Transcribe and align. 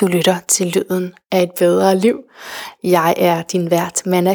Du 0.00 0.06
lytter 0.06 0.36
til 0.48 0.66
Lyden 0.66 1.14
af 1.32 1.42
et 1.42 1.50
bedre 1.58 1.98
liv. 1.98 2.24
Jeg 2.82 3.14
er 3.16 3.42
din 3.42 3.70
vært, 3.70 4.02
Manna 4.06 4.34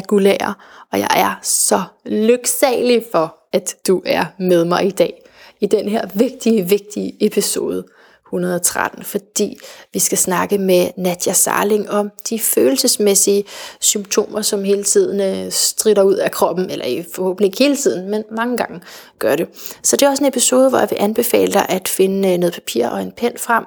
og 0.92 0.98
jeg 0.98 1.08
er 1.16 1.38
så 1.42 1.82
lyksalig 2.04 3.04
for, 3.12 3.36
at 3.52 3.76
du 3.86 4.02
er 4.06 4.24
med 4.38 4.64
mig 4.64 4.86
i 4.86 4.90
dag 4.90 5.22
i 5.60 5.66
den 5.66 5.88
her 5.88 6.08
vigtige, 6.14 6.68
vigtige 6.68 7.26
episode 7.26 7.84
113, 8.26 9.04
fordi 9.04 9.58
vi 9.92 9.98
skal 9.98 10.18
snakke 10.18 10.58
med 10.58 10.90
Nadja 10.96 11.32
Sarling 11.32 11.90
om 11.90 12.10
de 12.30 12.38
følelsesmæssige 12.38 13.44
symptomer, 13.80 14.42
som 14.42 14.64
hele 14.64 14.84
tiden 14.84 15.20
øh, 15.20 15.52
strider 15.52 16.02
ud 16.02 16.14
af 16.14 16.30
kroppen, 16.30 16.70
eller 16.70 17.04
forhåbentlig 17.14 17.46
ikke 17.46 17.58
hele 17.58 17.76
tiden, 17.76 18.10
men 18.10 18.24
mange 18.36 18.56
gange 18.56 18.80
gør 19.18 19.36
det. 19.36 19.48
Så 19.82 19.96
det 19.96 20.06
er 20.06 20.10
også 20.10 20.22
en 20.22 20.28
episode, 20.28 20.68
hvor 20.68 20.78
jeg 20.78 20.90
vil 20.90 20.98
anbefale 21.00 21.52
dig 21.52 21.66
at 21.68 21.88
finde 21.88 22.32
øh, 22.32 22.38
noget 22.38 22.54
papir 22.54 22.88
og 22.88 23.02
en 23.02 23.12
pen 23.12 23.32
frem, 23.38 23.64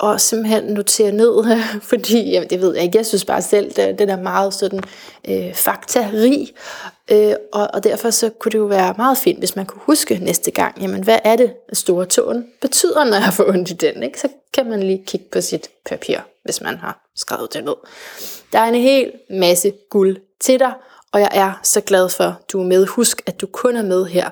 og 0.00 0.20
simpelthen 0.20 0.64
notere 0.64 1.12
ned, 1.12 1.60
fordi 1.90 2.30
jamen, 2.30 2.50
det 2.50 2.60
ved 2.60 2.74
jeg 2.74 2.84
ikke, 2.84 2.98
jeg 2.98 3.06
synes 3.06 3.24
bare 3.24 3.42
selv, 3.42 3.72
det, 3.72 3.98
den 3.98 4.08
er 4.08 4.22
meget 4.22 4.54
sådan 4.54 4.80
øh, 5.28 5.54
faktarig, 5.54 6.48
øh, 7.10 7.34
og, 7.52 7.68
og 7.74 7.84
derfor 7.84 8.10
så 8.10 8.30
kunne 8.30 8.52
det 8.52 8.58
jo 8.58 8.64
være 8.64 8.94
meget 8.96 9.18
fint, 9.18 9.38
hvis 9.38 9.56
man 9.56 9.66
kunne 9.66 9.82
huske 9.84 10.18
næste 10.22 10.50
gang, 10.50 10.82
jamen 10.82 11.04
hvad 11.04 11.18
er 11.24 11.36
det, 11.36 11.52
store 11.72 12.06
tåen 12.06 12.46
betyder, 12.60 13.04
når 13.04 13.16
jeg 13.16 13.32
får 13.32 13.48
ondt 13.48 13.70
i 13.70 13.74
den, 13.74 14.02
ikke? 14.02 14.20
så 14.20 14.28
kan 14.54 14.66
man 14.66 14.82
lige 14.82 15.04
kigge 15.06 15.26
på 15.32 15.40
sit 15.40 15.68
papir, 15.86 16.18
hvis 16.44 16.60
man 16.60 16.76
har 16.76 17.10
skrevet 17.16 17.54
det 17.54 17.64
ned. 17.64 17.76
Der 18.52 18.58
er 18.58 18.68
en 18.68 18.74
hel 18.74 19.12
masse 19.30 19.72
guld 19.90 20.16
til 20.40 20.58
dig, 20.58 20.72
og 21.12 21.20
jeg 21.20 21.30
er 21.32 21.60
så 21.62 21.80
glad 21.80 22.08
for, 22.08 22.24
at 22.24 22.52
du 22.52 22.60
er 22.60 22.66
med. 22.66 22.86
Husk, 22.86 23.22
at 23.26 23.40
du 23.40 23.46
kun 23.46 23.76
er 23.76 23.82
med 23.82 24.06
her, 24.06 24.30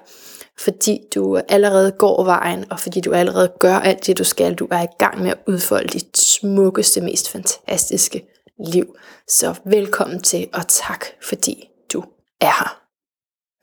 fordi 0.65 1.01
du 1.15 1.41
allerede 1.49 1.93
går 1.93 2.25
vejen, 2.25 2.65
og 2.73 2.81
fordi 2.81 3.01
du 3.01 3.13
allerede 3.13 3.53
gør 3.59 3.75
alt 3.75 4.07
det, 4.07 4.19
du 4.19 4.25
skal. 4.25 4.55
Du 4.55 4.69
er 4.71 4.83
i 4.83 4.95
gang 4.99 5.23
med 5.23 5.31
at 5.31 5.39
udfolde 5.47 5.89
dit 5.89 6.19
smukkeste, 6.19 7.01
mest 7.01 7.31
fantastiske 7.31 8.25
liv. 8.59 8.97
Så 9.29 9.55
velkommen 9.65 10.23
til, 10.23 10.49
og 10.55 10.69
tak 10.69 11.05
fordi 11.29 11.69
du 11.93 12.03
er 12.41 12.47
her. 12.47 12.81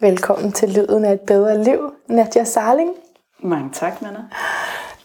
Velkommen 0.01 0.51
til 0.51 0.69
Lyden 0.69 1.05
af 1.05 1.13
et 1.13 1.19
bedre 1.19 1.63
liv, 1.63 1.79
Nadja 2.09 2.43
Sarling. 2.43 2.91
Mange 3.43 3.69
tak, 3.73 4.01
Manna. 4.01 4.19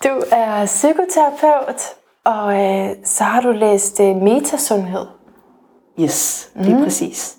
Du 0.05 0.22
er 0.33 0.66
psykoterapeut, 0.66 1.83
og 2.24 2.55
øh, 2.55 2.96
så 3.05 3.24
har 3.24 3.41
du 3.41 3.50
læst 3.50 4.00
øh, 4.00 4.16
metasundhed. 4.16 5.06
Yes, 6.00 6.50
det 6.55 6.72
er 6.72 6.77
mm. 6.77 6.84
præcis. 6.84 7.36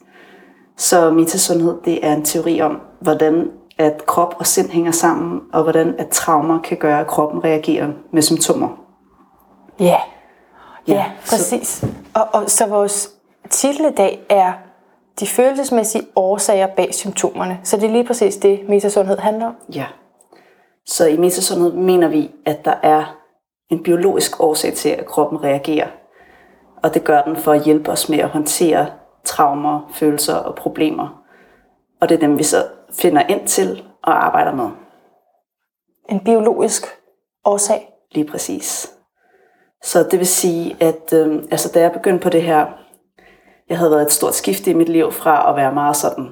Så 0.78 1.12
metasundhed, 1.12 1.78
det 1.86 2.06
er 2.06 2.14
en 2.14 2.26
teori 2.26 2.62
om, 2.62 2.82
hvordan 3.02 3.52
at 3.82 4.06
krop 4.06 4.36
og 4.40 4.48
sind 4.48 4.70
hænger 4.70 4.92
sammen, 4.92 5.42
og 5.54 5.64
hvordan 5.64 5.96
at 5.98 6.10
traumer 6.10 6.62
kan 6.62 6.78
gøre, 6.78 7.00
at 7.00 7.08
kroppen 7.08 7.44
reagerer 7.44 7.88
med 8.12 8.22
symptomer. 8.22 8.70
Ja, 9.80 9.86
yeah. 9.86 10.00
ja, 10.88 10.94
yeah, 10.94 11.06
præcis. 11.30 11.68
Så, 11.68 11.88
og, 12.14 12.28
og 12.34 12.50
så 12.50 12.68
vores 12.68 13.10
titel 13.50 13.86
i 13.86 13.96
dag 13.98 14.26
er 14.30 14.54
de 15.20 15.28
følelsesmæssige 15.28 16.04
årsager 16.16 16.68
bag 16.68 16.94
symptomerne. 16.94 17.60
Så 17.64 17.78
det 17.78 17.84
er 17.84 17.92
lige 17.92 18.04
præcis 18.04 18.36
det, 18.36 18.60
metasundhed 18.70 19.18
handler 19.18 19.46
om. 19.46 19.56
Ja. 19.76 19.86
Så 20.86 21.08
i 21.08 21.18
metasundhed 21.18 21.74
mener 21.74 22.08
vi, 22.08 22.32
at 22.46 22.66
der 22.66 22.74
er 22.84 23.18
en 23.70 23.84
biologisk 23.84 24.44
årsag 24.44 24.74
til, 24.74 24.90
at 24.90 25.06
kroppen 25.06 25.44
reagerer. 25.44 25.88
Og 26.84 26.94
det 26.94 27.04
gør 27.04 27.22
den 27.22 27.36
for 27.36 27.52
at 27.52 27.64
hjælpe 27.64 27.92
os 27.92 28.10
med 28.10 28.20
at 28.20 28.30
håndtere 28.30 28.88
traumer, 29.24 29.92
følelser 29.94 30.36
og 30.36 30.56
problemer. 30.56 31.24
Og 32.02 32.10
det 32.10 32.16
er 32.16 32.20
dem, 32.20 32.38
vi 32.38 32.44
så 32.44 32.58
finder 32.94 33.22
ind 33.22 33.48
til 33.48 33.84
og 34.04 34.26
arbejder 34.26 34.56
med. 34.56 34.70
En 36.10 36.20
biologisk 36.20 36.84
årsag? 37.46 37.88
Lige 38.12 38.28
præcis. 38.28 38.92
Så 39.84 40.04
det 40.12 40.20
vil 40.20 40.28
sige, 40.28 40.78
at 40.80 41.14
øh, 41.14 41.44
altså, 41.52 41.72
da 41.74 41.80
jeg 41.80 41.92
begyndte 41.92 42.24
på 42.24 42.30
det 42.30 42.44
her, 42.44 42.66
jeg 43.70 43.78
havde 43.78 43.92
været 43.92 44.02
et 44.02 44.12
stort 44.12 44.36
skift 44.36 44.68
i 44.68 44.74
mit 44.74 44.90
liv 44.90 45.12
fra 45.12 45.50
at 45.50 45.56
være 45.56 45.74
meget 45.74 45.96
sådan 45.96 46.30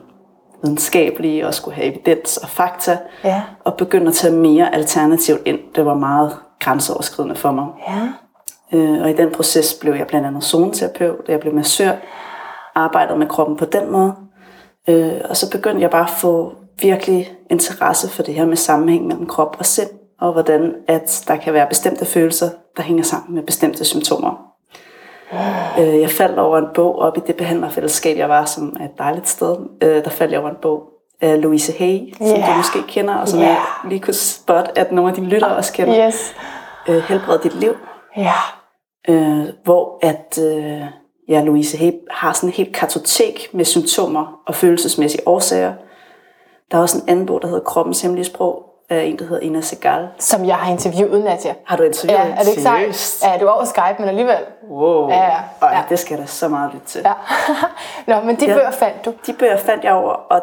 videnskabelig 0.64 1.46
og 1.46 1.54
skulle 1.54 1.76
have 1.76 1.88
evidens 1.88 2.38
og 2.38 2.50
fakta, 2.50 2.98
ja. 3.24 3.44
og 3.64 3.74
begynde 3.78 4.08
at 4.08 4.14
tage 4.14 4.36
mere 4.36 4.76
alternativt 4.76 5.42
ind. 5.46 5.60
Det 5.76 5.86
var 5.86 5.94
meget 5.94 6.38
grænseoverskridende 6.60 7.36
for 7.36 7.52
mig. 7.52 7.68
Ja. 7.88 8.10
Øh, 8.78 9.02
og 9.02 9.10
i 9.10 9.14
den 9.14 9.32
proces 9.32 9.74
blev 9.82 9.94
jeg 9.94 10.08
blandt 10.08 10.28
andet 10.28 10.44
zoneterapeut, 10.44 11.26
jeg 11.28 11.40
blev 11.40 11.54
massør, 11.54 11.92
arbejdede 12.76 13.20
med 13.20 13.28
kroppen 13.28 13.58
på 13.58 13.66
den 13.66 13.92
måde. 13.92 14.16
Øh, 14.90 15.22
og 15.30 15.38
så 15.38 15.52
begyndte 15.52 15.82
jeg 15.82 15.90
bare 15.90 16.04
at 16.04 16.10
få 16.10 16.54
virkelig 16.82 17.32
interesse 17.50 18.10
for 18.10 18.24
det 18.24 18.34
her 18.34 18.46
med 18.46 18.58
sammenhæng 18.58 19.08
mellem 19.08 19.26
krop 19.26 19.56
og 19.60 19.66
sind, 19.66 19.90
og 20.20 20.34
hvordan 20.34 20.76
at 20.88 21.24
der 21.28 21.36
kan 21.36 21.54
være 21.54 21.68
bestemte 21.68 22.06
følelser, 22.06 22.50
der 22.78 22.84
hænger 22.84 23.04
sammen 23.04 23.36
med 23.36 23.44
bestemte 23.44 23.86
symptomer. 23.86 24.50
Øh, 25.80 26.02
jeg 26.02 26.10
faldt 26.10 26.40
over 26.40 26.58
en 26.58 26.68
bog 26.74 27.00
op 27.00 27.18
i 27.18 27.22
det 27.28 27.36
behandlerfællesskab, 27.36 28.18
jeg 28.18 28.30
var, 28.30 28.46
som 28.46 28.78
er 28.80 28.86
et 28.86 28.98
dejligt 28.98 29.30
sted. 29.30 29.58
Øh, 29.82 30.04
der 30.04 30.10
faldt 30.10 30.32
jeg 30.32 30.40
over 30.40 30.50
en 30.50 30.56
bog 30.62 30.84
af 31.22 31.42
Louise 31.42 31.72
Hay, 31.72 32.14
som 32.18 32.28
yeah. 32.28 32.52
du 32.52 32.58
måske 32.58 32.80
kender, 32.88 33.16
og 33.16 33.28
som 33.28 33.40
yeah. 33.40 33.50
jeg 33.50 33.62
lige 33.90 34.00
kunne 34.00 34.14
spotte, 34.14 34.78
at 34.78 34.92
nogle 34.92 35.10
af 35.10 35.16
dine 35.16 35.28
lyttere 35.28 35.56
også 35.56 35.74
kender. 35.74 36.08
Yes. 36.08 36.36
Øh, 36.90 37.04
Helbred 37.04 37.40
dit 37.40 37.60
liv. 37.60 37.74
Ja. 38.18 38.34
Yeah. 39.10 39.40
Øh, 39.42 39.48
hvor 39.64 40.00
at 40.02 40.40
øh, 40.44 40.82
ja, 41.30 41.42
Louise 41.42 41.78
Hay 41.78 41.92
har 42.12 42.34
sådan 42.34 42.50
et 42.50 42.56
helt 42.56 42.76
kartotek 42.76 43.50
med 43.54 43.66
symptomer 43.66 44.42
og 44.46 44.56
følelsesmæssige 44.56 45.28
årsager. 45.28 45.74
Der 46.72 46.78
er 46.78 46.82
også 46.82 46.98
en 46.98 47.10
anden 47.10 47.26
bog, 47.26 47.42
der 47.42 47.48
hedder 47.48 47.64
Kroppens 47.64 48.02
Hemmelige 48.02 48.26
Sprog, 48.26 48.66
af 48.90 49.04
en, 49.04 49.20
der 49.20 49.26
hedder 49.26 49.42
Ina 49.42 49.62
Segal. 49.62 50.08
Som 50.20 50.46
jeg 50.46 50.56
har 50.56 50.72
interviewet, 50.72 51.24
Nadja. 51.24 51.54
Har 51.66 51.78
du 51.78 51.84
interviewet? 51.84 52.26
Ja, 52.26 52.34
er 52.36 52.40
det 52.40 52.50
ikke 52.50 52.62
sejt? 52.62 53.24
Ja, 53.24 53.40
du 53.40 53.46
var 53.46 53.52
over 53.52 53.66
Skype, 53.66 53.96
men 54.00 54.10
alligevel. 54.10 54.38
Wow. 54.70 55.10
Ja, 55.10 55.24
ja. 55.24 55.40
Ej, 55.62 55.76
ja. 55.78 55.82
det 55.90 56.00
skal 56.00 56.18
der 56.18 56.26
så 56.26 56.48
meget 56.48 56.74
lidt 56.74 56.84
til. 56.84 57.02
Ja. 57.06 57.14
Nå, 58.16 58.26
men 58.26 58.36
de 58.36 58.46
ja, 58.46 58.54
bøger 58.54 58.72
fandt 58.72 59.06
du? 59.06 59.14
De 59.26 59.34
bøger 59.34 59.58
fandt 59.58 59.84
jeg 59.84 59.94
over, 59.94 60.12
og 60.12 60.42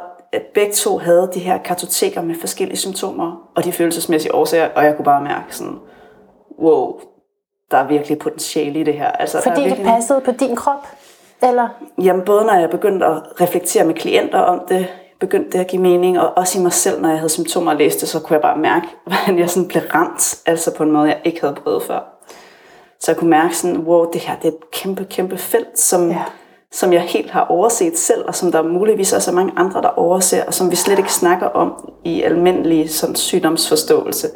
begge 0.55 0.73
to 0.73 0.99
havde 0.99 1.31
de 1.35 1.41
her 1.41 1.59
kartoteker 1.59 2.23
med 2.23 2.35
forskellige 2.41 2.79
symptomer 2.79 3.49
og 3.57 3.65
de 3.65 3.73
følelsesmæssige 3.73 4.35
årsager, 4.35 4.69
og 4.77 4.85
jeg 4.85 4.97
kunne 4.97 5.05
bare 5.05 5.23
mærke 5.23 5.57
sådan, 5.57 5.79
wow, 6.59 7.01
der 7.71 7.77
er 7.77 7.87
virkelig 7.87 8.19
potentiale 8.19 8.81
i 8.81 8.83
det 8.83 8.95
her. 8.95 9.09
Altså, 9.09 9.43
Fordi 9.43 9.57
der 9.57 9.63
virkelig... 9.63 9.85
det 9.87 9.95
passede 9.95 10.21
på 10.21 10.31
din 10.31 10.57
krop? 10.57 10.87
Eller? 11.43 11.69
Jamen 12.03 12.25
både 12.25 12.45
når 12.45 12.55
jeg 12.55 12.71
begyndte 12.71 13.07
at 13.07 13.23
reflektere 13.41 13.85
med 13.85 13.95
klienter 13.95 14.39
om 14.39 14.61
det, 14.69 14.87
begyndte 15.21 15.51
det 15.51 15.59
at 15.59 15.67
give 15.67 15.83
mening, 15.83 16.21
og 16.21 16.33
også 16.37 16.59
i 16.59 16.63
mig 16.63 16.73
selv, 16.73 17.01
når 17.01 17.09
jeg 17.09 17.19
havde 17.19 17.29
symptomer 17.29 17.71
og 17.71 17.77
læste 17.77 18.07
så 18.07 18.21
kunne 18.21 18.35
jeg 18.35 18.43
bare 18.43 18.59
mærke, 18.59 18.87
hvordan 19.07 19.39
jeg 19.39 19.51
sådan 19.51 19.69
blev 19.69 19.83
ramt, 19.95 20.43
altså 20.47 20.75
på 20.75 20.83
en 20.83 20.93
måde, 20.93 21.09
jeg 21.09 21.21
ikke 21.25 21.41
havde 21.41 21.55
prøvet 21.55 21.83
før. 21.83 22.01
Så 23.01 23.13
jeg 23.13 23.17
kunne 23.17 23.31
mærke 23.31 23.57
sådan, 23.57 23.79
wow, 23.79 24.11
det 24.13 24.21
her 24.21 24.37
det 24.37 24.45
er 24.45 24.49
et 24.49 24.71
kæmpe, 24.73 25.05
kæmpe 25.05 25.39
felt, 25.39 25.79
som, 25.79 26.11
ja. 26.11 26.23
som 26.73 26.93
jeg 26.93 27.01
helt 27.03 27.31
har 27.31 27.45
overset 27.45 27.99
selv, 27.99 28.25
og 28.27 28.35
som 28.35 28.53
der 28.53 28.63
muligvis 28.63 29.13
også 29.13 29.31
er 29.31 29.35
mange 29.35 29.53
andre, 29.57 29.83
der 29.83 29.89
overser, 29.89 30.45
og 30.47 30.55
som 30.55 30.71
vi 30.71 30.77
slet 30.77 30.99
ikke 30.99 31.13
snakker 31.13 31.47
om 31.47 31.91
i 32.05 32.23
almindelig 32.23 32.91
sådan, 32.91 33.17
sygdomsforståelse. 33.17 34.29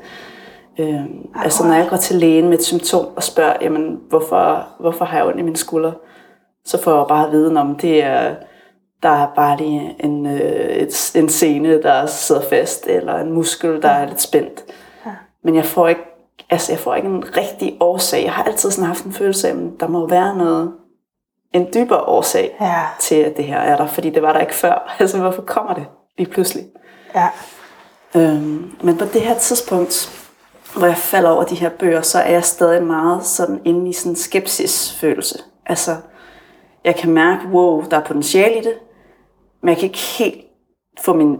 Øh, 0.81 1.01
altså 1.35 1.67
når 1.67 1.75
jeg 1.75 1.87
går 1.91 1.97
til 1.97 2.17
lægen 2.17 2.49
med 2.49 2.59
et 2.59 2.65
symptom 2.65 3.07
og 3.17 3.23
spørger, 3.23 3.57
jamen, 3.61 4.01
hvorfor, 4.09 4.67
hvorfor 4.81 5.05
har 5.05 5.17
jeg 5.17 5.27
ondt 5.27 5.39
i 5.39 5.43
mine 5.43 5.57
skuldre, 5.57 5.93
så 6.65 6.83
får 6.83 6.97
jeg 6.97 7.05
bare 7.09 7.31
viden 7.31 7.57
om, 7.57 7.77
det 7.77 8.05
er 8.05 8.35
der 9.03 9.09
er 9.09 9.27
bare 9.37 9.57
lige 9.57 9.97
en, 10.05 10.27
øh, 10.27 10.41
et, 10.41 11.13
en 11.15 11.29
scene, 11.29 11.83
der 11.83 12.07
sidder 12.07 12.43
fast, 12.43 12.87
eller 12.87 13.19
en 13.19 13.33
muskel, 13.33 13.83
der 13.83 13.89
er 13.89 14.07
lidt 14.07 14.21
spændt. 14.21 14.65
Ja. 15.07 15.11
Men 15.45 15.55
jeg 15.55 15.65
får 15.65 15.89
ikke 15.89 16.01
altså 16.51 16.73
jeg 16.73 16.79
får 16.79 16.95
ikke 16.95 17.09
en 17.09 17.37
rigtig 17.37 17.77
årsag. 17.81 18.25
Jeg 18.25 18.33
har 18.33 18.43
altid 18.45 18.71
sådan 18.71 18.87
haft 18.87 19.05
en 19.05 19.13
følelse 19.13 19.49
af, 19.49 19.53
at 19.53 19.59
der 19.81 19.89
må 19.89 20.09
være 20.09 20.37
noget, 20.37 20.73
en 21.55 21.67
dybere 21.75 22.01
årsag 22.01 22.57
ja. 22.61 22.83
til, 23.01 23.15
at 23.15 23.37
det 23.37 23.45
her 23.45 23.59
er 23.59 23.77
der, 23.77 23.87
fordi 23.87 24.11
det 24.11 24.23
var 24.23 24.33
der 24.33 24.41
ikke 24.41 24.55
før. 24.55 24.91
Altså, 25.01 25.19
hvorfor 25.19 25.43
kommer 25.43 25.75
det 25.75 25.87
lige 26.19 26.31
pludselig? 26.31 26.65
Ja. 27.15 27.29
Øhm, 28.15 28.73
men 28.83 28.99
på 28.99 29.05
det 29.05 29.21
her 29.21 29.39
tidspunkt, 29.39 30.20
hvor 30.77 30.87
jeg 30.87 30.97
falder 30.97 31.31
over 31.31 31.45
de 31.45 31.55
her 31.55 31.71
bøger, 31.79 32.03
så 32.03 32.19
er 32.19 32.31
jeg 32.31 32.45
stadig 32.45 32.83
meget 32.83 33.25
sådan 33.25 33.61
inde 33.65 33.91
i 33.91 33.93
sådan 33.93 34.13
en 34.13 34.17
skepsisfølelse. 34.17 35.39
Altså, 35.67 35.97
jeg 36.84 36.97
kan 36.97 37.11
mærke, 37.11 37.47
wow, 37.53 37.84
der 37.91 37.97
er 37.97 38.05
potentiale 38.05 38.59
i 38.59 38.65
det, 38.65 38.75
men 39.63 39.69
jeg 39.69 39.77
kan 39.77 39.84
ikke 39.84 39.99
helt 39.99 40.45
få 41.01 41.13
min, 41.13 41.39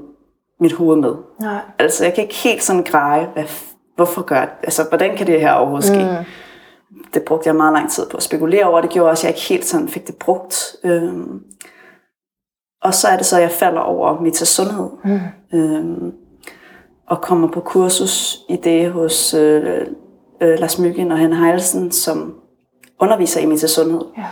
mit 0.61 0.73
hoved 0.73 0.97
med. 0.97 1.15
Nej. 1.41 1.61
Altså, 1.79 2.05
jeg 2.05 2.15
kan 2.15 2.25
ikke 2.25 2.35
helt 2.35 2.63
sådan 2.63 2.83
greje, 2.83 3.31
hvad, 3.35 3.45
hvorfor 3.97 4.23
gør 4.23 4.41
det? 4.41 4.51
Altså, 4.63 4.85
hvordan 4.89 5.17
kan 5.17 5.27
det 5.27 5.41
her 5.41 5.53
overhovedet 5.53 5.89
ske? 5.89 5.99
Mm. 5.99 6.25
Det 7.15 7.23
brugte 7.23 7.49
jeg 7.49 7.57
meget 7.57 7.73
lang 7.73 7.91
tid 7.91 8.07
på 8.11 8.17
at 8.17 8.23
spekulere 8.23 8.65
over. 8.65 8.81
Det 8.81 8.91
gjorde 8.91 9.11
også, 9.11 9.27
at 9.27 9.31
jeg 9.31 9.37
ikke 9.37 9.49
helt 9.49 9.65
sådan 9.65 9.89
fik 9.89 10.07
det 10.07 10.17
brugt. 10.17 10.77
Øhm, 10.85 11.43
og 12.83 12.95
så 12.95 13.09
er 13.09 13.17
det 13.17 13.27
så, 13.27 13.37
at 13.37 13.43
jeg 13.43 13.51
falder 13.51 13.81
over 13.81 14.21
metasundhed. 14.21 14.89
Mm. 15.05 15.21
Øhm, 15.59 16.13
og 17.11 17.21
kommer 17.21 17.49
på 17.49 17.61
kursus 17.61 18.39
i 18.49 18.57
det 18.57 18.91
hos 18.93 19.35
øh, 19.35 19.87
øh, 20.41 20.59
Lars 20.59 20.79
Myggen 20.79 21.13
og 21.13 21.19
Hanne 21.19 21.37
Heilsen, 21.37 21.93
som 21.93 22.35
underviser 23.01 23.41
i 23.41 23.47
metasundhed. 23.47 24.01
Ja. 24.19 24.25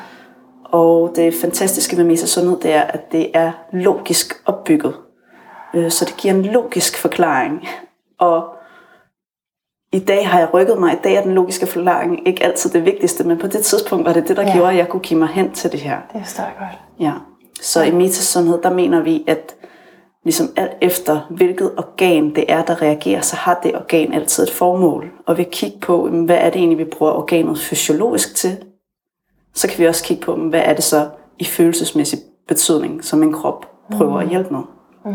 Og 0.65 1.13
det 1.17 1.35
fantastiske 1.35 1.97
med 1.97 2.05
Mesa 2.05 2.27
Sundhed, 2.27 2.61
det 2.61 2.73
er, 2.75 2.83
at 2.83 3.13
det 3.13 3.31
er 3.35 3.53
logisk 3.73 4.43
opbygget. 4.47 4.95
Øh, 5.75 5.91
så 5.91 6.05
det 6.05 6.17
giver 6.17 6.35
en 6.35 6.43
logisk 6.43 6.99
forklaring. 6.99 7.69
Og 8.19 8.45
i 9.93 9.99
dag 9.99 10.29
har 10.29 10.39
jeg 10.39 10.55
rykket 10.55 10.79
mig. 10.79 10.93
I 10.93 10.99
dag 11.05 11.15
er 11.15 11.23
den 11.23 11.35
logiske 11.35 11.67
forklaring 11.67 12.29
ikke 12.29 12.45
altid 12.45 12.71
det 12.71 12.85
vigtigste, 12.85 13.25
men 13.25 13.39
på 13.39 13.47
det 13.47 13.65
tidspunkt 13.65 14.07
var 14.07 14.13
det 14.13 14.29
det, 14.29 14.37
der 14.37 14.43
Ja. 14.43 14.49
ja. 14.49 14.55
gjorde, 14.55 14.71
at 14.71 14.77
jeg 14.77 14.89
kunne 14.89 15.01
give 15.03 15.19
mig 15.19 15.29
hen 15.29 15.53
til 15.53 15.73
det 15.73 15.81
her. 15.81 15.99
Det 16.13 16.21
forstår 16.25 16.45
jeg 16.45 16.53
godt. 16.59 16.79
Ja. 17.01 17.13
Så 17.61 17.83
i 17.83 17.91
metasundhed, 17.91 18.63
der 18.63 18.71
mener 18.71 19.03
vi, 19.03 19.25
at 19.27 19.55
ligesom 20.29 20.49
alt 20.57 20.73
efter, 20.81 21.21
hvilket 21.31 21.71
organ 21.77 22.35
det 22.35 22.45
er, 22.49 22.63
der 22.63 22.83
reagerer, 22.83 23.21
så 23.21 23.37
har 23.37 23.61
det 23.63 23.75
organ 23.75 24.13
altid 24.13 24.43
et 24.45 24.51
formål. 24.53 25.11
Og 25.27 25.39
vi 25.39 25.45
kigge 25.53 25.79
på, 25.81 26.09
hvad 26.09 26.37
er 26.37 26.51
det 26.51 26.57
egentlig, 26.59 26.79
vi 26.79 26.85
bruger 26.85 27.13
organet 27.13 27.59
fysiologisk 27.59 28.35
til? 28.37 28.57
Så 29.55 29.69
kan 29.69 29.79
vi 29.79 29.87
også 29.87 30.05
kigge 30.05 30.23
på, 30.23 30.37
hvad 30.37 30.61
er 30.65 30.75
det 30.75 30.85
så 30.85 31.09
i 31.39 31.45
følelsesmæssig 31.45 32.19
betydning, 32.49 33.05
som 33.05 33.23
en 33.23 33.33
krop 33.33 33.67
prøver 33.93 34.21
at 34.21 34.29
hjælpe 34.29 34.55
med. 34.55 34.63
Mm. 35.05 35.15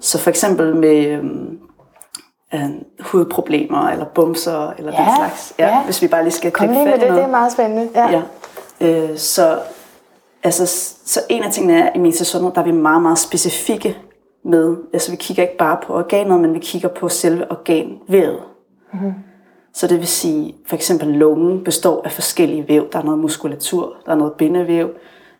Så 0.00 0.18
for 0.18 0.30
eksempel 0.30 0.76
med 0.76 1.06
øhm, 1.06 1.58
øh, 2.54 2.60
hudproblemer, 3.00 3.88
eller 3.88 4.04
bumser, 4.14 4.70
eller 4.78 4.92
Ja, 4.92 4.98
den 4.98 5.16
slags. 5.16 5.54
ja. 5.58 5.82
Hvis 5.84 6.02
vi 6.02 6.08
bare 6.08 6.22
lige 6.22 6.32
skal 6.32 6.50
Kom 6.50 6.68
lige 6.68 6.84
med 6.84 6.92
det, 6.92 7.00
noget. 7.00 7.14
det 7.14 7.22
er 7.22 7.28
meget 7.30 7.52
spændende. 7.52 7.88
Ja. 7.94 8.08
Ja. 8.10 8.22
Øh, 9.10 9.16
så, 9.18 9.58
altså, 10.42 10.66
så 11.04 11.20
en 11.28 11.42
af 11.42 11.52
tingene 11.52 11.78
er, 11.78 11.92
i 11.94 11.98
metasundhed, 11.98 12.52
der 12.52 12.60
er 12.60 12.64
vi 12.64 12.72
meget, 12.72 13.02
meget 13.02 13.18
specifikke 13.18 13.98
med, 14.44 14.76
altså 14.92 15.10
vi 15.10 15.16
kigger 15.16 15.42
ikke 15.42 15.56
bare 15.56 15.78
på 15.86 15.94
organet, 15.94 16.40
men 16.40 16.54
vi 16.54 16.58
kigger 16.58 16.88
på 16.88 17.08
selve 17.08 17.50
organvævet. 17.50 18.42
Mm-hmm. 18.92 19.12
Så 19.72 19.86
det 19.86 19.98
vil 19.98 20.06
sige, 20.06 20.56
for 20.66 20.76
eksempel 20.76 21.08
lungen 21.08 21.64
består 21.64 22.02
af 22.04 22.12
forskellige 22.12 22.68
væv. 22.68 22.88
Der 22.92 22.98
er 22.98 23.02
noget 23.02 23.18
muskulatur, 23.18 23.96
der 24.06 24.12
er 24.12 24.16
noget 24.16 24.32
bindevæv, 24.32 24.90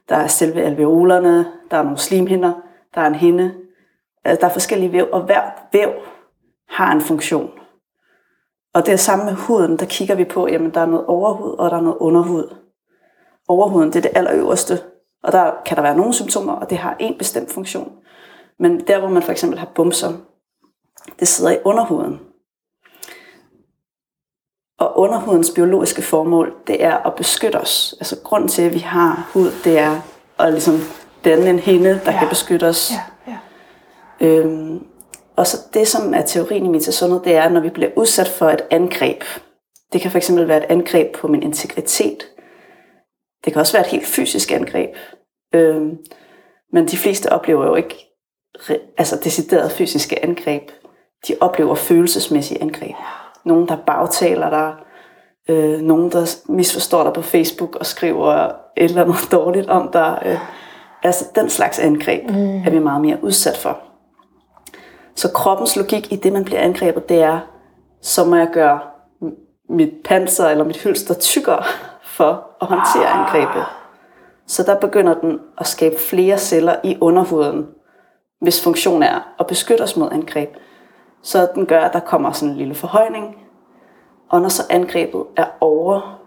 der 0.09 0.17
er 0.17 0.27
selve 0.27 0.63
alveolerne, 0.63 1.47
der 1.71 1.77
er 1.77 1.83
nogle 1.83 1.99
slimhinder, 1.99 2.53
der 2.95 3.01
er 3.01 3.07
en 3.07 3.15
hinde. 3.15 3.55
Altså, 4.25 4.41
der 4.41 4.47
er 4.47 4.53
forskellige 4.53 4.93
væv, 4.93 5.07
og 5.13 5.23
hver 5.23 5.43
væv 5.73 5.91
har 6.69 6.93
en 6.93 7.01
funktion. 7.01 7.51
Og 8.75 8.87
det 8.87 8.93
er 8.93 8.97
samme 8.97 9.25
med 9.25 9.35
huden, 9.35 9.79
der 9.79 9.87
kigger 9.87 10.15
vi 10.15 10.25
på, 10.25 10.49
jamen 10.49 10.75
der 10.75 10.81
er 10.81 10.87
noget 10.87 11.07
overhud, 11.07 11.55
og 11.59 11.71
der 11.71 11.77
er 11.77 11.81
noget 11.81 11.99
underhud. 12.01 12.55
Overhuden, 13.49 13.89
det 13.89 13.97
er 13.97 14.01
det 14.01 14.11
allerøverste, 14.15 14.81
og 15.23 15.33
der 15.33 15.51
kan 15.67 15.77
der 15.77 15.83
være 15.83 15.97
nogle 15.97 16.15
symptomer, 16.15 16.53
og 16.53 16.71
det 16.71 16.79
har 16.79 16.97
en 17.01 17.19
bestemt 17.19 17.51
funktion. 17.51 17.93
Men 18.59 18.81
der, 18.87 18.99
hvor 18.99 19.09
man 19.09 19.23
for 19.23 19.33
eksempel 19.33 19.59
har 19.59 19.73
bumser, 19.75 20.13
det 21.21 21.29
sidder 21.29 21.51
i 21.51 21.59
underhuden. 21.65 22.21
Og 24.79 24.99
underhudens 24.99 25.51
biologiske 25.55 26.03
formål, 26.03 26.55
det 26.67 26.85
er 26.85 26.97
at 27.07 27.15
beskytte 27.15 27.57
os. 27.57 27.95
Altså 28.01 28.17
grunden 28.25 28.49
til, 28.49 28.63
at 28.63 28.75
vi 28.75 28.79
har 28.79 29.31
hud, 29.33 29.51
det 29.65 29.79
er 29.79 30.01
at 30.39 30.53
ligesom 30.53 30.75
danne 31.25 31.51
en 31.51 31.59
hinde, 31.59 32.01
der 32.05 32.13
Ja. 32.13 32.19
kan 32.19 32.29
beskytte 32.29 32.65
os. 32.65 32.93
Ja, 33.27 33.33
ja. 34.21 34.27
Øhm, 34.27 34.87
og 35.37 35.47
så 35.47 35.57
det, 35.75 35.89
som 35.89 36.15
er 36.15 36.23
teorien 36.23 36.67
i 36.67 36.69
metasundhed, 36.69 37.21
det 37.21 37.37
er, 37.37 37.49
når 37.49 37.61
vi 37.61 37.71
bliver 37.71 37.91
udsat 37.97 38.29
for 38.29 38.51
et 38.51 38.63
angreb. 38.71 39.23
Det 39.93 40.01
kan 40.01 40.11
fx 40.11 40.31
være 40.37 40.57
et 40.57 40.67
angreb 40.69 41.15
på 41.17 41.29
min 41.29 41.43
integritet. 41.43 42.27
Det 43.49 43.53
kan 43.53 43.61
også 43.61 43.73
være 43.73 43.87
et 43.87 43.91
helt 43.91 44.07
fysisk 44.07 44.53
angreb. 44.53 44.91
Øhm, 45.55 45.99
men 46.73 46.89
de 46.89 46.97
fleste 46.97 47.33
oplever 47.33 47.67
jo 47.67 47.75
ikke 47.75 47.95
altså 48.99 49.21
decideret 49.25 49.73
fysiske 49.73 50.25
angreb. 50.25 50.63
De 51.29 51.35
oplever 51.41 51.75
følelsesmæssige 51.75 52.63
angreb. 52.63 52.95
Nogen, 53.45 53.69
der 53.69 53.77
bagtaler 53.87 54.51
dig. 54.51 54.75
Øh, 55.49 55.81
nogen, 55.81 56.13
der 56.13 56.37
misforstår 56.49 57.05
dig 57.05 57.13
på 57.13 57.23
Facebook 57.23 57.77
og 57.77 57.87
skriver 57.87 58.35
et 58.77 58.85
eller 58.85 59.03
andet 59.03 59.17
dårligt 59.33 59.69
om 59.69 59.91
dig. 59.93 60.23
Øh, 60.27 60.39
altså 61.03 61.25
den 61.35 61.51
slags 61.51 61.79
angreb 61.79 62.31
mm. 62.31 62.63
er 62.67 62.71
vi 62.71 62.79
meget 62.79 63.01
mere 63.01 63.19
udsat 63.23 63.57
for. 63.57 63.79
Så 65.15 65.33
kroppens 65.33 65.77
logik 65.77 66.13
i 66.13 66.17
det, 66.17 66.33
man 66.33 66.45
bliver 66.45 66.61
angrebet, 66.61 67.09
det 67.09 67.23
er, 67.23 67.41
så 68.03 68.25
må 68.25 68.37
jeg 68.37 68.49
gøre 68.53 68.81
mit 69.69 69.93
panser 70.05 70.49
eller 70.49 70.65
mit 70.65 70.77
hylster 70.77 71.15
tykkere 71.15 71.65
for 72.19 72.47
at 72.61 72.67
håndtere 72.67 73.09
angrebet. 73.09 73.65
Så 74.47 74.63
der 74.63 74.81
begynder 74.81 75.15
den 75.15 75.41
at 75.59 75.67
skabe 75.67 75.97
flere 76.11 76.39
celler 76.39 76.77
i 76.85 76.99
underhuden, 77.01 77.67
hvis 78.41 78.65
funktion 78.65 79.03
er 79.03 79.35
at 79.39 79.47
beskytte 79.47 79.83
os 79.83 79.97
mod 79.97 80.09
angreb. 80.13 80.49
Så 81.23 81.49
den 81.55 81.67
gør, 81.67 81.81
at 81.81 81.93
der 81.93 82.01
kommer 82.01 82.33
sådan 82.33 82.49
en 82.49 82.57
lille 82.57 82.75
forhøjning, 82.75 83.37
og 84.31 84.41
når 84.41 84.49
så 84.49 84.63
angrebet 84.71 85.25
er 85.37 85.47
over, 85.61 86.21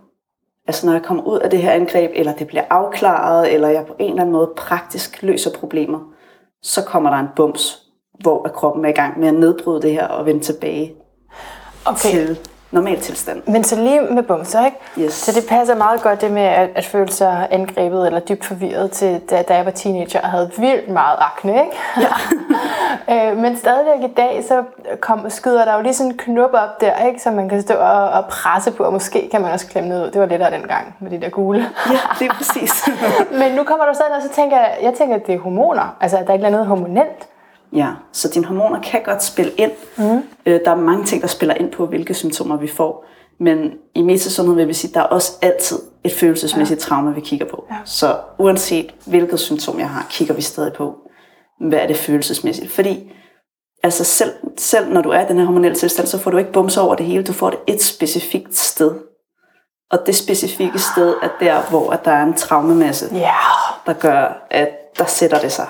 altså 0.67 0.85
når 0.85 0.93
jeg 0.93 1.03
kommer 1.03 1.23
ud 1.23 1.39
af 1.39 1.49
det 1.49 1.61
her 1.61 1.71
angreb, 1.71 2.11
eller 2.15 2.33
det 2.33 2.47
bliver 2.47 2.63
afklaret, 2.69 3.53
eller 3.53 3.67
jeg 3.67 3.85
på 3.85 3.95
en 3.99 4.09
eller 4.09 4.21
anden 4.21 4.33
måde 4.33 4.51
praktisk 4.57 5.23
løser 5.23 5.51
problemer, 5.59 5.99
så 6.61 6.85
kommer 6.85 7.09
der 7.09 7.17
en 7.17 7.29
bums, 7.35 7.83
hvor 8.19 8.51
kroppen 8.55 8.85
er 8.85 8.89
i 8.89 8.91
gang 9.01 9.19
med 9.19 9.27
at 9.27 9.33
nedbryde 9.33 9.81
det 9.81 9.91
her 9.91 10.07
og 10.07 10.25
vende 10.25 10.39
tilbage 10.39 10.95
Okay. 11.85 12.09
til 12.11 12.39
normal 12.71 12.99
tilstand. 12.99 13.41
Men 13.47 13.63
så 13.63 13.75
lige 13.75 14.01
med 14.01 14.23
bumser, 14.23 14.65
ikke? 14.65 14.77
Yes. 14.99 15.13
Så 15.13 15.31
det 15.39 15.49
passer 15.49 15.75
meget 15.75 16.01
godt 16.01 16.21
det 16.21 16.31
med 16.31 16.41
at, 16.41 16.69
at 16.75 16.85
føle 16.85 17.11
sig 17.11 17.47
angrebet 17.51 18.07
eller 18.07 18.19
dybt 18.19 18.45
forvirret 18.45 18.91
til, 18.91 19.21
da, 19.29 19.41
da 19.41 19.55
jeg 19.55 19.65
var 19.65 19.71
teenager 19.71 20.21
og 20.21 20.29
havde 20.29 20.51
vildt 20.57 20.89
meget 20.89 21.17
akne, 21.19 21.51
ikke? 21.51 21.77
Ja. 23.09 23.29
øh, 23.31 23.37
men 23.37 23.57
stadigvæk 23.57 24.09
i 24.09 24.13
dag, 24.13 24.43
så 24.47 24.63
kom, 24.99 25.29
skyder 25.29 25.65
der 25.65 25.75
jo 25.75 25.81
lige 25.81 25.93
sådan 25.93 26.11
en 26.11 26.17
knop 26.17 26.53
op 26.53 26.81
der, 26.81 27.05
ikke? 27.05 27.21
Så 27.21 27.31
man 27.31 27.49
kan 27.49 27.61
stå 27.61 27.73
og, 27.73 28.09
og 28.09 28.25
presse 28.25 28.71
på, 28.71 28.83
og 28.83 28.93
måske 28.93 29.29
kan 29.31 29.41
man 29.41 29.51
også 29.51 29.67
klemme 29.67 29.89
noget 29.89 30.05
ud. 30.05 30.11
Det 30.11 30.21
var 30.21 30.27
lidt 30.27 30.41
af 30.41 30.51
dengang 30.51 30.95
med 30.99 31.11
de 31.11 31.21
der 31.21 31.29
gule. 31.29 31.69
Ja, 31.89 31.99
det 32.19 32.27
er 32.27 32.33
præcis. 32.33 32.89
men 33.39 33.51
nu 33.51 33.63
kommer 33.63 33.85
du 33.85 33.93
stadig, 33.93 34.15
og 34.15 34.21
så 34.21 34.29
tænker 34.29 34.57
jeg, 34.57 34.77
jeg 34.81 34.93
tænker, 34.93 35.15
at 35.15 35.27
det 35.27 35.35
er 35.35 35.39
hormoner. 35.39 35.95
Altså, 36.01 36.17
at 36.17 36.23
der 36.23 36.29
er 36.29 36.35
et 36.35 36.45
eller 36.45 36.47
andet 36.47 36.65
hormonelt. 36.65 37.27
Ja, 37.73 37.89
så 38.11 38.29
dine 38.29 38.45
hormoner 38.45 38.81
kan 38.81 39.01
godt 39.03 39.23
spille 39.23 39.51
ind. 39.51 39.71
Mm. 39.97 40.23
Øh, 40.45 40.59
der 40.65 40.71
er 40.71 40.75
mange 40.75 41.05
ting, 41.05 41.21
der 41.21 41.27
spiller 41.27 41.55
ind 41.55 41.71
på, 41.71 41.85
hvilke 41.85 42.13
symptomer 42.13 42.57
vi 42.57 42.67
får. 42.67 43.05
Men 43.39 43.73
i 43.95 44.01
metasundhed 44.01 44.55
vil 44.55 44.67
vi 44.67 44.73
sige, 44.73 44.89
at 44.89 44.95
der 44.95 45.01
er 45.01 45.05
også 45.05 45.31
altid 45.41 45.79
et 46.03 46.13
følelsesmæssigt 46.13 46.79
ja. 46.79 46.89
traume, 46.89 47.15
vi 47.15 47.21
kigger 47.21 47.45
på. 47.45 47.65
Ja. 47.71 47.75
Så 47.85 48.17
uanset 48.39 48.93
hvilket 49.05 49.39
symptom 49.39 49.79
jeg 49.79 49.89
har, 49.89 50.07
kigger 50.09 50.33
vi 50.33 50.41
stadig 50.41 50.73
på, 50.73 50.95
hvad 51.59 51.79
er 51.79 51.87
det 51.87 51.97
følelsesmæssigt. 51.97 52.71
Fordi 52.71 53.11
altså 53.83 54.03
selv, 54.03 54.33
selv 54.57 54.93
når 54.93 55.01
du 55.01 55.09
er 55.09 55.21
i 55.21 55.27
den 55.27 55.37
her 55.37 55.45
hormonelle 55.45 55.77
tilstand, 55.77 56.07
så 56.07 56.17
får 56.17 56.31
du 56.31 56.37
ikke 56.37 56.51
bumser 56.51 56.81
over 56.81 56.95
det 56.95 57.05
hele. 57.05 57.23
Du 57.23 57.33
får 57.33 57.49
det 57.49 57.59
et 57.67 57.83
specifikt 57.83 58.57
sted. 58.57 58.91
Og 59.91 59.99
det 60.05 60.15
specifikke 60.15 60.79
sted 60.79 61.15
er 61.21 61.29
der, 61.39 61.61
hvor 61.69 61.91
der 61.93 62.11
er 62.11 62.23
en 62.23 62.33
traumemasse. 62.33 63.05
Yeah. 63.15 63.23
der 63.85 63.93
gør, 63.93 64.47
at 64.49 64.69
der 64.97 65.05
sætter 65.05 65.39
det 65.39 65.51
sig. 65.51 65.67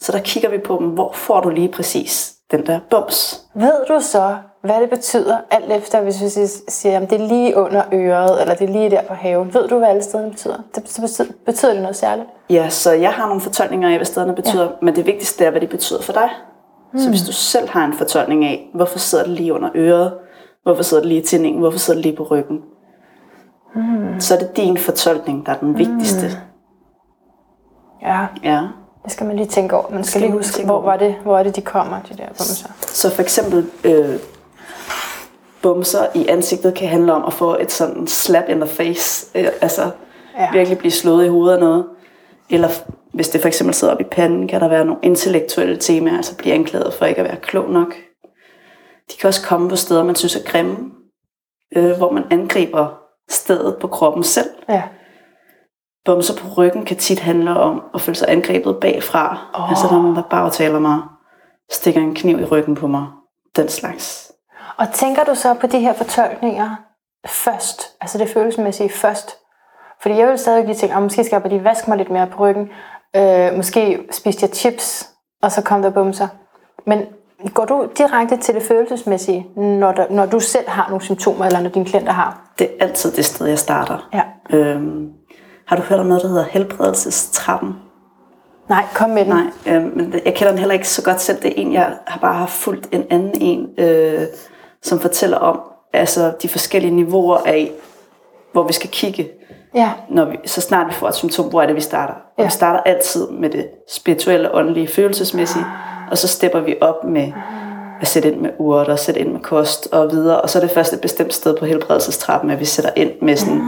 Så 0.00 0.12
der 0.12 0.18
kigger 0.18 0.48
vi 0.48 0.58
på 0.58 0.76
dem, 0.80 0.86
hvor 0.88 1.12
får 1.12 1.40
du 1.40 1.48
lige 1.48 1.68
præcis 1.68 2.36
den 2.50 2.66
der 2.66 2.80
bums. 2.90 3.42
Ved 3.54 3.86
du 3.88 4.00
så, 4.00 4.36
hvad 4.62 4.80
det 4.80 4.90
betyder, 4.90 5.38
alt 5.50 5.72
efter, 5.72 6.02
hvis 6.02 6.22
vi 6.22 6.46
siger, 6.68 7.00
at 7.00 7.10
det 7.10 7.20
er 7.20 7.26
lige 7.28 7.56
under 7.56 7.82
øret, 7.92 8.40
eller 8.40 8.54
det 8.54 8.68
er 8.68 8.72
lige 8.72 8.90
der 8.90 9.02
på 9.02 9.14
haven? 9.14 9.54
Ved 9.54 9.68
du, 9.68 9.78
hvad 9.78 9.88
alle 9.88 10.02
stederne 10.02 10.30
betyder? 10.30 10.56
Det 10.74 10.82
betyder, 10.82 11.24
betyder 11.46 11.72
det 11.72 11.82
noget 11.82 11.96
særligt? 11.96 12.28
Ja, 12.50 12.68
så 12.68 12.92
jeg 12.92 13.12
har 13.12 13.26
nogle 13.26 13.40
fortolkninger 13.40 13.88
af, 13.88 13.96
hvad 13.96 14.06
stederne 14.06 14.34
betyder, 14.34 14.64
ja. 14.64 14.68
men 14.82 14.96
det 14.96 15.06
vigtigste 15.06 15.44
er, 15.44 15.50
hvad 15.50 15.60
det 15.60 15.68
betyder 15.68 16.02
for 16.02 16.12
dig. 16.12 16.30
Mm. 16.92 16.98
Så 16.98 17.08
hvis 17.08 17.22
du 17.22 17.32
selv 17.32 17.68
har 17.68 17.84
en 17.84 17.94
fortolkning 17.94 18.44
af, 18.44 18.70
hvorfor 18.74 18.98
sidder 18.98 19.24
det 19.24 19.32
lige 19.32 19.54
under 19.54 19.68
øret, 19.74 20.12
hvorfor 20.62 20.82
sidder 20.82 21.02
det 21.02 21.08
lige 21.08 21.20
i 21.20 21.24
tændingen, 21.24 21.60
hvorfor 21.60 21.78
sidder 21.78 21.98
det 21.98 22.06
lige 22.06 22.16
på 22.16 22.22
ryggen, 22.22 22.60
mm. 23.74 24.20
så 24.20 24.34
er 24.34 24.38
det 24.38 24.56
din 24.56 24.76
fortolkning, 24.76 25.46
der 25.46 25.52
er 25.52 25.58
den 25.58 25.78
vigtigste. 25.78 26.26
Ja, 28.02 28.26
Ja. 28.44 28.62
Det 29.06 29.12
skal 29.12 29.26
man 29.26 29.36
lige 29.36 29.48
tænke 29.48 29.76
over. 29.76 29.90
Man 29.90 30.04
skal, 30.04 30.10
skal 30.10 30.20
lige 30.20 30.32
huske, 30.32 30.64
hvor, 30.64 30.80
var 30.82 30.96
det, 30.96 31.14
hvor 31.22 31.38
er 31.38 31.42
det, 31.42 31.56
de 31.56 31.60
kommer, 31.60 32.00
de 32.02 32.16
der 32.16 32.26
bumser. 32.28 32.68
Så 32.80 33.10
for 33.10 33.22
eksempel 33.22 33.66
øh, 33.84 34.14
bumser 35.62 36.06
i 36.14 36.26
ansigtet 36.28 36.74
kan 36.74 36.88
handle 36.88 37.12
om 37.14 37.24
at 37.24 37.32
få 37.32 37.56
et 37.60 37.72
sådan 37.72 38.06
slap 38.06 38.44
in 38.48 38.60
the 38.60 38.68
face, 38.68 39.26
øh, 39.34 39.48
altså 39.60 39.90
Ja. 40.38 40.48
virkelig 40.52 40.78
blive 40.78 40.90
slået 40.92 41.24
i 41.24 41.28
hovedet 41.28 41.54
af 41.54 41.60
noget. 41.60 41.86
Eller 42.50 42.68
hvis 43.14 43.28
det 43.28 43.40
for 43.40 43.48
eksempel 43.48 43.74
sidder 43.74 43.94
op 43.94 44.00
i 44.00 44.04
panden, 44.04 44.48
kan 44.48 44.60
der 44.60 44.68
være 44.68 44.84
nogle 44.84 45.00
intellektuelle 45.02 45.76
temaer, 45.76 46.16
altså 46.16 46.36
blive 46.36 46.54
anklaget 46.54 46.94
for 46.94 47.04
ikke 47.06 47.20
at 47.20 47.24
være 47.28 47.36
klog 47.36 47.70
nok. 47.70 47.94
De 49.12 49.16
kan 49.20 49.28
også 49.28 49.42
komme 49.46 49.68
på 49.68 49.76
steder, 49.76 50.04
man 50.04 50.14
synes 50.16 50.36
er 50.36 50.42
grimme, 50.44 50.76
øh, 51.76 51.96
hvor 51.96 52.10
man 52.12 52.22
angriber 52.30 52.98
stedet 53.30 53.76
på 53.80 53.86
kroppen 53.86 54.22
selv. 54.24 54.50
Ja. 54.68 54.82
Bumser 56.06 56.34
på 56.34 56.48
ryggen 56.56 56.84
kan 56.84 56.96
tit 56.96 57.18
handle 57.18 57.60
om 57.60 57.82
at 57.94 58.00
føle 58.00 58.16
sig 58.16 58.28
angrebet 58.28 58.76
bagfra. 58.80 59.38
Oh. 59.54 59.70
Altså 59.70 59.86
der 59.86 59.94
er 59.94 60.02
nogen, 60.02 60.16
der 60.16 60.22
bagtaler 60.22 60.78
mig, 60.78 60.98
stikker 61.70 62.00
en 62.00 62.14
kniv 62.14 62.40
i 62.40 62.44
ryggen 62.44 62.74
på 62.74 62.86
mig. 62.86 63.06
Den 63.56 63.68
slags. 63.68 64.32
Og 64.76 64.92
tænker 64.92 65.24
du 65.24 65.34
så 65.34 65.54
på 65.54 65.66
de 65.66 65.78
her 65.78 65.92
fortolkninger 65.92 66.76
først? 67.26 67.94
Altså 68.00 68.18
det 68.18 68.28
følelsesmæssige 68.28 68.90
først? 68.90 69.36
Fordi 70.02 70.18
jeg 70.18 70.28
vil 70.28 70.38
stadig 70.38 70.64
lige 70.64 70.76
tænke, 70.76 70.94
at 70.94 71.02
måske 71.02 71.24
skal 71.24 71.36
jeg 71.36 71.42
bare 71.42 71.52
lige 71.52 71.64
vaske 71.64 71.90
mig 71.90 71.98
lidt 71.98 72.10
mere 72.10 72.26
på 72.26 72.48
ryggen. 72.48 72.68
Øh, 73.16 73.56
måske 73.56 73.98
spiste 74.12 74.46
jeg 74.46 74.54
chips, 74.54 75.10
og 75.42 75.52
så 75.52 75.62
kom 75.62 75.82
der 75.82 75.90
bumser. 75.90 76.28
Men 76.86 77.02
går 77.54 77.64
du 77.64 77.88
direkte 77.98 78.36
til 78.36 78.54
det 78.54 78.62
følelsesmæssige, 78.62 79.46
når, 79.56 79.92
der, 79.92 80.06
når 80.10 80.26
du 80.26 80.40
selv 80.40 80.68
har 80.68 80.88
nogle 80.88 81.02
symptomer, 81.02 81.44
eller 81.44 81.60
når 81.60 81.70
dine 81.70 81.84
klienter 81.84 82.12
har? 82.12 82.52
Det 82.58 82.66
er 82.66 82.84
altid 82.84 83.12
det 83.12 83.24
sted, 83.24 83.46
jeg 83.46 83.58
starter. 83.58 84.08
Ja. 84.14 84.22
Øhm, 84.56 85.12
har 85.66 85.76
du 85.76 85.82
hørt 85.82 86.00
om 86.00 86.06
noget, 86.06 86.22
der 86.22 86.28
hedder 86.28 86.44
helbredelsestrappen? 86.50 87.74
Nej, 88.68 88.84
kom 88.94 89.10
med 89.10 89.24
den. 89.24 89.32
Nej, 89.34 89.76
øhm, 89.76 89.92
men 89.96 90.14
jeg 90.24 90.34
kender 90.34 90.50
den 90.52 90.58
heller 90.58 90.72
ikke 90.74 90.88
så 90.88 91.02
godt 91.02 91.20
selv. 91.20 91.42
Det 91.42 91.46
er 91.50 91.54
en, 91.56 91.72
jeg 91.72 91.92
har 92.06 92.20
bare 92.20 92.34
har 92.34 92.46
fulgt 92.46 92.88
en 92.92 93.04
anden 93.10 93.32
en, 93.40 93.68
øh, 93.78 94.20
som 94.82 95.00
fortæller 95.00 95.36
om 95.36 95.60
altså, 95.92 96.32
de 96.42 96.48
forskellige 96.48 96.94
niveauer 96.94 97.38
af, 97.46 97.72
hvor 98.52 98.62
vi 98.66 98.72
skal 98.72 98.90
kigge, 98.90 99.28
Ja. 99.74 99.90
når 100.10 100.24
vi, 100.24 100.36
så 100.44 100.60
snart 100.60 100.86
vi 100.88 100.92
får 100.92 101.08
et 101.08 101.14
symptom, 101.14 101.46
hvor 101.48 101.62
er 101.62 101.66
det, 101.66 101.76
vi 101.76 101.80
starter. 101.80 102.14
Og 102.14 102.20
Ja. 102.38 102.44
vi 102.44 102.50
starter 102.50 102.80
altid 102.80 103.28
med 103.30 103.50
det 103.50 103.66
spirituelle, 103.90 104.54
åndelige, 104.54 104.88
følelsesmæssige, 104.88 105.64
og 106.10 106.18
så 106.18 106.28
stepper 106.28 106.60
vi 106.60 106.76
op 106.80 107.04
med 107.04 107.32
at 108.00 108.08
sætte 108.08 108.32
ind 108.32 108.40
med 108.40 108.50
urter, 108.58 108.96
sætte 108.96 109.20
ind 109.20 109.32
med 109.32 109.40
kost 109.40 109.88
og 109.92 110.10
videre. 110.10 110.40
Og 110.40 110.50
så 110.50 110.58
er 110.58 110.60
det 110.60 110.70
først 110.70 110.92
et 110.92 111.00
bestemt 111.00 111.34
sted 111.34 111.56
på 111.56 111.64
helbredelsestrappen, 111.66 112.50
at 112.50 112.60
vi 112.60 112.64
sætter 112.64 112.90
ind 112.96 113.10
med 113.22 113.36
sådan 113.36 113.60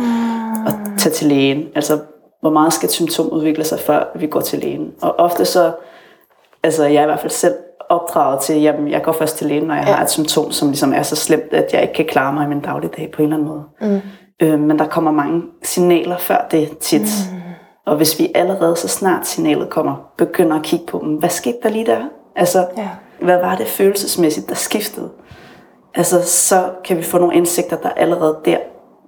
at 0.68 0.98
tage 0.98 1.12
til 1.12 1.26
lægen. 1.26 1.64
Altså, 1.75 1.98
hvor 2.40 2.50
meget 2.50 2.72
skal 2.72 2.87
et 2.87 2.92
symptom 2.92 3.28
udvikle 3.28 3.64
sig, 3.64 3.80
før 3.80 4.04
vi 4.14 4.26
går 4.26 4.40
til 4.40 4.58
lægen. 4.58 4.92
Og 5.02 5.18
ofte 5.18 5.44
så, 5.44 5.72
altså 6.62 6.84
jeg 6.84 6.94
er 6.98 7.02
i 7.02 7.06
hvert 7.06 7.20
fald 7.20 7.30
selv 7.30 7.54
opdraget 7.88 8.40
til, 8.40 8.60
jamen 8.62 8.90
jeg 8.90 9.02
går 9.02 9.12
først 9.12 9.37
til 9.37 9.46
lægen, 9.46 9.62
når 9.64 9.75
jeg 9.75 9.84
ja. 9.87 9.92
har 9.92 10.02
et 10.02 10.10
symptom, 10.10 10.50
som 10.52 10.68
ligesom 10.68 10.92
er 10.92 11.02
så 11.02 11.16
slemt, 11.16 11.52
at 11.52 11.72
jeg 11.72 11.82
ikke 11.82 11.94
kan 11.94 12.04
klare 12.04 12.32
mig 12.32 12.44
i 12.44 12.48
min 12.48 12.60
dagligdag 12.60 13.10
på 13.14 13.22
en 13.22 13.32
eller 13.32 13.37
anden 13.37 13.48
måde. 13.48 13.64
Mm. 13.80 14.00
Øh, 14.42 14.60
men 14.60 14.78
der 14.78 14.87
kommer 14.87 15.10
mange 15.10 15.42
signaler 15.62 16.16
før 16.18 16.46
det 16.50 16.78
tit. 16.78 17.02
Mm. 17.32 17.38
Og 17.87 17.96
hvis 17.96 18.18
vi 18.18 18.32
allerede 18.34 18.76
så 18.76 18.88
snart 18.88 19.26
signalet 19.26 19.70
kommer, 19.70 20.10
begynder 20.18 20.56
at 20.56 20.62
kigge 20.62 20.87
på, 20.87 20.98
"Men 20.98 21.16
hvad 21.16 21.28
skete 21.28 21.56
der 21.62 21.68
lige 21.68 21.87
der? 21.87 22.00
Altså, 22.37 22.66
Ja. 22.76 22.88
hvad 23.20 23.37
var 23.38 23.54
det 23.56 23.66
følelsesmæssigt, 23.66 24.48
der 24.48 24.54
skiftede? 24.54 25.08
Altså, 25.94 26.22
så 26.22 26.64
kan 26.84 26.96
vi 26.96 27.02
få 27.02 27.18
nogle 27.18 27.34
indsigter, 27.34 27.76
der 27.76 27.88
allerede 27.90 28.38
der 28.44 28.56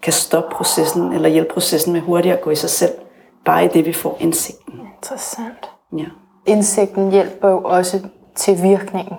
kan 0.03 0.13
stoppe 0.13 0.55
processen, 0.55 1.13
eller 1.13 1.29
hjælpe 1.29 1.51
processen 1.55 1.93
med 1.93 2.01
hurtigt 2.01 2.35
at 2.35 2.41
gå 2.41 2.51
i 2.51 2.55
sig 2.55 2.71
selv. 2.71 2.93
Bare 3.45 3.65
i 3.65 3.69
det, 3.69 3.87
vi 3.87 3.93
får 3.93 4.17
indsigten. 4.21 4.81
Interessant. 4.97 5.71
Ja. 5.99 6.05
Indsigten 6.47 7.11
hjælper 7.11 7.49
jo 7.49 7.61
også 7.65 8.01
til 8.37 8.63
virkningen. 8.63 9.15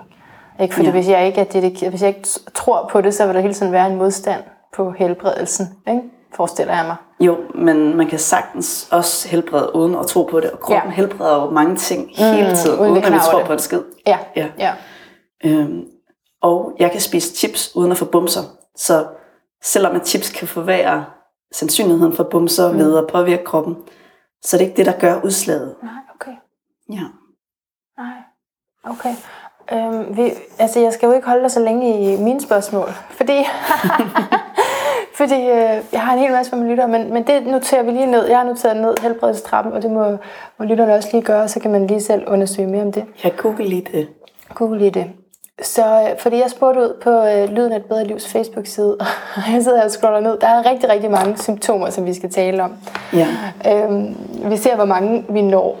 Ikke? 0.60 0.74
Fordi 0.74 0.86
Ja. 0.86 0.92
hvis 0.92 1.08
jeg 1.08 1.26
ikke 1.26 1.40
er 1.40 1.44
dedikeret, 1.44 1.92
hvis 1.92 2.00
jeg 2.02 2.08
ikke 2.08 2.28
tror 2.54 2.88
på 2.92 3.00
det, 3.00 3.14
så 3.14 3.26
vil 3.26 3.34
der 3.34 3.40
hele 3.40 3.54
tiden 3.54 3.72
være 3.72 3.86
en 3.86 3.96
modstand 3.96 4.42
på 4.76 4.90
helbredelsen. 4.90 5.66
Ikke? 5.88 6.00
Forestiller 6.34 6.76
jeg 6.76 6.84
mig. 6.86 6.96
Jo, 7.20 7.36
men 7.54 7.96
man 7.96 8.06
kan 8.06 8.18
sagtens 8.18 8.88
også 8.92 9.28
helbrede 9.28 9.74
uden 9.74 9.94
at 9.94 10.06
tro 10.06 10.22
på 10.22 10.40
det. 10.40 10.50
Og 10.50 10.60
kroppen 10.60 10.90
Ja. 10.90 10.94
helbreder 10.96 11.42
jo 11.44 11.50
mange 11.50 11.76
ting 11.76 12.10
hele 12.14 12.56
tiden, 12.56 12.80
uden 12.80 12.96
at 12.96 13.12
vi 13.12 13.18
tror 13.30 13.38
det. 13.38 13.46
på 13.46 13.52
en 13.52 13.58
skid. 13.58 13.80
Ja. 14.06 14.18
Ja. 14.36 14.46
ja. 14.58 14.72
Øhm, 15.44 15.84
og 16.42 16.72
jeg 16.78 16.90
kan 16.92 17.00
spise 17.00 17.34
chips 17.36 17.76
uden 17.76 17.90
at 17.92 17.96
få 17.98 18.04
bumser. 18.04 18.40
Så 18.76 19.04
selvom 19.62 19.96
at 19.96 20.08
chips 20.08 20.30
kan 20.30 20.48
forværre 20.48 21.04
sandsynligheden 21.52 22.12
for 22.12 22.24
bumser 22.24 22.72
mm. 22.72 22.78
ved 22.78 22.98
at 22.98 23.06
påvirke 23.12 23.44
kroppen, 23.44 23.76
så 24.42 24.56
er 24.56 24.58
det 24.58 24.66
ikke 24.66 24.76
det, 24.76 24.86
der 24.86 25.00
gør 25.00 25.20
udslaget. 25.24 25.74
Nej, 25.82 25.92
okay. 26.14 26.36
Ja. 26.90 27.04
Nej. 27.98 28.16
Okay. 28.84 29.14
Øhm, 29.72 30.16
vi, 30.16 30.32
altså, 30.58 30.80
jeg 30.80 30.92
skal 30.92 31.06
jo 31.06 31.12
ikke 31.12 31.26
holde 31.26 31.42
dig 31.42 31.50
så 31.50 31.60
længe 31.60 32.14
i 32.14 32.16
mine 32.16 32.40
spørgsmål, 32.40 32.88
fordi, 33.10 33.44
fordi 35.18 35.40
øh, 35.40 35.84
jeg 35.92 36.02
har 36.02 36.12
en 36.12 36.18
hel 36.18 36.32
masse 36.32 36.56
med 36.56 36.68
lytter, 36.68 36.86
men, 36.86 37.12
men 37.12 37.26
det 37.26 37.46
noterer 37.46 37.82
vi 37.82 37.90
lige 37.90 38.06
ned. 38.06 38.26
Jeg 38.26 38.38
har 38.38 38.44
noteret 38.44 38.76
ned 38.76 38.94
helbredstrappen, 39.02 39.72
og 39.72 39.82
det 39.82 39.90
må, 39.90 40.16
må 40.58 40.64
lytterne 40.64 40.94
også 40.94 41.08
lige 41.12 41.24
gøre, 41.24 41.48
så 41.48 41.60
kan 41.60 41.70
man 41.70 41.86
lige 41.86 42.00
selv 42.00 42.28
undersøge 42.28 42.68
mere 42.68 42.82
om 42.82 42.92
det. 42.92 43.04
Jeg 43.24 43.36
google 43.36 43.64
lige 43.64 43.86
det. 43.92 44.08
Google 44.54 44.78
lige 44.78 44.90
det. 44.90 45.12
Så 45.62 45.82
øh, 45.82 46.18
fordi 46.18 46.36
jeg 46.36 46.50
spurgte 46.50 46.80
ud 46.80 46.94
på 47.02 47.10
øh, 47.10 47.56
Lyden 47.56 47.72
af 47.72 47.76
et 47.76 47.84
bedre 47.84 48.04
livs 48.04 48.28
Facebook-side, 48.28 48.96
og 49.36 49.42
jeg 49.52 49.62
sidder 49.62 49.78
her 49.78 49.84
og 49.84 49.90
scroller 49.90 50.20
ned. 50.20 50.38
Der 50.38 50.46
er 50.46 50.70
rigtig, 50.70 50.90
rigtig 50.90 51.10
mange 51.10 51.38
symptomer, 51.38 51.90
som 51.90 52.06
vi 52.06 52.14
skal 52.14 52.30
tale 52.30 52.62
om. 52.62 52.72
Ja. 53.12 53.28
Øhm, 53.70 54.16
vi 54.50 54.56
ser, 54.56 54.76
hvor 54.76 54.84
mange 54.84 55.24
vi 55.28 55.42
når. 55.42 55.78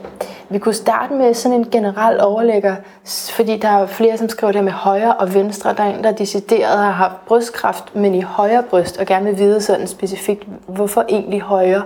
Vi 0.48 0.58
kunne 0.58 0.74
starte 0.74 1.14
med 1.14 1.34
sådan 1.34 1.58
en 1.58 1.70
generel 1.70 2.20
overlægger, 2.20 2.76
fordi 3.30 3.56
der 3.56 3.68
er 3.68 3.86
flere, 3.86 4.18
som 4.18 4.28
skriver 4.28 4.52
det 4.52 4.64
med 4.64 4.72
højre 4.72 5.14
og 5.14 5.34
venstre. 5.34 5.74
Der 5.74 5.82
er 5.82 5.94
en, 5.94 6.04
der 6.04 6.12
decideret 6.12 6.78
har 6.78 6.90
haft 6.90 7.26
brystkræft, 7.26 7.96
men 7.96 8.14
i 8.14 8.20
højre 8.20 8.62
bryst, 8.62 8.98
og 8.98 9.06
gerne 9.06 9.24
vil 9.24 9.38
vide 9.38 9.60
sådan 9.60 9.86
specifikt, 9.86 10.46
hvorfor 10.66 11.04
egentlig 11.08 11.40
højre, 11.40 11.82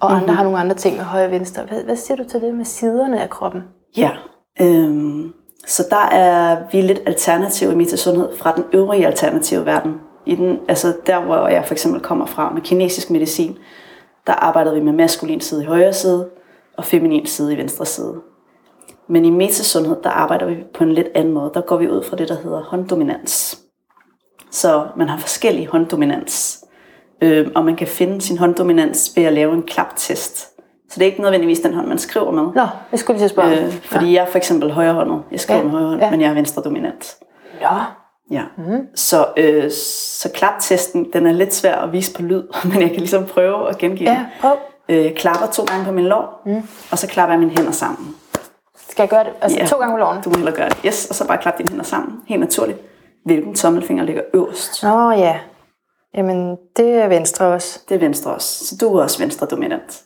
og 0.00 0.10
mm-hmm. 0.10 0.22
andre 0.22 0.34
har 0.34 0.42
nogle 0.42 0.58
andre 0.58 0.74
ting 0.74 0.96
med 0.96 1.04
højre 1.04 1.24
og 1.24 1.30
venstre. 1.30 1.62
Hvad, 1.62 1.82
hvad 1.84 1.96
siger 1.96 2.16
du 2.16 2.24
til 2.24 2.40
det 2.40 2.54
med 2.54 2.64
siderne 2.64 3.22
af 3.22 3.30
kroppen? 3.30 3.62
Ja. 3.96 4.10
Øhm, 4.60 5.32
så 5.66 5.86
der 5.90 6.06
er 6.16 6.58
vi 6.72 6.80
lidt 6.80 7.00
alternative 7.06 7.72
i 7.72 7.74
mit 7.74 7.98
sundhed 7.98 8.36
fra 8.36 8.52
den 8.56 8.64
øvrige 8.72 9.06
alternative 9.06 9.66
verden. 9.66 9.94
I 10.26 10.34
den, 10.34 10.58
altså 10.68 10.94
der, 11.06 11.20
hvor 11.20 11.48
jeg 11.48 11.64
for 11.66 11.74
eksempel 11.74 12.00
kommer 12.00 12.26
fra 12.26 12.52
med 12.52 12.62
kinesisk 12.62 13.10
medicin, 13.10 13.58
der 14.26 14.32
arbejder 14.32 14.74
vi 14.74 14.80
med 14.80 14.92
maskulin 14.92 15.40
side 15.40 15.62
i 15.62 15.66
højre 15.66 15.92
side, 15.92 16.28
og 16.76 16.84
feminin 16.84 17.26
side 17.26 17.54
i 17.54 17.56
venstre 17.56 17.86
side. 17.86 18.14
Men 19.08 19.24
i 19.24 19.30
metasundhed, 19.30 19.96
der 20.02 20.10
arbejder 20.10 20.46
vi 20.46 20.56
på 20.74 20.84
en 20.84 20.92
lidt 20.92 21.08
anden 21.14 21.34
måde. 21.34 21.50
Der 21.54 21.60
går 21.60 21.76
vi 21.76 21.88
ud 21.88 22.04
fra 22.04 22.16
det, 22.16 22.28
der 22.28 22.36
hedder 22.42 22.62
hånddominans. 22.62 23.60
Så 24.50 24.86
man 24.96 25.08
har 25.08 25.18
forskellige 25.18 25.68
hånddominans. 25.68 26.64
Øh, 27.22 27.48
og 27.54 27.64
man 27.64 27.76
kan 27.76 27.86
finde 27.86 28.20
sin 28.20 28.38
hånddominans 28.38 29.12
ved 29.16 29.24
at 29.24 29.32
lave 29.32 29.54
en 29.54 29.62
klaptest. 29.62 30.59
Så 30.90 30.94
det 30.94 31.02
er 31.02 31.06
ikke 31.06 31.22
nødvendigvis 31.22 31.60
den 31.60 31.74
hånd, 31.74 31.86
man 31.86 31.98
skriver 31.98 32.30
med. 32.30 32.42
Nå, 32.54 32.66
jeg 32.92 32.98
skulle 33.00 33.18
lige 33.18 33.28
spørge. 33.28 33.64
Øh, 33.66 33.72
fordi 33.72 34.14
jeg 34.14 34.22
er 34.22 34.26
for 34.26 34.36
eksempel 34.38 34.70
højrehåndet. 34.72 35.22
Jeg 35.30 35.40
skriver 35.40 35.58
Ja, 35.60 35.64
med 35.64 35.72
højre 35.72 35.86
hånd, 35.88 36.00
ja. 36.02 36.10
men 36.10 36.20
jeg 36.20 36.30
er 36.30 36.34
venstre 36.34 36.62
dominant. 36.62 37.16
Nå, 37.62 37.68
Ja. 38.30 38.42
Mm. 38.58 38.86
Så, 38.94 39.26
øh, 39.36 39.70
så 39.70 40.28
klaptesten, 40.34 41.06
den 41.12 41.26
er 41.26 41.32
lidt 41.32 41.54
svær 41.54 41.74
at 41.76 41.92
vise 41.92 42.14
på 42.14 42.22
lyd, 42.22 42.42
men 42.72 42.80
jeg 42.80 42.88
kan 42.90 42.98
ligesom 42.98 43.26
prøve 43.26 43.68
at 43.68 43.78
gengive 43.78 44.10
ja, 44.10 44.26
prøv. 44.40 44.56
Øh, 44.88 45.04
jeg 45.04 45.14
klapper 45.14 45.46
to 45.46 45.64
gange 45.64 45.84
på 45.84 45.92
min 45.92 46.04
lår, 46.04 46.42
mm. 46.46 46.62
og 46.90 46.98
så 46.98 47.06
klapper 47.06 47.32
jeg 47.34 47.40
mine 47.40 47.50
hænder 47.56 47.72
sammen. 47.72 48.14
Skal 48.88 49.02
jeg 49.02 49.08
gøre 49.08 49.24
det? 49.24 49.32
Altså 49.40 49.58
Ja. 49.58 49.66
to 49.66 49.76
gange 49.78 49.94
på 49.94 49.98
lårene? 49.98 50.22
Du 50.24 50.30
må 50.30 50.36
hellere 50.36 50.54
gøre 50.54 50.68
det. 50.68 50.76
Yes, 50.86 51.06
og 51.06 51.14
så 51.14 51.26
bare 51.26 51.38
klap 51.38 51.58
dine 51.58 51.68
hænder 51.70 51.84
sammen. 51.84 52.20
Helt 52.26 52.40
naturligt. 52.40 52.78
Hvilken 53.24 53.54
tommelfinger 53.54 54.04
ligger 54.04 54.22
øverst? 54.34 54.82
Nå 54.82 55.10
ja. 55.10 55.38
Jamen, 56.14 56.56
det 56.76 56.88
er 56.94 57.08
venstre 57.08 57.46
også. 57.46 57.80
Det 57.88 57.94
er 57.94 57.98
venstre 57.98 58.34
også. 58.34 58.64
Så 58.66 58.76
du 58.80 58.96
er 58.96 59.02
også 59.02 59.18
venstre 59.18 59.46
dominant. 59.46 60.02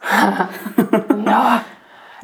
Nå. 1.26 1.32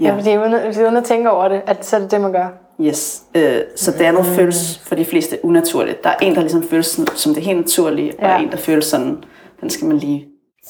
Ja, 0.01 0.15
fordi 0.17 0.39
uden, 0.39 0.55
uden 0.85 0.97
at 0.97 1.05
tænke 1.05 1.31
over 1.31 1.49
det, 1.49 1.63
at 1.67 1.87
så 1.87 1.97
er 1.97 2.01
det 2.01 2.11
det, 2.11 2.21
man 2.21 2.33
gør. 2.33 2.49
Yes. 2.81 3.23
Øh, 3.35 3.61
så 3.77 3.91
det 3.93 4.01
andet 4.01 4.27
føles 4.27 4.79
for 4.79 4.95
de 4.95 5.05
fleste 5.05 5.39
unaturligt. 5.45 6.05
Der 6.05 6.11
er 6.11 6.17
en, 6.23 6.35
der 6.35 6.41
ligesom 6.41 6.63
føles 6.63 6.87
sådan- 6.87 7.17
som 7.17 7.35
det 7.35 7.43
helt 7.43 7.59
naturlige, 7.59 8.13
og 8.19 8.25
Ja. 8.29 8.39
en, 8.39 8.51
der 8.51 8.57
føles 8.57 8.85
sådan, 8.85 9.25
den 9.61 9.71
skal 9.71 9.89
man 9.89 9.97
lige 9.99 10.27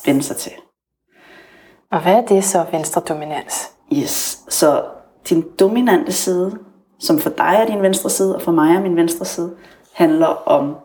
vende 0.06 0.22
sig 0.22 0.36
til. 0.36 0.52
Og 1.92 2.02
hvad 2.02 2.14
er 2.14 2.20
det 2.26 2.44
så, 2.44 2.64
venstre 2.72 3.00
dominans? 3.08 3.70
Yes. 3.92 4.38
Så 4.48 4.82
din 5.28 5.44
dominante 5.60 6.12
side, 6.12 6.58
som 7.00 7.18
for 7.18 7.30
dig 7.30 7.56
er 7.60 7.66
din 7.66 7.82
venstre 7.82 8.10
side, 8.10 8.34
og 8.36 8.42
for 8.42 8.52
mig 8.52 8.76
er 8.76 8.80
min 8.80 8.96
venstre 8.96 9.24
side, 9.24 9.50
handler 9.94 10.26
om 10.26 10.76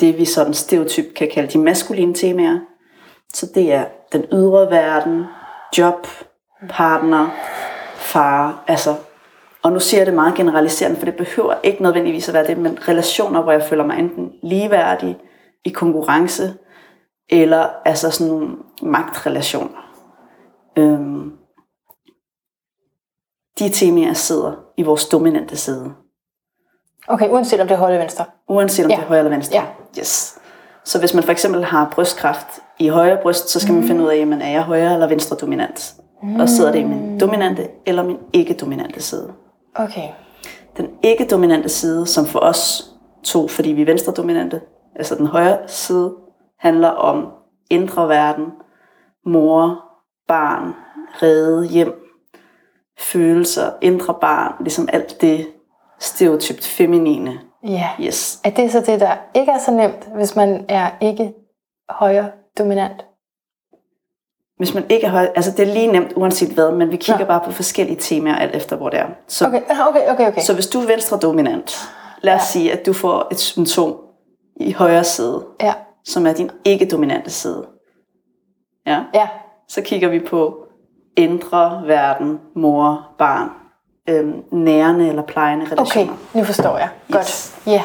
det, 0.00 0.18
vi 0.18 0.24
sådan 0.24 0.54
stereotyp 0.54 1.14
kan 1.16 1.28
kalde 1.34 1.52
de 1.52 1.58
maskuline 1.58 2.14
temaer. 2.14 2.58
Så 3.34 3.46
det 3.54 3.72
er 3.72 3.84
den 4.12 4.24
ydre 4.32 4.70
verden, 4.70 5.24
job, 5.78 6.06
partner, 6.68 7.28
far, 7.96 8.64
altså 8.66 8.96
og 9.62 9.72
nu 9.72 9.80
siger 9.80 10.00
jeg 10.00 10.06
det 10.06 10.14
meget 10.14 10.34
generaliserende, 10.34 10.96
for 10.98 11.04
det 11.04 11.16
behøver 11.16 11.54
ikke 11.62 11.82
nødvendigvis 11.82 12.28
at 12.28 12.34
være 12.34 12.46
det, 12.46 12.58
men 12.58 12.88
relationer, 12.88 13.42
hvor 13.42 13.52
jeg 13.52 13.62
føler 13.62 13.86
mig 13.86 13.98
enten 13.98 14.32
ligeværdig 14.42 15.18
i 15.64 15.68
konkurrence, 15.68 16.54
eller 17.28 17.68
altså 17.84 18.10
sådan 18.10 18.32
nogle 18.32 18.56
magtrelationer. 18.82 19.92
Øhm, 20.78 21.32
de 23.58 23.68
temaer 23.68 24.12
sidder 24.12 24.52
i 24.76 24.82
vores 24.82 25.06
dominante 25.06 25.56
side. 25.56 25.94
Okay, 27.10 27.28
uanset 27.30 27.60
om 27.60 27.66
det 27.68 27.74
er 27.74 27.78
højre 27.78 27.92
eller 27.92 28.02
venstre. 28.04 28.24
Uanset 28.48 28.84
om 28.84 28.90
Ja. 28.90 28.96
det 28.96 29.02
er 29.02 29.06
højre 29.08 29.18
eller 29.20 29.30
venstre. 29.30 29.54
Ja. 29.56 29.64
Yes. 30.00 30.38
Så 30.84 30.98
hvis 30.98 31.14
man 31.14 31.22
for 31.24 31.32
eksempel 31.32 31.64
har 31.64 31.88
brystkræft 31.94 32.46
i 32.78 32.88
højre 32.88 33.18
bryst, 33.22 33.48
så 33.48 33.60
skal 33.60 33.74
man 33.74 33.82
finde 33.84 34.02
ud 34.04 34.08
af, 34.08 34.16
jamen, 34.16 34.42
er 34.42 34.50
jeg 34.50 34.62
højre 34.62 34.92
eller 34.92 35.06
venstre 35.06 35.36
dominant? 35.36 35.94
Og 36.40 36.48
sidder 36.48 36.72
det 36.72 36.78
i 36.78 36.84
min 36.84 37.20
dominante 37.20 37.68
eller 37.86 38.02
min 38.02 38.16
ikke-dominante 38.32 39.02
side? 39.02 39.32
Okay. 39.74 40.08
Den 40.76 40.86
ikke-dominante 41.02 41.68
side, 41.68 42.06
som 42.06 42.26
for 42.26 42.38
os 42.38 42.90
to, 43.24 43.48
fordi 43.48 43.70
vi 43.70 43.82
er 43.82 43.86
venstre 43.86 44.12
dominante, 44.12 44.60
altså 44.96 45.14
den 45.14 45.26
højre 45.26 45.58
side, 45.66 46.14
handler 46.58 46.88
om 46.88 47.26
indre 47.70 48.08
verden, 48.08 48.44
mor, 49.26 49.84
barn, 50.28 50.74
redde, 51.22 51.66
hjem, 51.68 51.92
følelser, 52.98 53.70
indre 53.80 54.14
barn, 54.20 54.54
ligesom 54.60 54.88
alt 54.92 55.20
det 55.20 55.46
stereotypt 56.00 56.66
feminine. 56.66 57.38
Ja. 57.68 57.88
Yes. 58.00 58.40
Er 58.44 58.50
det 58.50 58.72
så 58.72 58.80
det, 58.80 59.00
der 59.00 59.16
ikke 59.34 59.52
er 59.52 59.58
så 59.58 59.70
nemt, 59.70 60.08
hvis 60.14 60.36
man 60.36 60.64
er 60.68 60.90
ikke 61.00 61.32
højre 61.90 62.30
dominant? 62.58 63.04
Hvis 64.56 64.74
man 64.74 64.84
ikke 64.90 65.08
har, 65.08 65.20
altså 65.36 65.50
det 65.50 65.68
er 65.68 65.72
lige 65.74 65.86
nemt 65.92 66.12
uanset 66.16 66.52
hvad, 66.54 66.72
men 66.72 66.90
vi 66.90 66.96
kigger 66.96 67.18
Nå. 67.20 67.26
bare 67.26 67.40
på 67.44 67.52
forskellige 67.52 67.96
temaer 68.00 68.34
alt 68.36 68.54
efter 68.56 68.76
hvor 68.76 68.88
det 68.88 68.98
er. 68.98 69.06
Så, 69.28 69.46
Okay, 69.46 69.60
okay, 69.88 70.08
okay, 70.12 70.28
okay. 70.28 70.40
så 70.40 70.54
hvis 70.54 70.66
du 70.66 70.80
er 70.80 70.86
venstre 70.86 71.18
dominant, 71.18 71.88
lad 72.22 72.34
os 72.34 72.40
Ja. 72.40 72.44
sige, 72.44 72.72
at 72.72 72.86
du 72.86 72.92
får 72.92 73.28
et 73.30 73.38
symptom 73.38 73.96
i 74.56 74.72
højre 74.72 75.04
side, 75.04 75.44
Ja, 75.60 75.72
som 76.04 76.26
er 76.26 76.32
din 76.32 76.50
ikke-dominante 76.64 77.30
side. 77.30 77.66
Ja, 78.86 79.00
ja. 79.14 79.28
så 79.68 79.82
kigger 79.82 80.08
vi 80.08 80.18
på 80.20 80.66
indre 81.16 81.82
verden, 81.86 82.40
mor, 82.56 83.08
barn, 83.18 83.48
øhm, 84.08 84.42
nærende 84.50 85.08
eller 85.08 85.22
plejende 85.22 85.64
Okay, 85.64 85.72
relationer. 85.72 86.12
nu 86.34 86.44
forstår 86.44 86.78
jeg. 86.78 86.88
Godt. 87.12 87.20
Yes. 87.22 87.56
Ja. 87.66 87.82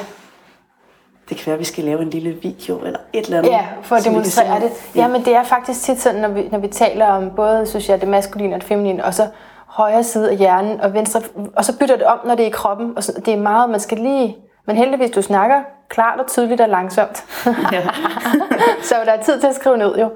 Det 1.29 1.37
kan 1.37 1.45
være, 1.45 1.53
at 1.53 1.59
vi 1.59 1.65
skal 1.65 1.83
lave 1.83 2.01
en 2.01 2.09
lille 2.09 2.29
video 2.31 2.79
eller 2.85 2.99
et 3.13 3.25
eller 3.25 3.37
andet. 3.37 3.51
Ja, 3.51 3.65
for 3.81 3.95
at 3.95 4.03
demonstrere 4.05 4.59
det. 4.59 4.71
Ja, 4.95 5.07
men 5.07 5.25
det 5.25 5.35
er 5.35 5.43
faktisk 5.43 5.81
tit 5.81 6.01
sådan, 6.01 6.21
når 6.21 6.29
vi, 6.29 6.47
når 6.51 6.59
vi 6.59 6.67
taler 6.67 7.05
om 7.05 7.31
både, 7.35 7.65
synes 7.67 7.89
jeg, 7.89 8.01
det 8.01 8.09
maskuline 8.09 8.55
og 8.55 8.61
det 8.61 8.67
feminine, 8.67 9.05
og 9.05 9.13
så 9.13 9.27
højre 9.67 10.03
side 10.03 10.31
af 10.31 10.37
hjernen 10.37 10.81
og 10.81 10.93
venstre, 10.93 11.21
og 11.55 11.65
så 11.65 11.77
bytter 11.79 11.95
det 11.97 12.05
om, 12.05 12.19
når 12.25 12.35
det 12.35 12.43
er 12.43 12.47
i 12.47 12.51
kroppen. 12.51 12.93
Og 12.95 13.03
så, 13.03 13.21
det 13.25 13.33
er 13.33 13.37
meget, 13.37 13.69
man 13.69 13.79
skal 13.79 13.97
lige... 13.97 14.37
Men 14.67 14.75
heldigvis, 14.75 15.11
du 15.11 15.21
snakker 15.21 15.61
klart 15.89 16.19
og 16.19 16.27
tydeligt 16.27 16.61
og 16.61 16.69
langsomt. 16.69 17.25
Ja. 17.71 17.81
så 18.89 18.95
der 19.05 19.11
er 19.11 19.23
tid 19.23 19.39
til 19.39 19.47
at 19.47 19.55
skrive 19.55 19.77
ned, 19.77 19.97
jo. 19.97 20.09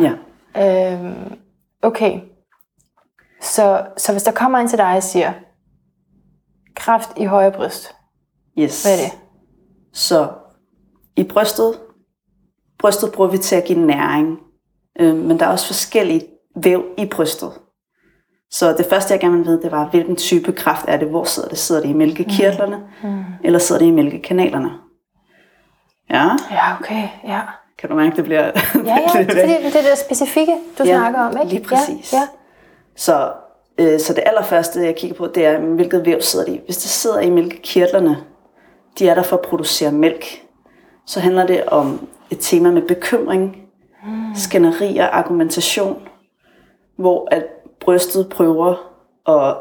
ja. 0.00 0.12
Øhm, 0.92 1.36
okay. 1.82 2.20
Så, 3.42 3.86
så 3.96 4.12
hvis 4.12 4.22
der 4.22 4.32
kommer 4.32 4.58
en 4.58 4.68
til 4.68 4.78
dig 4.78 4.96
og 4.96 5.02
siger, 5.02 5.32
kræft 6.76 7.10
i 7.16 7.24
højre 7.24 7.52
bryst, 7.52 7.94
Yes. 8.58 8.82
hvad 8.82 8.92
er 8.92 8.96
det? 9.04 9.18
Så 9.92 10.28
i 11.16 11.24
brystet, 11.24 11.78
brystet 12.78 13.12
bruger 13.12 13.30
vi 13.30 13.38
til 13.38 13.56
at 13.56 13.64
give 13.64 13.78
næring, 13.86 14.38
øh, 15.00 15.16
men 15.16 15.40
der 15.40 15.46
er 15.46 15.50
også 15.50 15.66
forskellige 15.66 16.26
væv 16.56 16.84
i 16.98 17.06
brystet. 17.06 17.52
Så 18.50 18.72
det 18.72 18.86
første, 18.90 19.12
jeg 19.12 19.20
gerne 19.20 19.36
vil 19.36 19.46
vide, 19.46 19.62
det 19.62 19.72
var, 19.72 19.88
hvilken 19.88 20.16
type 20.16 20.52
kræft 20.52 20.84
er 20.88 20.96
det? 20.96 21.08
Hvor 21.08 21.24
sidder 21.24 21.48
det? 21.48 21.58
Sidder 21.58 21.82
det 21.82 21.88
i 21.88 21.92
mælkekirtlerne, 21.92 22.80
mm. 23.02 23.24
eller 23.44 23.58
sidder 23.58 23.78
det 23.80 23.86
i 23.86 23.90
mælkekanalerne? 23.90 24.70
Ja, 26.10 26.28
Ja, 26.50 26.76
okay, 26.80 27.08
ja. 27.24 27.40
kan 27.78 27.88
du 27.90 27.94
mærke, 27.96 28.16
det 28.16 28.24
bliver... 28.24 28.42
Ja, 28.44 28.50
ja, 29.14 29.22
det 29.22 29.30
er 29.30 29.46
det 29.62 29.76
er 29.76 29.90
det 29.90 29.98
specifikke, 30.06 30.52
du 30.78 30.84
Ja, 30.84 30.96
snakker 30.96 31.20
om, 31.20 31.36
ikke? 31.36 31.48
lige 31.54 31.64
præcis. 31.64 32.12
Ja, 32.12 32.18
ja. 32.18 32.26
Så, 32.96 33.32
øh, 33.78 34.00
så 34.00 34.14
det 34.14 34.22
allerførste, 34.26 34.80
jeg 34.80 34.96
kigger 34.96 35.16
på, 35.16 35.26
det 35.26 35.46
er, 35.46 35.58
hvilket 35.58 36.06
væv 36.06 36.20
sidder 36.20 36.44
det 36.44 36.52
i. 36.52 36.60
Hvis 36.64 36.76
det 36.76 36.90
sidder 36.90 37.20
i 37.20 37.30
mælkekirtlerne, 37.30 38.16
de 38.98 39.08
er 39.08 39.14
der 39.14 39.22
for 39.22 39.36
at 39.36 39.42
producere 39.42 39.92
mælk, 39.92 40.24
så 41.06 41.20
handler 41.20 41.46
det 41.46 41.64
om 41.64 42.08
et 42.30 42.38
tema 42.40 42.70
med 42.70 42.82
bekymring, 42.82 43.56
mm. 44.06 44.34
skænderi 44.34 44.96
og 44.98 45.18
argumentation, 45.18 46.08
hvor 46.96 47.28
at 47.30 47.44
brystet 47.80 48.28
prøver 48.28 48.92
at 49.28 49.56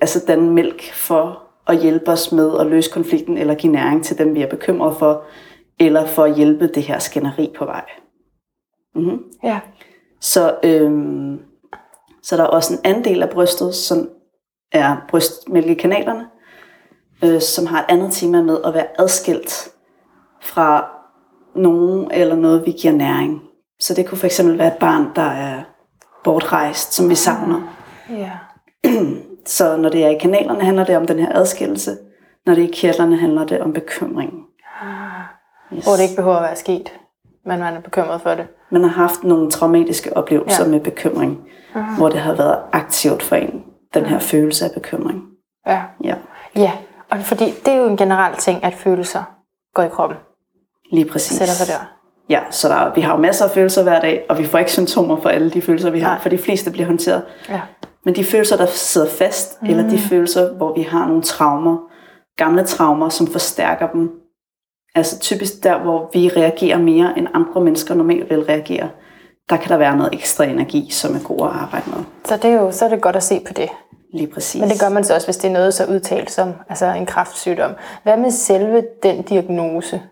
altså 0.00 0.24
danne 0.28 0.50
mælk 0.50 0.92
for 0.92 1.42
at 1.66 1.82
hjælpe 1.82 2.10
os 2.10 2.32
med 2.32 2.60
at 2.60 2.66
løse 2.66 2.90
konflikten, 2.90 3.38
eller 3.38 3.54
give 3.54 3.72
næring 3.72 4.04
til 4.04 4.18
dem, 4.18 4.34
vi 4.34 4.42
er 4.42 4.50
bekymrede 4.50 4.94
for, 4.94 5.22
eller 5.78 6.06
for 6.06 6.24
at 6.24 6.34
hjælpe 6.34 6.66
det 6.66 6.82
her 6.82 6.98
skænderi 6.98 7.52
på 7.58 7.64
vej. 7.64 7.84
Mm-hmm. 8.94 9.22
ja. 9.44 9.60
Så, 10.20 10.56
øhm, 10.62 11.40
så 12.24 12.36
der 12.36 12.42
er 12.42 12.46
også 12.46 12.74
en 12.74 12.80
anden 12.84 13.04
del 13.04 13.22
af 13.22 13.30
brystet, 13.30 13.74
som 13.74 14.08
er 14.72 14.96
brystmælkekanalerne, 15.08 16.26
øh, 17.24 17.40
som 17.40 17.66
har 17.66 17.78
et 17.78 17.86
andet 17.88 18.12
tema 18.12 18.42
med 18.42 18.58
at 18.64 18.74
være 18.74 18.86
adskilt 18.98 19.68
fra 20.42 20.88
nogen 21.54 22.10
eller 22.10 22.36
noget, 22.36 22.66
vi 22.66 22.70
giver 22.72 22.94
næring. 22.94 23.42
Så 23.80 23.94
det 23.94 24.06
kunne 24.06 24.18
for 24.18 24.26
eksempel 24.26 24.58
være 24.58 24.66
et 24.66 24.78
barn, 24.80 25.06
der 25.16 25.22
er 25.22 25.62
bortrejst, 26.24 26.94
som 26.94 27.10
vi 27.10 27.14
savner. 27.14 27.60
ja. 28.10 28.30
Så 29.46 29.76
når 29.76 29.88
det 29.88 30.04
er 30.04 30.08
i 30.08 30.18
kanalerne, 30.18 30.64
handler 30.64 30.84
det 30.84 30.96
om 30.96 31.06
den 31.06 31.18
her 31.18 31.38
adskillelse. 31.38 31.96
Når 32.46 32.54
det 32.54 32.64
er 32.64 32.68
i 32.68 32.70
kirtlerne, 32.72 33.16
handler 33.16 33.44
det 33.44 33.60
om 33.60 33.72
bekymring. 33.72 34.32
Yes. 35.74 35.84
Hvor 35.84 35.92
det 35.92 36.02
ikke 36.02 36.16
behøver 36.16 36.36
at 36.36 36.42
være 36.42 36.56
sket, 36.56 36.92
men 37.46 37.58
man 37.58 37.74
er 37.74 37.80
bekymret 37.80 38.20
for 38.20 38.30
det. 38.30 38.46
Man 38.70 38.82
har 38.82 38.88
haft 38.88 39.24
nogle 39.24 39.50
traumatiske 39.50 40.16
oplevelser 40.16 40.64
ja. 40.64 40.70
med 40.70 40.80
bekymring, 40.80 41.48
uh-huh. 41.74 41.96
hvor 41.98 42.08
det 42.08 42.18
har 42.20 42.34
været 42.34 42.58
aktivt 42.72 43.22
for 43.22 43.36
en, 43.36 43.64
den 43.94 44.06
her 44.06 44.18
følelse 44.18 44.64
af 44.64 44.70
bekymring. 44.74 45.22
Ja. 45.66 45.82
Ja, 46.04 46.14
Ja, 46.56 46.72
og 47.10 47.18
fordi 47.20 47.44
det 47.64 47.68
er 47.68 47.76
jo 47.76 47.88
en 47.88 47.96
generel 47.96 48.36
ting, 48.36 48.64
at 48.64 48.74
følelser 48.74 49.22
går 49.74 49.82
i 49.82 49.88
kroppen. 49.88 50.18
lige 50.92 51.04
præcis. 51.04 51.38
Sætter 51.38 51.54
sig 51.54 51.66
der. 51.66 51.86
Ja, 52.28 52.40
så 52.50 52.68
der, 52.68 52.94
vi 52.94 53.00
har 53.00 53.14
jo 53.14 53.20
masser 53.20 53.44
af 53.44 53.50
følelser 53.50 53.82
hver 53.82 54.00
dag, 54.00 54.24
og 54.28 54.38
vi 54.38 54.46
får 54.46 54.58
ikke 54.58 54.72
symptomer 54.72 55.16
for 55.16 55.28
alle 55.28 55.50
de 55.50 55.62
følelser, 55.62 55.90
vi 55.90 56.00
har, 56.00 56.10
Nej. 56.10 56.20
for 56.20 56.28
de 56.28 56.38
fleste 56.38 56.70
bliver 56.70 56.86
håndteret. 56.86 57.22
Ja. 57.48 57.60
Men 58.04 58.16
de 58.16 58.24
følelser, 58.24 58.56
der 58.56 58.66
sidder 58.66 59.08
fast, 59.08 59.62
mm. 59.62 59.68
eller 59.68 59.88
de 59.88 59.98
følelser, 59.98 60.52
hvor 60.52 60.74
vi 60.74 60.82
har 60.82 61.06
nogle 61.06 61.22
traumer, 61.22 61.78
gamle 62.36 62.64
traumer, 62.64 63.08
som 63.08 63.26
forstærker 63.26 63.88
dem, 63.90 64.10
altså 64.94 65.18
typisk 65.18 65.62
der, 65.62 65.78
hvor 65.78 66.10
vi 66.12 66.28
reagerer 66.28 66.78
mere, 66.78 67.18
end 67.18 67.26
andre 67.34 67.60
mennesker 67.60 67.94
normalt 67.94 68.30
vil 68.30 68.40
reagere, 68.44 68.88
der 69.50 69.56
kan 69.56 69.68
der 69.70 69.76
være 69.76 69.96
noget 69.96 70.14
ekstra 70.14 70.44
energi, 70.44 70.90
som 70.90 71.14
er 71.14 71.20
god 71.20 71.40
at 71.40 71.56
arbejde 71.56 71.90
med. 71.90 72.04
Så 72.24 72.36
det 72.36 72.44
er 72.44 72.54
jo 72.54 72.72
så 72.72 72.84
er 72.84 72.88
det 72.88 73.02
godt 73.02 73.16
at 73.16 73.22
se 73.22 73.40
på 73.46 73.52
det. 73.52 73.68
Lige 74.12 74.26
præcis. 74.26 74.60
Men 74.60 74.70
det 74.70 74.80
gør 74.80 74.88
man 74.88 75.04
så 75.04 75.14
også, 75.14 75.26
hvis 75.26 75.36
det 75.36 75.48
er 75.48 75.52
noget 75.52 75.74
så 75.74 75.84
udtalt 75.84 76.30
som 76.30 76.52
altså 76.68 76.86
en 76.86 77.06
kræftsygdom. 77.06 77.72
Hvad 78.02 78.16
med 78.16 78.30
selve 78.30 78.82
den 79.02 79.22
diagnose? 79.22 80.02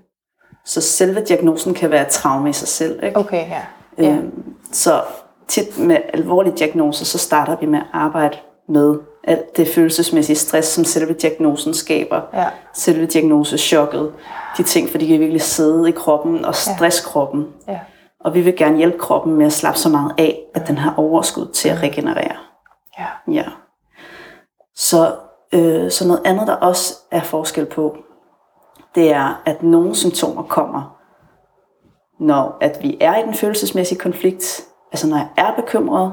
Så 0.64 0.80
selve 0.80 1.20
diagnosen 1.20 1.74
kan 1.74 1.90
være 1.90 2.02
et 2.02 2.08
traume 2.08 2.50
i 2.50 2.52
sig 2.52 2.68
selv. 2.68 3.04
Ikke? 3.04 3.16
Okay, 3.16 3.46
ja. 3.48 3.62
ja. 3.98 4.10
Øhm, 4.10 4.44
så 4.72 5.02
tit 5.48 5.78
med 5.78 5.96
alvorlige 6.14 6.56
diagnoser, 6.56 7.04
så 7.04 7.18
starter 7.18 7.56
vi 7.56 7.66
med 7.66 7.78
at 7.78 7.86
arbejde 7.92 8.36
med 8.68 8.98
alt 9.24 9.56
det 9.56 9.68
følelsesmæssige 9.68 10.36
stress, 10.36 10.68
som 10.68 10.84
selve 10.84 11.12
diagnosen 11.12 11.74
skaber. 11.74 12.20
Ja. 12.34 12.46
Selve 12.74 13.06
diagnosechokket. 13.06 14.12
De 14.58 14.62
ting, 14.62 14.88
for 14.88 14.98
de 14.98 15.06
kan 15.08 15.20
virkelig 15.20 15.42
sidde 15.42 15.88
i 15.88 15.92
kroppen 15.92 16.44
og 16.44 16.54
stresse 16.54 17.02
kroppen. 17.04 17.46
ja. 17.68 17.78
Og 18.24 18.34
vi 18.34 18.40
vil 18.40 18.56
gerne 18.56 18.76
hjælpe 18.76 18.98
kroppen 18.98 19.34
med 19.34 19.46
at 19.46 19.52
slappe 19.52 19.78
så 19.78 19.88
meget 19.88 20.14
af, 20.18 20.42
at 20.54 20.68
den 20.68 20.78
har 20.78 20.94
overskud 20.96 21.46
til 21.46 21.68
at 21.68 21.82
regenerere. 21.82 22.36
ja. 22.98 23.06
Ja. 23.32 23.44
Så, 24.74 25.14
øh, 25.52 25.90
så 25.90 26.06
noget 26.06 26.22
andet, 26.24 26.46
der 26.46 26.54
også 26.54 26.94
er 27.10 27.20
forskel 27.20 27.66
på, 27.66 27.96
det 28.94 29.12
er, 29.12 29.42
at 29.46 29.62
nogle 29.62 29.94
symptomer 29.94 30.42
kommer, 30.42 30.96
når 32.20 32.56
at 32.60 32.78
vi 32.82 32.96
er 33.00 33.16
i 33.16 33.22
den 33.22 33.34
følelsesmæssige 33.34 33.98
konflikt. 33.98 34.64
Altså 34.92 35.06
når 35.08 35.16
jeg 35.16 35.28
er 35.36 35.54
bekymret, 35.56 36.12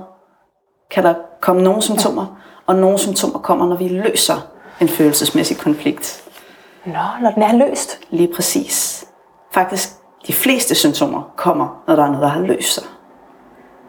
kan 0.92 1.04
der 1.04 1.14
komme 1.42 1.62
nogle 1.62 1.82
symptomer, 1.82 2.42
og 2.66 2.76
nogle 2.76 2.98
symptomer 2.98 3.40
kommer, 3.40 3.66
når 3.68 3.76
vi 3.76 3.88
løser 3.88 4.36
en 4.82 4.88
følelsesmæssig 4.88 5.58
konflikt. 5.58 6.24
Nå, 6.86 7.00
når 7.22 7.32
den 7.32 7.44
er 7.44 7.54
løst. 7.56 8.00
Lige 8.10 8.34
præcis. 8.36 9.06
Faktisk, 9.52 9.99
de 10.28 10.34
fleste 10.34 10.76
symptomer 10.76 11.34
kommer, 11.38 11.84
når 11.88 11.96
der 11.96 12.04
er 12.04 12.08
noget, 12.08 12.22
der 12.22 12.28
har 12.28 12.42
løst 12.42 12.74
sig. 12.74 12.84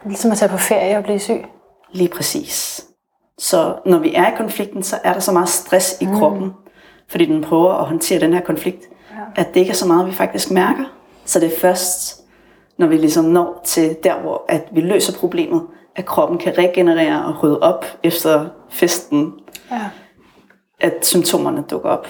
Ligesom 0.05 0.31
at 0.31 0.37
tage 0.37 0.49
på 0.49 0.57
ferie 0.57 0.97
og 0.97 1.03
blive 1.03 1.19
syg. 1.19 1.45
Lige 1.91 2.09
præcis. 2.09 2.85
Så 3.37 3.75
når 3.85 3.99
vi 3.99 4.13
er 4.13 4.27
i 4.33 4.35
konflikten, 4.37 4.83
så 4.83 4.95
er 5.03 5.13
der 5.13 5.19
så 5.19 5.31
meget 5.31 5.49
stress 5.49 6.01
i 6.01 6.05
kroppen, 6.05 6.51
fordi 7.09 7.25
den 7.25 7.43
prøver 7.43 7.73
at 7.73 7.85
håndtere 7.85 8.19
den 8.19 8.33
her 8.33 8.41
konflikt, 8.41 8.83
ja. 9.11 9.41
at 9.41 9.53
det 9.53 9.59
ikke 9.59 9.69
er 9.69 9.75
så 9.75 9.87
meget, 9.87 10.07
vi 10.07 10.11
faktisk 10.11 10.51
mærker. 10.51 10.83
Så 11.25 11.39
det 11.39 11.53
er 11.55 11.59
først, 11.59 12.23
når 12.77 12.87
vi 12.87 12.97
ligesom 12.97 13.25
når 13.25 13.61
til 13.65 13.97
der, 14.03 14.19
hvor 14.19 14.45
at 14.49 14.67
vi 14.71 14.81
løser 14.81 15.19
problemet, 15.19 15.67
at 15.95 16.05
kroppen 16.05 16.37
kan 16.37 16.57
regenerere 16.57 17.25
og 17.25 17.43
rydde 17.43 17.59
op 17.59 17.85
efter 18.03 18.49
festen, 18.69 19.33
Ja. 19.71 19.89
at 20.79 21.05
symptomerne 21.05 21.63
dukker 21.71 21.89
op. 21.89 22.07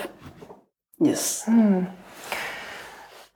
Yes. 1.07 1.43
Mm. 1.47 1.85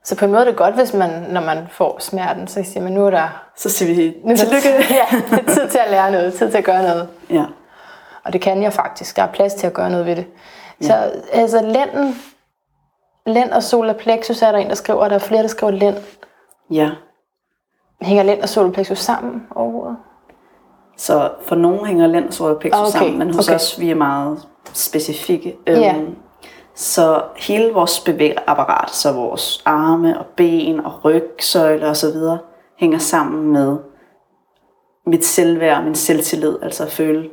Så 0.06 0.16
på 0.16 0.24
en 0.24 0.30
måde 0.30 0.40
er 0.40 0.44
det 0.44 0.56
godt, 0.56 0.74
hvis 0.74 0.94
man, 0.94 1.10
når 1.30 1.40
man 1.40 1.58
får 1.70 1.96
smerten, 2.00 2.48
så 2.48 2.62
siger 2.62 2.82
man, 2.82 2.92
nu 2.92 3.06
er 3.06 3.10
der, 3.10 3.44
Så 3.56 3.70
siger 3.70 3.94
vi 3.94 4.16
nu 4.24 4.32
er 4.32 4.36
tillykke. 4.36 4.68
ja, 4.90 5.06
det 5.30 5.38
er 5.48 5.52
tid 5.54 5.68
til 5.68 5.78
at 5.78 5.90
lære 5.90 6.10
noget, 6.10 6.34
tid 6.34 6.50
til 6.50 6.58
at 6.58 6.64
gøre 6.64 6.82
noget. 6.82 7.08
Ja. 7.30 7.44
Og 8.24 8.32
det 8.32 8.40
kan 8.40 8.62
jeg 8.62 8.72
faktisk. 8.72 9.16
Der 9.16 9.22
er 9.22 9.32
plads 9.32 9.54
til 9.54 9.66
at 9.66 9.72
gøre 9.72 9.90
noget 9.90 10.06
ved 10.06 10.16
det. 10.16 10.26
Så 10.80 10.94
altså 11.32 11.60
lænden, 11.62 12.14
lænd 13.26 13.50
og 13.50 13.62
solar 13.62 13.92
plexus 13.92 14.42
er 14.42 14.52
der 14.52 14.58
en, 14.58 14.68
der 14.68 14.74
skriver, 14.74 15.00
og 15.00 15.10
der 15.10 15.16
er 15.16 15.20
flere, 15.20 15.42
der 15.42 15.48
skriver 15.48 15.72
lænd. 15.72 15.96
ja. 16.70 16.90
Hænger 18.02 18.22
lænd 18.22 18.42
og 18.42 18.48
solar 18.48 18.70
plexus 18.70 18.98
sammen 18.98 19.42
overhovedet? 19.54 19.96
Så 20.96 21.30
for 21.46 21.56
nogen 21.56 21.86
hænger 21.86 22.06
lænd 22.06 22.26
og 22.26 22.32
solar 22.34 22.54
plexus 22.58 22.80
Okay, 22.80 22.90
sammen, 22.98 23.18
men 23.18 23.34
hos 23.34 23.48
okay. 23.48 23.54
os 23.54 23.80
vi 23.80 23.90
er 23.90 23.94
meget 23.94 24.38
specifikke. 24.72 25.56
Ja. 25.66 25.94
Så 26.76 27.22
hele 27.36 27.72
vores 27.72 28.00
bevægeapparat, 28.00 28.90
så 28.90 29.12
vores 29.12 29.62
arme 29.64 30.18
og 30.18 30.26
ben 30.26 30.86
og 30.86 31.04
rygsøjler 31.04 31.90
osv., 31.90 32.16
hænger 32.78 32.98
sammen 32.98 33.52
med 33.52 33.76
mit 35.06 35.24
selvværd, 35.24 35.84
min 35.84 35.94
selvtillid, 35.94 36.58
altså 36.62 36.84
at 36.84 36.92
føle, 36.92 37.28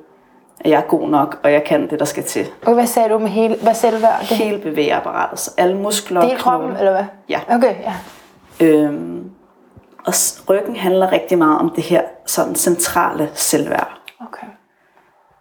at 0.60 0.72
jeg 0.72 0.78
er 0.78 0.88
god 0.88 1.10
nok, 1.10 1.40
og 1.44 1.52
jeg 1.52 1.64
kan 1.64 1.90
det, 1.90 2.00
der 2.00 2.06
skal 2.06 2.24
til. 2.24 2.46
Og 2.66 2.74
hvad 2.74 2.88
sagde 2.88 3.10
du 3.10 3.20
med 3.20 3.30
hele, 3.30 3.56
hvad 3.62 3.74
selvværd? 3.74 4.20
Det, 4.20 4.28
Hele 4.28 4.58
bevægeapparatet, 4.58 5.40
så 5.40 5.52
alle 5.58 5.78
muskler 5.78 6.22
det 6.22 6.32
er 6.32 6.36
og 6.36 6.40
kroppen, 6.40 6.78
eller 6.78 6.92
hvad? 6.92 7.06
Ja. 7.30 7.42
Okay, 7.50 7.76
ja. 7.82 7.94
Øhm, 8.66 9.32
og 10.06 10.14
ryggen 10.50 10.76
handler 10.76 11.12
rigtig 11.12 11.38
meget 11.38 11.60
om 11.60 11.70
det 11.70 11.84
her 11.84 12.02
sådan 12.26 12.56
centrale 12.56 13.30
selvværd. 13.34 14.02
Okay. 14.20 14.48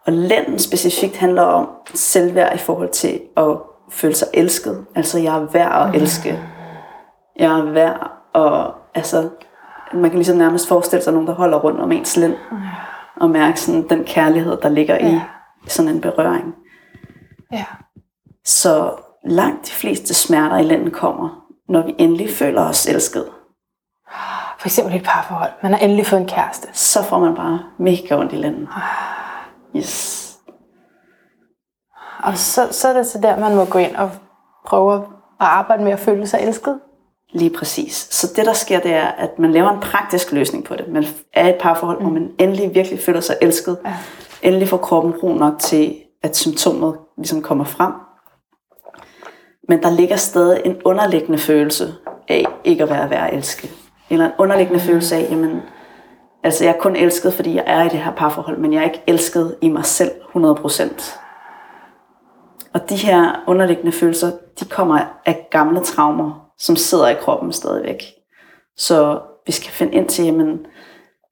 Og 0.06 0.12
lænden 0.12 0.58
specifikt 0.58 1.16
handler 1.16 1.42
om 1.42 1.68
selvværd 1.94 2.54
i 2.54 2.58
forhold 2.58 2.88
til 2.88 3.20
at 3.36 3.71
føle 3.92 4.14
sig 4.14 4.28
elsket. 4.35 4.87
Altså, 4.94 5.18
jeg 5.18 5.35
er 5.37 5.46
værd 5.52 5.88
at 5.88 5.94
elske. 6.02 6.42
Jeg 7.37 7.59
er 7.59 7.62
værd 7.62 8.11
at... 8.35 8.70
Altså, 8.94 9.28
man 9.92 10.11
kan 10.11 10.18
ligesom 10.18 10.37
nærmest 10.37 10.68
forestille 10.68 11.02
sig 11.02 11.12
nogen, 11.12 11.28
der 11.28 11.35
holder 11.35 11.59
rundt 11.59 11.81
om 11.81 11.92
ens 11.92 12.16
lænd. 12.16 12.35
Og 13.16 13.31
mærke 13.31 13.61
sådan 13.61 13.88
den 13.88 14.05
kærlighed, 14.05 14.57
der 14.62 14.68
ligger 14.68 14.98
i 14.98 15.07
Ja. 15.07 15.20
sådan 15.66 15.90
en 15.90 16.00
berøring. 16.00 16.55
Ja. 17.52 17.64
Så 18.44 18.92
langt 19.24 19.66
de 19.66 19.70
fleste 19.72 20.14
smerter 20.14 20.59
i 20.59 20.62
lænden 20.62 20.90
kommer, 20.90 21.44
når 21.68 21.87
vi 21.87 21.94
endelig 21.98 22.31
føler 22.38 22.62
os 22.62 22.87
elsket, 22.87 23.24
For 24.59 24.66
eksempel 24.66 24.94
et 24.96 25.02
parforhold. 25.05 25.50
Man 25.62 25.72
har 25.72 25.78
endelig 25.78 26.07
fået 26.07 26.20
en 26.20 26.28
kæreste. 26.28 26.68
så 26.72 27.02
får 27.05 27.18
man 27.18 27.35
bare 27.35 27.61
mega 27.78 28.16
ondt 28.18 28.33
i 28.33 28.37
lænden. 28.37 28.68
Yes. 29.76 30.32
Og 32.22 32.38
så, 32.38 32.68
så 32.70 32.88
er 32.88 32.92
det 32.92 33.06
så 33.06 33.18
der, 33.18 33.38
man 33.38 33.56
må 33.56 33.64
gå 33.64 33.78
ind 33.78 33.96
og 33.96 34.11
prøve 34.66 34.94
at 34.94 35.02
arbejde 35.38 35.85
med 35.85 35.92
at 35.92 35.98
føle 35.98 36.26
sig 36.26 36.40
elsket. 36.40 36.80
Lige 37.32 37.50
præcis. 37.50 38.08
Så 38.11 38.32
det, 38.37 38.46
der 38.46 38.52
sker, 38.52 38.80
det 38.80 38.94
er, 38.94 39.06
at 39.06 39.38
man 39.38 39.52
laver 39.52 39.70
en 39.70 39.80
praktisk 39.80 40.32
løsning 40.32 40.64
på 40.64 40.76
det. 40.76 40.88
Man 40.88 41.04
er 41.32 41.46
i 41.46 41.50
et 41.50 41.56
parforhold, 41.61 41.98
mm. 41.98 42.04
hvor 42.04 42.12
man 42.12 42.30
endelig 42.38 42.74
virkelig 42.74 43.00
føler 43.00 43.20
sig 43.20 43.37
elsket. 43.42 43.78
Ja. 43.85 43.94
Endelig 44.42 44.68
får 44.68 44.76
kroppen 44.76 45.12
ro 45.22 45.35
nok 45.35 45.58
til, 45.58 45.94
at 46.22 46.37
symptomet 46.37 46.98
ligesom 47.16 47.42
kommer 47.42 47.64
frem. 47.64 47.92
Men 49.68 49.82
der 49.82 49.90
ligger 49.90 50.16
stadig 50.16 50.61
en 50.64 50.82
underliggende 50.85 51.38
følelse 51.38 51.94
af 52.28 52.44
ikke 52.64 52.82
at 52.82 52.90
være 52.90 53.11
værd 53.11 53.28
at 53.28 53.37
elske. 53.37 53.70
Eller 54.11 54.26
en 54.26 54.32
underliggende 54.38 54.80
mm. 54.80 54.87
følelse 54.87 55.16
af, 55.16 55.26
jamen, 55.30 55.62
altså 56.42 56.64
jeg 56.64 56.74
er 56.74 56.78
kun 56.78 56.96
elsket, 56.96 57.35
fordi 57.35 57.54
jeg 57.54 57.64
er 57.66 57.82
i 57.85 57.88
det 57.88 57.98
her 57.98 58.12
parforhold, 58.12 58.58
men 58.58 58.72
jeg 58.72 58.80
er 58.80 58.85
ikke 58.85 59.02
elsket 59.06 59.56
i 59.61 59.68
mig 59.68 59.85
selv 59.85 60.11
100%. 60.37 61.18
Og 62.74 62.88
de 62.88 62.96
her 62.96 63.44
underliggende 63.46 63.92
følelser, 63.92 64.30
de 64.61 64.64
kommer 64.64 64.98
af 65.26 65.48
gamle 65.50 65.80
traumer, 65.80 66.50
som 66.58 66.76
sidder 66.76 67.08
i 67.08 67.14
kroppen 67.14 67.52
stadigvæk. 67.52 68.02
Så 68.76 69.20
vi 69.46 69.52
skal 69.52 69.70
finde 69.70 69.94
ind 69.94 70.08
til, 70.08 70.24
jamen, 70.24 70.66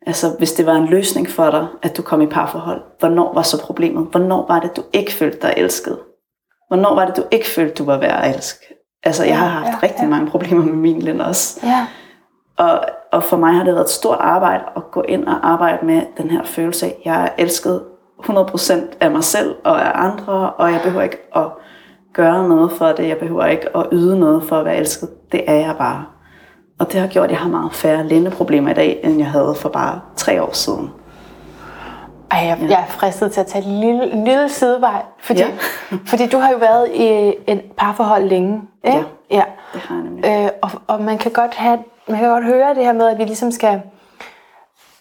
altså 0.07 0.35
hvis 0.39 0.53
det 0.53 0.67
var 0.67 0.75
en 0.75 0.87
løsning 0.87 1.29
for 1.29 1.51
dig, 1.51 1.67
at 1.83 1.97
du 1.97 2.03
kom 2.03 2.23
i 2.23 2.27
parforhold, 2.27 2.83
hvornår 2.99 3.35
var 3.35 3.43
så 3.43 3.63
problemet? 3.63 4.07
Hvornår 4.11 4.47
var 4.47 4.61
det, 4.61 4.77
du 4.77 4.83
ikke 4.93 5.13
følte 5.13 5.39
dig 5.43 5.55
elsket? 5.57 5.99
Hvornår 6.69 6.95
var 6.95 7.07
det, 7.07 7.17
du 7.17 7.23
ikke 7.31 7.47
følte, 7.47 7.75
du 7.75 7.85
var 7.85 7.99
værd 7.99 8.25
at 8.25 8.37
elske? 8.37 8.75
Altså, 9.03 9.25
jeg 9.25 9.39
har 9.39 9.47
haft 9.47 9.67
Ja, 9.67 9.71
ja, 9.71 9.79
rigtig 9.83 10.09
mange 10.09 10.31
problemer 10.31 10.65
med 10.65 10.73
min 10.73 11.03
Linde 11.03 11.27
også. 11.27 11.61
Ja. 11.63 11.87
Og, 12.57 12.81
og 13.13 13.25
for 13.25 13.37
mig 13.37 13.55
har 13.55 13.65
det 13.65 13.75
været 13.75 13.85
et 13.85 13.91
stort 13.91 14.19
arbejde 14.21 14.65
at 14.77 14.83
gå 14.93 15.03
ind 15.03 15.27
og 15.27 15.49
arbejde 15.49 15.87
med 15.87 16.03
den 16.17 16.31
her 16.31 16.45
følelse 16.45 16.87
af, 16.87 17.03
jeg 17.05 17.25
er 17.25 17.29
elsket 17.39 17.85
100% 18.29 18.73
af 19.01 19.11
mig 19.11 19.25
selv 19.25 19.55
og 19.65 19.83
af 19.87 19.93
andre, 19.95 20.51
og 20.51 20.73
jeg 20.73 20.81
behøver 20.85 21.03
ikke 21.03 21.19
at 21.37 21.45
gøre 22.13 22.49
noget 22.49 22.73
for 22.73 22.87
det. 22.87 23.09
Jeg 23.09 23.17
behøver 23.19 23.47
ikke 23.47 23.77
at 23.77 23.87
yde 23.93 24.19
noget 24.21 24.45
for 24.45 24.57
at 24.57 24.65
være 24.65 24.77
elsket. 24.77 25.09
Det 25.33 25.45
er 25.47 25.55
jeg 25.55 25.75
bare. 25.79 26.05
Og 26.79 26.93
det 26.93 27.01
har 27.01 27.09
gjort, 27.09 27.25
at 27.25 27.31
jeg 27.31 27.39
har 27.39 27.49
meget 27.49 27.73
færre 27.73 28.07
lændeproblemer 28.07 28.71
i 28.71 28.75
dag, 28.75 29.01
end 29.05 29.19
jeg 29.19 29.27
havde 29.27 29.55
for 29.55 29.69
bare 29.69 30.01
tre 30.17 30.43
år 30.43 30.53
siden. 30.53 30.91
Ej, 32.31 32.39
jeg, 32.39 32.59
ja. 32.61 32.67
jeg 32.67 32.81
er 32.81 32.87
fristet 32.91 33.33
til 33.33 33.41
at 33.41 33.47
tage 33.47 33.65
en 33.65 33.81
lille, 33.81 34.13
en 34.13 34.25
lille 34.25 34.49
sidevej, 34.49 35.03
fordi, 35.21 35.41
Ja. 35.41 35.49
fordi 36.11 36.27
du 36.27 36.39
har 36.39 36.51
jo 36.51 36.57
været 36.57 36.89
i 36.95 37.35
et 37.47 37.63
parforhold 37.77 38.25
længe. 38.25 38.63
Ikke? 38.85 38.99
Ja. 38.99 39.05
ja. 39.31 39.43
Det 39.73 39.81
har 39.81 39.95
jeg 39.95 40.05
nemlig. 40.05 40.45
Øh, 40.45 40.51
og, 40.63 40.71
og 40.87 41.03
man 41.03 41.19
kan 41.19 41.33
godt 41.33 41.55
have, 41.55 41.79
man 42.09 42.19
kan 42.19 42.29
godt 42.29 42.45
høre 42.45 42.75
det 42.75 42.85
her 42.85 42.93
med, 42.93 43.07
at 43.09 43.19
vi 43.19 43.25
ligesom 43.25 43.51
skal 43.51 43.83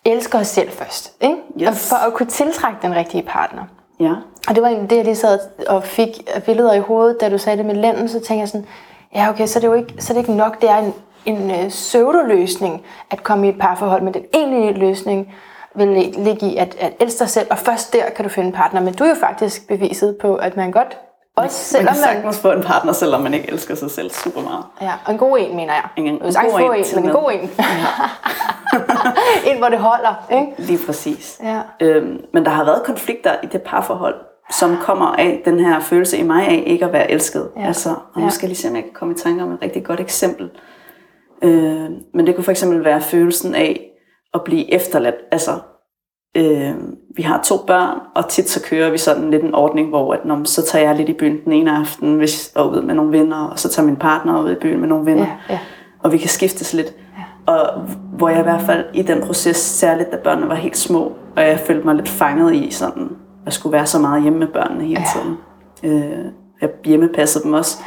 elske 0.06 0.38
os 0.38 0.48
selv 0.48 0.70
først. 0.72 1.14
Ikke? 1.22 1.36
Yes. 1.62 1.68
Og 1.68 1.76
for 1.76 1.96
at 2.08 2.14
kunne 2.14 2.30
tiltrække 2.30 2.78
den 2.82 2.96
rigtige 2.96 3.24
partner. 3.24 3.62
Ja, 4.00 4.14
Og 4.48 4.56
det 4.56 4.62
var 4.64 4.68
egentlig 4.70 4.90
det, 4.90 4.96
jeg 4.96 5.06
lige 5.06 5.16
sad 5.16 5.40
og 5.68 5.84
fik 5.84 6.30
billeder 6.46 6.74
i 6.74 6.80
hovedet, 6.80 7.22
da 7.22 7.30
du 7.30 7.38
sagde 7.38 7.58
det 7.58 7.66
med 7.66 7.76
lænden, 7.76 8.08
så 8.10 8.14
tænkte 8.14 8.34
jeg 8.40 8.48
sådan, 8.50 8.68
ja 9.16 9.30
okay, 9.30 9.48
så 9.48 9.60
er 9.60 9.62
det 9.62 9.68
jo 9.68 9.74
ikke, 9.74 9.94
så 10.00 10.14
er 10.14 10.16
det 10.16 10.22
ikke 10.22 10.36
nok, 10.36 10.62
det 10.62 10.70
er 10.70 10.78
en, 10.78 10.94
en 11.26 11.52
øh, 11.52 11.70
pseudoløsning 11.70 12.82
at 13.12 13.24
komme 13.24 13.46
i 13.48 13.50
et 13.50 13.60
parforhold, 13.60 14.02
men 14.02 14.14
den 14.14 14.24
egentlige 14.34 14.74
løsning 14.74 15.34
vil 15.76 15.88
lig- 15.88 16.14
ligge 16.24 16.46
i 16.46 16.58
at, 16.58 16.76
at 16.80 16.94
elske 17.00 17.20
dig 17.20 17.30
selv, 17.30 17.48
og 17.52 17.58
først 17.58 17.94
der 17.94 18.10
kan 18.16 18.26
du 18.26 18.30
finde 18.30 18.48
en 18.48 18.54
partner. 18.54 18.82
Men 18.82 18.94
du 18.94 19.04
er 19.04 19.10
jo 19.10 19.16
faktisk 19.20 19.68
beviset 19.68 20.18
på, 20.22 20.36
at 20.36 20.58
man 20.58 20.72
godt, 20.72 20.98
også 21.38 21.46
man 21.46 21.50
selvom 21.50 21.94
kan 21.94 22.02
man... 22.02 22.14
sagtens 22.14 22.40
få 22.40 22.52
en 22.52 22.64
partner, 22.64 22.94
selvom 22.94 23.22
man 23.22 23.34
ikke 23.34 23.52
elsker 23.52 23.76
sig 23.76 23.92
selv 23.92 24.12
super 24.12 24.42
meget. 24.42 24.64
Ja, 24.82 24.92
og 25.06 25.12
en 25.12 25.18
god 25.18 25.38
en, 25.40 25.56
mener 25.56 25.74
jeg. 25.74 25.84
En- 25.98 26.08
en 26.08 26.20
kan 26.20 26.34
sagtens 26.34 26.54
god 26.54 26.62
en 26.76 26.76
en, 26.76 26.86
men 26.96 27.06
en 27.06 27.12
god 27.16 27.32
en. 27.32 27.40
en, 29.52 29.58
hvor 29.58 29.70
det 29.70 29.80
holder, 29.80 30.26
ikke? 30.32 30.54
Lige 30.58 30.80
præcis. 30.86 31.40
Ja. 31.44 31.62
Øhm, 31.82 32.22
men 32.34 32.46
der 32.46 32.52
har 32.52 32.64
været 32.66 32.84
konflikter 32.86 33.32
i 33.44 33.46
det 33.46 33.62
parforhold, 33.62 34.16
som 34.52 34.78
kommer 34.82 35.06
af 35.06 35.42
den 35.46 35.60
her 35.60 35.80
følelse 35.80 36.18
i 36.18 36.24
mig 36.24 36.48
af 36.48 36.64
ikke 36.68 36.86
at 36.86 36.94
være 36.94 37.12
elsket. 37.12 37.50
Ja. 37.58 37.68
Altså, 37.68 37.90
og 37.90 38.20
nu 38.20 38.24
Ja. 38.24 38.30
skal 38.30 38.46
jeg 38.46 38.50
lige 38.50 38.58
se, 38.58 38.70
om 38.70 38.76
jeg 38.76 38.84
kan 38.84 38.94
komme 38.94 39.14
i 39.14 39.18
tanke 39.18 39.44
om 39.44 39.52
et 39.52 39.60
rigtig 39.62 39.86
godt 39.86 40.00
eksempel. 40.00 40.50
Øh, 41.44 41.90
men 42.14 42.28
det 42.28 42.36
kunne 42.36 42.44
for 42.44 42.52
eksempel 42.52 42.86
være 42.86 43.02
følelsen 43.02 43.56
af 43.56 43.82
at 44.34 44.42
blive 44.46 44.74
efterladt. 44.74 45.16
Altså, 45.32 45.52
øh, 46.38 46.74
vi 47.16 47.22
har 47.22 47.42
to 47.44 47.56
børn, 47.68 48.00
og 48.16 48.30
tit 48.30 48.50
så 48.50 48.62
kører 48.64 48.92
vi 48.92 48.98
sådan 48.98 49.32
lidt 49.32 49.44
en 49.44 49.56
ordning, 49.56 49.90
hvor 49.90 50.14
at, 50.14 50.26
når, 50.26 50.44
så 50.44 50.66
tager 50.66 50.86
jeg 50.86 50.96
lidt 50.96 51.10
i 51.10 51.14
byen 51.14 51.44
den 51.46 51.52
ene 51.52 51.78
aften 51.78 52.16
hvis, 52.16 52.52
og 52.56 52.72
ud 52.72 52.82
med 52.82 52.96
nogle 52.96 53.20
venner, 53.20 53.48
og 53.48 53.60
så 53.60 53.70
tager 53.70 53.86
min 53.86 53.96
partner 53.96 54.44
ud 54.44 54.52
i 54.52 54.56
byen 54.56 54.80
med 54.80 54.88
nogle 54.88 55.06
venner. 55.06 55.26
Ja, 55.26 55.54
ja. 55.54 55.60
Og 56.04 56.12
vi 56.12 56.18
kan 56.18 56.30
skiftes 56.30 56.74
lidt. 56.74 56.94
Og 57.46 57.82
hvor 58.18 58.30
jeg 58.30 58.40
i 58.40 58.44
hvert 58.44 58.62
fald 58.62 58.86
i 58.94 59.02
den 59.02 59.22
proces, 59.22 59.58
særligt 59.58 60.12
da 60.12 60.18
børnene 60.18 60.50
var 60.50 60.56
helt 60.56 60.78
små, 60.78 61.12
og 61.36 61.44
jeg 61.44 61.60
følte 61.60 61.86
mig 61.86 61.96
lidt 61.96 62.10
fanget 62.10 62.56
i 62.56 62.72
sådan, 62.72 63.10
at 63.46 63.54
skulle 63.54 63.74
være 63.74 63.86
så 63.86 64.00
meget 64.00 64.24
hjemme 64.24 64.40
med 64.40 64.48
børnene 64.48 64.86
hele 64.86 65.04
tiden. 65.14 65.38
Øh, 65.84 66.26
jeg 66.62 66.70
hjemmepassede 66.86 67.44
dem 67.44 67.54
også. 67.54 67.78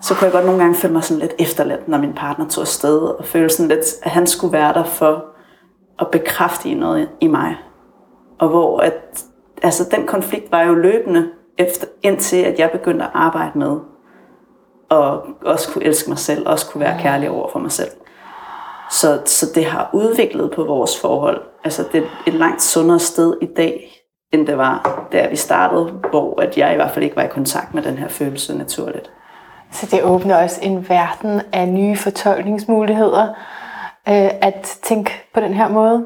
Så 0.00 0.14
kunne 0.14 0.24
jeg 0.24 0.32
godt 0.32 0.44
nogle 0.44 0.60
gange 0.60 0.74
føle 0.74 0.92
mig 0.92 1.04
sådan 1.04 1.20
lidt 1.20 1.32
efterladt, 1.38 1.88
når 1.88 1.98
min 1.98 2.12
partner 2.12 2.48
tog 2.48 2.62
afsted, 2.62 2.98
og 2.98 3.24
føle 3.24 3.50
sådan 3.50 3.68
lidt, 3.68 3.84
at 4.02 4.10
han 4.10 4.26
skulle 4.26 4.52
være 4.52 4.74
der 4.74 4.84
for 4.84 5.24
at 6.00 6.10
bekræfte 6.10 6.68
i 6.68 6.74
noget 6.74 7.08
i 7.20 7.26
mig. 7.26 7.56
Og 8.38 8.48
hvor 8.48 8.78
at, 8.78 9.24
altså 9.62 9.88
den 9.90 10.06
konflikt 10.06 10.52
var 10.52 10.62
jo 10.62 10.74
løbende, 10.74 11.28
efter, 11.58 11.86
indtil 12.02 12.36
at 12.36 12.58
jeg 12.58 12.70
begyndte 12.70 13.04
at 13.04 13.10
arbejde 13.14 13.58
med, 13.58 13.78
og 14.88 15.22
også 15.44 15.72
kunne 15.72 15.84
elske 15.84 16.10
mig 16.10 16.18
selv, 16.18 16.48
også 16.48 16.70
kunne 16.70 16.80
være 16.80 17.00
kærlig 17.00 17.30
over 17.30 17.48
for 17.52 17.58
mig 17.58 17.72
selv. 17.72 17.90
Så, 18.90 19.22
så 19.24 19.46
det 19.54 19.64
har 19.64 19.90
udviklet 19.92 20.50
på 20.50 20.64
vores 20.64 21.00
forhold. 21.00 21.42
Altså 21.64 21.84
det 21.92 22.02
er 22.02 22.06
et 22.26 22.34
langt 22.34 22.62
sundere 22.62 22.98
sted 22.98 23.36
i 23.42 23.46
dag, 23.46 23.90
end 24.32 24.46
det 24.46 24.58
var, 24.58 25.06
da 25.12 25.28
vi 25.28 25.36
startede, 25.36 25.84
hvor 26.10 26.40
at 26.40 26.58
jeg 26.58 26.72
i 26.72 26.76
hvert 26.76 26.90
fald 26.90 27.04
ikke 27.04 27.16
var 27.16 27.22
i 27.22 27.28
kontakt 27.28 27.74
med 27.74 27.82
den 27.82 27.98
her 27.98 28.08
følelse 28.08 28.58
naturligt. 28.58 29.10
Så 29.72 29.86
det 29.90 30.02
åbner 30.02 30.42
også 30.42 30.60
en 30.62 30.88
verden 30.88 31.40
af 31.52 31.68
nye 31.68 31.96
fortolkningsmuligheder, 31.96 33.34
øh, 34.08 34.30
at 34.40 34.78
tænke 34.82 35.10
på 35.34 35.40
den 35.40 35.54
her 35.54 35.68
måde. 35.68 36.04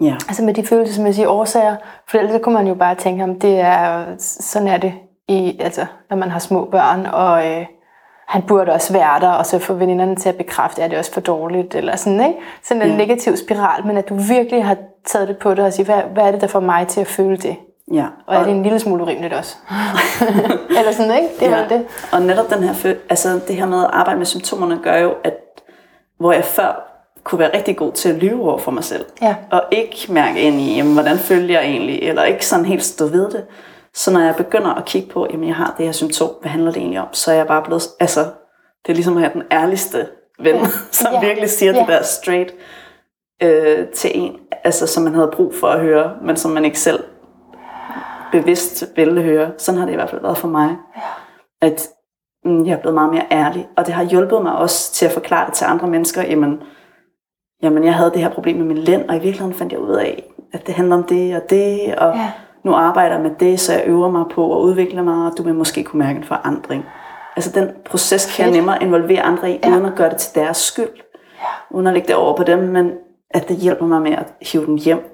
Ja, 0.00 0.14
Altså 0.28 0.42
med 0.42 0.54
de 0.54 0.66
følelsesmæssige 0.66 1.28
årsager. 1.28 1.76
For 2.08 2.18
ellers 2.18 2.32
så 2.32 2.38
kunne 2.38 2.54
man 2.54 2.66
jo 2.66 2.74
bare 2.74 2.94
tænke, 2.94 3.24
om 3.24 3.40
det 3.40 3.60
er, 3.60 4.04
sådan 4.18 4.68
er 4.68 4.76
det, 4.76 4.94
i, 5.28 5.56
altså, 5.60 5.86
når 6.10 6.16
man 6.16 6.30
har 6.30 6.38
små 6.38 6.64
børn, 6.64 7.06
og 7.12 7.46
øh, 7.46 7.66
han 8.28 8.42
burde 8.42 8.72
også 8.72 8.92
være 8.92 9.20
der, 9.20 9.30
og 9.30 9.46
så 9.46 9.58
få 9.58 9.74
veninderne 9.74 10.16
til 10.16 10.28
at 10.28 10.36
bekræfte, 10.36 10.82
at 10.82 10.90
det 10.90 10.98
også 10.98 11.12
for 11.12 11.20
dårligt, 11.20 11.74
eller 11.74 11.96
sådan, 11.96 12.20
ikke? 12.20 12.38
Sådan 12.62 12.82
en 12.82 12.88
Ja. 12.90 12.96
negativ 12.96 13.36
spiral, 13.36 13.86
men 13.86 13.96
at 13.96 14.08
du 14.08 14.14
virkelig 14.14 14.64
har 14.64 14.76
taget 15.06 15.28
det 15.28 15.38
på 15.38 15.54
dig 15.54 15.64
og 15.64 15.72
sige, 15.72 15.84
hvad, 15.86 16.02
hvad 16.12 16.24
er 16.24 16.30
det, 16.30 16.40
der 16.40 16.46
får 16.46 16.60
mig 16.60 16.86
til 16.88 17.00
at 17.00 17.06
føle 17.06 17.36
det? 17.36 17.56
ja. 17.92 18.06
Og 18.26 18.34
er 18.36 18.42
det 18.44 18.50
en 18.52 18.62
lille 18.62 18.78
smule 18.80 19.02
urimeligt 19.02 19.34
også? 19.34 19.56
eller 20.78 20.92
sådan, 20.92 21.14
ikke? 21.16 21.28
Det 21.40 21.48
er 21.48 21.58
ja. 21.58 21.68
det. 21.68 21.86
Og 22.12 22.22
netop 22.22 22.50
den 22.50 22.62
her, 22.62 22.94
altså 23.10 23.40
det 23.48 23.56
her 23.56 23.66
med 23.66 23.84
at 23.84 23.90
arbejde 23.92 24.18
med 24.18 24.26
symptomerne, 24.26 24.78
gør 24.82 24.96
jo, 24.96 25.14
at 25.24 25.34
hvor 26.18 26.32
jeg 26.32 26.44
før 26.44 26.93
kunne 27.24 27.38
være 27.38 27.56
rigtig 27.56 27.76
god 27.76 27.92
til 27.92 28.08
at 28.08 28.14
lyve 28.14 28.42
over 28.42 28.58
for 28.58 28.70
mig 28.70 28.84
selv, 28.84 29.04
Ja. 29.22 29.34
og 29.50 29.62
ikke 29.70 30.06
mærke 30.08 30.40
ind 30.40 30.60
i, 30.60 30.76
jamen, 30.76 30.92
hvordan 30.92 31.18
følger 31.18 31.60
jeg 31.60 31.70
egentlig, 31.70 32.02
eller 32.02 32.24
ikke 32.24 32.46
sådan 32.46 32.64
helt 32.64 32.82
stå 32.84 33.06
ved 33.06 33.30
det. 33.30 33.44
Så 33.94 34.12
når 34.12 34.20
jeg 34.20 34.34
begynder 34.36 34.74
at 34.74 34.84
kigge 34.84 35.08
på, 35.08 35.26
jamen 35.30 35.48
jeg 35.48 35.56
har 35.56 35.74
det 35.78 35.86
her 35.86 35.92
symptom, 35.92 36.30
hvad 36.40 36.50
handler 36.50 36.70
det 36.72 36.80
egentlig 36.80 37.00
om, 37.00 37.08
så 37.12 37.30
er 37.30 37.34
jeg 37.36 37.46
bare 37.46 37.62
blevet, 37.62 37.82
altså 38.00 38.20
det 38.86 38.92
er 38.92 38.94
ligesom 38.94 39.16
at 39.16 39.22
have 39.22 39.32
den 39.34 39.42
ærligste 39.52 40.06
ven, 40.38 40.54
ja. 40.56 40.64
som 40.92 41.12
Ja. 41.12 41.20
virkelig 41.20 41.50
siger 41.50 41.72
Ja. 41.72 41.78
det 41.78 41.88
der 41.88 42.02
straight 42.02 42.54
øh, 43.42 43.86
til 43.88 44.10
en, 44.14 44.36
altså 44.64 44.86
som 44.86 45.02
man 45.02 45.14
havde 45.14 45.30
brug 45.32 45.54
for 45.54 45.66
at 45.66 45.80
høre, 45.80 46.10
men 46.22 46.36
som 46.36 46.50
man 46.50 46.64
ikke 46.64 46.78
selv 46.80 47.04
bevidst 48.32 48.84
ville 48.96 49.22
høre. 49.22 49.50
Sådan 49.58 49.78
har 49.78 49.86
det 49.86 49.92
i 49.92 49.96
hvert 49.96 50.10
fald 50.10 50.20
været 50.22 50.38
for 50.38 50.48
mig. 50.48 50.76
Ja. 50.96 51.66
At 51.66 51.88
mm, 52.44 52.66
jeg 52.66 52.72
er 52.72 52.76
blevet 52.80 52.94
meget 52.94 53.12
mere 53.12 53.24
ærlig, 53.32 53.68
og 53.76 53.86
det 53.86 53.94
har 53.94 54.04
hjulpet 54.04 54.42
mig 54.42 54.52
også 54.56 54.92
til 54.92 55.06
at 55.06 55.12
forklare 55.12 55.46
det 55.46 55.54
til 55.54 55.64
andre 55.64 55.88
mennesker, 55.88 56.22
jamen, 56.22 56.62
jamen 57.62 57.84
jeg 57.84 57.94
havde 57.94 58.10
det 58.10 58.20
her 58.22 58.28
problem 58.30 58.56
med 58.56 58.64
min 58.66 58.78
lænd, 58.78 59.08
og 59.08 59.16
i 59.16 59.18
virkeligheden 59.18 59.54
fandt 59.54 59.72
jeg 59.72 59.80
ud 59.80 59.94
af, 59.94 60.22
at 60.52 60.66
det 60.66 60.74
handler 60.74 60.96
om 60.96 61.02
det 61.02 61.36
og 61.36 61.50
det, 61.50 61.94
og 61.98 62.14
Ja. 62.14 62.20
ja. 62.20 62.30
nu 62.64 62.74
arbejder 62.74 63.14
jeg 63.14 63.22
med 63.22 63.30
det, 63.40 63.60
så 63.60 63.72
jeg 63.72 63.82
øver 63.86 64.10
mig 64.10 64.24
på 64.34 64.56
at 64.58 64.62
udvikle 64.62 65.02
mig, 65.02 65.26
og 65.30 65.38
du 65.38 65.42
vil 65.42 65.54
måske 65.54 65.84
kunne 65.84 65.98
mærke 66.04 66.16
en 66.18 66.24
forandring. 66.24 66.84
Altså 67.36 67.60
den 67.60 67.68
proces 67.84 68.36
kan 68.36 68.44
jeg 68.46 68.54
nemmere 68.54 68.82
involvere 68.82 69.22
andre 69.22 69.50
i, 69.50 69.58
Ja. 69.64 69.68
ja. 69.68 69.74
uden 69.74 69.86
at 69.86 69.94
gøre 69.94 70.10
det 70.10 70.16
til 70.16 70.34
deres 70.34 70.56
skyld, 70.56 70.96
ja. 71.40 71.76
uden 71.76 71.86
at 71.86 71.92
lægge 71.92 72.08
det 72.08 72.16
over 72.16 72.36
på 72.36 72.44
dem, 72.44 72.58
men 72.58 72.90
at 73.30 73.48
det 73.48 73.56
hjælper 73.56 73.86
mig 73.86 74.02
med 74.02 74.12
at 74.12 74.32
hive 74.52 74.66
dem 74.66 74.76
hjem 74.76 75.10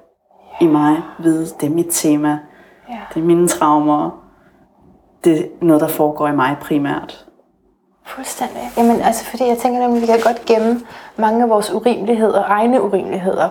i 0.61 0.67
mig, 0.67 0.97
vide, 1.19 1.47
det 1.61 1.67
er 1.67 1.75
mit 1.75 1.87
tema, 1.91 2.39
Ja. 2.89 2.97
det 3.15 3.21
er 3.21 3.25
mine 3.27 3.49
traumer, 3.49 4.25
det 5.25 5.39
er 5.39 5.45
noget, 5.63 5.81
der 5.81 5.89
foregår 5.89 6.29
i 6.29 6.37
mig 6.37 6.57
primært. 6.61 7.27
Fuldstændig. 8.15 8.71
Jamen, 8.77 9.01
altså, 9.01 9.25
fordi 9.25 9.47
jeg 9.47 9.59
tænker 9.59 9.81
nemlig, 9.81 9.97
at 10.03 10.03
vi 10.03 10.07
kan 10.13 10.21
godt 10.25 10.45
gemme 10.47 10.81
mange 11.17 11.43
af 11.43 11.49
vores 11.51 11.71
urimeligheder, 11.73 12.43
egne 12.47 12.83
urimeligheder, 12.83 13.49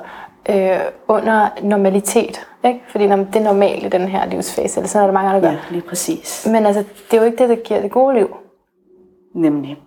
øh, 0.49 0.79
under 1.07 1.47
normalitet. 1.63 2.47
Ikke? 2.65 2.81
Fordi 2.91 3.07
når 3.07 3.15
det 3.15 3.35
er 3.35 3.39
normalt 3.43 3.83
i 3.85 3.89
den 3.89 4.07
her 4.07 4.25
livsfase, 4.25 4.79
eller 4.79 4.87
sådan 4.87 5.01
er 5.03 5.07
der 5.07 5.13
mange 5.13 5.29
andre, 5.29 5.41
der 5.41 5.47
Ja, 5.53 5.53
gør. 5.57 5.71
lige 5.71 5.81
præcis. 5.81 6.47
Men 6.51 6.65
altså, 6.65 6.83
det 7.11 7.17
er 7.17 7.21
jo 7.21 7.25
ikke 7.25 7.37
det, 7.37 7.49
der 7.49 7.55
giver 7.55 7.81
det 7.81 7.91
gode 7.91 8.15
liv. 8.15 8.35
Nemlig. 9.35 9.77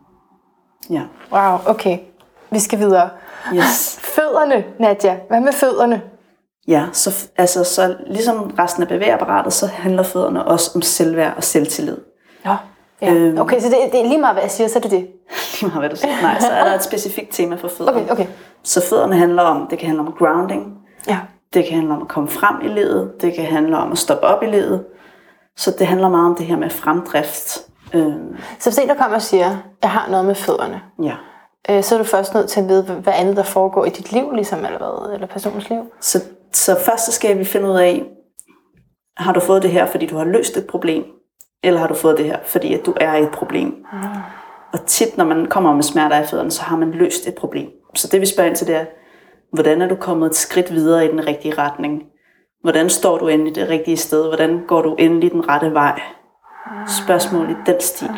Ja. 0.91 1.03
Wow, 1.33 1.59
okay. 1.67 1.99
Vi 2.51 2.59
skal 2.59 2.79
videre. 2.79 3.11
Yes. 3.55 3.99
Fødderne, 4.17 4.65
Nadja. 4.79 5.17
Hvad 5.29 5.41
med 5.41 5.53
fødderne? 5.53 6.03
Ja, 6.69 6.85
så, 6.93 7.29
altså, 7.37 7.65
så 7.65 7.97
ligesom 8.07 8.55
resten 8.59 8.83
af 8.83 8.89
bevægeapparatet, 8.89 9.53
så 9.53 9.67
handler 9.67 10.03
fødderne 10.03 10.45
også 10.45 10.71
om 10.75 10.83
selvværd 10.83 11.37
og 11.37 11.45
selvtillid. 11.45 11.97
Nå. 12.45 12.55
Ja. 13.03 13.13
Øhm. 13.15 13.39
Okay, 13.39 13.61
så 13.61 13.69
det, 13.69 13.77
det 13.93 14.01
er 14.01 14.05
lige 14.09 14.21
meget, 14.21 14.35
hvad 14.35 14.43
jeg 14.43 14.51
siger, 14.51 14.69
så 14.69 14.79
er 14.79 14.81
det 14.83 14.91
det. 14.91 15.01
Lige 15.61 15.67
meget 15.71 15.81
hvad 15.81 15.91
du 15.91 15.97
siger. 15.97 16.23
Nej, 16.23 16.41
så 16.41 16.47
er 16.51 16.65
der 16.65 16.75
et 16.75 16.83
specifikt 16.83 17.29
tema 17.33 17.57
for 17.57 17.69
fødderne. 17.69 18.01
Okay, 18.01 18.11
okay. 18.13 18.27
Så 18.63 18.83
fødderne 18.91 19.17
handler 19.17 19.43
om, 19.43 19.67
det 19.71 19.79
kan 19.79 19.87
handle 19.89 20.07
om 20.07 20.15
grounding, 20.19 20.79
Ja. 21.09 21.19
det 21.55 21.65
kan 21.65 21.75
handle 21.75 21.95
om 21.95 22.03
at 22.03 22.09
komme 22.09 22.29
frem 22.29 22.57
i 22.65 22.69
livet, 22.69 23.13
det 23.21 23.35
kan 23.35 23.45
handle 23.45 23.79
om 23.79 23.93
at 23.93 23.99
stoppe 23.99 24.25
op 24.27 24.43
i 24.43 24.47
livet. 24.47 24.85
Så 25.57 25.71
det 25.79 25.87
handler 25.87 26.09
meget 26.09 26.27
om 26.27 26.35
det 26.35 26.47
her 26.47 26.57
med 26.57 26.71
fremdrift. 26.71 27.59
Øhm, 27.95 28.37
Så 28.59 28.71
hvis 28.71 28.79
en, 28.79 28.89
der 28.89 28.95
kommer 28.95 29.15
og 29.17 29.23
siger, 29.23 29.57
jeg 29.83 29.91
har 29.91 30.11
noget 30.11 30.25
med 30.27 30.35
fødderne, 30.35 30.81
ja. 31.03 31.15
øh, 31.71 31.83
så 31.83 31.95
er 31.95 31.99
du 31.99 32.05
først 32.05 32.35
nødt 32.35 32.49
til 32.49 32.61
at 32.61 32.69
vide, 32.69 32.83
hvad 32.83 33.13
andet 33.17 33.37
der 33.37 33.43
foregår 33.43 33.85
i 33.85 33.89
dit 33.89 34.13
liv, 34.13 34.31
ligesom, 34.33 34.65
eller 34.65 34.79
hvad, 34.79 35.15
eller 35.15 35.27
personens 35.27 35.69
liv. 35.71 35.81
Så, 36.01 36.21
så 36.53 36.77
først 36.87 37.07
så 37.07 37.13
skal 37.13 37.39
vi 37.39 37.45
finde 37.45 37.69
ud 37.71 37.77
af, 37.77 38.03
har 39.17 39.33
du 39.33 39.41
fået 39.41 39.63
det 39.63 39.71
her, 39.71 39.87
fordi 39.87 40.07
du 40.07 40.17
har 40.17 40.25
løst 40.25 40.57
et 40.57 40.67
problem, 40.67 41.05
eller 41.63 41.81
har 41.81 41.89
du 41.89 41.95
fået 41.95 42.19
det 42.19 42.27
her, 42.27 42.39
fordi 42.45 42.75
at 42.75 42.87
du 42.87 42.95
er 43.01 43.13
et 43.13 43.31
problem. 43.31 43.85
Og 44.73 44.87
tit, 44.87 45.17
når 45.17 45.25
man 45.25 45.47
kommer 45.47 45.75
med 45.75 45.83
smerter 45.83 46.23
i 46.23 46.27
fødderne, 46.27 46.51
så 46.51 46.63
har 46.63 46.77
man 46.77 46.91
løst 46.91 47.27
et 47.27 47.35
problem. 47.35 47.71
Så 47.95 48.09
det 48.13 48.21
vi 48.21 48.27
spørger 48.27 48.49
ind 48.49 48.57
til, 48.57 48.67
det 48.67 48.77
er, 48.77 48.85
hvordan 49.53 49.83
er 49.83 49.89
du 49.89 49.97
kommet 49.97 50.27
et 50.27 50.37
skridt 50.37 50.73
videre 50.73 51.05
i 51.05 51.09
den 51.09 51.27
rigtige 51.27 51.55
retning? 51.59 52.03
Hvordan 52.61 52.91
står 52.91 53.19
du 53.19 53.29
endelig 53.29 53.55
det 53.55 53.69
rigtige 53.69 53.97
sted? 53.97 54.27
Hvordan 54.27 54.65
går 54.67 54.83
du 54.83 54.95
endelig 54.95 55.31
den 55.31 55.49
rette 55.49 55.75
vej? 55.75 56.01
Spørgsmål 57.05 57.51
i 57.51 57.55
den 57.67 57.81
stil. 57.81 58.11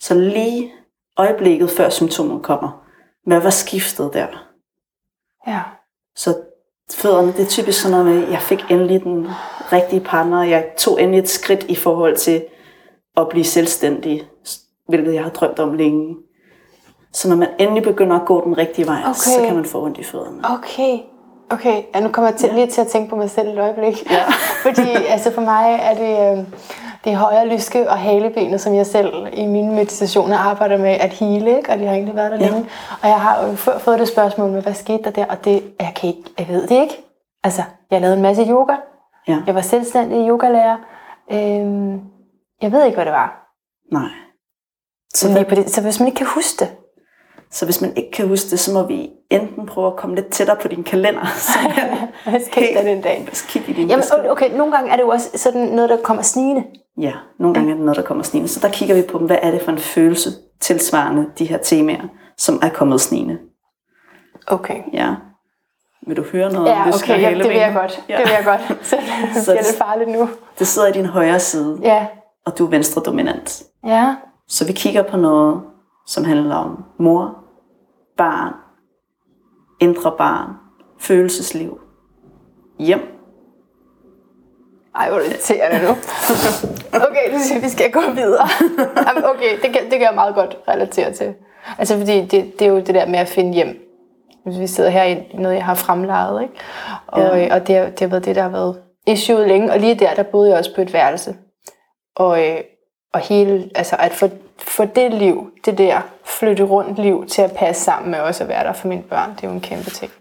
Så 0.00 0.14
lige 0.14 0.72
øjeblikket 1.16 1.70
før 1.70 1.88
symptomet 1.88 2.42
kommer, 2.42 2.84
hvad 3.26 3.40
var 3.40 3.50
skiftet 3.50 4.10
der? 4.12 4.26
Ja. 5.46 5.60
Så 6.16 6.36
fødderne, 6.92 7.32
det 7.32 7.40
er 7.40 7.46
typisk 7.46 7.82
sådan 7.82 7.98
noget 7.98 8.14
med, 8.14 8.28
jeg 8.28 8.40
fik 8.40 8.64
endelig 8.70 9.02
den 9.02 9.28
rigtige 9.72 10.00
partner, 10.00 10.42
jeg 10.42 10.66
tog 10.78 11.02
endelig 11.02 11.18
et 11.18 11.28
skridt 11.28 11.64
i 11.64 11.74
forhold 11.74 12.16
til 12.16 12.44
at 13.16 13.28
blive 13.28 13.44
selvstændig, 13.44 14.22
hvilket 14.88 15.14
jeg 15.14 15.22
har 15.22 15.30
drømt 15.30 15.58
om 15.58 15.74
længe. 15.74 16.16
Så 17.12 17.28
når 17.28 17.36
man 17.36 17.48
endelig 17.58 17.82
begynder 17.82 18.20
at 18.20 18.26
gå 18.26 18.44
den 18.44 18.58
rigtige 18.58 18.86
vej, 18.86 18.98
okay. 19.00 19.14
så 19.14 19.42
kan 19.46 19.54
man 19.54 19.64
få 19.64 19.84
ondt 19.84 19.98
i 19.98 20.04
fødderne. 20.04 20.40
Okay. 20.44 20.98
Okay, 21.50 21.82
ja, 21.94 22.00
nu 22.00 22.08
kommer 22.08 22.30
jeg 22.30 22.38
til, 22.38 22.50
lige 22.54 22.66
til 22.66 22.80
at 22.80 22.86
tænke 22.86 23.10
på 23.10 23.16
mig 23.16 23.30
selv 23.30 23.48
et 23.48 23.58
øjeblik. 23.58 24.10
Ja. 24.10 24.22
Fordi 24.64 24.88
altså 25.08 25.32
for 25.32 25.40
mig 25.40 25.78
er 25.82 25.94
det, 25.94 26.38
øh, 26.38 26.44
det 27.04 27.16
højre 27.16 27.48
lyske 27.48 27.90
og 27.90 27.98
halebenet, 27.98 28.60
som 28.60 28.74
jeg 28.74 28.86
selv 28.86 29.26
i 29.32 29.46
mine 29.46 29.74
meditationer 29.74 30.38
arbejder 30.38 30.78
med 30.78 30.90
at 30.90 31.10
hele, 31.12 31.56
ikke? 31.56 31.70
og 31.70 31.78
det 31.78 31.86
har 31.86 31.94
egentlig 31.94 32.16
været 32.16 32.32
der 32.32 32.38
Ja. 32.38 32.44
ja. 32.44 32.50
længe. 32.50 32.68
Og 33.02 33.08
jeg 33.08 33.20
har 33.20 33.46
jo 33.46 33.54
før 33.54 33.78
fået 33.78 33.98
det 33.98 34.08
spørgsmål 34.08 34.50
med, 34.50 34.62
hvad 34.62 34.74
skete 34.74 35.02
der 35.04 35.10
der, 35.10 35.24
og 35.24 35.44
det, 35.44 35.62
jeg, 35.80 35.92
kan 35.96 36.08
ikke, 36.08 36.22
jeg 36.38 36.48
ved 36.48 36.62
det 36.62 36.82
ikke. 36.82 37.04
Altså, 37.44 37.62
jeg 37.90 38.00
lavede 38.00 38.16
en 38.16 38.22
masse 38.22 38.46
yoga. 38.48 38.74
Ja. 39.28 39.38
Jeg 39.46 39.54
var 39.54 39.60
selvstændig 39.60 40.28
yogalærer. 40.28 40.76
Øhm, 41.32 42.00
jeg 42.62 42.72
ved 42.72 42.84
ikke, 42.84 42.94
hvad 42.96 43.04
det 43.04 43.12
var. 43.12 43.48
Nej. 43.92 44.08
Så, 45.14 45.28
lige 45.32 45.44
på 45.44 45.54
det, 45.54 45.70
så 45.70 45.82
hvis 45.82 46.00
man 46.00 46.06
ikke 46.08 46.16
kan 46.16 46.26
huske 46.26 46.64
det, 46.64 46.68
Så 47.50 47.64
hvis 47.64 47.80
man 47.80 47.96
ikke 47.96 48.10
kan 48.10 48.28
huske 48.28 48.50
det, 48.50 48.60
så 48.60 48.72
må 48.72 48.86
vi 48.86 49.10
enten 49.30 49.66
prøve 49.66 49.86
at 49.86 49.96
komme 49.96 50.16
lidt 50.16 50.28
tættere 50.28 50.56
på 50.62 50.68
din 50.68 50.84
kalender. 50.84 51.20
hvad 52.30 52.40
skete 52.50 52.74
der 52.74 52.82
den 52.82 53.02
dag? 53.02 53.28
Kig 53.48 53.68
i 53.68 53.72
din 53.72 53.88
Jamen, 53.88 54.00
besked. 54.02 54.30
okay, 54.30 54.50
nogle 54.56 54.72
gange 54.72 54.90
er 54.90 54.96
det 54.96 55.02
jo 55.02 55.08
også 55.08 55.30
sådan 55.38 55.60
noget, 55.66 55.90
der 55.90 55.96
kommer 56.02 56.22
snigende. 56.22 56.64
Ja, 57.00 57.12
nogle 57.38 57.54
gange 57.54 57.70
er 57.70 57.74
det 57.74 57.84
noget, 57.84 57.96
der 57.96 58.02
kommer 58.02 58.24
snigende. 58.24 58.48
Så 58.48 58.60
der 58.60 58.68
kigger 58.72 58.94
vi 58.94 59.02
på, 59.02 59.18
hvad 59.18 59.38
er 59.42 59.50
det 59.50 59.62
for 59.62 59.72
en 59.72 59.78
følelse 59.78 60.30
tilsvarende 60.60 61.26
de 61.38 61.44
her 61.44 61.58
temaer, 61.58 62.02
som 62.38 62.58
er 62.62 62.68
kommet 62.68 63.00
snigende. 63.00 63.38
Okay. 64.46 64.82
Ja. 64.92 65.14
Vil 66.06 66.16
du 66.16 66.22
høre 66.22 66.52
noget 66.52 66.68
Ja, 66.68 66.88
okay, 66.88 67.22
ja, 67.22 67.30
det 67.38 67.48
vil 67.48 67.56
jeg 67.56 67.72
godt. 67.74 68.04
Ja. 68.08 68.16
Det 68.16 68.24
vil 68.24 68.32
jeg 68.32 68.44
godt. 68.44 68.60
Så 68.86 69.44
Så- 69.44 69.52
bliver 69.52 69.62
det 69.62 69.74
farligt 69.78 70.10
nu. 70.10 70.28
Det 70.58 70.66
sidder 70.66 70.88
i 70.88 70.92
din 70.92 71.06
højre 71.06 71.40
side, 71.40 71.78
Ja. 71.82 72.06
Og 72.46 72.58
du 72.58 72.66
er 72.66 72.70
venstre 72.70 73.02
dominant. 73.06 73.62
Ja. 73.86 74.16
Så 74.48 74.66
vi 74.66 74.72
kigger 74.72 75.02
på 75.02 75.16
noget, 75.16 75.62
som 76.06 76.24
handler 76.24 76.54
om 76.56 76.84
mor, 76.98 77.38
barn, 78.16 78.52
indre 79.80 80.12
barn, 80.18 80.48
følelsesliv, 81.00 81.80
hjem. 82.78 83.00
Ej, 84.94 85.08
hvor 85.10 85.18
er 85.18 85.22
det 85.22 85.30
irriterende 85.30 85.86
nu. 85.88 85.94
Okay, 87.08 87.34
du 87.34 87.38
siger, 87.38 87.60
vi 87.60 87.68
skal 87.68 87.90
gå 87.92 88.00
videre. 88.14 88.48
Jamen, 89.08 89.24
okay, 89.24 89.52
det 89.62 89.72
kan, 89.72 89.82
det 89.82 89.90
kan 89.90 90.00
jeg 90.02 90.12
meget 90.14 90.34
godt 90.34 90.56
relatere 90.68 91.12
til. 91.12 91.34
Altså, 91.78 91.98
fordi 91.98 92.20
det, 92.20 92.58
det 92.58 92.62
er 92.62 92.66
jo 92.66 92.76
det 92.76 92.94
der 92.94 93.06
med 93.06 93.18
at 93.18 93.28
finde 93.28 93.52
hjem. 93.54 93.78
Hvis 94.44 94.58
vi 94.58 94.66
sidder 94.66 94.90
her 94.90 95.02
i 95.04 95.30
noget, 95.34 95.56
jeg 95.56 95.64
har 95.64 95.74
fremlejet, 95.74 96.42
ikke? 96.42 96.54
Og, 97.06 97.20
Ja. 97.20 97.36
ja. 97.36 97.54
og 97.54 97.60
det, 97.60 97.68
det 97.68 98.00
har 98.00 98.06
været 98.06 98.24
det, 98.24 98.36
der 98.36 98.42
har 98.42 98.48
været 98.48 98.80
issue 99.06 99.46
længe. 99.46 99.72
Og 99.72 99.78
lige 99.80 99.94
der, 99.94 100.14
der 100.14 100.22
boede 100.22 100.50
jeg 100.50 100.58
også 100.58 100.74
på 100.74 100.80
et 100.82 100.92
værelse. 100.92 101.36
Og, 102.16 102.48
øh, 102.48 102.60
og 103.12 103.20
hele, 103.20 103.70
altså 103.74 103.96
at 103.98 104.12
få, 104.12 104.28
få 104.58 104.84
det 104.84 105.14
liv, 105.14 105.50
det 105.64 105.78
der 105.78 106.00
flytte 106.24 106.64
rundt 106.64 106.98
liv 106.98 107.26
til 107.26 107.42
at 107.42 107.52
passe 107.56 107.84
sammen 107.84 108.10
med 108.10 108.20
også 108.20 108.42
at 108.44 108.48
være 108.48 108.64
der 108.64 108.72
for 108.72 108.88
mine 108.88 109.02
børn, 109.02 109.30
det 109.36 109.44
er 109.44 109.48
jo 109.48 109.54
en 109.54 109.60
kæmpe 109.60 109.90
ting. 109.90 110.12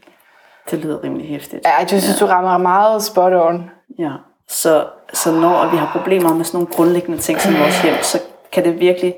Det 0.72 0.80
lyder 0.80 1.04
rimelig 1.04 1.30
hæftigt. 1.30 1.66
Ja, 1.66 1.78
jeg 1.78 1.88
synes, 1.88 2.20
du 2.20 2.26
rammer 2.26 2.58
meget 2.58 3.04
spot 3.04 3.34
on. 3.34 3.70
Ja. 4.00 4.12
Så, 4.48 4.86
så 5.14 5.32
når 5.32 5.72
vi 5.72 5.78
har 5.78 5.90
problemer 5.92 6.34
med 6.34 6.46
sådan 6.46 6.58
nogle 6.58 6.74
grundlæggende 6.74 7.18
ting 7.18 7.42
som 7.42 7.54
vores 7.60 7.82
hjem, 7.82 7.96
så 8.02 8.20
kan 8.52 8.64
det 8.64 8.80
virkelig 8.80 9.16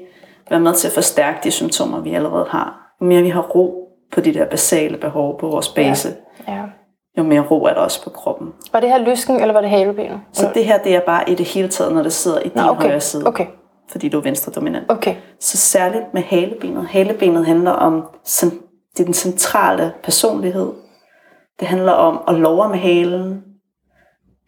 være 0.50 0.60
med 0.60 0.74
til 0.74 0.88
at 0.88 0.94
forstærke 0.94 1.40
de 1.44 1.52
symptomer, 1.52 2.00
vi 2.00 2.14
allerede 2.14 2.46
har. 2.50 2.96
Jo 3.02 3.06
mere 3.06 3.22
vi 3.22 3.30
har 3.30 3.42
ro 3.42 3.90
på 4.14 4.22
de 4.22 4.34
der 4.34 4.46
basale 4.46 4.98
behov 4.98 5.40
på 5.40 5.48
vores 5.48 5.70
base, 5.70 6.16
Ja. 6.48 6.62
Jo 7.18 7.24
mere 7.24 7.42
ro 7.42 7.64
er 7.64 7.74
der 7.74 7.82
også 7.82 8.04
på 8.04 8.10
kroppen. 8.10 8.54
Var 8.72 8.80
det 8.80 8.90
her 8.90 8.98
lysken, 8.98 9.40
eller 9.42 9.54
var 9.54 9.62
det 9.62 9.70
halebenet? 9.70 10.22
Så 10.34 10.52
det 10.54 10.66
her, 10.66 10.78
det 10.78 10.96
er 10.96 11.00
bare 11.06 11.30
i 11.30 11.36
det 11.36 11.46
hele 11.46 11.68
taget, 11.68 11.94
når 11.94 12.04
det 12.04 12.14
sidder 12.14 12.40
i 12.40 12.44
din 12.44 12.52
Nå, 12.56 12.62
okay. 12.70 12.82
højre 12.88 13.02
side, 13.02 13.28
Okay, 13.28 13.46
fordi 13.92 14.10
du 14.10 14.18
er 14.18 14.22
venstre 14.24 14.52
dominant. 14.52 14.86
okay. 14.92 15.16
Så 15.40 15.58
særligt 15.58 16.14
med 16.14 16.22
halebenet. 16.22 16.86
Halebenet 16.88 17.46
handler 17.46 17.72
om 17.72 18.04
det 18.98 19.00
er 19.00 19.06
den 19.06 19.14
centrale 19.14 19.94
personlighed. 20.04 20.72
Det 21.60 21.68
handler 21.68 21.92
om 21.92 22.20
at 22.28 22.36
love 22.36 22.70
med 22.70 22.78
halen. 22.80 23.44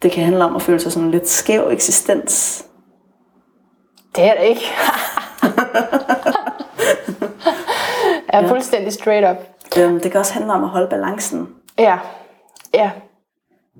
Det 0.02 0.12
kan 0.12 0.24
handle 0.24 0.46
om 0.46 0.56
at 0.56 0.62
føle 0.62 0.80
sig 0.80 0.92
sådan 0.92 1.06
en 1.06 1.12
lidt 1.12 1.28
skæv 1.30 1.68
eksistens. 1.72 2.66
Det 4.16 4.24
er 4.24 4.34
det 4.40 4.44
ikke. 4.48 4.62
jeg 8.34 8.44
er 8.44 8.48
fuldstændig 8.48 8.94
straight 8.94 9.32
up. 9.32 9.38
Øhm, 9.80 10.00
Det 10.00 10.12
kan 10.12 10.20
også 10.20 10.34
handle 10.34 10.54
om 10.54 10.64
at 10.64 10.70
holde 10.70 10.88
balancen. 10.88 11.48
Ja, 11.80 11.98
ja, 12.76 12.92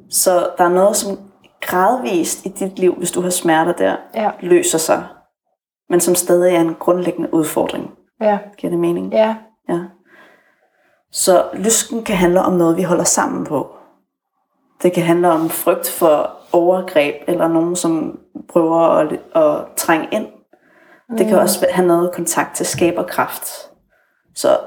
Så 0.10 0.50
der 0.58 0.64
er 0.64 0.70
noget, 0.70 0.96
som 0.96 1.18
gradvist 1.62 2.46
i 2.46 2.50
dit 2.50 2.80
liv, 2.80 2.96
hvis 2.96 3.12
du 3.12 3.22
har 3.22 3.30
smerter 3.30 3.72
der, 3.74 3.96
Ja. 4.16 4.32
løser 4.40 4.78
sig. 4.78 5.04
Men 5.90 6.00
som 6.02 6.16
stadig 6.16 6.56
er 6.56 6.62
en 6.62 6.76
grundlæggende 6.76 7.34
udfordring. 7.34 7.92
ja, 8.22 8.40
Giver 8.58 8.72
det 8.72 8.80
mening? 8.80 9.14
ja. 9.14 9.36
Ja. 9.70 9.80
Så 11.12 11.46
lysken 11.54 12.04
kan 12.04 12.16
handle 12.16 12.42
om 12.42 12.54
noget, 12.54 12.78
vi 12.78 12.84
holder 12.84 13.04
sammen 13.04 13.46
på. 13.46 13.76
Det 14.84 14.94
kan 14.94 15.04
handle 15.04 15.32
om 15.32 15.50
frygt 15.50 15.90
for 15.90 16.32
overgreb, 16.52 17.16
eller 17.28 17.48
nogen, 17.48 17.76
som 17.76 18.20
prøver 18.50 18.80
at, 18.80 19.20
at 19.36 19.66
trænge 19.76 20.08
ind. 20.12 20.28
Det 21.18 21.28
kan 21.28 21.40
også 21.40 21.68
have 21.72 21.88
noget 21.88 22.12
kontakt 22.14 22.56
til 22.56 22.66
skaberkraft. 22.66 23.48
Så 24.36 24.58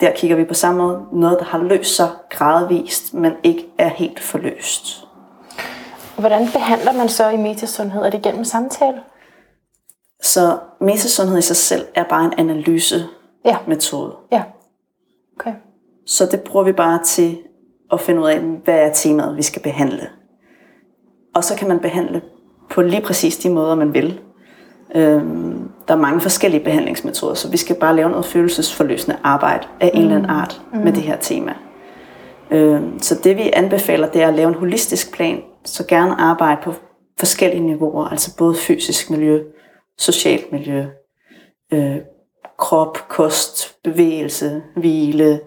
der 0.00 0.12
kigger 0.16 0.36
vi 0.36 0.44
på 0.44 0.54
samme 0.54 0.82
måde. 0.82 1.06
Noget, 1.12 1.38
der 1.38 1.44
har 1.44 1.58
løst 1.58 1.96
sig 1.96 2.10
gradvist, 2.30 3.14
men 3.14 3.32
ikke 3.42 3.66
er 3.78 3.88
helt 3.88 4.20
forløst. 4.20 5.04
Hvordan 6.18 6.48
behandler 6.52 6.92
man 6.92 7.08
så 7.08 7.28
i 7.28 7.36
metasundhed? 7.36 8.02
Er 8.02 8.10
det 8.10 8.22
gennem 8.22 8.44
samtale? 8.44 9.00
Så 10.22 10.58
mesesundhed 10.80 11.38
i 11.38 11.42
sig 11.42 11.56
selv 11.56 11.86
er 11.94 12.04
bare 12.04 12.24
en 12.24 12.32
analysemetode. 12.38 14.16
Ja. 14.32 14.36
Ja. 14.36 14.42
Okay. 15.40 15.54
Så 16.06 16.26
det 16.26 16.40
bruger 16.40 16.64
vi 16.64 16.72
bare 16.72 17.02
til 17.04 17.38
at 17.92 18.00
finde 18.00 18.20
ud 18.20 18.28
af, 18.28 18.40
hvad 18.40 18.78
er 18.78 18.92
temaet, 18.92 19.36
vi 19.36 19.42
skal 19.42 19.62
behandle. 19.62 20.08
Og 21.34 21.44
så 21.44 21.56
kan 21.56 21.68
man 21.68 21.80
behandle 21.80 22.22
på 22.70 22.82
lige 22.82 23.02
præcis 23.02 23.36
de 23.36 23.50
måder, 23.50 23.74
man 23.74 23.94
vil. 23.94 24.20
Øhm, 24.94 25.70
der 25.88 25.94
er 25.94 25.98
mange 25.98 26.20
forskellige 26.20 26.64
behandlingsmetoder, 26.64 27.34
så 27.34 27.50
vi 27.50 27.56
skal 27.56 27.76
bare 27.76 27.96
lave 27.96 28.10
noget 28.10 28.26
følelsesforløsende 28.26 29.16
arbejde 29.24 29.66
af 29.80 29.90
en 29.94 30.02
eller 30.02 30.16
anden 30.16 30.30
art 30.30 30.60
med 30.74 30.92
det 30.92 31.02
her 31.02 31.16
tema. 31.16 31.54
Øhm, 32.50 32.98
så 32.98 33.20
det 33.24 33.36
vi 33.36 33.50
anbefaler, 33.52 34.10
det 34.10 34.22
er 34.22 34.28
at 34.28 34.34
lave 34.34 34.48
en 34.48 34.54
holistisk 34.54 35.14
plan, 35.14 35.42
så 35.64 35.86
gerne 35.86 36.20
arbejde 36.20 36.60
på 36.64 36.74
forskellige 37.18 37.66
niveauer, 37.66 38.04
altså 38.04 38.36
både 38.36 38.54
fysisk 38.54 39.10
miljø, 39.10 39.42
socialt 39.98 40.52
miljø, 40.52 40.84
øh, 41.72 41.96
krop, 42.58 43.08
kost, 43.08 43.76
bevægelse, 43.84 44.62
hvile, 44.76 45.40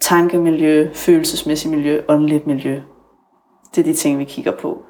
tankemiljø, 0.00 0.90
følelsesmæssigt 0.94 1.74
miljø, 1.74 2.02
åndeligt 2.08 2.46
miljø. 2.46 2.80
Det 3.74 3.80
er 3.80 3.84
de 3.84 3.94
ting, 3.94 4.18
vi 4.18 4.24
kigger 4.24 4.52
på. 4.52 4.82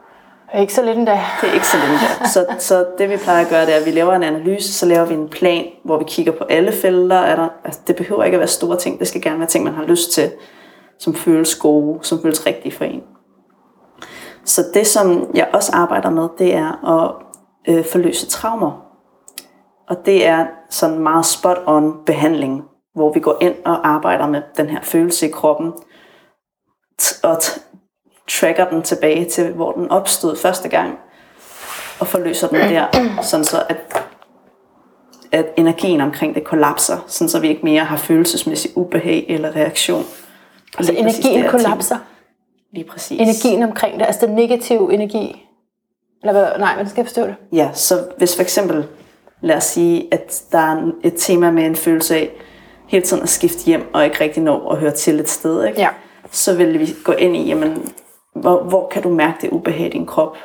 Ikke 0.59 0.75
så 0.75 0.83
lidt 0.83 0.99
endda. 0.99 1.21
Det 1.41 1.49
er 1.49 1.55
ikke 1.55 1.67
så 1.67 1.77
lidt 1.77 2.01
der. 2.01 2.29
Så, 2.29 2.47
så 2.59 2.87
det 2.99 3.11
vi 3.11 3.17
plejer 3.17 3.45
at 3.45 3.51
gøre, 3.51 3.67
det 3.67 3.75
er, 3.75 3.79
at 3.79 3.87
vi 3.87 3.91
laver 3.91 4.12
en 4.12 4.23
analyse, 4.23 4.73
så 4.73 4.87
laver 4.87 5.05
vi 5.05 5.15
en 5.15 5.29
plan, 5.29 5.67
hvor 5.85 5.99
vi 5.99 6.05
kigger 6.07 6.33
på 6.33 6.45
alle 6.45 6.73
felter. 6.73 7.17
Er 7.17 7.37
der, 7.37 7.49
altså, 7.65 7.81
det 7.87 7.97
behøver 7.97 8.25
ikke 8.25 8.35
at 8.35 8.41
være 8.41 8.49
store 8.49 8.77
ting, 8.77 8.99
det 8.99 9.09
skal 9.09 9.23
gerne 9.23 9.38
være 9.38 9.49
ting, 9.49 9.65
man 9.65 9.75
har 9.75 9.85
lyst 9.85 10.12
til, 10.12 10.33
som 10.99 11.15
føles 11.15 11.55
gode, 11.55 11.99
som 12.03 12.23
føles 12.23 12.47
rigtige 12.47 12.73
for 12.73 12.85
en. 12.85 13.03
Så 14.45 14.65
det, 14.75 14.87
som 14.87 15.31
jeg 15.35 15.49
også 15.53 15.73
arbejder 15.75 16.11
med, 16.11 16.29
det 16.38 16.55
er 16.55 17.01
at 17.01 17.15
øh, 17.69 17.85
forløse 17.85 18.27
traumer. 18.27 18.87
Og 19.88 20.07
det 20.07 20.27
er 20.27 20.47
sådan 20.71 20.99
meget 20.99 21.25
spot-on 21.25 22.05
behandling, 22.07 22.62
hvor 22.95 23.12
vi 23.12 23.21
går 23.21 23.37
ind 23.41 23.55
og 23.65 23.88
arbejder 23.88 24.27
med 24.27 24.43
den 24.57 24.67
her 24.67 24.81
følelse 24.83 25.29
i 25.29 25.31
kroppen, 25.31 25.73
og 27.23 27.37
tracker 28.40 28.68
den 28.68 28.83
tilbage 28.83 29.25
til, 29.25 29.53
hvor 29.53 29.73
den 29.73 29.90
opstod 29.90 30.37
første 30.37 30.68
gang, 30.68 30.99
og 32.01 32.07
forløser 32.07 32.49
den 32.49 32.61
der, 32.61 32.87
sådan 33.23 33.45
så 33.45 33.62
at, 33.68 34.03
at 35.33 35.47
energien 35.57 36.01
omkring 36.01 36.35
det 36.35 36.45
kollapser, 36.45 37.05
sådan 37.07 37.29
så 37.29 37.40
vi 37.40 37.49
ikke 37.49 37.64
mere 37.64 37.85
har 37.85 37.97
følelsesmæssig 37.97 38.77
ubehag 38.77 39.27
eller 39.29 39.57
reaktion. 39.57 40.05
Altså 40.79 40.92
energien 40.92 41.49
kollapser? 41.49 41.97
Ting. 41.97 42.07
Lige 42.73 42.85
præcis. 42.85 43.21
Energien 43.21 43.62
omkring 43.62 43.99
det, 43.99 44.07
altså 44.07 44.27
den 44.27 44.35
negative 44.35 44.95
energi? 44.95 45.47
Eller 46.23 46.33
hvad? 46.33 46.47
Nej, 46.59 46.77
men 46.77 46.88
skal 46.88 47.01
jeg 47.01 47.07
forstå 47.07 47.23
det? 47.23 47.35
Ja, 47.53 47.71
så 47.73 48.05
hvis 48.18 48.37
for 48.37 48.42
eksempel, 48.42 48.87
lad 49.40 49.57
os 49.57 49.64
sige, 49.64 50.09
at 50.14 50.42
der 50.53 50.59
er 50.59 50.92
et 51.05 51.14
tema 51.16 51.51
med 51.51 51.66
en 51.66 51.77
følelse 51.77 52.16
af 52.16 52.31
hele 52.88 53.05
tiden 53.05 53.23
at 53.23 53.29
skifte 53.29 53.64
hjem, 53.64 53.95
og 53.95 54.05
ikke 54.05 54.21
rigtig 54.21 54.42
nå 54.42 54.68
at 54.68 54.79
høre 54.79 54.90
til 54.90 55.21
et 55.21 55.29
sted, 55.29 55.64
ikke? 55.64 55.81
Ja. 55.81 55.88
så 56.31 56.55
vil 56.55 56.79
vi 56.79 56.95
gå 57.05 57.12
ind 57.12 57.37
i, 57.37 57.49
jamen, 57.49 57.92
hvor, 58.35 58.62
hvor 58.62 58.88
kan 58.88 59.03
du 59.03 59.09
mærke 59.09 59.38
det 59.40 59.51
ubehag 59.51 59.87
i 59.87 59.90
din 59.90 60.07
krop? 60.07 60.37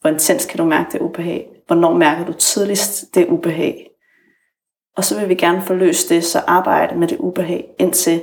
Hvor 0.00 0.10
intens 0.10 0.46
kan 0.46 0.58
du 0.58 0.64
mærke 0.64 0.92
det 0.92 1.00
ubehag? 1.00 1.48
Hvornår 1.66 1.92
mærker 1.92 2.24
du 2.24 2.32
tidligst 2.32 3.14
det 3.14 3.26
ubehag? 3.28 3.90
Og 4.96 5.04
så 5.04 5.20
vil 5.20 5.28
vi 5.28 5.34
gerne 5.34 5.62
få 5.62 5.74
løst 5.74 6.08
det, 6.08 6.24
så 6.24 6.42
arbejde 6.46 6.94
med 6.94 7.08
det 7.08 7.18
ubehag, 7.18 7.66
indtil 7.78 8.22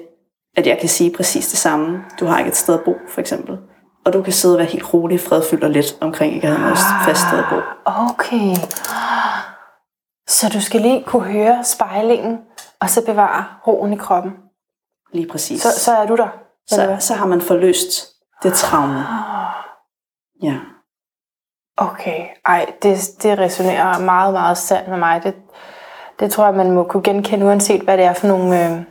at 0.57 0.67
jeg 0.67 0.77
kan 0.79 0.89
sige 0.89 1.13
præcis 1.15 1.47
det 1.47 1.59
samme. 1.59 2.03
Du 2.19 2.25
har 2.25 2.37
ikke 2.37 2.49
et 2.49 2.55
sted 2.55 2.73
at 2.73 2.83
bo, 2.85 2.95
for 3.09 3.21
eksempel. 3.21 3.57
Og 4.05 4.13
du 4.13 4.21
kan 4.21 4.33
sidde 4.33 4.55
og 4.55 4.59
være 4.59 4.67
helt 4.67 4.93
rolig, 4.93 5.19
fredfyldt 5.19 5.63
og 5.63 5.69
let 5.69 5.97
omkring 6.01 6.35
ikke 6.35 6.47
at 6.47 6.53
have 6.53 6.61
noget 6.61 6.77
fast 7.05 7.21
sted 7.27 7.39
at 7.39 7.45
bo. 7.49 7.55
Okay. 7.85 8.55
Så 10.27 10.49
du 10.53 10.61
skal 10.61 10.81
lige 10.81 11.03
kunne 11.03 11.23
høre 11.23 11.63
spejlingen, 11.63 12.37
og 12.79 12.89
så 12.89 13.05
bevare 13.05 13.45
roen 13.67 13.93
i 13.93 13.97
kroppen. 13.97 14.31
Lige 15.13 15.27
præcis. 15.27 15.61
Så, 15.61 15.79
så 15.79 15.91
er 15.91 16.05
du 16.05 16.15
der. 16.15 16.27
Så, 16.67 16.97
så 16.99 17.13
har 17.13 17.25
man 17.25 17.41
forløst 17.41 18.11
det 18.43 18.53
traume. 18.53 19.03
Ja. 20.43 20.55
Okay, 21.77 22.25
ej, 22.45 22.65
det, 22.83 22.97
det 23.23 23.39
resonerer 23.39 23.99
meget, 23.99 24.33
meget 24.33 24.57
sandt 24.57 24.89
med 24.89 24.97
mig. 24.97 25.23
Det, 25.23 25.33
det 26.19 26.31
tror 26.31 26.45
jeg, 26.45 26.53
man 26.53 26.71
må 26.71 26.83
kunne 26.83 27.03
genkende, 27.03 27.45
uanset 27.45 27.81
hvad 27.81 27.97
det 27.97 28.05
er 28.05 28.13
for 28.13 28.27
nogle 28.27 28.65
øh, 28.65 28.81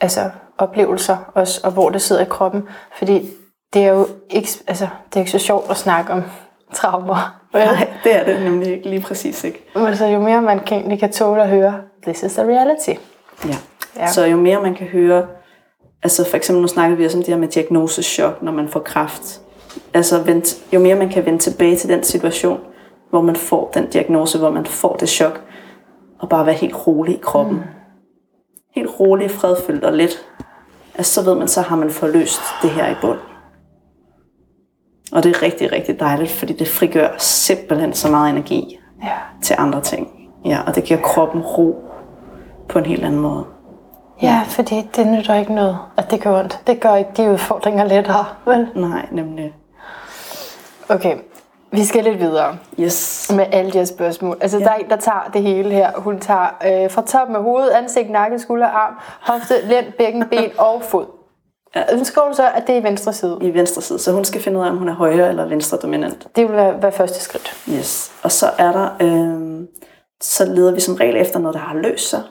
altså, 0.00 0.30
oplevelser, 0.58 1.16
også, 1.34 1.60
og 1.64 1.72
hvor 1.72 1.90
det 1.90 2.02
sidder 2.02 2.22
i 2.22 2.28
kroppen. 2.30 2.68
Fordi 2.98 3.30
det 3.74 3.84
er 3.84 3.88
jo 3.88 4.08
ikke, 4.30 4.48
altså, 4.66 4.88
det 5.08 5.16
er 5.16 5.20
ikke 5.20 5.30
så 5.30 5.38
sjovt 5.38 5.70
at 5.70 5.76
snakke 5.76 6.12
om 6.12 6.22
traumer. 6.72 7.40
Nej, 7.54 7.88
det 8.04 8.16
er 8.16 8.24
det 8.24 8.42
nemlig 8.42 8.72
ikke, 8.72 8.88
lige 8.88 9.02
præcis 9.02 9.44
ikke. 9.44 9.64
Men 9.74 9.96
så 9.96 10.06
jo 10.06 10.20
mere 10.20 10.42
man 10.42 10.60
kan, 10.60 10.98
kan 10.98 11.12
tåle 11.12 11.42
at 11.42 11.48
høre, 11.48 11.80
this 12.02 12.22
is 12.22 12.32
the 12.32 12.42
reality. 12.42 13.00
Ja. 13.44 13.56
ja. 13.96 14.06
Så 14.06 14.24
jo 14.24 14.36
mere 14.36 14.62
man 14.62 14.74
kan 14.74 14.86
høre, 14.86 15.26
altså 16.06 16.24
for 16.30 16.36
eksempel 16.36 16.62
nu 16.62 16.68
snakkede 16.68 16.98
vi 16.98 17.04
også 17.04 17.18
om 17.18 17.24
det 17.24 17.34
her 17.34 17.40
med 17.40 17.48
diagnosechok, 17.48 18.42
når 18.42 18.52
man 18.52 18.68
får 18.68 18.80
kræft. 18.80 19.40
Altså 19.94 20.22
vent, 20.22 20.56
jo 20.72 20.80
mere 20.80 20.94
man 20.94 21.08
kan 21.08 21.26
vende 21.26 21.38
tilbage 21.38 21.76
til 21.76 21.88
den 21.88 22.04
situation, 22.04 22.60
hvor 23.10 23.20
man 23.20 23.36
får 23.36 23.70
den 23.74 23.86
diagnose, 23.90 24.38
hvor 24.38 24.50
man 24.50 24.66
får 24.66 24.96
det 24.96 25.08
chok, 25.08 25.40
og 26.18 26.28
bare 26.28 26.46
være 26.46 26.54
helt 26.54 26.86
rolig 26.86 27.14
i 27.14 27.20
kroppen. 27.22 27.56
Mm. 27.56 27.62
Helt 28.74 28.90
rolig, 29.00 29.30
fredfyldt 29.30 29.84
og 29.84 29.92
let. 29.92 30.26
Altså 30.94 31.14
så 31.14 31.30
ved 31.30 31.38
man, 31.38 31.48
så 31.48 31.60
har 31.60 31.76
man 31.76 31.90
forløst 31.90 32.40
det 32.62 32.70
her 32.70 32.90
i 32.90 32.94
bund. 33.00 33.18
Og 35.12 35.22
det 35.22 35.36
er 35.36 35.42
rigtig, 35.42 35.72
rigtig 35.72 36.00
dejligt, 36.00 36.30
fordi 36.30 36.52
det 36.52 36.68
frigør 36.68 37.08
simpelthen 37.18 37.92
så 37.92 38.10
meget 38.10 38.30
energi 38.30 38.78
ja. 39.02 39.12
til 39.42 39.56
andre 39.58 39.80
ting. 39.80 40.08
Ja, 40.44 40.60
og 40.66 40.74
det 40.74 40.84
giver 40.84 41.00
kroppen 41.00 41.42
ro 41.42 41.84
på 42.68 42.78
en 42.78 42.86
helt 42.86 43.04
anden 43.04 43.20
måde. 43.20 43.55
Ja, 44.22 44.42
fordi 44.48 44.88
det 44.96 45.06
nytter 45.06 45.34
ikke 45.34 45.54
noget, 45.54 45.78
at 45.96 46.10
det 46.10 46.22
gør 46.22 46.38
ondt. 46.38 46.60
Det 46.66 46.80
gør 46.80 46.94
ikke 46.96 47.10
de 47.16 47.30
udfordringer 47.30 47.84
lettere, 47.84 48.24
vel? 48.44 48.68
Nej, 48.74 49.06
nemlig. 49.10 49.54
Okay, 50.88 51.16
vi 51.72 51.84
skal 51.84 52.04
lidt 52.04 52.20
videre 52.20 52.56
yes. 52.80 53.30
med 53.36 53.46
alle 53.52 53.72
de 53.72 53.78
her 53.78 53.84
spørgsmål. 53.84 54.38
Altså, 54.40 54.58
ja. 54.58 54.64
der 54.64 54.70
er 54.70 54.74
en, 54.74 54.90
der 54.90 54.96
tager 54.96 55.30
det 55.32 55.42
hele 55.42 55.70
her. 55.70 55.90
Hun 55.96 56.20
tager 56.20 56.46
øh, 56.66 56.90
fra 56.90 57.02
toppen 57.02 57.36
af 57.36 57.42
hovedet, 57.42 57.70
ansigt, 57.70 58.10
nakke, 58.10 58.38
skulder, 58.38 58.66
arm, 58.66 58.94
hofte, 59.20 59.54
lænd, 59.68 59.92
bækken, 59.98 60.28
ben 60.28 60.50
og 60.58 60.82
fod. 60.82 61.06
Ja. 61.76 62.04
skriver 62.04 62.28
du 62.28 62.34
så, 62.34 62.50
at 62.54 62.66
det 62.66 62.74
er 62.76 62.80
i 62.80 62.82
venstre 62.82 63.12
side? 63.12 63.38
I 63.40 63.54
venstre 63.54 63.82
side, 63.82 63.98
så 63.98 64.12
hun 64.12 64.24
skal 64.24 64.42
finde 64.42 64.58
ud 64.58 64.64
af, 64.64 64.70
om 64.70 64.76
hun 64.76 64.88
er 64.88 64.94
højre 64.94 65.28
eller 65.28 65.46
venstre 65.46 65.78
dominant. 65.82 66.26
Det 66.36 66.48
vil 66.48 66.56
være, 66.56 66.82
være 66.82 66.92
første 66.92 67.20
skridt. 67.20 67.56
Yes. 67.68 68.12
Og 68.22 68.32
så 68.32 68.46
er 68.58 68.72
der, 68.72 68.88
øh, 69.00 69.66
så 70.20 70.44
leder 70.44 70.74
vi 70.74 70.80
som 70.80 70.94
regel 70.94 71.16
efter 71.16 71.38
noget, 71.38 71.54
der 71.54 71.60
har 71.60 71.74
løst 71.74 72.10
sig. 72.10 72.22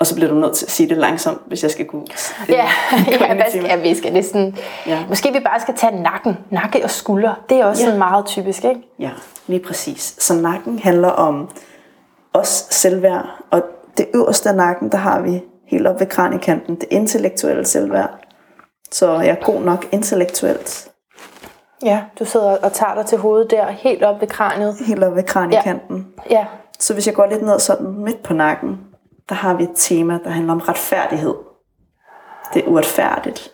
Og 0.00 0.06
så 0.06 0.14
bliver 0.14 0.30
du 0.30 0.34
nødt 0.34 0.56
til 0.56 0.66
at 0.66 0.70
sige 0.70 0.88
det 0.88 0.96
langsomt, 0.96 1.40
hvis 1.46 1.62
jeg 1.62 1.70
skal 1.70 1.86
kunne... 1.86 2.06
Ja, 2.48 2.54
ja, 3.20 3.34
hvad 3.34 3.44
skal, 3.50 3.82
vi 3.82 3.94
skal 3.94 4.12
næsten... 4.12 4.58
Ja. 4.86 5.04
Måske 5.08 5.32
vi 5.32 5.40
bare 5.40 5.60
skal 5.60 5.74
tage 5.76 6.02
nakken. 6.02 6.38
Nakke 6.50 6.84
og 6.84 6.90
skulder. 6.90 7.44
Det 7.48 7.60
er 7.60 7.64
også 7.64 7.82
ja. 7.82 7.86
sådan 7.86 7.98
meget 7.98 8.26
typisk, 8.26 8.64
ikke? 8.64 8.80
Ja, 8.98 9.10
lige 9.46 9.60
præcis. 9.60 10.16
Så 10.18 10.34
nakken 10.34 10.78
handler 10.78 11.08
om 11.08 11.50
os 12.32 12.66
selvværd. 12.70 13.26
Og 13.50 13.62
det 13.96 14.06
øverste 14.14 14.48
af 14.48 14.54
nakken, 14.54 14.92
der 14.92 14.98
har 14.98 15.20
vi 15.20 15.42
helt 15.66 15.86
op 15.86 16.00
ved 16.00 16.06
kraniekanten, 16.06 16.74
det 16.74 16.86
intellektuelle 16.90 17.64
selvværd. 17.64 18.10
Så 18.90 19.12
jeg 19.12 19.28
er 19.28 19.44
god 19.44 19.60
nok 19.60 19.86
intellektuelt. 19.92 20.88
Ja, 21.84 22.02
du 22.18 22.24
sidder 22.24 22.56
og 22.56 22.72
tager 22.72 22.94
dig 22.94 23.06
til 23.06 23.18
hovedet 23.18 23.50
der, 23.50 23.70
helt 23.70 24.02
op 24.02 24.20
ved 24.20 24.28
kraniet. 24.28 24.76
Helt 24.86 25.04
op 25.04 25.16
ved 25.16 25.22
kraniekanten. 25.22 26.06
Ja. 26.30 26.38
ja. 26.38 26.46
Så 26.78 26.94
hvis 26.94 27.06
jeg 27.06 27.14
går 27.14 27.26
lidt 27.26 27.42
ned 27.42 27.58
sådan 27.58 27.86
midt 27.86 28.22
på 28.22 28.34
nakken, 28.34 28.80
der 29.28 29.34
har 29.34 29.54
vi 29.54 29.64
et 29.64 29.72
tema, 29.74 30.18
der 30.24 30.30
handler 30.30 30.52
om 30.52 30.58
retfærdighed. 30.58 31.34
Det 32.54 32.64
er 32.64 32.68
uretfærdigt. 32.68 33.52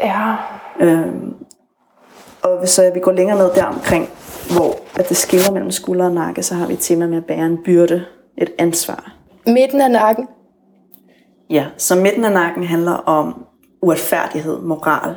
Ja. 0.00 0.36
Øhm, 0.80 1.34
og 2.42 2.58
hvis 2.58 2.70
så 2.70 2.90
vi 2.94 3.00
går 3.00 3.12
længere 3.12 3.38
ned 3.38 3.54
der 3.54 3.64
omkring, 3.64 4.08
hvor 4.56 4.74
at 4.98 5.08
det 5.08 5.16
skiller 5.16 5.50
mellem 5.52 5.70
skulder 5.70 6.04
og 6.04 6.12
nakke, 6.12 6.42
så 6.42 6.54
har 6.54 6.66
vi 6.66 6.72
et 6.72 6.78
tema 6.78 7.06
med 7.06 7.16
at 7.16 7.24
bære 7.24 7.46
en 7.46 7.62
byrde, 7.64 8.04
et 8.38 8.50
ansvar. 8.58 9.12
Midten 9.46 9.80
af 9.80 9.90
nakken? 9.90 10.28
Ja, 11.50 11.66
så 11.76 11.96
midten 11.96 12.24
af 12.24 12.32
nakken 12.32 12.64
handler 12.64 12.92
om 12.92 13.46
uretfærdighed, 13.82 14.60
moral. 14.60 15.14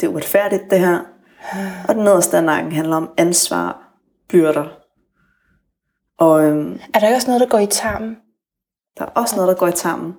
Det 0.00 0.06
er 0.06 0.10
uretfærdigt 0.10 0.70
det 0.70 0.80
her. 0.80 0.98
Og 1.88 1.94
den 1.94 2.04
nederste 2.04 2.36
af 2.36 2.44
nakken 2.44 2.72
handler 2.72 2.96
om 2.96 3.10
ansvar, 3.16 3.94
byrder. 4.28 4.64
Og, 6.18 6.44
øhm, 6.44 6.80
er 6.94 6.98
der 6.98 7.14
også 7.14 7.26
noget, 7.28 7.40
der 7.40 7.46
går 7.46 7.58
i 7.58 7.66
tarmen? 7.66 8.16
Der 9.00 9.06
er 9.06 9.10
også 9.20 9.36
noget, 9.36 9.48
der 9.48 9.54
går 9.54 9.66
i 9.66 9.72
tarmen. 9.72 10.16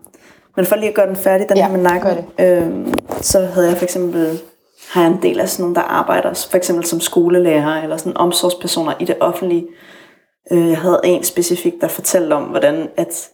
Men 0.55 0.65
for 0.65 0.75
lige 0.75 0.89
at 0.89 0.95
gøre 0.95 1.07
den 1.07 1.15
færdig, 1.15 1.49
den 1.49 1.57
ja, 1.57 1.67
her 1.67 1.77
med 1.77 1.83
nakken, 1.83 2.25
øhm, 2.39 2.93
så 3.21 3.39
havde 3.39 3.67
jeg 3.67 3.77
for 3.77 3.83
eksempel, 3.83 4.41
har 4.89 5.01
jeg 5.01 5.11
en 5.11 5.21
del 5.21 5.39
af 5.39 5.49
sådan 5.49 5.63
nogle, 5.63 5.75
der 5.75 5.81
arbejder 5.81 6.47
for 6.49 6.57
eksempel 6.57 6.85
som 6.85 6.99
skolelærer, 6.99 7.83
eller 7.83 7.97
sådan 7.97 8.17
omsorgspersoner 8.17 8.93
i 8.99 9.05
det 9.05 9.17
offentlige. 9.19 9.67
Øh, 10.51 10.69
jeg 10.69 10.77
havde 10.77 11.01
en 11.03 11.23
specifik, 11.23 11.73
der 11.81 11.87
fortalte 11.87 12.33
om, 12.33 12.43
hvordan 12.43 12.89
at, 12.97 13.29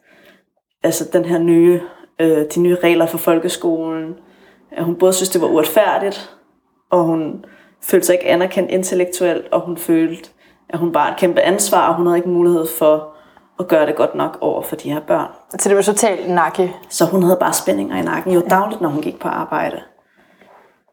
altså 0.83 1.09
den 1.13 1.25
her 1.25 1.37
nye, 1.37 1.81
øh, 2.19 2.45
de 2.55 2.59
nye 2.59 2.75
regler 2.75 3.05
for 3.05 3.17
folkeskolen, 3.17 4.15
at 4.71 4.83
hun 4.83 4.95
både 4.95 5.13
synes, 5.13 5.29
det 5.29 5.41
var 5.41 5.47
uretfærdigt, 5.47 6.35
og 6.91 7.03
hun 7.03 7.45
følte 7.83 8.05
sig 8.05 8.13
ikke 8.13 8.27
anerkendt 8.27 8.71
intellektuelt, 8.71 9.47
og 9.51 9.61
hun 9.61 9.77
følte, 9.77 10.29
at 10.69 10.79
hun 10.79 10.91
bare 10.91 11.11
et 11.11 11.17
kæmpe 11.17 11.41
ansvar, 11.41 11.89
og 11.89 11.95
hun 11.95 12.05
havde 12.05 12.17
ikke 12.17 12.29
mulighed 12.29 12.67
for 12.79 13.13
at 13.59 13.67
gøre 13.67 13.85
det 13.85 13.95
godt 13.95 14.15
nok 14.15 14.37
over 14.41 14.61
for 14.61 14.75
de 14.75 14.93
her 14.93 14.99
børn. 14.99 15.31
Så 15.49 15.69
det 15.69 15.75
var 15.75 15.81
totalt 15.81 16.29
nakke? 16.29 16.75
Så 16.89 17.05
hun 17.05 17.23
havde 17.23 17.37
bare 17.39 17.53
spændinger 17.53 17.97
i 17.97 18.01
nakken, 18.01 18.33
jo 18.33 18.43
dagligt, 18.49 18.81
når 18.81 18.89
hun 18.89 19.01
gik 19.01 19.19
på 19.19 19.27
arbejde. 19.27 19.81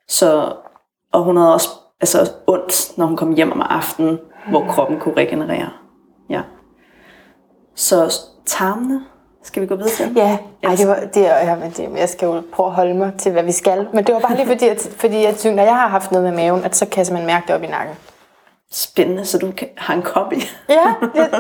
Så, 0.09 0.57
og 1.13 1.23
hun 1.23 1.37
havde 1.37 1.55
også 1.55 1.69
altså, 2.01 2.33
ondt, 2.47 2.99
når 2.99 3.07
hun 3.07 3.17
kom 3.17 3.35
hjem 3.35 3.53
om 3.53 3.61
aftenen, 3.61 4.19
hvor 4.51 4.67
kroppen 4.67 5.01
kunne 5.01 5.17
regenerere. 5.17 5.71
Ja. 6.29 6.41
Så 7.75 8.21
tarmene, 8.47 9.05
skal 9.43 9.63
vi 9.63 9.67
gå 9.67 9.75
videre 9.75 9.91
til? 9.91 10.13
Ja, 10.17 10.39
Ej, 10.63 10.75
det 10.75 10.89
var, 10.89 11.01
det, 11.15 11.23
ja, 11.23 11.57
men 11.57 11.71
det, 11.71 11.99
jeg 11.99 12.09
skal 12.09 12.27
jo 12.27 12.43
prøve 12.53 12.67
at 12.67 12.75
holde 12.75 12.95
mig 12.95 13.13
til, 13.19 13.33
hvad 13.33 13.43
vi 13.43 13.53
skal. 13.53 13.89
Men 13.93 14.05
det 14.05 14.15
var 14.15 14.21
bare 14.21 14.37
lige 14.37 14.47
fordi, 14.47 14.69
at, 14.69 14.89
fordi 15.03 15.23
jeg 15.23 15.35
synes, 15.37 15.57
når 15.57 15.63
jeg 15.63 15.75
har 15.75 15.89
haft 15.89 16.13
noget 16.13 16.25
med 16.25 16.37
maven, 16.45 16.65
at 16.65 16.77
så 16.77 16.87
kan 16.87 17.07
man 17.13 17.27
mærke 17.27 17.47
det 17.47 17.55
op 17.55 17.63
i 17.63 17.67
nakken. 17.67 17.97
Spændende, 18.73 19.25
så 19.25 19.39
du 19.39 19.53
kan, 19.57 19.69
har 19.77 19.95
en 19.95 20.03
kombi. 20.03 20.37
ja, 20.69 20.95
jeg, 21.15 21.31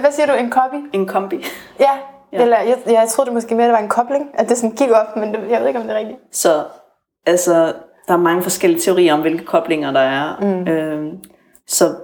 hvad 0.00 0.12
siger 0.12 0.26
du, 0.26 0.32
en 0.32 0.50
kombi? 0.50 0.76
En 0.92 1.06
kombi. 1.06 1.44
Ja, 1.80 1.90
ja. 2.34 2.42
Eller, 2.42 2.60
jeg, 2.60 2.78
jeg 2.86 3.08
troede 3.08 3.26
det 3.26 3.34
måske 3.34 3.54
mere, 3.54 3.64
at 3.64 3.68
det 3.68 3.72
var 3.74 3.82
en 3.82 3.88
kobling, 3.88 4.30
at 4.34 4.48
det 4.48 4.56
sådan 4.58 4.76
gik 4.76 4.90
op, 4.90 5.16
men 5.16 5.34
det, 5.34 5.50
jeg 5.50 5.60
ved 5.60 5.66
ikke, 5.68 5.80
om 5.80 5.86
det 5.86 5.94
er 5.94 5.98
rigtigt. 5.98 6.18
Så 6.32 6.64
altså, 7.26 7.54
der 8.08 8.12
er 8.14 8.18
mange 8.18 8.42
forskellige 8.42 8.80
teorier 8.80 9.14
om, 9.14 9.20
hvilke 9.20 9.44
koblinger 9.44 9.92
der 9.92 10.00
er. 10.00 10.40
Mm. 10.40 10.68
Øhm, 10.68 11.18
Så 11.66 11.94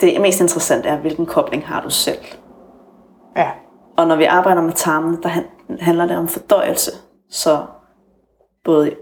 det 0.00 0.20
mest 0.20 0.40
interessante 0.40 0.88
er, 0.88 0.96
hvilken 0.98 1.26
kobling 1.26 1.66
har 1.66 1.80
du 1.82 1.90
selv. 1.90 2.18
Ja. 3.36 3.50
Og 3.96 4.06
når 4.06 4.16
vi 4.16 4.24
arbejder 4.24 4.62
med 4.62 4.72
tarmen, 4.72 5.22
der 5.22 5.28
han- 5.28 5.46
handler 5.80 6.06
det 6.06 6.16
om 6.16 6.28
fordøjelse. 6.28 6.90
Så 7.30 7.66
både 8.64 8.90
i 8.92 8.94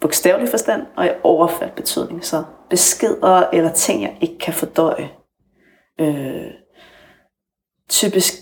bogstavelig 0.00 0.48
forstand 0.48 0.82
og 0.96 1.06
i 1.06 1.10
overført 1.22 1.72
betydning. 1.72 2.24
Så 2.24 2.42
beskeder 2.70 3.42
eller 3.52 3.70
ting, 3.72 4.02
jeg 4.02 4.16
ikke 4.20 4.38
kan 4.38 4.54
fordøje. 4.54 5.10
Øh, 6.00 6.50
typisk 7.88 8.34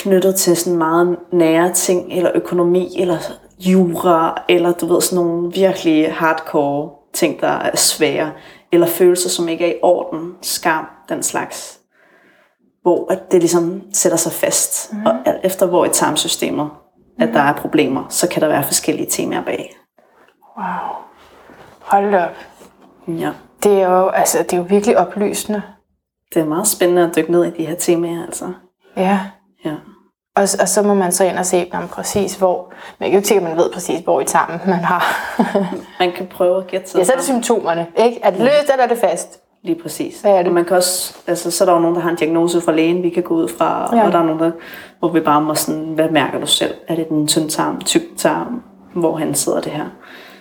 knyttet 0.00 0.34
til 0.34 0.56
sådan 0.56 0.78
meget 0.78 1.16
nære 1.32 1.72
ting, 1.72 2.12
eller 2.12 2.30
økonomi, 2.34 2.96
eller 2.98 3.18
jura, 3.58 4.42
eller 4.48 4.72
du 4.72 4.86
ved, 4.86 5.00
sådan 5.00 5.24
nogle 5.24 5.52
virkelig 5.52 6.14
hardcore 6.14 6.90
ting, 7.12 7.40
der 7.40 7.48
er 7.48 7.76
svære, 7.76 8.32
eller 8.72 8.86
følelser, 8.86 9.28
som 9.28 9.48
ikke 9.48 9.64
er 9.64 9.70
i 9.70 9.78
orden, 9.82 10.34
skam, 10.42 10.86
den 11.08 11.22
slags. 11.22 11.80
Hvor 12.82 13.12
at 13.12 13.32
det 13.32 13.40
ligesom 13.40 13.82
sætter 13.92 14.18
sig 14.18 14.32
fast, 14.32 14.92
mm. 14.92 15.06
og 15.06 15.14
alt 15.26 15.40
efter 15.44 15.66
hvor 15.66 15.84
i 15.84 15.88
tarmsystemet, 15.88 16.70
at 17.18 17.28
der 17.32 17.40
er 17.40 17.52
problemer, 17.52 18.04
så 18.08 18.28
kan 18.28 18.42
der 18.42 18.48
være 18.48 18.64
forskellige 18.64 19.10
temaer 19.10 19.44
bag. 19.44 19.76
Wow. 20.56 20.66
Hold 21.80 22.14
op. 22.14 22.36
Ja. 23.08 23.32
Det 23.62 23.80
er 23.80 23.88
jo, 23.88 24.08
altså, 24.08 24.38
det 24.38 24.52
er 24.52 24.56
jo 24.56 24.62
virkelig 24.68 24.98
oplysende. 24.98 25.62
Det 26.34 26.42
er 26.42 26.46
meget 26.46 26.66
spændende 26.66 27.02
at 27.02 27.16
dykke 27.16 27.32
ned 27.32 27.44
i 27.44 27.50
de 27.50 27.66
her 27.66 27.74
temaer, 27.74 28.24
altså. 28.24 28.52
Ja. 28.96 29.20
Ja. 29.64 29.74
Og, 30.36 30.42
og 30.60 30.68
så 30.68 30.82
må 30.82 30.94
man 30.94 31.12
så 31.12 31.24
ind 31.24 31.38
og 31.38 31.46
se 31.46 31.70
jamen, 31.74 31.88
præcis 31.88 32.34
hvor. 32.34 32.72
Men 32.98 33.06
jeg 33.06 33.16
er 33.16 33.20
jo 33.20 33.34
ikke 33.34 33.34
at 33.34 33.42
man 33.42 33.56
ved 33.56 33.72
præcis, 33.72 34.00
hvor 34.00 34.20
i 34.20 34.24
tarmen 34.24 34.60
man 34.66 34.78
har. 34.84 35.04
Man 36.00 36.12
kan 36.12 36.26
prøve 36.26 36.58
at 36.58 36.66
gætte 36.66 36.90
sig 36.90 36.98
ja, 36.98 37.04
så 37.04 37.12
er 37.12 37.16
det 37.16 37.24
symptomerne. 37.24 37.86
Ikke? 37.96 38.20
Er 38.22 38.30
det 38.30 38.40
løst, 38.40 38.70
eller 38.70 38.84
er 38.84 38.88
det 38.88 38.98
fast? 38.98 39.40
Lige 39.64 39.82
præcis. 39.82 40.20
Hvad 40.20 40.30
er 40.32 40.36
det? 40.38 40.46
Og 40.46 40.52
man 40.52 40.64
kan 40.64 40.76
også, 40.76 41.16
altså, 41.26 41.50
så 41.50 41.64
er 41.64 41.66
der 41.66 41.72
jo 41.72 41.80
nogen, 41.80 41.96
der 41.96 42.02
har 42.02 42.10
en 42.10 42.16
diagnose 42.16 42.60
fra 42.60 42.72
lægen, 42.72 43.02
vi 43.02 43.10
kan 43.10 43.22
gå 43.22 43.34
ud 43.34 43.48
fra, 43.48 43.96
Ja. 43.96 44.06
og 44.06 44.12
der 44.12 44.18
er 44.18 44.22
nogen, 44.22 44.40
der, 44.40 44.50
hvor 44.98 45.08
vi 45.08 45.20
bare 45.20 45.40
må 45.40 45.54
sådan, 45.54 45.80
hvad 45.94 46.08
mærker 46.08 46.40
du 46.40 46.46
selv? 46.46 46.74
Er 46.88 46.94
det 46.94 47.08
den 47.08 47.26
tynd 47.28 47.50
tarm, 47.50 47.80
tyk 47.80 48.02
tarm? 48.16 48.62
Hvor 48.94 49.16
han 49.16 49.34
sidder 49.34 49.60
det 49.60 49.72
her? 49.72 49.84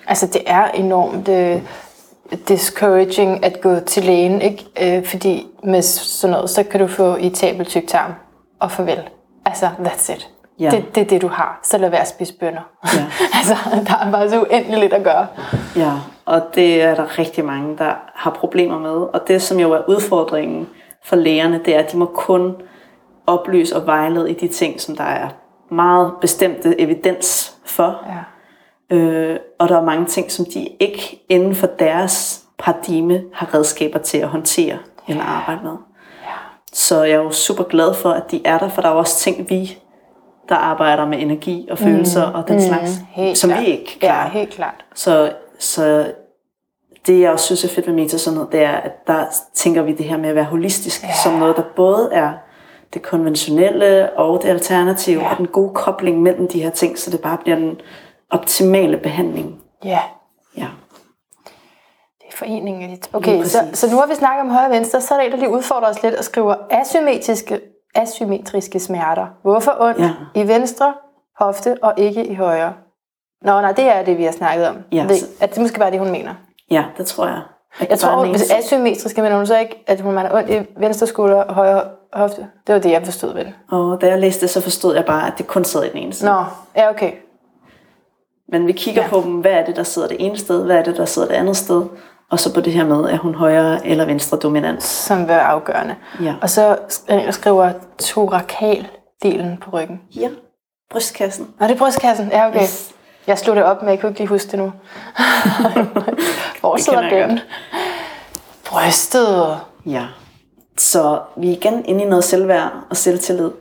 Altså, 0.08 0.28
det 0.28 0.42
er 0.46 0.68
enormt 0.68 1.30
øh, 1.30 1.62
discouraging 2.48 3.46
at 3.46 3.62
gå 3.62 3.80
til 3.80 4.04
lægen, 4.04 4.42
ikke? 4.42 4.98
Øh, 4.98 5.06
fordi 5.06 5.48
med 5.64 5.82
sådan 5.82 6.32
noget, 6.36 6.50
så 6.50 6.64
kan 6.64 6.80
du 6.80 6.88
få 6.88 7.16
irritabel 7.16 7.66
tyktarm 7.66 8.12
og 8.60 8.72
farvel. 8.72 9.10
Altså, 9.46 9.66
that's 9.66 10.12
it. 10.12 10.30
Ja. 10.60 10.70
Det, 10.70 10.96
det 10.96 11.02
er 11.02 11.06
det, 11.06 11.22
du 11.22 11.28
har. 11.28 11.60
Så 11.64 11.78
lad 11.78 11.90
være 11.90 12.02
at 12.02 12.08
spise 12.08 12.34
bønner. 12.34 12.62
Ja. 12.84 13.06
altså, 13.38 13.56
der 13.88 14.06
er 14.06 14.12
bare 14.12 14.30
så 14.30 14.42
uendeligt 14.42 14.80
lidt 14.80 14.94
at 14.94 15.04
gøre. 15.04 15.28
Ja, 15.76 15.92
og 16.26 16.42
det 16.56 16.82
er 16.82 16.96
der 16.96 17.20
rigtig 17.20 17.46
mange, 17.46 17.78
der 17.78 17.94
har 18.16 18.32
problemer 18.32 18.80
med. 18.80 18.92
Og 18.92 19.22
det, 19.28 19.42
som 19.42 19.60
jo 19.60 19.72
er 19.72 19.82
udfordringen 19.88 20.70
for 21.06 21.16
lægerne, 21.16 21.62
det 21.66 21.76
er, 21.76 21.80
at 21.80 21.92
de 21.92 21.98
må 21.98 22.06
kun 22.06 22.56
oplyse 23.28 23.76
og 23.76 23.86
vejlede 23.86 24.32
i 24.32 24.34
de 24.34 24.48
ting, 24.48 24.82
som 24.82 24.96
der 24.96 25.04
er 25.04 25.30
meget 25.72 26.14
bestemte 26.22 26.82
evidens 26.82 27.58
for. 27.66 28.06
Ja. 28.90 28.96
Øh, 28.96 29.40
og 29.60 29.70
der 29.70 29.78
er 29.78 29.84
mange 29.84 30.06
ting, 30.06 30.32
som 30.32 30.46
de 30.54 30.68
ikke 30.80 31.26
inden 31.30 31.56
for 31.56 31.68
deres 31.68 32.44
paradigme 32.60 33.24
har 33.34 33.54
redskaber 33.54 34.00
til 34.00 34.18
at 34.18 34.28
håndtere 34.28 34.78
eller 35.08 35.24
arbejde 35.24 35.60
med. 35.64 35.76
Så 36.74 37.04
jeg 37.04 37.12
er 37.14 37.24
jo 37.24 37.32
super 37.32 37.64
glad 37.64 37.94
for, 37.94 38.10
at 38.12 38.32
de 38.32 38.42
er 38.46 38.58
der, 38.58 38.70
for 38.70 38.82
der 38.82 38.90
er 38.90 38.94
jo 38.94 39.00
også 39.00 39.20
ting, 39.20 39.50
vi, 39.50 39.78
der 40.50 40.56
arbejder 40.56 41.06
med 41.06 41.22
energi 41.22 41.68
og 41.72 41.78
følelser 41.78 42.24
og 42.24 42.48
den 42.48 42.62
slags, 42.62 43.00
Mm. 43.00 43.06
Helt 43.12 43.38
som 43.38 43.50
klart. 43.50 43.62
vi 43.64 43.68
ikke 43.68 43.98
Ja, 44.02 44.08
klarer. 44.08 44.30
helt 44.30 44.50
klart. 44.50 44.86
Så, 44.96 45.32
så 45.60 46.12
det, 47.08 47.20
jeg 47.20 47.32
også 47.32 47.46
synes 47.46 47.64
er 47.64 47.70
fedt 47.70 47.88
ved 47.88 47.94
Meta 47.94 48.18
sådan 48.18 48.36
noget, 48.36 48.52
det 48.52 48.64
er, 48.64 48.72
at 48.72 49.08
der 49.08 49.26
tænker 49.56 49.82
vi 49.82 49.92
det 49.94 50.06
her 50.06 50.18
med 50.18 50.30
at 50.30 50.36
være 50.36 50.44
holistisk, 50.46 51.04
ja. 51.04 51.10
som 51.24 51.34
noget, 51.34 51.56
der 51.56 51.64
både 51.76 52.10
er 52.14 52.32
det 52.94 53.02
konventionelle 53.02 54.10
og 54.18 54.42
det 54.44 54.50
alternative, 54.50 55.20
Ja. 55.20 55.26
ja. 55.26 55.32
og 55.32 55.38
den 55.38 55.48
gode 55.48 55.74
kobling 55.74 56.22
mellem 56.22 56.48
de 56.48 56.62
her 56.64 56.70
ting, 56.70 56.98
så 57.00 57.12
det 57.12 57.20
bare 57.20 57.38
bliver 57.38 57.56
den 57.58 57.82
optimale 58.30 58.98
behandling. 58.98 59.62
Ja, 59.86 60.00
Ja. 60.58 60.66
Det 62.40 62.48
foreningen 62.48 63.00
to. 63.00 63.18
Okay, 63.18 63.32
Lige 63.34 63.50
så, 63.50 63.60
så 63.74 63.92
nu 63.92 63.98
har 63.98 64.08
vi 64.08 64.16
snakket 64.16 64.42
om 64.42 64.50
højre 64.50 64.66
og 64.66 64.72
venstre, 64.72 65.02
så 65.02 65.14
er 65.14 65.18
der 65.18 65.26
en, 65.26 65.32
der 65.32 65.38
lige 65.38 65.50
udfordrer 65.50 65.90
os 65.90 66.04
lidt 66.04 66.16
og 66.16 66.24
skriver 66.24 66.56
asymmetriske, 66.70 67.60
asymmetriske 67.96 68.80
smerter. 68.80 69.28
Hvorfor 69.42 69.76
ondt 69.80 70.00
Ja. 70.00 70.12
i 70.36 70.48
venstre 70.48 70.94
hofte 71.40 71.78
og 71.82 71.94
ikke 71.98 72.26
i 72.28 72.34
højre? 72.36 72.74
Nå, 73.42 73.62
nej, 73.62 73.72
det 73.72 73.86
er 73.86 74.04
det, 74.04 74.18
vi 74.18 74.24
har 74.24 74.32
snakket 74.32 74.68
om. 74.68 74.76
Ja, 74.92 75.08
så- 75.08 75.26
at 75.42 75.50
det 75.54 75.62
måske 75.62 75.80
bare 75.80 75.92
det, 75.92 76.00
hun 76.00 76.12
mener. 76.12 76.34
ja, 76.72 76.84
det 76.98 77.06
tror 77.06 77.26
jeg. 77.26 77.42
Jeg 77.80 77.88
det 77.90 77.94
er 77.94 77.98
tror, 77.98 78.26
hvis 78.26 78.52
asymmetrisk 78.52 79.18
mener 79.18 79.36
hun 79.38 79.46
så 79.46 79.58
ikke, 79.60 79.84
at 79.88 80.02
hun 80.02 80.18
har 80.18 80.30
ondt 80.34 80.50
i 80.50 80.60
venstre 80.78 81.08
skulder 81.08 81.44
og 81.44 81.54
højre 81.54 81.82
hofte. 82.14 82.48
Det 82.68 82.76
var 82.76 82.82
det, 82.82 82.92
jeg 82.92 83.02
forstod 83.06 83.34
ved 83.34 83.46
det. 83.46 83.54
Og 83.72 84.02
da 84.02 84.08
jeg 84.08 84.20
læste 84.20 84.42
det, 84.42 84.50
så 84.50 84.62
forstod 84.62 84.96
jeg 84.96 85.06
bare, 85.06 85.28
at 85.28 85.34
det 85.38 85.48
kun 85.48 85.64
sad 85.64 85.84
i 85.84 85.90
den 85.90 85.98
ene 85.98 86.14
side. 86.14 86.32
Nå, 86.32 86.44
ja, 86.76 86.90
okay. 86.90 87.12
Men 88.52 88.68
vi 88.68 88.72
kigger 88.72 89.02
ja. 89.02 89.08
på 89.10 89.22
dem, 89.22 89.34
hvad 89.34 89.52
er 89.52 89.66
det, 89.66 89.76
der 89.76 89.84
sidder 89.84 90.08
det 90.08 90.18
ene 90.20 90.38
sted, 90.38 90.66
hvad 90.66 90.76
er 90.78 90.84
det, 90.84 90.98
der 90.98 91.06
sidder 91.06 91.28
det 91.28 91.36
andet 91.36 91.58
sted, 91.58 91.84
og 92.32 92.40
så 92.40 92.54
på 92.54 92.62
det 92.62 92.74
her 92.74 92.86
med, 92.86 92.98
er 93.04 93.18
hun 93.18 93.36
højre 93.36 93.88
eller 93.88 94.06
venstre 94.06 94.38
dominant. 94.38 94.84
Som 94.84 95.28
være 95.28 95.42
afgørende. 95.42 95.96
Ja. 96.24 96.36
Og 96.42 96.50
så 96.50 96.78
sk- 96.90 97.32
skriver 97.32 97.72
torakal-delen 98.02 99.58
på 99.62 99.70
ryggen. 99.74 100.02
Ja, 100.16 100.30
brystkassen. 100.92 101.48
Nå, 101.60 101.68
det 101.68 101.74
er 101.74 101.78
brystkassen. 101.78 102.30
Ja, 102.32 102.48
okay. 102.48 102.62
Yes. 102.62 102.92
Jeg 103.28 103.38
slog 103.38 103.56
det 103.56 103.64
op, 103.64 103.82
men 103.82 103.90
jeg 103.90 104.00
kunne 104.00 104.10
ikke 104.10 104.20
lige 104.20 104.28
huske 104.30 104.52
det 104.52 104.60
nu. 104.60 104.72
Hvor 106.60 106.78
sidder 106.78 107.10
den? 107.28 107.40
Brystet. 108.66 109.58
Ja. 109.86 110.06
Så 110.78 111.20
vi 111.38 111.48
er 111.48 111.52
igen 111.52 111.86
inde 111.86 112.04
i 112.04 112.08
noget 112.08 112.24
selvværd 112.24 112.72
og 112.90 112.98
selvtillid. 112.98 113.52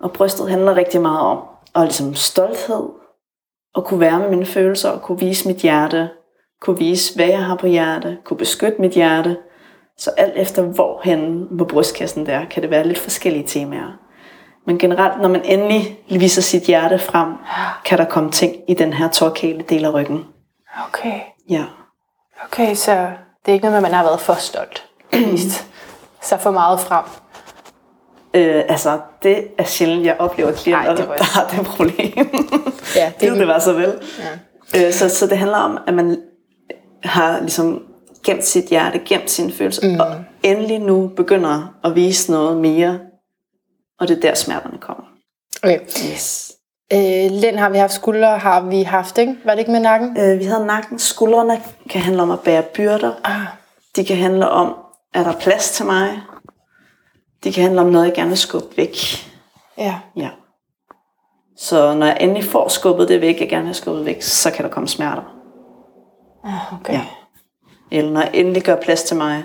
Og 0.00 0.12
brystet 0.12 0.50
handler 0.50 0.76
rigtig 0.76 1.00
meget 1.00 1.20
om 1.20 1.38
at 1.74 1.82
ligesom 1.82 2.14
stolthed, 2.14 2.88
at 3.76 3.84
kunne 3.84 4.00
være 4.00 4.18
med 4.18 4.28
mine 4.30 4.46
følelser, 4.46 4.90
og 4.90 5.02
kunne 5.02 5.18
vise 5.18 5.48
mit 5.48 5.56
hjerte, 5.56 6.08
kunne 6.64 6.78
vise, 6.78 7.14
hvad 7.16 7.26
jeg 7.26 7.44
har 7.44 7.56
på 7.56 7.66
hjerte, 7.66 8.16
kunne 8.24 8.36
beskytte 8.36 8.80
mit 8.80 8.92
hjerte. 8.92 9.36
Så 9.98 10.10
alt 10.16 10.32
efter 10.36 10.62
hvorhen 10.62 11.46
på 11.58 11.64
brystkassen 11.64 12.26
der, 12.26 12.44
kan 12.44 12.62
det 12.62 12.70
være 12.70 12.86
lidt 12.86 12.98
forskellige 12.98 13.46
temaer. 13.46 13.98
Men 14.66 14.78
generelt, 14.78 15.20
når 15.22 15.28
man 15.28 15.42
endelig 15.44 15.98
viser 16.10 16.42
sit 16.42 16.62
hjerte 16.62 16.98
frem, 16.98 17.28
kan 17.84 17.98
der 17.98 18.04
komme 18.04 18.30
ting 18.30 18.56
i 18.68 18.74
den 18.74 18.92
her 18.92 19.08
torkale 19.08 19.64
del 19.68 19.84
af 19.84 19.94
ryggen. 19.94 20.24
Okay. 20.88 21.20
Ja. 21.50 21.64
Okay, 22.44 22.74
så 22.74 22.92
det 23.46 23.48
er 23.48 23.52
ikke 23.52 23.64
noget 23.64 23.72
med, 23.72 23.88
at 23.88 23.92
man 23.92 23.92
har 23.98 24.04
været 24.04 24.20
for 24.20 24.34
stolt. 24.34 24.84
Så 26.22 26.36
for 26.36 26.50
meget 26.50 26.80
frem. 26.80 27.04
Øh, 28.34 28.62
altså, 28.68 29.00
det 29.22 29.48
er 29.58 29.64
sjældent, 29.64 30.06
jeg 30.06 30.16
oplever 30.18 30.52
klienter, 30.52 30.88
Ej, 30.90 30.94
det 30.94 31.08
var- 31.08 31.16
der 31.16 31.24
har 31.24 31.48
det 31.48 31.66
problem. 31.66 32.12
Ja, 32.96 33.12
det 33.20 33.22
ville 33.30 33.38
det 33.38 33.48
var 33.48 33.58
så 33.58 33.72
vel. 33.72 34.00
Ja. 34.74 34.86
Øh, 34.86 34.92
så, 34.92 35.08
så 35.08 35.26
det 35.26 35.38
handler 35.38 35.58
om, 35.58 35.78
at 35.86 35.94
man 35.94 36.16
har 37.04 37.40
ligesom 37.40 37.82
gemt 38.24 38.44
sit 38.44 38.64
hjerte, 38.64 38.98
gemt 38.98 39.30
sine 39.30 39.52
følelser, 39.52 39.88
mm. 39.88 40.00
og 40.00 40.24
endelig 40.42 40.78
nu 40.78 41.08
begynder 41.08 41.74
at 41.84 41.94
vise 41.94 42.30
noget 42.30 42.56
mere, 42.56 42.98
og 44.00 44.08
det 44.08 44.16
er 44.16 44.20
der 44.20 44.34
smerterne 44.34 44.78
kommer. 44.78 45.04
Okay. 45.62 45.80
Yes. 45.80 46.52
Øh, 46.92 47.30
lænd 47.30 47.56
har 47.56 47.68
vi 47.68 47.78
haft, 47.78 47.92
skuldre 47.92 48.38
har 48.38 48.60
vi 48.60 48.82
haft, 48.82 49.18
ikke? 49.18 49.36
Var 49.44 49.52
det 49.52 49.58
ikke 49.58 49.70
med 49.70 49.80
nakken? 49.80 50.16
Øh, 50.20 50.38
vi 50.38 50.44
havde 50.44 50.66
nakken. 50.66 50.98
Skuldrene 50.98 51.60
kan 51.90 52.00
handle 52.00 52.22
om 52.22 52.30
at 52.30 52.40
bære 52.40 52.62
byrder. 52.62 53.12
Ah. 53.24 53.46
De 53.96 54.04
kan 54.04 54.16
handle 54.16 54.48
om, 54.48 54.74
er 55.14 55.22
der 55.22 55.32
plads 55.32 55.70
til 55.70 55.86
mig? 55.86 56.20
De 57.44 57.52
kan 57.52 57.62
handle 57.62 57.80
om 57.80 57.86
noget, 57.86 58.06
jeg 58.06 58.14
gerne 58.14 58.28
vil 58.28 58.38
skubbe 58.38 58.76
væk. 58.76 58.96
Ja. 59.78 59.98
Ja. 60.16 60.30
Så 61.56 61.94
når 61.94 62.06
jeg 62.06 62.16
endelig 62.20 62.44
får 62.44 62.68
skubbet 62.68 63.08
det 63.08 63.20
væk, 63.20 63.40
jeg 63.40 63.48
gerne 63.48 63.62
vil 63.62 63.68
have 63.68 63.74
skubbet 63.74 64.06
væk, 64.06 64.22
så 64.22 64.50
kan 64.50 64.64
der 64.64 64.70
komme 64.70 64.88
smerter. 64.88 65.33
Ah, 66.44 66.80
okay. 66.80 66.92
Ja. 66.92 67.04
Eller 67.90 68.10
når 68.10 68.20
jeg 68.20 68.30
endelig 68.34 68.62
gør 68.62 68.76
plads 68.76 69.02
til 69.02 69.16
mig. 69.16 69.44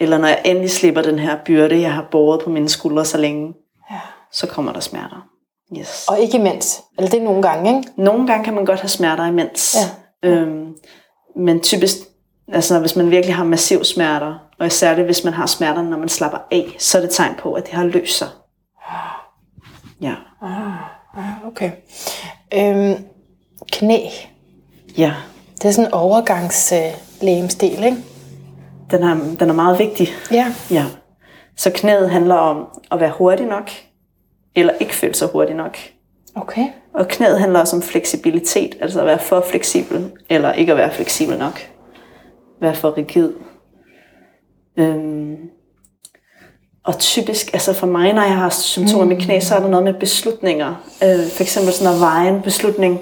Eller 0.00 0.18
når 0.18 0.28
jeg 0.28 0.42
endelig 0.44 0.70
slipper 0.70 1.02
den 1.02 1.18
her 1.18 1.36
byrde, 1.44 1.80
jeg 1.80 1.92
har 1.92 2.06
båret 2.10 2.40
på 2.44 2.50
mine 2.50 2.68
skuldre 2.68 3.04
så 3.04 3.18
længe, 3.18 3.54
ja. 3.90 4.00
så 4.32 4.46
kommer 4.46 4.72
der 4.72 4.80
smerter. 4.80 5.28
Yes. 5.78 6.06
Og 6.08 6.20
ikke 6.20 6.38
imens. 6.38 6.82
Eller 6.98 7.10
det 7.10 7.20
er 7.20 7.24
nogle 7.24 7.42
gange, 7.42 7.76
ikke? 7.76 7.90
Nogle 7.96 8.26
gange 8.26 8.44
kan 8.44 8.54
man 8.54 8.64
godt 8.64 8.80
have 8.80 8.88
smerter 8.88 9.26
imens. 9.26 9.76
Ja. 10.22 10.28
Øhm, 10.28 10.74
men 11.36 11.60
typisk, 11.60 11.96
altså 12.52 12.80
hvis 12.80 12.96
man 12.96 13.10
virkelig 13.10 13.34
har 13.36 13.44
massiv 13.44 13.84
smerter, 13.84 14.34
og 14.60 14.66
især 14.66 14.94
det, 14.94 15.04
hvis 15.04 15.24
man 15.24 15.32
har 15.32 15.46
smerter, 15.46 15.82
når 15.82 15.98
man 15.98 16.08
slapper 16.08 16.38
af, 16.50 16.76
så 16.78 16.98
er 16.98 17.02
det 17.02 17.10
tegn 17.10 17.34
på, 17.38 17.52
at 17.52 17.66
det 17.66 17.72
har 17.74 17.84
løst 17.84 18.18
sig. 18.18 18.28
Ja. 20.00 20.14
Ah, 20.42 21.46
okay. 21.46 21.70
Øhm, 22.54 23.04
knæ. 23.72 23.98
Ja. 24.98 25.14
Det 25.62 25.68
er 25.68 25.72
sådan 25.72 25.88
en 25.88 25.94
overgangslægemstil, 25.94 27.84
ikke? 27.84 27.96
Den 28.90 29.02
er, 29.02 29.36
den 29.40 29.50
er 29.50 29.54
meget 29.54 29.78
vigtig. 29.78 30.08
Ja. 30.32 30.46
Ja. 30.70 30.84
Så 31.56 31.70
knæet 31.74 32.10
handler 32.10 32.34
om 32.34 32.66
at 32.90 33.00
være 33.00 33.12
hurtig 33.18 33.46
nok, 33.46 33.70
eller 34.54 34.72
ikke 34.80 34.94
føle 34.94 35.14
sig 35.14 35.28
hurtig 35.28 35.54
nok. 35.54 35.76
Okay. 36.34 36.66
Og 36.94 37.08
knæet 37.08 37.40
handler 37.40 37.60
også 37.60 37.76
om 37.76 37.82
fleksibilitet, 37.82 38.76
altså 38.80 39.00
at 39.00 39.06
være 39.06 39.18
for 39.18 39.44
fleksibel, 39.50 40.10
eller 40.28 40.52
ikke 40.52 40.72
at 40.72 40.78
være 40.78 40.92
fleksibel 40.92 41.38
nok. 41.38 41.60
Være 42.60 42.74
for 42.74 42.96
rigid. 42.96 43.32
Øhm, 44.76 45.36
og 46.84 46.98
typisk, 46.98 47.52
altså 47.52 47.72
for 47.72 47.86
mig, 47.86 48.12
når 48.12 48.22
jeg 48.22 48.36
har 48.36 48.50
symptomer 48.50 49.04
mm. 49.04 49.08
med 49.08 49.20
knæ, 49.20 49.40
så 49.40 49.54
er 49.54 49.60
der 49.60 49.68
noget 49.68 49.84
med 49.84 49.94
beslutninger. 49.94 50.74
Øh, 51.02 51.30
for 51.30 51.42
eksempel 51.42 51.72
sådan 51.72 51.94
at 51.94 52.00
veje 52.00 52.28
en 52.28 52.42
beslutning. 52.42 53.00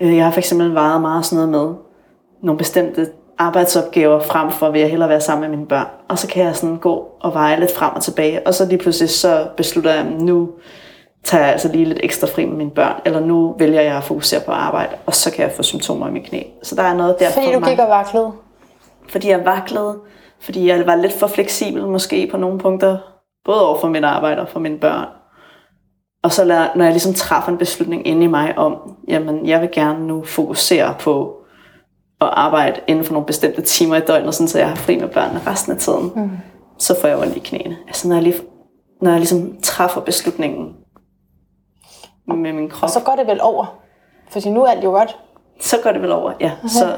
Øh, 0.00 0.16
jeg 0.16 0.24
har 0.24 0.38
eksempel 0.38 0.74
vejet 0.74 1.00
meget 1.00 1.26
sådan 1.26 1.48
noget 1.48 1.68
med 1.68 1.74
nogle 2.42 2.58
bestemte 2.58 3.08
arbejdsopgaver 3.38 4.20
frem 4.20 4.50
for, 4.50 4.70
vil 4.70 4.80
jeg 4.80 4.90
hellere 4.90 5.08
være 5.08 5.20
sammen 5.20 5.50
med 5.50 5.56
mine 5.56 5.68
børn. 5.68 5.86
Og 6.08 6.18
så 6.18 6.28
kan 6.28 6.44
jeg 6.44 6.56
sådan 6.56 6.76
gå 6.76 7.08
og 7.20 7.34
veje 7.34 7.60
lidt 7.60 7.74
frem 7.74 7.94
og 7.94 8.02
tilbage. 8.02 8.46
Og 8.46 8.54
så 8.54 8.66
lige 8.66 8.78
pludselig 8.78 9.10
så 9.10 9.46
beslutter 9.56 9.94
jeg, 9.94 10.04
nu 10.04 10.48
tager 11.24 11.44
jeg 11.44 11.52
altså 11.52 11.68
lige 11.68 11.84
lidt 11.84 12.00
ekstra 12.02 12.26
fri 12.26 12.44
med 12.44 12.56
mine 12.56 12.70
børn, 12.70 12.94
eller 13.04 13.20
nu 13.20 13.54
vælger 13.58 13.80
jeg 13.80 13.96
at 13.96 14.04
fokusere 14.04 14.40
på 14.40 14.52
arbejde, 14.52 14.96
og 15.06 15.14
så 15.14 15.32
kan 15.32 15.44
jeg 15.44 15.52
få 15.52 15.62
symptomer 15.62 16.08
i 16.08 16.10
mit 16.10 16.24
knæ. 16.24 16.42
Så 16.62 16.74
der 16.74 16.82
er 16.82 16.94
noget 16.94 17.16
der 17.18 17.30
Fordi 17.30 17.52
du 17.52 17.60
gik 17.60 17.78
og 17.78 17.88
vaklede? 17.88 18.32
Fordi 19.08 19.30
jeg 19.30 19.44
vaklede, 19.44 19.98
fordi 20.40 20.68
jeg 20.68 20.86
var 20.86 20.96
lidt 20.96 21.12
for 21.12 21.26
fleksibel 21.26 21.86
måske 21.86 22.28
på 22.30 22.36
nogle 22.36 22.58
punkter, 22.58 22.98
både 23.44 23.68
over 23.68 23.78
for 23.78 23.88
mit 23.88 24.04
arbejde 24.04 24.40
og 24.40 24.48
for 24.48 24.60
mine 24.60 24.78
børn. 24.78 25.06
Og 26.22 26.32
så 26.32 26.44
lad, 26.44 26.68
når 26.76 26.84
jeg 26.84 26.92
ligesom 26.92 27.14
træffer 27.14 27.52
en 27.52 27.58
beslutning 27.58 28.06
inde 28.06 28.24
i 28.24 28.26
mig 28.26 28.58
om, 28.58 28.96
jamen 29.08 29.46
jeg 29.46 29.60
vil 29.60 29.68
gerne 29.72 30.06
nu 30.06 30.24
fokusere 30.24 30.94
på 31.00 31.36
at 32.20 32.28
arbejde 32.32 32.80
inden 32.86 33.04
for 33.04 33.12
nogle 33.12 33.26
bestemte 33.26 33.62
timer 33.62 33.96
i 33.96 34.00
døgnet, 34.00 34.34
sådan, 34.34 34.48
så 34.48 34.58
jeg 34.58 34.68
har 34.68 34.76
fri 34.76 35.00
med 35.00 35.08
børnene 35.08 35.40
resten 35.46 35.72
af 35.72 35.78
tiden, 35.78 36.12
mm. 36.16 36.30
så 36.78 37.00
får 37.00 37.08
jeg 37.08 37.18
ondt 37.18 37.36
i 37.36 37.38
knæene. 37.38 37.76
Altså 37.86 38.08
når 38.08 38.14
jeg, 38.14 38.22
lige, 38.22 38.34
når 39.02 39.10
jeg 39.10 39.18
ligesom 39.20 39.56
træffer 39.62 40.00
beslutningen 40.00 40.76
med 42.26 42.52
min 42.52 42.68
krop. 42.68 42.82
Og 42.82 42.90
så 42.90 43.00
går 43.00 43.16
det 43.16 43.26
vel 43.26 43.40
over? 43.42 43.80
Fordi 44.30 44.50
nu 44.50 44.62
er 44.62 44.70
alt 44.70 44.84
jo 44.84 44.90
godt. 44.90 45.18
Så 45.60 45.76
går 45.82 45.92
det 45.92 46.02
vel 46.02 46.12
over, 46.12 46.32
ja. 46.40 46.52
Okay. 46.58 46.68
Så, 46.68 46.96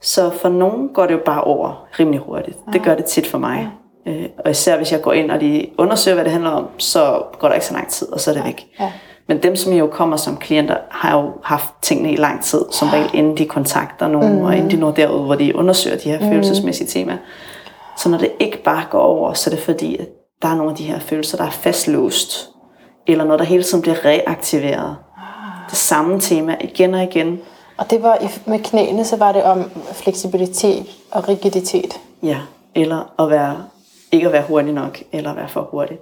så 0.00 0.30
for 0.30 0.48
nogen 0.48 0.88
går 0.94 1.06
det 1.06 1.14
jo 1.14 1.20
bare 1.26 1.44
over 1.44 1.86
rimelig 1.98 2.20
hurtigt. 2.20 2.58
Det 2.72 2.82
gør 2.82 2.94
det 2.94 3.04
tit 3.04 3.26
for 3.26 3.38
mig. 3.38 3.58
Ja. 3.58 3.83
Øh, 4.06 4.24
og 4.44 4.50
især 4.50 4.76
hvis 4.76 4.92
jeg 4.92 5.02
går 5.02 5.12
ind 5.12 5.30
og 5.30 5.38
lige 5.38 5.70
undersøger, 5.78 6.14
hvad 6.14 6.24
det 6.24 6.32
handler 6.32 6.50
om, 6.50 6.66
så 6.78 7.22
går 7.38 7.48
der 7.48 7.54
ikke 7.54 7.66
så 7.66 7.74
lang 7.74 7.88
tid, 7.88 8.12
og 8.12 8.20
så 8.20 8.30
er 8.30 8.34
det 8.34 8.44
væk. 8.44 8.66
Ja. 8.80 8.92
Men 9.28 9.42
dem, 9.42 9.56
som 9.56 9.72
jo 9.72 9.86
kommer 9.86 10.16
som 10.16 10.36
klienter, 10.36 10.76
har 10.90 11.20
jo 11.20 11.32
haft 11.42 11.68
tingene 11.82 12.12
i 12.12 12.16
lang 12.16 12.44
tid, 12.44 12.64
som 12.70 12.88
regel 12.88 13.10
inden 13.14 13.36
de 13.36 13.46
kontakter 13.46 14.08
nogen, 14.08 14.38
mm. 14.38 14.44
og 14.44 14.56
inden 14.56 14.70
de 14.70 14.76
når 14.76 14.90
derud, 14.90 15.26
hvor 15.26 15.34
de 15.34 15.56
undersøger 15.56 15.96
de 15.96 16.10
her 16.10 16.20
mm. 16.20 16.28
følelsesmæssige 16.28 16.88
temaer. 16.88 17.16
Så 17.96 18.08
når 18.08 18.18
det 18.18 18.32
ikke 18.40 18.62
bare 18.62 18.84
går 18.90 19.00
over, 19.00 19.32
så 19.32 19.50
er 19.50 19.54
det 19.54 19.64
fordi, 19.64 19.96
at 19.96 20.08
der 20.42 20.48
er 20.48 20.54
nogle 20.54 20.70
af 20.70 20.76
de 20.76 20.84
her 20.84 20.98
følelser, 20.98 21.36
der 21.36 21.44
er 21.44 21.50
fastlåst 21.50 22.50
eller 23.06 23.24
når 23.24 23.36
der 23.36 23.44
hele 23.44 23.62
tiden 23.62 23.82
bliver 23.82 24.04
reaktiveret. 24.04 24.96
Det 25.70 25.78
samme 25.78 26.20
tema 26.20 26.56
igen 26.60 26.94
og 26.94 27.02
igen. 27.02 27.40
Og 27.76 27.90
det 27.90 28.02
var 28.02 28.18
med 28.46 28.58
knæene, 28.58 29.04
så 29.04 29.16
var 29.16 29.32
det 29.32 29.42
om 29.42 29.70
fleksibilitet 29.92 30.86
og 31.10 31.28
rigiditet. 31.28 32.00
Ja, 32.22 32.38
eller 32.74 33.22
at 33.22 33.30
være, 33.30 33.56
ikke 34.14 34.26
at 34.26 34.32
være 34.32 34.42
hurtig 34.48 34.72
nok, 34.72 34.98
eller 35.12 35.30
at 35.30 35.36
være 35.36 35.48
for 35.48 35.68
hurtig. 35.70 35.98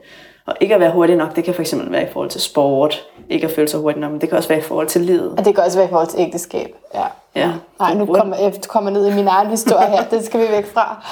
Og 0.47 0.55
ikke 0.61 0.75
at 0.75 0.81
være 0.81 0.93
hurtig 0.93 1.17
nok, 1.17 1.37
det 1.37 1.45
kan 1.45 1.55
fx 1.55 1.75
være 1.91 2.03
i 2.03 2.13
forhold 2.13 2.31
til 2.31 2.41
sport, 2.41 3.07
ikke 3.29 3.47
at 3.47 3.53
føle 3.53 3.69
sig 3.69 3.81
hurtig 3.81 4.01
nok, 4.01 4.11
men 4.11 4.21
det 4.21 4.29
kan 4.29 4.39
også 4.39 4.49
være 4.49 4.59
i 4.59 4.63
forhold 4.63 4.87
til 4.87 5.01
livet. 5.01 5.35
Og 5.39 5.45
det 5.45 5.55
kan 5.55 5.65
også 5.65 5.79
være 5.79 5.87
i 5.87 5.91
forhold 5.91 6.09
til 6.09 6.21
ægteskab, 6.21 6.75
ja. 6.95 7.05
ja. 7.35 7.53
Nej, 7.79 7.95
nu 7.95 8.07
kommer 8.07 8.37
jeg 8.37 8.55
kommer 8.69 8.91
ned 8.91 9.07
i 9.07 9.15
min 9.15 9.29
egen 9.29 9.47
historie 9.47 9.87
her, 9.87 10.05
det 10.05 10.25
skal 10.25 10.41
vi 10.41 10.47
væk 10.51 10.67
fra. 10.67 11.05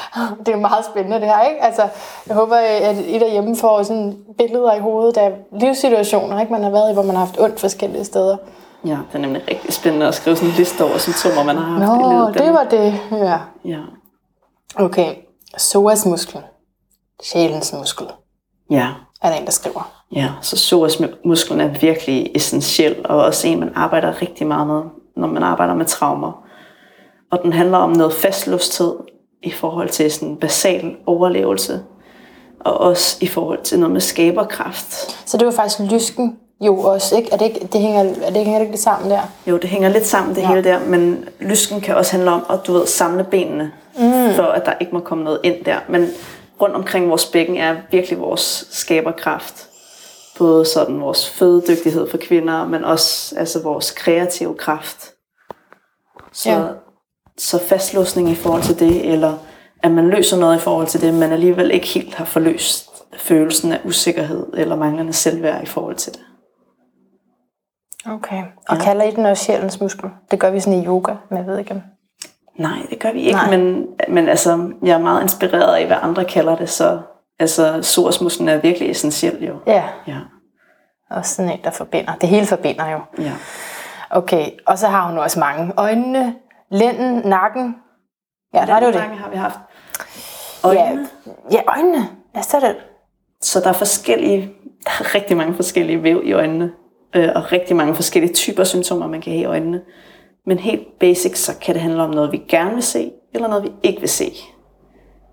Det 0.47 0.55
er 0.55 0.57
meget 0.57 0.85
spændende 0.85 1.21
det 1.21 1.27
her, 1.27 1.43
ikke? 1.43 1.63
Altså, 1.63 1.83
jeg 2.29 2.37
håber, 2.37 2.57
at 2.57 2.97
I 2.97 3.19
derhjemme 3.19 3.57
får 3.57 3.83
sådan 3.83 4.17
billeder 4.39 4.75
i 4.75 4.79
hovedet 4.79 5.17
af 5.17 5.33
livssituationer, 5.61 6.41
ikke? 6.41 6.53
Man 6.53 6.63
har 6.63 6.71
været 6.71 6.91
i, 6.91 6.95
hvor 6.95 7.03
man 7.03 7.17
har 7.17 7.25
haft 7.25 7.41
ondt 7.41 7.61
forskellige 7.61 8.05
steder. 8.05 8.37
Ja, 8.85 8.91
det 8.91 9.15
er 9.15 9.19
nemlig 9.19 9.43
rigtig 9.51 9.75
spændende 9.75 10.07
at 10.09 10.15
skrive 10.15 10.37
sådan 10.37 10.49
en 10.49 10.55
liste 10.57 10.85
over 10.85 10.99
symptomer, 10.99 11.45
man 11.45 11.57
har 11.57 11.65
haft 11.65 12.01
Nå, 12.01 12.11
i 12.11 12.15
livet. 12.15 12.35
det 12.35 12.53
var 12.53 12.65
det, 12.71 13.01
ja. 13.13 13.39
Ja. 13.65 13.81
Okay, 14.77 15.15
psoasmusklen. 15.57 16.43
Sjælens 17.23 17.73
muskel. 17.73 18.07
Ja. 18.71 18.89
Er 19.23 19.31
der 19.31 19.37
en, 19.37 19.45
der 19.45 19.51
skriver. 19.51 19.93
Ja, 20.13 20.29
så 20.41 20.57
psoasmusklen 20.57 21.61
er 21.61 21.69
virkelig 21.81 22.31
essentiel, 22.35 22.97
og 23.05 23.25
også 23.25 23.49
en, 23.49 23.61
man 23.61 23.73
arbejder 23.75 24.23
rigtig 24.23 24.47
meget 24.47 24.67
med, 24.67 24.83
når 25.17 25.27
man 25.27 25.43
arbejder 25.43 25.75
med 25.75 25.87
traumer. 25.87 26.45
Og 27.31 27.39
den 27.43 27.53
handler 27.53 27.79
om 27.79 27.91
noget 27.91 28.13
fastlåsthed 28.13 28.95
i 29.43 29.51
forhold 29.51 29.89
til 29.89 30.13
sådan 30.13 30.37
basal 30.37 30.97
overlevelse, 31.07 31.83
og 32.61 32.79
også 32.79 33.17
i 33.21 33.27
forhold 33.27 33.63
til 33.63 33.79
noget 33.79 33.93
med 33.93 34.01
skaberkraft. 34.01 34.93
Så 35.31 35.37
det 35.37 35.47
var 35.47 35.53
faktisk 35.53 35.93
lysken 35.93 36.37
jo 36.61 36.81
også, 36.81 37.17
ikke? 37.17 37.29
Er 37.33 37.37
det, 37.37 37.45
ikke, 37.45 37.69
det 37.73 37.81
hænger, 37.81 38.01
er 38.01 38.31
det 38.31 38.45
hænger 38.45 38.61
ikke 38.61 38.73
lidt 38.73 38.83
sammen 38.83 39.11
der? 39.11 39.21
Jo, 39.47 39.57
det 39.57 39.71
hænger 39.71 39.89
lidt 39.89 40.07
sammen 40.07 40.35
det 40.35 40.43
ja. 40.43 40.49
hele 40.49 40.65
der, 40.65 40.79
men 40.87 41.29
lysken 41.41 41.81
kan 41.81 41.97
også 41.97 42.13
handle 42.13 42.31
om 42.31 42.45
at 42.51 42.67
du 42.67 42.73
ved, 42.73 42.87
samle 42.87 43.25
benene, 43.25 43.73
mm. 43.99 44.35
for 44.37 44.43
at 44.43 44.67
der 44.67 44.73
ikke 44.81 44.93
må 44.93 45.01
komme 45.01 45.25
noget 45.25 45.41
ind 45.43 45.65
der. 45.65 45.77
Men 45.89 46.09
rundt 46.63 46.77
omkring 46.77 47.09
vores 47.09 47.27
bækken 47.27 47.57
er 47.57 47.77
virkelig 47.91 48.21
vores 48.21 48.67
skaberkraft. 48.71 49.67
Både 50.39 50.65
sådan 50.65 51.01
vores 51.01 51.31
fødedygtighed 51.31 52.11
for 52.11 52.19
kvinder, 52.19 52.67
men 52.67 52.85
også 52.85 53.39
altså 53.39 53.63
vores 53.63 53.91
kreative 53.91 54.55
kraft. 54.55 55.11
Så, 56.33 56.51
ja. 56.51 56.67
så 57.39 57.59
fastlåsning 57.69 58.31
i 58.31 58.35
forhold 58.35 58.63
til 58.63 58.79
det, 58.79 59.13
eller 59.13 59.39
at 59.83 59.91
man 59.91 60.09
løser 60.09 60.39
noget 60.39 60.57
i 60.57 60.61
forhold 60.61 60.87
til 60.87 61.01
det, 61.01 61.15
men 61.15 61.33
alligevel 61.33 61.71
ikke 61.71 61.87
helt 61.87 62.15
har 62.15 62.25
forløst 62.25 62.91
følelsen 63.17 63.73
af 63.73 63.81
usikkerhed 63.85 64.47
eller 64.55 64.77
manglende 64.77 65.13
selvværd 65.13 65.63
i 65.63 65.67
forhold 65.67 65.97
til 65.97 66.13
det. 66.13 66.21
Okay. 68.07 68.43
Og 68.69 68.77
ja. 68.77 68.83
kalder 68.83 69.05
I 69.05 69.11
den 69.11 69.27
også 69.27 69.45
sjælens 69.45 69.81
muskel? 69.81 70.11
Det 70.31 70.41
gør 70.41 70.51
vi 70.51 70.61
sådan 70.61 70.83
i 70.83 70.87
yoga, 70.87 71.15
men 71.29 71.39
jeg 71.39 71.47
ved 71.47 71.59
ikke. 71.59 71.83
Nej, 72.59 72.87
det 72.91 72.99
gør 72.99 73.13
vi 73.13 73.21
ikke, 73.21 73.41
men, 73.51 73.87
men 74.09 74.29
altså, 74.29 74.73
jeg 74.83 74.93
er 74.93 74.99
meget 74.99 75.23
inspireret 75.23 75.77
af, 75.77 75.87
hvad 75.87 75.97
andre 76.03 76.25
kalder 76.25 76.57
det, 76.57 76.69
så 76.69 77.01
altså, 77.39 77.83
sorsmusklen 77.83 78.49
er 78.49 78.57
virkelig 78.57 78.91
essentiel 78.91 79.45
jo. 79.45 79.57
Ja. 79.67 79.85
ja. 80.07 80.17
Og 81.11 81.27
sådan 81.27 81.53
en, 81.53 81.59
der 81.65 81.71
forbinder. 81.71 82.15
Det 82.15 82.29
hele 82.29 82.47
forbinder 82.47 82.91
jo. 82.91 83.01
Ja. 83.19 83.33
Okay, 84.11 84.51
og 84.67 84.79
så 84.79 84.87
har 84.87 85.09
hun 85.09 85.19
også 85.19 85.41
mange. 85.41 85.73
Øjnene, 85.77 86.35
lænden, 86.71 87.29
nakken. 87.29 87.77
Ja, 88.55 88.67
der 88.67 88.75
er 88.75 88.81
det 88.81 88.87
jo 88.87 88.93
det. 88.93 89.01
Mange 89.01 89.17
har 89.17 89.31
vi 89.31 89.37
haft. 89.37 89.59
Øjnene. 90.65 91.09
Ja, 91.27 91.33
ja 91.51 91.61
øjnene. 91.69 92.09
Ja, 92.35 92.43
så 92.43 92.57
er 92.57 92.61
det. 92.61 92.77
Så 93.41 93.61
der 93.61 93.69
er 93.69 93.73
forskellige, 93.73 94.53
der 94.85 94.91
er 95.01 95.15
rigtig 95.15 95.37
mange 95.37 95.55
forskellige 95.55 96.03
væv 96.03 96.23
i 96.25 96.33
øjnene. 96.33 96.73
Øh, 97.17 97.29
og 97.35 97.53
rigtig 97.53 97.77
mange 97.77 97.95
forskellige 97.95 98.35
typer 98.35 98.65
symptomer, 98.65 99.07
man 99.07 99.21
kan 99.21 99.33
have 99.33 99.43
i 99.43 99.45
øjnene. 99.45 99.81
Men 100.51 100.59
helt 100.59 100.99
basic, 100.99 101.39
så 101.39 101.53
kan 101.61 101.75
det 101.75 101.83
handle 101.83 102.03
om 102.03 102.11
noget, 102.11 102.33
vi 102.33 102.43
gerne 102.49 102.75
vil 102.75 102.83
se, 102.83 103.13
eller 103.35 103.49
noget, 103.49 103.65
vi 103.65 103.73
ikke 103.83 104.01
vil 104.01 104.09
se. 104.09 104.33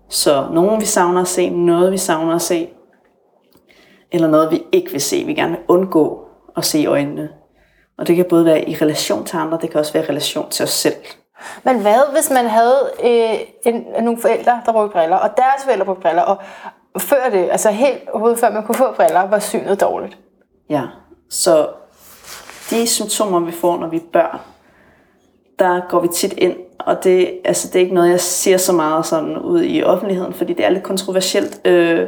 Så 0.08 0.48
nogen 0.52 0.80
vi 0.80 0.86
savner 0.86 1.20
at 1.20 1.28
se, 1.28 1.50
noget 1.50 1.92
vi 1.92 1.98
savner 1.98 2.34
at 2.34 2.42
se, 2.42 2.68
eller 4.12 4.28
noget 4.28 4.50
vi 4.50 4.62
ikke 4.72 4.90
vil 4.90 5.00
se, 5.00 5.24
vi 5.24 5.34
gerne 5.34 5.50
vil 5.50 5.60
undgå 5.68 6.28
at 6.56 6.64
se 6.64 6.78
i 6.78 6.86
øjnene. 6.86 7.28
Og 7.98 8.06
det 8.06 8.16
kan 8.16 8.24
både 8.28 8.44
være 8.44 8.68
i 8.68 8.74
relation 8.74 9.24
til 9.24 9.36
andre, 9.36 9.58
det 9.62 9.70
kan 9.70 9.80
også 9.80 9.92
være 9.92 10.04
i 10.04 10.08
relation 10.08 10.50
til 10.50 10.62
os 10.62 10.70
selv. 10.70 10.96
Men 11.64 11.80
hvad, 11.80 12.12
hvis 12.12 12.30
man 12.30 12.46
havde 12.46 12.90
øh, 13.04 13.38
en, 13.72 13.86
nogle 14.02 14.20
forældre, 14.20 14.62
der 14.66 14.72
brugte 14.72 14.92
briller, 14.92 15.16
og 15.16 15.30
deres 15.36 15.64
forældre 15.64 15.84
brugte 15.84 16.02
briller, 16.02 16.22
og 16.22 16.38
før 16.98 17.30
det, 17.30 17.48
altså 17.50 17.70
helt 17.70 18.08
overhovedet 18.08 18.38
før 18.38 18.50
man 18.50 18.66
kunne 18.66 18.74
få 18.74 18.92
briller, 18.96 19.28
var 19.28 19.38
synet 19.38 19.80
dårligt? 19.80 20.18
Ja, 20.70 20.82
så 21.30 21.68
de 22.70 22.86
symptomer, 22.86 23.40
vi 23.40 23.52
får, 23.52 23.78
når 23.78 23.88
vi 23.88 23.96
er 23.96 24.10
børn, 24.12 24.38
der 25.58 25.80
går 25.88 26.00
vi 26.00 26.08
tit 26.08 26.32
ind, 26.32 26.56
og 26.78 27.04
det, 27.04 27.30
altså, 27.44 27.68
det 27.68 27.76
er 27.76 27.80
ikke 27.80 27.94
noget, 27.94 28.10
jeg 28.10 28.20
siger 28.20 28.56
så 28.56 28.72
meget 28.72 29.06
sådan 29.06 29.38
ud 29.38 29.62
i 29.62 29.82
offentligheden, 29.82 30.34
fordi 30.34 30.52
det 30.52 30.64
er 30.64 30.70
lidt 30.70 30.82
kontroversielt, 30.82 31.60
øh, 31.66 32.06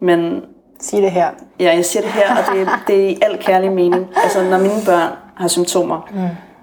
men... 0.00 0.42
Sig 0.80 1.02
det 1.02 1.10
her. 1.10 1.30
Ja, 1.60 1.74
jeg 1.74 1.84
siger 1.84 2.02
det 2.02 2.10
her, 2.10 2.36
og 2.36 2.54
det, 2.54 2.68
det 2.86 3.04
er 3.04 3.08
i 3.08 3.18
al 3.22 3.38
kærlig 3.38 3.72
mening. 3.72 4.06
Altså, 4.16 4.44
når 4.50 4.58
mine 4.58 4.80
børn 4.86 5.12
har 5.36 5.48
symptomer, 5.48 6.08
mm. 6.14 6.20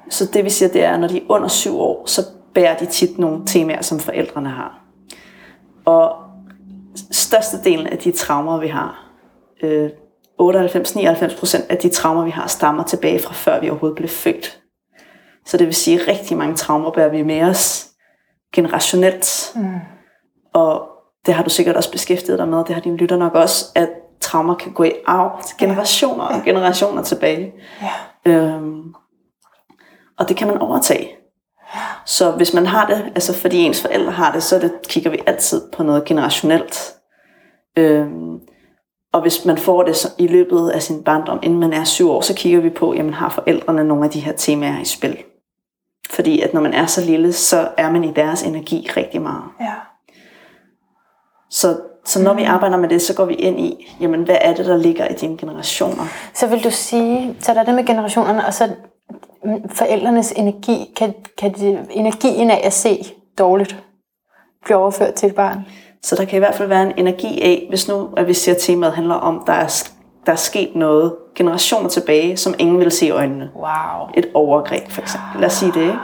så 0.10 0.26
det 0.34 0.46
vi 0.46 0.50
siger, 0.50 0.70
det 0.70 0.84
er, 0.84 0.98
når 0.98 1.08
de 1.08 1.18
er 1.18 1.22
under 1.30 1.48
syv 1.48 1.80
år, 1.80 2.04
så 2.06 2.22
bærer 2.54 2.78
de 2.78 2.86
tit 2.86 3.20
nogle 3.20 3.42
temaer, 3.46 3.82
som 3.82 4.00
forældrene 4.00 4.50
har. 4.50 4.82
Og 5.86 6.12
størstedelen 7.12 7.88
af 7.88 7.98
de 7.98 8.12
traumer, 8.12 8.60
vi 8.60 8.68
har, 8.68 9.12
øh, 9.64 9.90
98-99 10.42 11.40
procent 11.40 11.66
af 11.70 11.78
de 11.78 11.90
traumer, 11.90 12.24
vi 12.24 12.32
har, 12.32 12.48
stammer 12.48 12.84
tilbage 12.84 13.20
fra 13.20 13.34
før 13.34 13.60
vi 13.62 13.70
overhovedet 13.70 13.96
blev 13.96 14.10
født. 14.10 14.60
Så 15.46 15.58
det 15.58 15.68
vil 15.68 15.76
sige, 15.76 16.02
at 16.02 16.08
rigtig 16.08 16.38
mange 16.38 16.56
traumer 16.56 16.92
bærer 16.92 17.10
vi 17.10 17.24
med 17.24 17.42
os 17.42 17.88
generationelt. 18.54 19.52
Mm. 19.56 19.80
Og 20.54 20.88
det 21.26 21.34
har 21.34 21.44
du 21.44 21.50
sikkert 21.50 21.76
også 21.76 21.92
beskæftiget 21.92 22.40
dig 22.40 22.48
med, 22.48 22.58
det 22.58 22.76
har 22.76 22.82
dine 22.82 22.98
lytter 22.98 23.18
nok 23.18 23.34
også, 23.34 23.66
at 23.76 23.90
traumer 24.22 24.56
kan 24.56 24.74
gå 24.74 24.84
i 24.84 24.92
arv 25.06 25.44
til 25.44 25.56
generationer 25.60 26.24
ja. 26.24 26.38
og 26.38 26.46
generationer 26.46 27.04
tilbage. 27.04 27.54
Ja. 27.82 28.32
Øhm, 28.32 28.94
og 30.20 30.30
det 30.30 30.38
kan 30.38 30.48
man 30.48 30.58
overtage. 30.58 31.10
Så 32.06 32.32
hvis 32.32 32.54
man 32.54 32.66
har 32.66 32.88
det, 32.88 33.12
altså 33.16 33.34
fordi 33.38 33.58
ens 33.58 33.82
forældre 33.82 34.12
har 34.12 34.32
det, 34.32 34.44
så 34.44 34.60
det, 34.60 34.74
kigger 34.88 35.10
vi 35.10 35.20
altid 35.28 35.62
på 35.72 35.84
noget 35.84 36.06
generationelt. 36.06 36.94
Øhm, 37.78 38.40
og 39.14 39.22
hvis 39.22 39.46
man 39.46 39.58
får 39.58 39.84
det 39.84 40.16
i 40.18 40.28
løbet 40.28 40.70
af 40.70 40.82
sin 40.82 41.04
barndom, 41.04 41.40
inden 41.44 41.60
man 41.60 41.74
er 41.74 41.84
syv 41.84 42.10
år, 42.10 42.22
så 42.22 42.36
kigger 42.36 42.60
vi 42.60 42.70
på, 42.70 42.94
jamen 42.94 43.14
har 43.14 43.30
forældrene 43.30 43.84
nogle 43.84 44.06
af 44.06 44.10
de 44.10 44.20
her 44.20 44.34
temaer 44.34 44.82
i 44.82 44.86
spil. 44.86 45.18
Fordi 46.10 46.42
at 46.42 46.54
når 46.54 46.62
man 46.62 46.74
er 46.74 46.86
så 46.86 47.02
lille, 47.02 47.34
så 47.34 47.68
er 47.78 47.92
man 47.92 48.04
i 48.04 48.12
deres 48.12 48.44
energi 48.44 48.90
rigtig 48.98 49.22
meget. 49.22 49.44
Ja. 49.62 49.74
Så 51.50 51.78
Så 52.06 52.24
når 52.24 52.34
mm. 52.34 52.40
vi 52.40 52.44
arbejder 52.44 52.78
med 52.78 52.90
det, 52.90 53.02
så 53.02 53.16
går 53.16 53.26
vi 53.26 53.34
ind 53.34 53.60
i, 53.60 53.88
jamen 54.00 54.24
hvad 54.24 54.38
er 54.42 54.54
det, 54.54 54.66
der 54.66 54.78
ligger 54.78 55.08
i 55.08 55.14
dine 55.14 55.38
generationer? 55.38 56.04
Så 56.34 56.48
vil 56.48 56.64
du 56.64 56.72
sige, 56.72 57.36
så 57.40 57.54
der 57.54 57.60
er 57.60 57.64
det 57.64 57.76
med 57.76 57.86
generationerne, 57.86 58.46
og 58.46 58.54
så 58.54 58.70
forældrenes 59.70 60.32
energi, 60.32 60.94
kan, 60.96 61.14
kan 61.38 61.54
det, 61.54 61.88
energien 61.92 62.52
af 62.52 62.62
at 62.64 62.74
se 62.74 63.06
dårligt 63.38 63.84
blive 64.66 64.78
overført 64.78 65.14
til 65.14 65.30
et 65.30 65.36
barn? 65.36 65.66
Så 66.04 66.16
der 66.16 66.26
kan 66.26 66.38
i 66.38 66.40
hvert 66.40 66.56
fald 66.56 66.70
være 66.70 66.84
en 66.84 66.94
energi 66.98 67.42
af, 67.42 67.66
hvis 67.70 67.88
nu 67.88 68.10
at 68.18 68.28
vi 68.28 68.52
at 68.52 68.58
temaet 68.60 68.94
handler 68.94 69.16
om, 69.16 69.44
der 69.48 69.54
er, 69.54 69.90
der 70.26 70.32
er 70.32 70.36
sket 70.36 70.76
noget 70.76 71.16
generationer 71.36 71.90
tilbage, 71.90 72.38
som 72.38 72.54
ingen 72.60 72.80
vil 72.80 72.92
se 72.92 73.06
i 73.06 73.12
øjnene. 73.12 73.50
Wow. 73.56 74.10
Et 74.14 74.26
overgreb 74.34 74.92
for 74.92 75.02
eksempel. 75.02 75.42
Lad 75.42 75.48
os 75.48 75.54
sige 75.54 75.72
det, 75.72 75.82
ikke? 75.82 76.00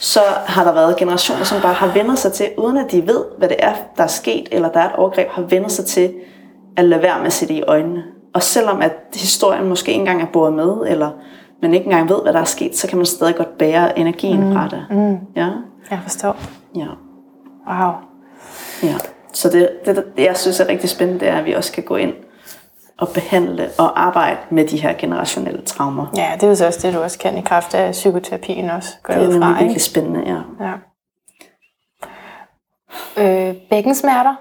så 0.00 0.20
har 0.46 0.64
der 0.64 0.72
været 0.72 0.96
generationer, 0.96 1.44
som 1.44 1.62
bare 1.62 1.74
har 1.74 1.86
vendt 1.86 2.18
sig 2.18 2.32
til, 2.32 2.46
uden 2.56 2.76
at 2.76 2.92
de 2.92 3.06
ved, 3.06 3.24
hvad 3.38 3.48
det 3.48 3.56
er, 3.58 3.72
der 3.96 4.02
er 4.02 4.06
sket, 4.06 4.48
eller 4.52 4.68
der 4.68 4.80
er 4.80 4.86
et 4.86 4.96
overgreb, 4.96 5.28
har 5.28 5.42
vendt 5.42 5.72
sig 5.72 5.84
til 5.84 6.14
at 6.76 6.84
lade 6.84 7.02
være 7.02 7.18
med 7.18 7.26
at 7.26 7.32
se 7.32 7.48
det 7.48 7.54
i 7.54 7.62
øjnene. 7.62 8.04
Og 8.34 8.42
selvom 8.42 8.82
at 8.82 8.92
historien 9.14 9.68
måske 9.68 9.90
ikke 9.90 10.00
engang 10.00 10.22
er 10.22 10.26
båret 10.32 10.52
med, 10.52 10.76
eller 10.86 11.10
man 11.62 11.74
ikke 11.74 11.84
engang 11.84 12.08
ved, 12.08 12.22
hvad 12.22 12.32
der 12.32 12.40
er 12.40 12.44
sket, 12.44 12.76
så 12.76 12.88
kan 12.88 12.96
man 12.98 13.06
stadig 13.06 13.36
godt 13.36 13.58
bære 13.58 13.98
energien 13.98 14.46
mm. 14.46 14.52
fra 14.52 14.68
det. 14.68 14.86
Mm. 14.90 15.18
Ja? 15.36 15.48
Jeg 15.90 16.00
forstår. 16.02 16.36
Ja. 16.76 16.86
Wow. 17.68 17.92
Ja. 18.82 18.94
Så 19.32 19.48
det, 19.48 19.68
det, 19.86 20.04
det, 20.16 20.24
jeg 20.24 20.36
synes 20.36 20.60
er 20.60 20.68
rigtig 20.68 20.88
spændende, 20.88 21.20
det 21.20 21.28
er, 21.28 21.36
at 21.36 21.44
vi 21.44 21.52
også 21.52 21.72
kan 21.72 21.82
gå 21.82 21.96
ind 21.96 22.12
og 23.00 23.08
behandle 23.08 23.70
og 23.78 24.02
arbejde 24.02 24.38
med 24.50 24.68
de 24.68 24.80
her 24.80 24.92
generationelle 24.98 25.62
traumer. 25.62 26.06
Ja, 26.16 26.30
det 26.34 26.42
er 26.42 26.48
jo 26.48 26.54
så 26.54 26.66
også 26.66 26.86
det, 26.86 26.94
du 26.94 27.00
også 27.00 27.18
kan 27.18 27.38
i 27.38 27.40
kraft 27.40 27.74
af 27.74 27.92
psykoterapien 27.92 28.70
også. 28.70 28.94
Går 29.02 29.14
det 29.14 29.22
er 29.22 29.28
nemlig 29.28 29.56
virkelig 29.58 29.82
spændende, 29.82 30.20
ja. 30.26 30.66
ja. 30.66 30.74
Øh, 33.16 33.54
bækkensmerter. 33.70 34.34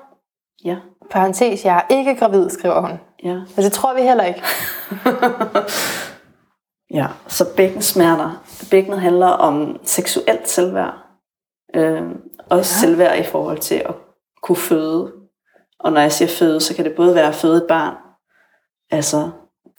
Ja. 0.66 0.76
Parenthes, 1.12 1.66
jeg 1.66 1.78
er 1.78 1.94
ikke 1.96 2.16
gravid, 2.16 2.50
skriver 2.50 2.82
hun. 2.82 3.00
Ja. 3.24 3.34
Men 3.34 3.66
det 3.66 3.72
tror 3.72 3.94
vi 3.94 4.02
heller 4.02 4.24
ikke. 4.24 4.42
ja, 7.00 7.08
så 7.28 7.46
bækkensmerter. 7.58 8.44
Bækkenet 8.72 9.02
handler 9.02 9.28
om 9.28 9.78
seksuelt 9.84 10.50
selvværd. 10.50 10.94
Øh, 11.76 12.02
også 12.50 12.76
ja. 12.76 12.80
selvværd 12.80 13.20
i 13.20 13.24
forhold 13.24 13.58
til 13.58 13.76
at 13.76 13.96
kunne 14.44 14.56
føde. 14.56 15.12
Og 15.80 15.92
når 15.92 16.02
jeg 16.02 16.12
siger 16.12 16.30
føde, 16.30 16.62
så 16.62 16.76
kan 16.76 16.86
det 16.86 16.94
både 16.96 17.16
være 17.16 17.28
at 17.28 17.36
føde 17.36 17.58
et 17.58 17.66
barn, 17.68 17.96
Altså, 18.92 19.30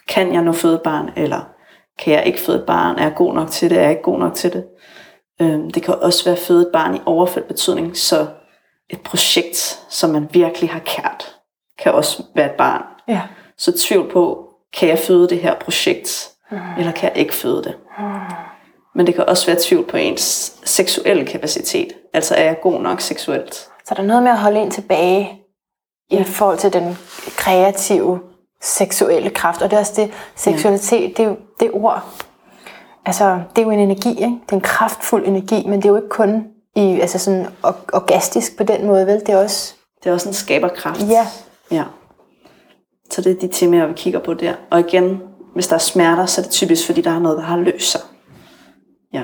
kan 0.09 0.35
jeg 0.35 0.43
nu 0.43 0.53
føde 0.53 0.81
barn, 0.85 1.11
eller 1.17 1.41
kan 1.99 2.15
jeg 2.15 2.27
ikke 2.27 2.41
føde 2.41 2.65
barn? 2.67 2.99
Er 2.99 3.03
jeg 3.03 3.15
god 3.17 3.35
nok 3.35 3.51
til 3.51 3.71
det? 3.71 3.79
Er 3.79 3.83
jeg 3.83 3.91
ikke 3.91 4.03
god 4.03 4.19
nok 4.19 4.35
til 4.35 4.53
det? 4.53 4.65
Øhm, 5.43 5.71
det 5.71 5.83
kan 5.83 5.95
også 5.95 6.25
være 6.25 6.37
føde 6.37 6.63
et 6.63 6.73
barn 6.73 6.97
i 6.97 7.01
overført 7.07 7.45
betydning, 7.45 7.97
så 7.97 8.27
et 8.91 9.01
projekt, 9.01 9.81
som 9.89 10.11
man 10.11 10.29
virkelig 10.33 10.71
har 10.71 10.81
kært, 10.81 11.37
kan 11.79 11.93
også 11.93 12.23
være 12.35 12.47
et 12.47 12.57
barn. 12.59 12.83
Ja. 13.09 13.21
Så 13.59 13.79
tvivl 13.79 14.11
på, 14.11 14.49
kan 14.79 14.89
jeg 14.89 14.99
føde 14.99 15.29
det 15.29 15.39
her 15.39 15.55
projekt, 15.55 16.31
mm. 16.51 16.59
eller 16.79 16.93
kan 16.93 17.11
jeg 17.11 17.19
ikke 17.19 17.35
føde 17.35 17.65
det? 17.65 17.75
Mm. 17.99 18.05
Men 18.95 19.07
det 19.07 19.15
kan 19.15 19.29
også 19.29 19.47
være 19.47 19.57
tvivl 19.61 19.87
på 19.87 19.97
ens 19.97 20.57
seksuelle 20.65 21.27
kapacitet. 21.27 21.93
Altså 22.13 22.35
er 22.35 22.45
jeg 22.45 22.61
god 22.63 22.81
nok 22.81 23.01
seksuelt? 23.01 23.55
Så 23.55 23.95
der 23.95 24.03
er 24.03 24.07
noget 24.07 24.23
med 24.23 24.31
at 24.31 24.39
holde 24.39 24.61
en 24.61 24.71
tilbage 24.71 25.41
i 26.11 26.25
forhold 26.25 26.59
til 26.59 26.73
den 26.73 26.99
kreative 27.37 28.21
seksuelle 28.63 29.31
kraft. 29.31 29.63
Og 29.63 29.71
det 29.71 29.77
er 29.77 29.81
også 29.81 29.93
det, 29.97 30.13
seksualitet, 30.37 31.19
ja. 31.19 31.25
det, 31.25 31.31
er 31.31 31.37
det 31.61 31.71
ord, 31.73 32.05
altså 33.07 33.41
det 33.57 33.63
er 33.63 33.67
jo 33.67 33.71
en 33.71 33.79
energi, 33.79 34.11
ikke? 34.11 34.41
det 34.47 34.53
er 34.53 34.57
en 34.57 34.61
kraftfuld 34.61 35.27
energi, 35.27 35.67
men 35.67 35.83
det 35.83 35.85
er 35.85 35.89
jo 35.89 35.97
ikke 35.97 36.09
kun 36.09 36.45
i, 36.77 37.01
altså 37.01 37.19
sådan 37.19 37.47
orgastisk 37.93 38.57
på 38.57 38.65
den 38.65 38.87
måde, 38.87 39.07
vel? 39.07 39.21
Det 39.21 39.29
er 39.29 39.37
også... 39.37 39.75
Det 40.05 40.11
er 40.11 40.15
også 40.15 40.29
en 40.29 40.35
skaberkraft. 40.35 41.01
Ja. 41.01 41.27
Ja. 41.71 41.85
Så 43.11 43.23
det 43.23 43.33
er 43.33 43.41
de 43.41 43.49
temaer, 43.49 43.87
vi 43.87 43.93
kigger 43.97 44.21
på 44.21 44.35
der. 44.35 44.55
Og 44.71 44.81
igen, 44.81 45.23
hvis 45.55 45.69
der 45.69 45.75
er 45.75 45.79
smerter, 45.79 46.27
så 46.27 46.41
er 46.41 46.43
det 46.43 46.53
typisk, 46.53 46.87
fordi 46.87 47.01
der 47.01 47.11
er 47.11 47.19
noget, 47.19 47.39
der 47.39 47.45
har 47.45 47.57
løst 47.57 47.91
sig. 47.91 48.01
Ja. 49.13 49.23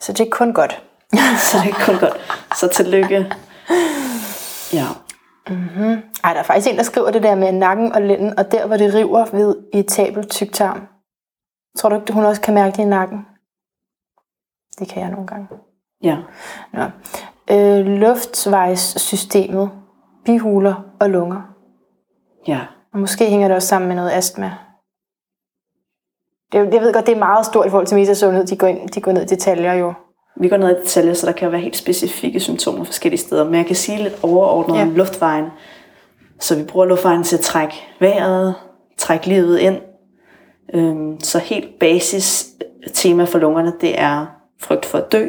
Så 0.00 0.12
det 0.12 0.20
er 0.20 0.30
kun 0.30 0.52
godt. 0.52 0.82
så 1.50 1.58
det 1.64 1.70
er 1.70 1.84
kun 1.86 1.98
godt. 1.98 2.16
Så 2.60 2.68
tillykke. 2.68 3.32
Ja. 4.72 4.86
Mm-hmm. 5.50 6.02
Ej, 6.24 6.32
der 6.32 6.40
er 6.40 6.42
faktisk 6.42 6.68
en, 6.70 6.76
der 6.76 6.82
skriver 6.82 7.10
det 7.10 7.22
der 7.22 7.34
med 7.34 7.52
nakken 7.52 7.92
og 7.92 8.02
lænden, 8.02 8.38
og 8.38 8.52
der, 8.52 8.66
hvor 8.66 8.76
det 8.76 8.94
river 8.94 9.24
ved 9.32 9.56
irritabel 9.72 10.28
tyktarm. 10.28 10.86
Tror 11.78 11.88
du 11.88 11.96
ikke, 11.96 12.12
hun 12.12 12.24
også 12.24 12.40
kan 12.40 12.54
mærke 12.54 12.76
det 12.76 12.82
i 12.82 12.86
nakken? 12.86 13.26
Det 14.78 14.88
kan 14.88 15.02
jeg 15.02 15.10
nogle 15.10 15.26
gange. 15.26 15.48
Ja. 16.02 16.16
Nå. 16.72 16.82
Øh, 17.50 17.86
luftvejssystemet, 17.86 19.70
bihuler 20.24 20.74
og 21.00 21.10
lunger. 21.10 21.42
Ja. 22.48 22.60
Og 22.92 22.98
måske 22.98 23.30
hænger 23.30 23.48
det 23.48 23.56
også 23.56 23.68
sammen 23.68 23.88
med 23.88 23.96
noget 23.96 24.12
astma. 24.12 24.52
Det, 26.52 26.74
jeg 26.74 26.82
ved 26.82 26.92
godt, 26.92 27.06
det 27.06 27.14
er 27.14 27.18
meget 27.18 27.46
stort 27.46 27.66
i 27.66 27.70
forhold 27.70 27.86
til 27.86 27.98
metasundhed. 27.98 28.46
De 28.46 28.56
går, 28.56 28.66
ind, 28.66 28.88
de 28.88 29.00
går 29.00 29.12
ned 29.12 29.22
i 29.22 29.26
detaljer 29.26 29.72
jo. 29.72 29.94
Vi 30.36 30.48
går 30.48 30.56
ned 30.56 30.70
i 30.70 30.80
detaljer, 30.80 31.14
så 31.14 31.26
der 31.26 31.32
kan 31.32 31.52
være 31.52 31.60
helt 31.60 31.76
specifikke 31.76 32.40
symptomer 32.40 32.84
forskellige 32.84 33.20
steder. 33.20 33.44
Men 33.44 33.54
jeg 33.54 33.66
kan 33.66 33.76
sige 33.76 34.02
lidt 34.02 34.14
overordnet 34.22 34.76
ja. 34.76 34.82
om 34.82 34.94
luftvejen. 34.94 35.46
Så 36.40 36.56
vi 36.56 36.64
bruger 36.64 36.86
luftvejen 36.86 37.24
til 37.24 37.36
at 37.36 37.42
trække 37.42 37.74
vejret, 38.00 38.54
trække 38.96 39.26
livet 39.26 39.58
ind. 39.58 39.80
Øhm, 40.74 41.20
så 41.20 41.38
helt 41.38 41.78
basis 41.80 42.46
tema 42.94 43.24
for 43.24 43.38
lungerne, 43.38 43.72
det 43.80 44.00
er 44.00 44.26
frygt 44.60 44.86
for 44.86 44.98
at 44.98 45.12
dø, 45.12 45.28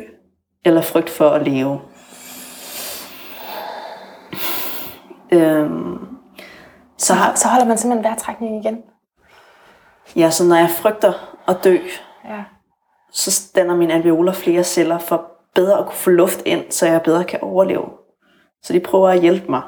eller 0.66 0.82
frygt 0.82 1.10
for 1.10 1.30
at 1.30 1.48
leve. 1.48 1.80
Øhm, 5.32 5.98
så, 6.98 7.14
har, 7.14 7.36
så 7.36 7.48
holder 7.48 7.66
man 7.66 7.78
simpelthen 7.78 8.04
vejrtrækningen 8.04 8.62
igen? 8.62 8.78
Ja, 10.16 10.30
så 10.30 10.44
når 10.44 10.56
jeg 10.56 10.70
frygter 10.70 11.38
at 11.48 11.58
dø, 11.64 11.78
ja 12.26 12.55
så 13.16 13.52
danner 13.56 13.76
mine 13.76 13.94
alveoler 13.94 14.34
flere 14.34 14.64
celler 14.64 14.98
for 14.98 15.32
bedre 15.56 15.80
at 15.80 15.86
kunne 15.86 15.96
få 15.96 16.10
luft 16.10 16.42
ind, 16.46 16.72
så 16.72 16.86
jeg 16.86 17.02
bedre 17.02 17.24
kan 17.24 17.40
overleve. 17.42 17.90
Så 18.64 18.74
de 18.74 18.80
prøver 18.80 19.10
at 19.10 19.22
hjælpe 19.22 19.46
mig. 19.50 19.62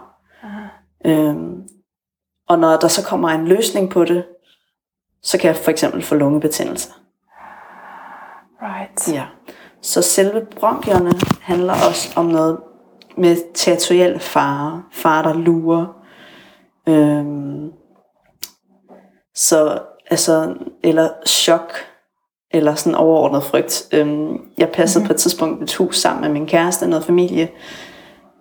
Øhm, 1.05 1.67
og 2.47 2.59
når 2.59 2.77
der 2.77 2.87
så 2.87 3.05
kommer 3.05 3.29
en 3.29 3.47
løsning 3.47 3.89
på 3.89 4.05
det, 4.05 4.25
så 5.23 5.37
kan 5.37 5.47
jeg 5.47 5.55
for 5.55 5.71
eksempel 5.71 6.03
få 6.03 6.15
lungebetændelse. 6.15 6.89
Right. 8.61 9.13
Ja. 9.13 9.25
Så 9.81 10.01
selve 10.01 10.45
bronkierne 10.59 11.11
handler 11.41 11.73
også 11.73 12.13
om 12.15 12.25
noget 12.25 12.59
med 13.17 13.53
territoriel 13.53 14.19
fare, 14.19 14.83
fare 14.91 15.23
der 15.23 15.33
lurer. 15.33 16.03
Øhm, 16.87 17.71
så 19.35 19.79
altså, 20.09 20.55
eller 20.83 21.09
chok, 21.27 21.71
eller 22.51 22.75
sådan 22.75 22.95
overordnet 22.95 23.43
frygt. 23.43 23.87
Øhm, 23.91 24.37
jeg 24.57 24.69
passede 24.69 24.99
mm-hmm. 24.99 25.07
på 25.07 25.13
et 25.13 25.19
tidspunkt 25.19 25.63
et 25.63 25.75
hus 25.75 25.97
sammen 25.97 26.21
med 26.21 26.29
min 26.29 26.47
kæreste 26.47 26.83
og 26.83 26.89
noget 26.89 27.05
familie. 27.05 27.49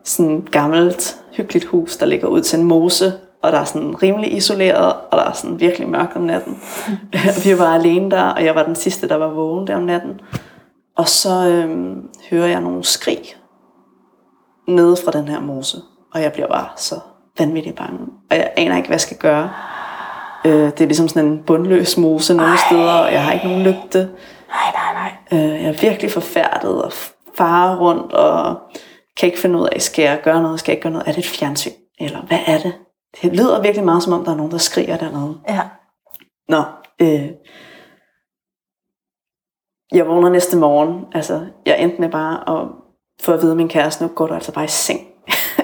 Sådan 0.04 0.36
et 0.36 0.50
gammelt, 0.50 1.16
hyggeligt 1.32 1.64
hus, 1.64 1.96
der 1.96 2.06
ligger 2.06 2.28
ud 2.28 2.40
til 2.40 2.58
en 2.58 2.64
mose, 2.64 3.12
og 3.42 3.52
der 3.52 3.58
er 3.58 3.64
sådan 3.64 4.02
rimelig 4.02 4.36
isoleret, 4.36 4.92
og 5.10 5.18
der 5.18 5.24
er 5.24 5.32
sådan 5.32 5.60
virkelig 5.60 5.88
mørkt 5.88 6.16
om 6.16 6.22
natten. 6.22 6.58
Mm. 6.88 6.94
Vi 7.44 7.58
var 7.58 7.74
alene 7.74 8.10
der, 8.10 8.22
og 8.22 8.44
jeg 8.44 8.54
var 8.54 8.62
den 8.62 8.74
sidste, 8.74 9.08
der 9.08 9.16
var 9.16 9.28
vågen 9.28 9.66
der 9.66 9.76
om 9.76 9.82
natten. 9.82 10.20
Og 10.96 11.08
så 11.08 11.48
øhm, 11.48 12.08
hører 12.30 12.46
jeg 12.46 12.60
nogle 12.60 12.84
skrig 12.84 13.36
nede 14.68 14.96
fra 15.04 15.12
den 15.12 15.28
her 15.28 15.40
mose, 15.40 15.76
og 16.14 16.22
jeg 16.22 16.32
bliver 16.32 16.48
bare 16.48 16.68
så 16.76 16.94
vanvittigt 17.38 17.76
bange. 17.76 17.98
Og 18.30 18.36
jeg 18.36 18.52
aner 18.56 18.76
ikke, 18.76 18.88
hvad 18.88 18.94
jeg 18.94 19.00
skal 19.00 19.16
gøre. 19.16 19.50
Øh, 20.46 20.64
det 20.64 20.80
er 20.80 20.86
ligesom 20.86 21.08
sådan 21.08 21.28
en 21.28 21.42
bundløs 21.42 21.96
mose 21.96 22.34
nogle 22.34 22.52
Ej. 22.52 22.58
steder, 22.68 22.92
og 22.92 23.12
jeg 23.12 23.24
har 23.24 23.32
ikke 23.32 23.48
nogen 23.48 23.62
lygte. 23.62 23.98
Nej, 23.98 24.72
nej, 24.74 24.92
nej. 24.94 25.12
Øh, 25.32 25.62
jeg 25.62 25.68
er 25.68 25.80
virkelig 25.80 26.12
forfærdet 26.12 26.82
og 26.82 26.92
farer 27.36 27.78
rundt, 27.78 28.12
og 28.12 28.56
kan 29.16 29.26
ikke 29.26 29.38
finde 29.38 29.58
ud 29.58 29.68
af, 29.72 29.82
skal 29.82 30.02
jeg 30.02 30.20
gøre 30.24 30.42
noget, 30.42 30.60
skal 30.60 30.72
jeg 30.72 30.76
ikke 30.76 30.82
gøre 30.82 30.92
noget? 30.92 31.08
Er 31.08 31.12
det 31.12 31.18
et 31.18 31.38
fjernsyn? 31.38 31.70
Eller 32.00 32.22
hvad 32.22 32.38
er 32.46 32.58
det? 32.58 32.72
Det 33.22 33.36
lyder 33.36 33.62
virkelig 33.62 33.84
meget 33.84 34.02
som 34.02 34.12
om, 34.12 34.24
der 34.24 34.32
er 34.32 34.36
nogen, 34.36 34.52
der 34.52 34.58
skriger 34.58 34.96
dernede. 34.96 35.38
Ja. 35.48 35.60
Nå, 36.48 36.62
øh, 37.00 37.30
jeg 39.92 40.06
vågner 40.06 40.28
næste 40.28 40.56
morgen. 40.56 41.04
Altså, 41.14 41.46
jeg 41.66 41.80
endte 41.82 42.00
med 42.00 42.08
bare 42.08 42.60
at 42.60 42.68
få 43.20 43.32
at 43.32 43.42
vide 43.42 43.50
af 43.50 43.56
min 43.56 43.68
kæreste, 43.68 44.04
nu 44.04 44.08
går 44.08 44.26
du 44.26 44.34
altså 44.34 44.52
bare 44.52 44.64
i 44.64 44.68
seng. 44.68 45.00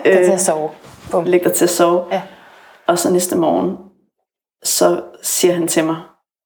Læg 0.05 0.15
dig 0.15 0.25
til 0.25 0.33
at 0.33 0.41
sove. 0.41 0.71
Bum. 1.11 1.25
Læg 1.25 1.45
dig 1.45 1.53
til 1.53 1.65
at 1.65 1.71
sove. 1.71 2.05
Ja. 2.13 2.23
Og 2.87 2.99
så 2.99 3.13
næste 3.13 3.39
morgen, 3.39 3.77
så 4.65 5.03
siger 5.23 5.55
han 5.55 5.69
til 5.69 5.85
mig, 5.85 5.97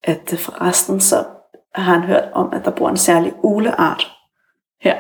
at 0.05 0.35
forresten 0.39 1.01
så 1.01 1.25
har 1.75 1.93
han 1.95 2.03
hørt 2.03 2.25
om, 2.33 2.53
at 2.53 2.65
der 2.65 2.71
bor 2.71 2.89
en 2.89 2.97
særlig 2.97 3.33
uleart 3.43 4.13
her. 4.81 4.97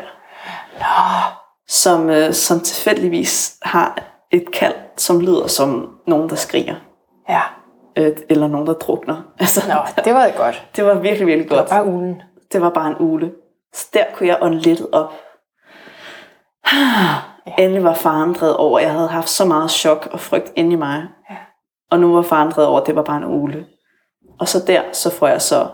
Nå. 0.78 1.32
Som, 1.68 2.10
øh, 2.10 2.32
som 2.32 2.60
tilfældigvis 2.60 3.56
har 3.62 4.02
et 4.30 4.52
kald, 4.52 4.74
som 4.96 5.20
lyder 5.20 5.46
som 5.46 5.98
nogen, 6.06 6.30
der 6.30 6.36
skriger. 6.36 6.74
Ja. 7.28 7.40
Øh, 7.96 8.16
eller 8.28 8.46
nogen, 8.46 8.66
der 8.66 8.72
drukner. 8.72 9.22
Altså, 9.40 9.68
Nå, 9.68 10.02
det 10.04 10.14
var 10.14 10.30
godt. 10.36 10.66
Det 10.76 10.84
var 10.84 10.94
virkelig, 10.94 11.26
virkelig 11.26 11.48
godt. 11.48 11.68
Det 11.68 11.76
var 11.76 11.84
bare 11.84 11.92
ulen. 11.92 12.22
Det 12.52 12.60
var 12.60 12.70
bare 12.70 12.88
en 12.88 12.96
ule. 13.00 13.32
Så 13.74 13.86
der 13.94 14.04
kunne 14.14 14.28
jeg 14.28 14.38
ånde 14.40 14.58
lidt 14.58 14.82
op. 14.92 15.12
Ja. 17.46 17.62
Endelig 17.62 17.84
var 17.84 17.94
faren 17.94 18.32
drevet 18.34 18.56
over. 18.56 18.78
Jeg 18.78 18.92
havde 18.92 19.08
haft 19.08 19.28
så 19.28 19.44
meget 19.44 19.70
chok 19.70 20.08
og 20.12 20.20
frygt 20.20 20.52
inde 20.56 20.72
i 20.72 20.76
mig. 20.76 21.06
Ja. 21.30 21.36
Og 21.90 22.00
nu 22.00 22.14
var 22.14 22.22
faren 22.22 22.50
drevet 22.50 22.68
over, 22.68 22.80
det 22.84 22.96
var 22.96 23.02
bare 23.02 23.16
en 23.16 23.24
ule. 23.24 23.66
Og 24.40 24.48
så 24.48 24.64
der, 24.66 24.82
så 24.92 25.10
får 25.14 25.28
jeg 25.28 25.42
så 25.42 25.68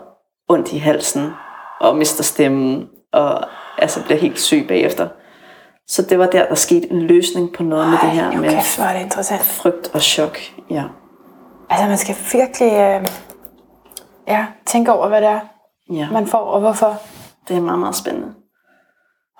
ondt 0.49 0.73
i 0.73 0.77
halsen, 0.77 1.31
og 1.79 1.95
mister 1.95 2.23
stemmen, 2.23 2.89
og 3.13 3.39
altså 3.77 4.03
bliver 4.03 4.19
helt 4.19 4.39
syg 4.39 4.65
bagefter. 4.67 5.07
Så 5.87 6.01
det 6.01 6.19
var 6.19 6.25
der, 6.25 6.47
der 6.47 6.55
skete 6.55 6.91
en 6.91 7.01
løsning 7.01 7.53
på 7.53 7.63
noget 7.63 7.83
Ej, 7.83 7.89
med 7.89 7.97
det 8.01 8.09
her 8.09 8.31
med 8.31 8.49
hvor 8.77 8.83
er 8.85 8.93
det 8.93 9.01
interessant. 9.03 9.41
frygt 9.41 9.91
og 9.93 10.01
chok. 10.01 10.37
Ja. 10.69 10.83
Altså 11.69 11.87
man 11.87 11.97
skal 11.97 12.15
virkelig 12.33 12.71
øh, 12.71 13.07
ja, 14.27 14.45
tænke 14.65 14.93
over, 14.93 15.07
hvad 15.07 15.21
det 15.21 15.29
er, 15.29 15.39
ja, 15.91 16.09
man 16.11 16.27
får, 16.27 16.37
og 16.37 16.59
hvorfor. 16.59 17.01
det 17.47 17.57
er 17.57 17.61
meget, 17.61 17.79
meget 17.79 17.95
spændende. 17.95 18.33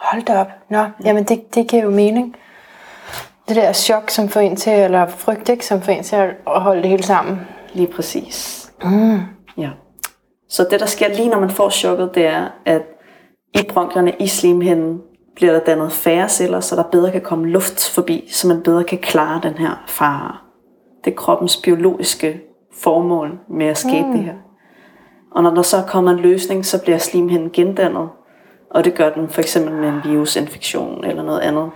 Hold 0.02 0.24
da 0.26 0.40
op. 0.40 0.48
Nå, 0.70 0.86
jamen 1.06 1.24
det, 1.24 1.56
det 1.56 1.68
giver 1.68 1.84
jo 1.84 1.90
mening. 1.90 2.36
Det 3.48 3.56
der 3.56 3.74
chok, 3.74 4.10
som 4.10 4.30
får 4.30 4.40
en 4.40 4.56
til, 4.56 4.74
eller 4.74 5.08
frygt, 5.08 5.50
ikke, 5.50 5.66
som 5.66 5.82
får 5.82 5.92
en 5.92 6.04
til 6.04 6.16
at 6.16 6.36
holde 6.46 6.82
det 6.82 6.90
hele 6.90 7.04
sammen. 7.04 7.40
Lige 7.74 7.88
præcis. 7.88 8.72
Mm. 8.84 9.20
Ja. 9.58 9.70
Så 10.50 10.68
det, 10.72 10.80
der 10.80 10.86
sker 10.86 11.08
lige 11.08 11.30
når 11.30 11.40
man 11.40 11.50
får 11.50 11.70
chokket, 11.70 12.16
det 12.16 12.26
er, 12.26 12.48
at 12.66 12.82
i 13.54 13.64
bronkierne, 13.70 14.12
i 14.20 14.28
slimhinden, 14.28 15.02
bliver 15.36 15.52
der 15.54 15.60
dannet 15.60 15.92
færre 15.92 16.30
celler, 16.30 16.60
så 16.60 16.76
der 16.76 16.84
bedre 16.84 17.12
kan 17.12 17.22
komme 17.22 17.48
luft 17.48 17.90
forbi, 17.90 18.28
så 18.32 18.48
man 18.48 18.64
bedre 18.64 18.84
kan 18.84 18.98
klare 18.98 19.42
den 19.44 19.54
her 19.54 19.84
fare. 19.88 20.38
Det 21.06 21.12
er 21.12 21.16
kroppens 21.16 21.58
biologiske 21.58 22.42
formål 22.82 23.40
med 23.50 23.66
at 23.66 23.78
skabe 23.78 24.08
mm. 24.08 24.14
det 24.14 24.24
her. 24.24 24.34
Og 25.32 25.44
når 25.44 25.56
der 25.56 25.62
så 25.62 25.84
kommer 25.88 26.12
en 26.12 26.20
løsning, 26.20 26.66
så 26.66 26.84
bliver 26.84 26.98
slimhinden 26.98 27.50
gendannet, 27.54 28.10
og 28.70 28.86
det 28.86 28.96
gør 28.96 29.10
den 29.10 29.30
for 29.30 29.42
eksempel 29.42 29.74
med 29.74 29.90
en 29.90 30.02
virusinfektion 30.04 31.06
eller 31.06 31.24
noget 31.24 31.40
andet. 31.40 31.70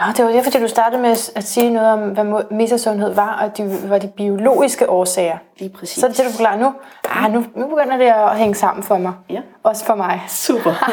Nå, 0.00 0.06
det 0.16 0.24
var 0.24 0.30
det, 0.30 0.44
fordi 0.44 0.58
du 0.58 0.68
startede 0.68 1.02
med 1.02 1.10
at 1.10 1.44
sige 1.44 1.70
noget 1.70 1.88
om, 1.88 2.00
hvad 2.00 2.44
mesosundhed 2.50 3.14
var, 3.14 3.42
og 3.44 3.56
de 3.56 3.90
var 3.90 3.98
de 3.98 4.08
biologiske 4.08 4.90
årsager. 4.90 5.38
Lige 5.58 5.70
præcis. 5.70 6.00
Så 6.00 6.06
er 6.06 6.10
det 6.10 6.18
det, 6.18 6.26
du 6.26 6.30
forklarer 6.30 6.58
nu. 6.58 6.72
Ah, 7.10 7.32
nu, 7.32 7.44
nu 7.56 7.66
begynder 7.68 7.96
det 7.96 8.04
at 8.04 8.38
hænge 8.38 8.54
sammen 8.54 8.82
for 8.82 8.98
mig. 8.98 9.12
Ja. 9.30 9.40
Også 9.62 9.84
for 9.84 9.94
mig. 9.94 10.22
Super. 10.28 10.72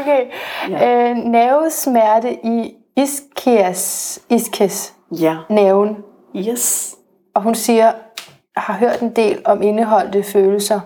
Okay. 0.00 0.26
Ja. 0.68 1.10
Øh, 1.10 1.16
nervesmerte 1.16 2.46
i 2.46 2.74
ischias, 2.96 4.18
iskes, 4.28 4.94
ja. 5.20 5.36
nerven. 5.48 5.96
Yes. 6.36 6.94
Og 7.34 7.42
hun 7.42 7.54
siger, 7.54 7.92
har 8.56 8.74
hørt 8.74 9.00
en 9.00 9.16
del 9.16 9.42
om 9.44 9.62
indeholdte 9.62 10.22
følelser, 10.22 10.80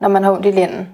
når 0.00 0.08
man 0.08 0.24
har 0.24 0.32
ondt 0.32 0.46
i 0.46 0.50
lænden. 0.50 0.88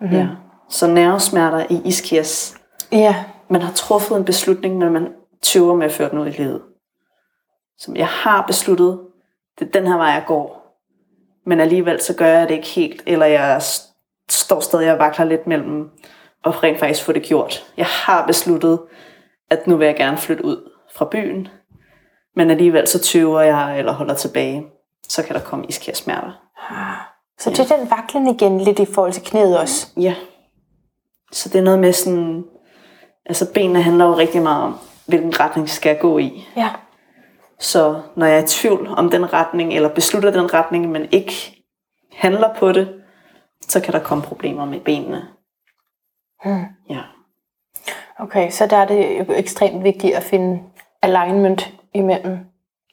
Mm-hmm. 0.00 0.16
Ja. 0.16 0.26
Så 0.68 0.86
nervesmerter 0.86 1.66
i 1.70 1.80
ischias. 1.84 2.57
Ja. 2.92 3.24
Man 3.48 3.62
har 3.62 3.72
truffet 3.72 4.16
en 4.16 4.24
beslutning, 4.24 4.78
men 4.78 4.92
man 4.92 5.14
tøver 5.42 5.74
med 5.74 5.86
at 5.86 5.92
føre 5.92 6.10
den 6.10 6.18
ud 6.18 6.26
i 6.26 6.30
livet. 6.30 6.62
Som 7.78 7.96
jeg 7.96 8.06
har 8.06 8.46
besluttet, 8.46 9.00
det 9.58 9.66
er 9.66 9.70
den 9.70 9.86
her 9.86 9.96
vej, 9.96 10.06
jeg 10.06 10.24
går. 10.26 10.58
Men 11.46 11.60
alligevel 11.60 12.00
så 12.00 12.14
gør 12.14 12.26
jeg 12.26 12.48
det 12.48 12.54
ikke 12.54 12.68
helt, 12.68 13.02
eller 13.06 13.26
jeg 13.26 13.62
står 14.30 14.60
stadig 14.60 14.92
og 14.92 14.98
vakler 14.98 15.24
lidt 15.24 15.46
mellem 15.46 15.90
og 16.44 16.62
rent 16.62 16.78
faktisk 16.78 17.04
få 17.04 17.12
det 17.12 17.22
gjort. 17.22 17.66
Jeg 17.76 17.86
har 17.86 18.26
besluttet, 18.26 18.80
at 19.50 19.66
nu 19.66 19.76
vil 19.76 19.86
jeg 19.86 19.96
gerne 19.96 20.16
flytte 20.16 20.44
ud 20.44 20.70
fra 20.94 21.08
byen, 21.10 21.48
men 22.36 22.50
alligevel 22.50 22.88
så 22.88 22.98
tøver 22.98 23.40
jeg 23.40 23.78
eller 23.78 23.92
holder 23.92 24.14
tilbage. 24.14 24.66
Så 25.08 25.22
kan 25.22 25.34
der 25.34 25.40
komme 25.40 25.66
iskærsmerter. 25.66 26.32
Så 27.38 27.50
det 27.50 27.58
er 27.58 27.76
den 27.76 27.90
vaklen 27.90 28.26
igen 28.26 28.60
lidt 28.60 28.78
i 28.78 28.84
forhold 28.84 29.12
til 29.12 29.22
knæet 29.22 29.58
også? 29.58 29.86
Ja. 29.96 30.14
Så 31.32 31.48
det 31.48 31.58
er 31.58 31.62
noget 31.62 31.78
med 31.78 31.92
sådan, 31.92 32.44
altså 33.28 33.52
benene 33.54 33.82
handler 33.82 34.04
jo 34.04 34.16
rigtig 34.16 34.42
meget 34.42 34.62
om, 34.62 34.78
hvilken 35.06 35.40
retning 35.40 35.68
skal 35.68 35.90
jeg 35.90 36.00
gå 36.00 36.18
i. 36.18 36.48
Ja. 36.56 36.68
Så 37.58 38.00
når 38.16 38.26
jeg 38.26 38.38
er 38.38 38.42
i 38.42 38.46
tvivl 38.46 38.88
om 38.96 39.10
den 39.10 39.32
retning, 39.32 39.72
eller 39.72 39.88
beslutter 39.88 40.30
den 40.30 40.54
retning, 40.54 40.90
men 40.90 41.06
ikke 41.10 41.64
handler 42.12 42.54
på 42.54 42.72
det, 42.72 42.94
så 43.68 43.80
kan 43.80 43.92
der 43.92 43.98
komme 43.98 44.24
problemer 44.24 44.64
med 44.64 44.80
benene. 44.80 45.28
Hmm. 46.44 46.64
Ja. 46.90 47.00
Okay, 48.18 48.50
så 48.50 48.66
der 48.66 48.76
er 48.76 48.86
det 48.86 49.18
jo 49.18 49.34
ekstremt 49.34 49.84
vigtigt 49.84 50.14
at 50.14 50.22
finde 50.22 50.62
alignment 51.02 51.72
imellem, 51.94 52.38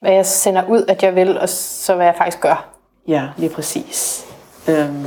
hvad 0.01 0.13
jeg 0.13 0.25
sender 0.25 0.69
ud, 0.69 0.85
at 0.87 1.03
jeg 1.03 1.15
vil, 1.15 1.39
og 1.39 1.49
så 1.49 1.95
hvad 1.95 2.05
jeg 2.05 2.15
faktisk 2.17 2.41
gør. 2.41 2.69
Ja, 3.07 3.29
lige 3.37 3.49
præcis. 3.49 4.27
Øhm, 4.69 5.05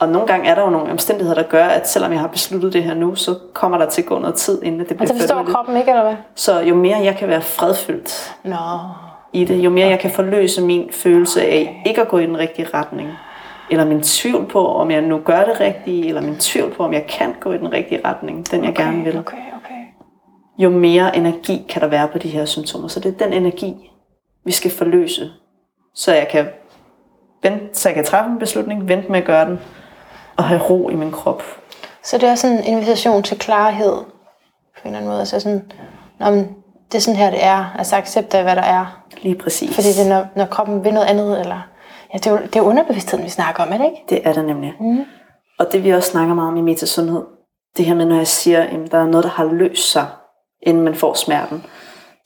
og 0.00 0.08
nogle 0.08 0.26
gange 0.28 0.48
er 0.48 0.54
der 0.54 0.62
jo 0.62 0.70
nogle 0.70 0.90
omstændigheder, 0.90 1.42
der 1.42 1.48
gør, 1.48 1.64
at 1.64 1.88
selvom 1.88 2.12
jeg 2.12 2.20
har 2.20 2.28
besluttet 2.28 2.72
det 2.72 2.82
her 2.84 2.94
nu, 2.94 3.14
så 3.14 3.34
kommer 3.52 3.78
der 3.78 3.88
til 3.88 4.02
at 4.02 4.08
gå 4.08 4.18
noget 4.18 4.34
tid, 4.34 4.62
inden 4.62 4.78
det 4.78 4.86
bliver 4.86 5.00
Og 5.02 5.08
det 5.08 5.16
forstår 5.16 5.36
færdigt. 5.36 5.54
kroppen 5.54 5.76
ikke, 5.76 5.90
eller 5.90 6.02
hvad? 6.02 6.16
Så 6.34 6.60
jo 6.60 6.74
mere 6.74 6.96
jeg 6.96 7.16
kan 7.16 7.28
være 7.28 7.42
fredfyldt 7.42 8.36
Nå. 8.44 8.56
i 9.32 9.44
det, 9.44 9.56
jo 9.56 9.70
mere 9.70 9.84
okay. 9.84 9.90
jeg 9.90 10.00
kan 10.00 10.10
forløse 10.10 10.62
min 10.62 10.88
følelse 10.92 11.42
af 11.42 11.82
ikke 11.86 12.00
at 12.00 12.08
gå 12.08 12.18
i 12.18 12.26
den 12.26 12.38
rigtige 12.38 12.68
retning, 12.74 13.08
eller 13.70 13.84
min 13.84 14.02
tvivl 14.02 14.46
på, 14.46 14.66
om 14.66 14.90
jeg 14.90 15.02
nu 15.02 15.18
gør 15.18 15.44
det 15.44 15.60
rigtige, 15.60 16.08
eller 16.08 16.20
min 16.20 16.36
tvivl 16.36 16.74
på, 16.74 16.84
om 16.84 16.92
jeg 16.92 17.06
kan 17.06 17.34
gå 17.40 17.52
i 17.52 17.58
den 17.58 17.72
rigtige 17.72 18.00
retning, 18.04 18.50
den 18.50 18.64
jeg 18.64 18.70
okay, 18.70 18.84
gerne 18.84 19.04
vil. 19.04 19.18
Okay, 19.18 19.36
okay. 19.36 19.74
Jo 20.58 20.70
mere 20.70 21.16
energi 21.16 21.66
kan 21.68 21.82
der 21.82 21.88
være 21.88 22.08
på 22.08 22.18
de 22.18 22.28
her 22.28 22.44
symptomer. 22.44 22.88
Så 22.88 23.00
det 23.00 23.14
er 23.14 23.24
den 23.26 23.32
energi, 23.32 23.90
vi 24.44 24.52
skal 24.52 24.70
forløse, 24.70 25.30
så 25.94 26.12
jeg 26.14 26.28
kan, 26.28 26.46
vente, 27.42 27.64
så 27.72 27.88
jeg 27.88 27.94
kan 27.94 28.04
træffe 28.04 28.30
en 28.30 28.38
beslutning, 28.38 28.88
vente 28.88 29.12
med 29.12 29.18
at 29.18 29.26
gøre 29.26 29.44
den, 29.44 29.58
og 30.38 30.44
have 30.44 30.60
ro 30.60 30.88
i 30.88 30.94
min 30.94 31.12
krop. 31.12 31.42
Så 32.04 32.18
det 32.18 32.28
er 32.28 32.34
sådan 32.34 32.58
en 32.58 32.64
invitation 32.64 33.22
til 33.22 33.38
klarhed, 33.38 33.92
på 33.92 34.82
en 34.84 34.86
eller 34.86 34.98
anden 34.98 35.08
måde. 35.08 35.20
Altså 35.20 35.40
sådan, 35.40 35.72
Nå, 36.20 36.30
men 36.30 36.56
det 36.92 36.98
er 36.98 37.02
sådan 37.02 37.18
her, 37.18 37.30
det 37.30 37.44
er. 37.44 37.74
Altså 37.78 37.96
accept 37.96 38.34
af, 38.34 38.42
hvad 38.42 38.56
der 38.56 38.62
er. 38.62 39.02
Lige 39.22 39.34
præcis. 39.34 39.74
Fordi 39.74 39.88
det 39.88 40.06
er, 40.06 40.08
når, 40.08 40.26
når 40.36 40.46
kroppen 40.46 40.84
vil 40.84 40.94
noget 40.94 41.06
andet, 41.06 41.40
eller... 41.40 41.60
Ja, 42.12 42.18
det 42.18 42.26
er 42.26 42.30
jo, 42.30 42.38
det 42.38 42.56
er 42.56 42.60
underbevidstheden, 42.60 43.24
vi 43.24 43.30
snakker 43.30 43.62
om, 43.62 43.72
er 43.72 43.78
det 43.78 43.84
ikke? 43.84 44.04
Det 44.08 44.28
er 44.28 44.32
det 44.32 44.44
nemlig. 44.44 44.74
Mm. 44.80 45.04
Og 45.58 45.72
det 45.72 45.84
vi 45.84 45.90
også 45.90 46.10
snakker 46.10 46.34
meget 46.34 46.48
om 46.48 46.56
i 46.56 46.60
metasundhed, 46.60 47.22
det 47.76 47.84
her 47.84 47.94
med, 47.94 48.04
når 48.04 48.16
jeg 48.16 48.26
siger, 48.26 48.62
at 48.62 48.92
der 48.92 48.98
er 48.98 49.06
noget, 49.06 49.24
der 49.24 49.30
har 49.30 49.44
løst 49.44 49.92
sig, 49.92 50.06
inden 50.62 50.82
man 50.84 50.94
får 50.94 51.14
smerten, 51.14 51.64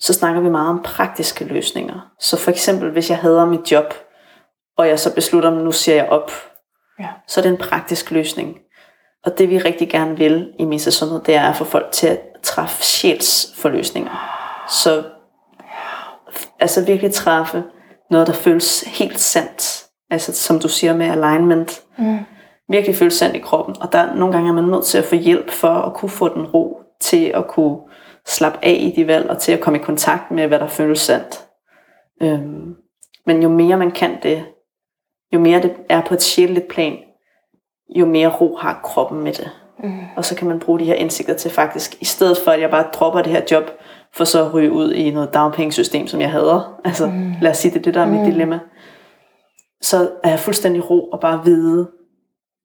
så 0.01 0.13
snakker 0.13 0.41
vi 0.41 0.49
meget 0.49 0.69
om 0.69 0.83
praktiske 0.85 1.45
løsninger. 1.45 2.11
Så 2.21 2.37
for 2.37 2.51
eksempel, 2.51 2.91
hvis 2.91 3.11
jeg 3.11 3.19
hader 3.19 3.45
mit 3.45 3.73
job, 3.73 3.95
og 4.79 4.89
jeg 4.89 5.01
så 5.01 5.15
beslutter, 5.15 5.51
at 5.51 5.65
nu 5.65 5.73
siger 5.73 5.97
jeg 5.97 6.09
op, 6.09 6.31
Ja. 7.03 7.09
så 7.27 7.41
er 7.41 7.43
det 7.43 7.51
en 7.51 7.59
praktisk 7.59 8.11
løsning. 8.11 8.57
Og 9.25 9.39
det 9.39 9.51
vi 9.51 9.59
rigtig 9.59 9.91
gerne 9.91 10.17
vil 10.17 10.53
i 10.59 10.65
metasundhed, 10.65 11.21
det 11.21 11.35
er 11.35 11.49
at 11.49 11.57
få 11.57 11.65
folk 11.65 11.93
til 11.93 12.07
at 12.07 12.21
træffe 12.43 12.85
sjælsforløsninger. 12.85 14.11
Så 14.69 15.05
altså 16.61 16.85
virkelig 16.85 17.13
træffe 17.13 17.65
noget, 18.11 18.27
der 18.27 18.33
føles 18.33 18.81
helt 18.81 19.21
sandt. 19.21 19.85
Altså 20.11 20.33
som 20.33 20.59
du 20.59 20.69
siger 20.69 20.97
med 20.97 21.07
alignment. 21.07 21.83
Mm. 21.99 22.19
Virkelig 22.69 22.97
føles 22.97 23.15
sandt 23.15 23.37
i 23.37 23.39
kroppen. 23.39 23.77
Og 23.81 23.93
der 23.93 24.15
nogle 24.15 24.35
gange 24.35 24.49
er 24.49 24.55
man 24.55 24.65
nødt 24.65 24.85
til 24.85 24.99
at 24.99 25.05
få 25.05 25.15
hjælp 25.15 25.51
for 25.51 25.75
at 25.75 25.95
kunne 25.95 26.09
få 26.11 26.35
den 26.35 26.47
ro 26.47 26.81
til 27.01 27.25
at 27.35 27.49
kunne 27.49 27.79
slappe 28.27 28.59
af 28.63 28.77
i 28.81 28.93
de 28.97 29.07
valg, 29.07 29.31
og 29.31 29.39
til 29.39 29.53
at 29.53 29.61
komme 29.61 29.79
i 29.79 29.83
kontakt 29.83 30.31
med, 30.31 30.47
hvad 30.47 30.59
der 30.59 30.67
føles 30.67 31.01
sandt. 31.01 31.47
Øhm, 32.23 32.75
men 33.27 33.43
jo 33.43 33.49
mere 33.49 33.77
man 33.77 33.91
kan 33.91 34.19
det, 34.23 34.45
jo 35.33 35.39
mere 35.41 35.63
det 35.63 35.75
er 35.89 36.01
på 36.01 36.15
et 36.15 36.23
sjældent 36.23 36.69
plan, 36.69 36.97
jo 37.97 38.07
mere 38.07 38.29
ro 38.29 38.57
har 38.57 38.81
kroppen 38.85 39.25
med 39.25 39.33
det. 39.33 39.51
Mm. 39.85 39.99
Og 40.17 40.25
så 40.25 40.37
kan 40.37 40.49
man 40.49 40.59
bruge 40.61 40.79
de 40.79 40.85
her 40.85 40.95
indsigter 40.95 41.35
til 41.35 41.51
faktisk, 41.51 41.97
i 42.01 42.05
stedet 42.05 42.39
for 42.45 42.51
at 42.51 42.61
jeg 42.61 42.71
bare 42.71 42.85
dropper 42.95 43.23
det 43.23 43.33
her 43.33 43.41
job, 43.51 43.65
for 44.15 44.25
så 44.25 44.45
at 44.45 44.55
ryge 44.55 44.73
ud 44.73 44.93
i 44.93 45.11
noget 45.11 45.35
dagpengesystem, 45.35 46.07
som 46.07 46.21
jeg 46.21 46.31
hader. 46.31 46.81
Altså, 46.85 47.07
mm. 47.07 47.33
lad 47.41 47.51
os 47.51 47.57
sige, 47.59 47.73
det 47.73 47.79
er 47.79 47.83
det, 47.83 47.95
der 47.95 48.01
er 48.01 48.07
mit 48.07 48.21
Mm. 48.21 48.27
dilemma. 48.27 48.59
Så 49.83 50.11
er 50.25 50.31
jeg 50.31 50.39
fuldstændig 50.39 50.91
ro 50.91 51.09
og 51.09 51.21
bare 51.21 51.45
vide, 51.45 51.89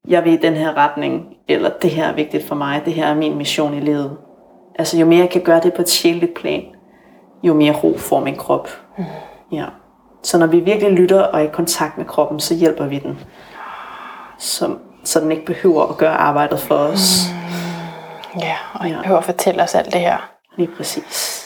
jeg 0.08 0.24
vil 0.26 0.34
i 0.34 0.38
den 0.38 0.54
her 0.54 0.78
retning, 0.78 1.26
eller 1.48 1.70
det 1.82 1.90
her 1.90 2.06
er 2.08 2.14
vigtigt 2.14 2.44
for 2.48 2.56
mig, 2.56 2.82
det 2.86 2.94
her 2.94 3.06
er 3.06 3.16
min 3.16 3.38
mission 3.38 3.74
i 3.74 3.80
livet. 3.80 4.18
Altså, 4.80 4.98
jo 5.00 5.06
mere 5.06 5.20
jeg 5.20 5.30
kan 5.30 5.42
gøre 5.42 5.60
det 5.60 5.74
på 5.74 5.82
et 5.82 5.90
sjældent 5.90 6.34
plan, 6.34 6.64
jo 7.44 7.54
mere 7.54 7.74
ro 7.84 7.98
får 7.98 8.20
min 8.20 8.36
krop. 8.36 8.70
Mm. 8.98 9.04
Ja. 9.52 9.66
Så 10.28 10.38
når 10.38 10.48
vi 10.48 10.60
virkelig 10.60 10.92
lytter 10.92 11.22
og 11.22 11.40
er 11.40 11.44
i 11.44 11.50
kontakt 11.54 11.98
med 11.98 12.06
kroppen, 12.06 12.40
så 12.40 12.56
hjælper 12.56 12.86
vi 12.86 13.00
den. 13.00 13.20
Så, 14.40 14.76
så 15.04 15.20
den 15.20 15.32
ikke 15.32 15.46
behøver 15.46 15.84
at 15.88 15.98
gøre 15.98 16.14
arbejdet 16.16 16.60
for 16.60 16.76
os. 16.76 17.26
Ja, 18.42 18.56
og 18.74 18.86
ikke 18.86 18.96
Ja. 18.98 19.02
behøver 19.02 19.20
at 19.20 19.26
fortælle 19.26 19.64
os 19.64 19.76
alt 19.76 19.94
det 19.94 20.02
her. 20.02 20.30
Lige 20.58 20.70
præcis. 20.78 21.44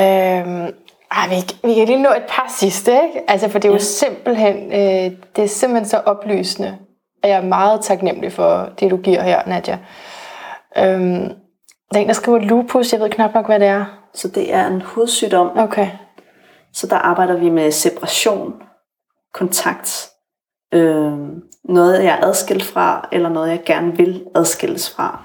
Øhm, 0.00 0.66
ej, 1.10 1.28
vi, 1.28 1.34
vi 1.68 1.74
kan 1.74 1.86
lige 1.86 2.02
nå 2.02 2.08
et 2.08 2.24
par 2.28 2.46
sidste, 2.58 2.92
ikke? 2.92 3.30
Altså, 3.30 3.48
for 3.48 3.58
det 3.58 3.68
er 3.68 3.72
jo 3.72 3.74
Ja. 3.78 3.82
simpelthen, 3.82 4.56
øh, 4.72 5.18
det 5.36 5.44
er 5.44 5.48
simpelthen 5.48 5.88
så 5.88 5.96
oplysende. 6.06 6.78
Og 7.22 7.28
jeg 7.28 7.36
er 7.36 7.42
meget 7.42 7.80
taknemmelig 7.84 8.32
for 8.32 8.68
det, 8.80 8.90
du 8.90 8.96
giver 8.96 9.22
her, 9.22 9.42
Nadja. 9.46 9.78
Øhm, 10.78 11.28
der 11.92 11.98
er 11.98 12.02
en, 12.02 12.06
der 12.06 12.12
skriver 12.12 12.38
lupus. 12.38 12.92
Jeg 12.92 13.00
ved 13.00 13.10
knap 13.10 13.34
nok, 13.34 13.46
hvad 13.46 13.60
det 13.60 13.68
er. 13.68 13.84
Så 14.14 14.28
det 14.28 14.54
er 14.54 14.66
en 14.66 14.82
hudsygdom. 14.82 15.58
Okay. 15.58 15.88
Så 16.74 16.86
der 16.86 16.96
arbejder 16.96 17.36
vi 17.36 17.48
med 17.48 17.72
separation, 17.72 18.62
kontakt, 19.34 20.10
øh, 20.74 21.12
noget 21.64 22.04
jeg 22.04 22.18
er 22.18 22.26
adskilt 22.26 22.64
fra, 22.64 23.08
eller 23.12 23.28
noget 23.28 23.50
jeg 23.50 23.62
gerne 23.66 23.96
vil 23.96 24.24
adskilles 24.34 24.90
fra. 24.90 25.24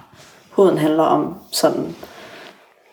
Huden 0.51 0.77
handler 0.77 1.03
om 1.03 1.37
sådan 1.51 1.95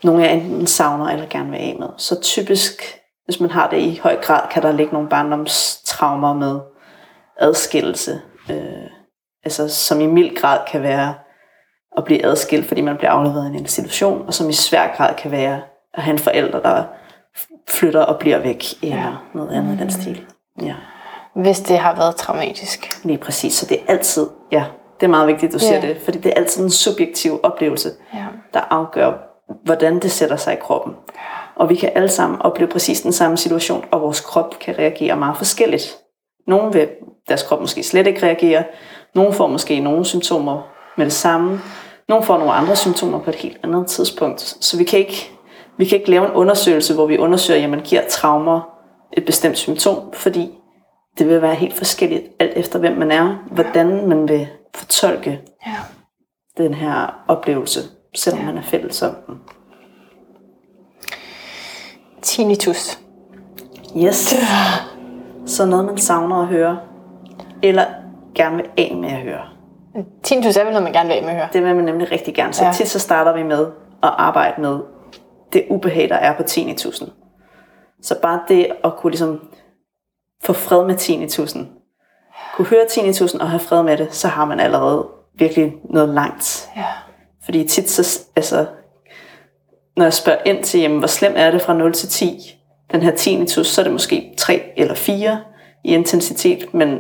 nogle 0.04 0.22
jeg 0.22 0.34
enten 0.34 0.66
savner 0.66 1.08
eller 1.08 1.26
gerne 1.26 1.50
vil 1.50 1.58
af 1.58 1.76
med. 1.78 1.88
Så 1.96 2.20
typisk, 2.20 2.82
hvis 3.24 3.40
man 3.40 3.50
har 3.50 3.70
det 3.70 3.78
i 3.78 4.00
høj 4.02 4.16
grad, 4.22 4.48
kan 4.50 4.62
der 4.62 4.72
ligge 4.72 4.92
nogle 4.92 5.08
barndomstraumer 5.08 6.34
med 6.34 6.60
adskillelse. 7.36 8.20
Øh, 8.50 8.90
altså 9.44 9.68
som 9.68 10.00
i 10.00 10.06
mild 10.06 10.36
grad 10.36 10.58
kan 10.70 10.82
være 10.82 11.14
at 11.96 12.04
blive 12.04 12.24
adskilt, 12.24 12.66
fordi 12.66 12.80
man 12.80 12.96
bliver 12.96 13.10
afleveret 13.10 13.44
i 13.44 13.48
en 13.48 13.58
institution, 13.58 14.26
og 14.26 14.34
som 14.34 14.48
i 14.48 14.52
svær 14.52 14.96
grad 14.96 15.14
kan 15.14 15.30
være 15.30 15.60
at 15.94 16.02
have 16.02 16.12
en 16.12 16.18
forælder, 16.18 16.60
der 16.60 16.84
flytter 17.70 18.02
og 18.02 18.18
bliver 18.18 18.38
væk, 18.38 18.64
eller 18.82 18.96
ja. 18.96 19.12
noget 19.34 19.50
andet 19.50 19.74
i 19.74 19.78
den 19.78 19.90
stil. 19.90 20.24
Ja. 20.62 20.74
Hvis 21.34 21.60
det 21.60 21.78
har 21.78 21.96
været 21.96 22.16
traumatisk. 22.16 23.04
Lige 23.04 23.18
præcis, 23.18 23.54
så 23.54 23.66
det 23.66 23.76
er 23.80 23.92
altid, 23.92 24.26
ja, 24.52 24.64
det 25.00 25.06
er 25.06 25.10
meget 25.10 25.28
vigtigt, 25.28 25.52
du 25.52 25.58
siger 25.58 25.80
det, 25.80 25.96
fordi 26.04 26.18
det 26.18 26.26
er 26.26 26.36
altid 26.36 26.64
en 26.64 26.70
subjektiv 26.70 27.40
oplevelse, 27.42 27.90
ja. 28.14 28.24
der 28.54 28.60
afgør, 28.60 29.12
hvordan 29.64 29.98
det 29.98 30.10
sætter 30.10 30.36
sig 30.36 30.52
i 30.52 30.56
kroppen. 30.60 30.94
Og 31.56 31.68
vi 31.68 31.74
kan 31.74 31.90
alle 31.94 32.08
sammen 32.08 32.42
opleve 32.42 32.70
præcis 32.70 33.00
den 33.00 33.12
samme 33.12 33.36
situation, 33.36 33.84
og 33.90 34.00
vores 34.00 34.20
krop 34.20 34.58
kan 34.58 34.78
reagere 34.78 35.16
meget 35.16 35.36
forskelligt. 35.36 35.96
Nogle 36.46 36.72
vil 36.72 36.88
deres 37.28 37.42
krop 37.42 37.60
måske 37.60 37.82
slet 37.82 38.06
ikke 38.06 38.26
reagere, 38.26 38.64
nogle 39.14 39.32
får 39.32 39.46
måske 39.46 39.80
nogle 39.80 40.04
symptomer 40.04 40.62
med 40.96 41.04
det 41.04 41.12
samme, 41.12 41.60
nogle 42.08 42.24
får 42.24 42.38
nogle 42.38 42.52
andre 42.52 42.76
symptomer 42.76 43.18
på 43.18 43.30
et 43.30 43.36
helt 43.36 43.58
andet 43.64 43.86
tidspunkt. 43.86 44.40
Så 44.40 44.76
vi 44.76 44.84
kan 44.84 44.98
ikke, 44.98 45.30
vi 45.76 45.84
kan 45.84 45.98
ikke 45.98 46.10
lave 46.10 46.26
en 46.26 46.32
undersøgelse, 46.32 46.94
hvor 46.94 47.06
vi 47.06 47.18
undersøger, 47.18 47.60
jamen 47.60 47.80
giver 47.80 48.02
traumer 48.08 48.60
et 49.12 49.24
bestemt 49.24 49.58
symptom, 49.58 50.12
fordi 50.12 50.58
det 51.18 51.28
vil 51.28 51.42
være 51.42 51.54
helt 51.54 51.74
forskelligt, 51.74 52.24
alt 52.38 52.52
efter 52.56 52.78
hvem 52.78 52.96
man 52.96 53.10
er, 53.10 53.34
hvordan 53.50 54.08
man 54.08 54.28
vil 54.28 54.48
fortolke 54.74 55.40
ja. 55.66 55.74
den 56.56 56.74
her 56.74 57.24
oplevelse, 57.28 57.80
selvom 58.14 58.40
ja. 58.40 58.46
man 58.46 58.58
er 58.58 58.62
fælles 58.62 59.02
om 59.02 59.14
den. 59.26 59.40
Tinnitus. 62.22 62.98
Yes. 63.96 64.34
Så 65.46 65.66
noget, 65.66 65.84
man 65.84 65.98
savner 65.98 66.36
at 66.36 66.46
høre, 66.46 66.78
eller 67.62 67.84
gerne 68.34 68.56
vil 68.56 68.66
af 68.76 68.96
med 68.96 69.08
at 69.08 69.20
høre. 69.20 69.42
Tinnitus 70.22 70.56
er 70.56 70.64
vel 70.64 70.72
noget, 70.72 70.84
man 70.84 70.92
gerne 70.92 71.08
vil 71.08 71.14
af 71.14 71.22
med 71.22 71.30
at 71.30 71.36
høre? 71.36 71.48
Det 71.52 71.64
vil 71.64 71.74
man 71.74 71.84
nemlig 71.84 72.12
rigtig 72.12 72.34
gerne. 72.34 72.52
Så 72.52 72.64
ja. 72.64 72.72
tit 72.72 72.88
så 72.88 72.98
starter 72.98 73.34
vi 73.36 73.42
med 73.42 73.66
at 74.02 74.10
arbejde 74.18 74.60
med 74.60 74.80
det 75.52 75.64
ubehag, 75.70 76.08
der 76.08 76.16
er 76.16 76.36
på 76.36 76.42
tinnitusen. 76.42 77.08
Så 78.02 78.20
bare 78.22 78.40
det 78.48 78.68
at 78.84 78.96
kunne 78.96 79.10
ligesom 79.10 79.48
få 80.44 80.52
fred 80.52 80.86
med 80.86 80.96
tinnitusen, 80.96 81.68
kunne 82.54 82.66
høre 82.66 82.86
tinnitusen 82.88 83.40
og 83.40 83.50
have 83.50 83.60
fred 83.60 83.82
med 83.82 83.96
det, 83.96 84.14
så 84.14 84.28
har 84.28 84.44
man 84.44 84.60
allerede 84.60 85.08
virkelig 85.34 85.74
noget 85.84 86.08
langt. 86.08 86.68
Ja. 86.76 86.84
Fordi 87.44 87.68
tit 87.68 87.90
så, 87.90 88.20
altså, 88.36 88.66
når 89.96 90.04
jeg 90.04 90.14
spørger 90.14 90.42
ind 90.44 90.64
til, 90.64 90.80
jamen, 90.80 90.98
hvor 90.98 91.06
slemt 91.06 91.38
er 91.38 91.50
det 91.50 91.62
fra 91.62 91.74
0 91.74 91.92
til 91.92 92.08
10, 92.08 92.60
den 92.92 93.02
her 93.02 93.16
tinnitus, 93.16 93.66
så 93.66 93.80
er 93.80 93.82
det 93.82 93.92
måske 93.92 94.34
3 94.38 94.72
eller 94.76 94.94
4 94.94 95.40
i 95.84 95.94
intensitet, 95.94 96.74
men 96.74 96.98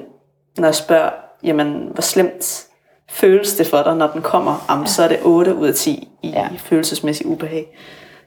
når 0.58 0.66
jeg 0.66 0.74
spørger, 0.74 1.10
jamen, 1.42 1.88
hvor 1.92 2.02
slemt 2.02 2.66
føles 3.08 3.56
det 3.56 3.66
for 3.66 3.82
dig, 3.82 3.96
når 3.96 4.06
den 4.06 4.22
kommer, 4.22 4.66
jamen, 4.70 4.84
ja. 4.84 4.90
så 4.90 5.02
er 5.02 5.08
det 5.08 5.18
8 5.22 5.54
ud 5.54 5.68
af 5.68 5.74
10 5.74 6.08
i 6.22 6.28
ja. 6.28 6.48
følelsesmæssig 6.58 7.26
ubehag. 7.26 7.76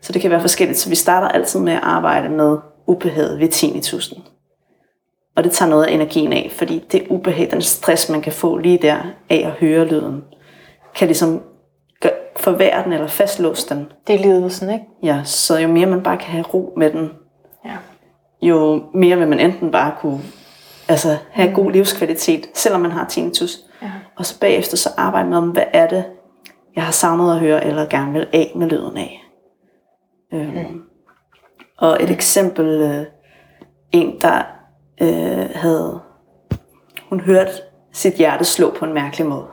Så 0.01 0.13
det 0.13 0.21
kan 0.21 0.31
være 0.31 0.41
forskelligt. 0.41 0.79
Så 0.79 0.89
vi 0.89 0.95
starter 0.95 1.27
altid 1.27 1.59
med 1.59 1.73
at 1.73 1.83
arbejde 1.83 2.29
med 2.29 2.57
ubehaget 2.87 3.39
ved 3.39 3.47
tinnitusen. 3.47 4.23
Og 5.35 5.43
det 5.43 5.51
tager 5.51 5.69
noget 5.69 5.85
af 5.85 5.91
energien 5.91 6.33
af, 6.33 6.51
fordi 6.57 6.83
det 6.91 7.07
ubehag, 7.09 7.51
den 7.51 7.61
stress, 7.61 8.09
man 8.09 8.21
kan 8.21 8.33
få 8.33 8.57
lige 8.57 8.77
der 8.77 8.97
af 9.29 9.43
at 9.45 9.51
høre 9.51 9.85
lyden, 9.85 10.23
kan 10.95 11.07
ligesom 11.07 11.41
forvære 12.39 12.83
den 12.83 12.93
eller 12.93 13.07
fastlåse 13.07 13.69
den. 13.69 13.87
Det 14.07 14.15
er 14.15 14.19
lidelsen, 14.19 14.69
ikke? 14.69 14.85
Ja, 15.03 15.21
så 15.23 15.57
jo 15.57 15.67
mere 15.67 15.85
man 15.85 16.03
bare 16.03 16.17
kan 16.17 16.29
have 16.29 16.43
ro 16.43 16.73
med 16.77 16.91
den, 16.91 17.11
ja. 17.65 17.77
jo 18.41 18.83
mere 18.93 19.17
vil 19.17 19.27
man 19.27 19.39
enten 19.39 19.71
bare 19.71 19.91
kunne 19.99 20.21
altså, 20.87 21.17
have 21.31 21.49
mm. 21.49 21.55
god 21.55 21.71
livskvalitet, 21.71 22.45
selvom 22.53 22.81
man 22.81 22.91
har 22.91 23.07
tinnitus. 23.07 23.57
Ja. 23.81 23.91
Og 24.15 24.25
så 24.25 24.39
bagefter 24.39 24.77
så 24.77 24.89
arbejde 24.97 25.29
med, 25.29 25.41
hvad 25.41 25.63
er 25.73 25.87
det, 25.87 26.03
jeg 26.75 26.83
har 26.83 26.91
savnet 26.91 27.33
at 27.33 27.39
høre, 27.39 27.65
eller 27.65 27.85
gerne 27.85 28.13
vil 28.13 28.27
af 28.33 28.51
med 28.55 28.67
lyden 28.67 28.97
af. 28.97 29.28
Øhm, 30.33 30.51
mm. 30.51 30.81
Og 31.77 31.97
et 32.03 32.09
eksempel, 32.09 32.65
øh, 32.65 33.05
en 33.91 34.21
der 34.21 34.41
øh, 35.01 35.49
havde, 35.55 35.99
hun 37.09 37.19
hørte 37.19 37.51
sit 37.93 38.13
hjerte 38.13 38.43
slå 38.43 38.73
på 38.79 38.85
en 38.85 38.93
mærkelig 38.93 39.27
måde. 39.27 39.45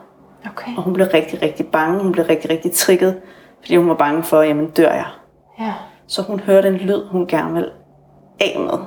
Okay. 0.45 0.75
Og 0.77 0.83
hun 0.83 0.93
blev 0.93 1.07
rigtig, 1.13 1.41
rigtig 1.41 1.67
bange. 1.67 2.03
Hun 2.03 2.11
blev 2.11 2.25
rigtig, 2.25 2.49
rigtig 2.49 2.71
trigget, 2.71 3.21
fordi 3.59 3.75
hun 3.75 3.89
var 3.89 3.95
bange 3.95 4.23
for, 4.23 4.41
jamen 4.41 4.69
dør 4.69 4.91
jeg? 4.91 5.07
Ja. 5.59 5.73
Så 6.07 6.21
hun 6.21 6.39
hørte 6.39 6.67
en 6.67 6.75
lyd, 6.75 7.05
hun 7.05 7.27
gerne 7.27 7.53
ville 7.53 7.69
af 8.39 8.59
med. 8.59 8.79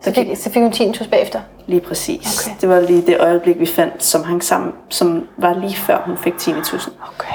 Så 0.00 0.14
fik, 0.14 0.36
så 0.36 0.50
fik 0.50 0.62
hun 0.62 0.72
tinnitus 0.72 1.06
bagefter? 1.06 1.40
Lige 1.66 1.80
præcis. 1.80 2.46
Okay. 2.46 2.56
Det 2.60 2.68
var 2.68 2.80
lige 2.80 3.06
det 3.06 3.20
øjeblik, 3.20 3.60
vi 3.60 3.66
fandt, 3.66 4.04
som 4.04 4.24
hang 4.24 4.44
sammen, 4.44 4.72
som 4.88 5.28
var 5.38 5.54
lige 5.54 5.76
før 5.76 6.02
hun 6.06 6.16
fik 6.16 6.38
tinnitusen. 6.38 6.92
Okay. 7.02 7.32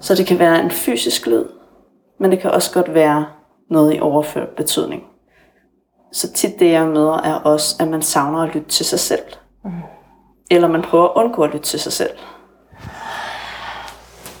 Så 0.00 0.14
det 0.14 0.26
kan 0.26 0.38
være 0.38 0.62
en 0.62 0.70
fysisk 0.70 1.26
lyd, 1.26 1.44
men 2.20 2.30
det 2.30 2.40
kan 2.40 2.50
også 2.50 2.72
godt 2.74 2.94
være 2.94 3.26
noget 3.70 3.96
i 3.96 4.00
overført 4.00 4.48
betydning. 4.48 5.02
Så 6.12 6.32
tit 6.32 6.60
det, 6.60 6.72
jeg 6.72 6.86
møder, 6.86 7.22
er 7.22 7.34
også, 7.34 7.76
at 7.80 7.88
man 7.88 8.02
savner 8.02 8.42
at 8.42 8.54
lytte 8.54 8.68
til 8.68 8.86
sig 8.86 9.00
selv. 9.00 9.22
Mm. 9.64 9.70
Eller 10.50 10.68
man 10.68 10.82
prøver 10.82 11.04
at 11.04 11.12
undgå 11.14 11.42
at 11.42 11.50
lytte 11.50 11.66
til 11.66 11.80
sig 11.80 11.92
selv. 11.92 12.10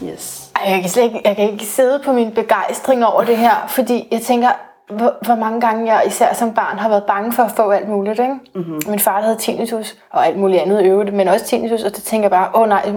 Yes. 0.04 0.52
Ej, 0.56 0.72
jeg, 0.72 0.80
kan 0.80 0.90
slet 0.90 1.02
ikke, 1.02 1.20
jeg 1.24 1.36
kan 1.36 1.50
ikke 1.50 1.66
sidde 1.66 2.00
på 2.04 2.12
min 2.12 2.34
begejstring 2.34 3.04
over 3.04 3.24
det 3.24 3.36
her, 3.36 3.66
fordi 3.68 4.08
jeg 4.10 4.20
tænker, 4.20 4.48
hvor, 4.88 5.14
hvor 5.26 5.34
mange 5.34 5.60
gange 5.60 5.94
jeg 5.94 6.06
især 6.06 6.34
som 6.34 6.54
barn 6.54 6.78
har 6.78 6.88
været 6.88 7.04
bange 7.04 7.32
for 7.32 7.42
at 7.42 7.50
få 7.50 7.70
alt 7.70 7.88
muligt. 7.88 8.18
Ikke? 8.18 8.34
Mm-hmm. 8.54 8.80
Min 8.86 8.98
far 8.98 9.22
havde 9.22 9.36
tinnitus 9.36 9.96
og 10.10 10.26
alt 10.26 10.38
muligt 10.38 10.62
andet 10.62 10.84
øvrigt, 10.84 11.14
men 11.14 11.28
også 11.28 11.46
tinnitus, 11.46 11.82
og 11.82 11.96
det 11.96 12.02
tænker 12.02 12.24
jeg 12.24 12.30
bare, 12.30 12.50
åh 12.54 12.60
oh, 12.60 12.68
nej, 12.68 12.92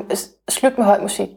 slut 0.50 0.78
med 0.78 0.86
høj 0.86 1.02
musik. 1.02 1.30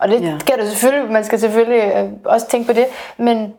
Og 0.00 0.08
det 0.08 0.22
ja. 0.22 0.38
skal 0.38 0.58
du 0.60 0.66
selvfølgelig, 0.66 1.12
man 1.12 1.24
skal 1.24 1.40
selvfølgelig 1.40 1.92
øh, 1.96 2.10
også 2.24 2.46
tænke 2.48 2.66
på 2.66 2.72
det, 2.72 2.86
men, 3.16 3.52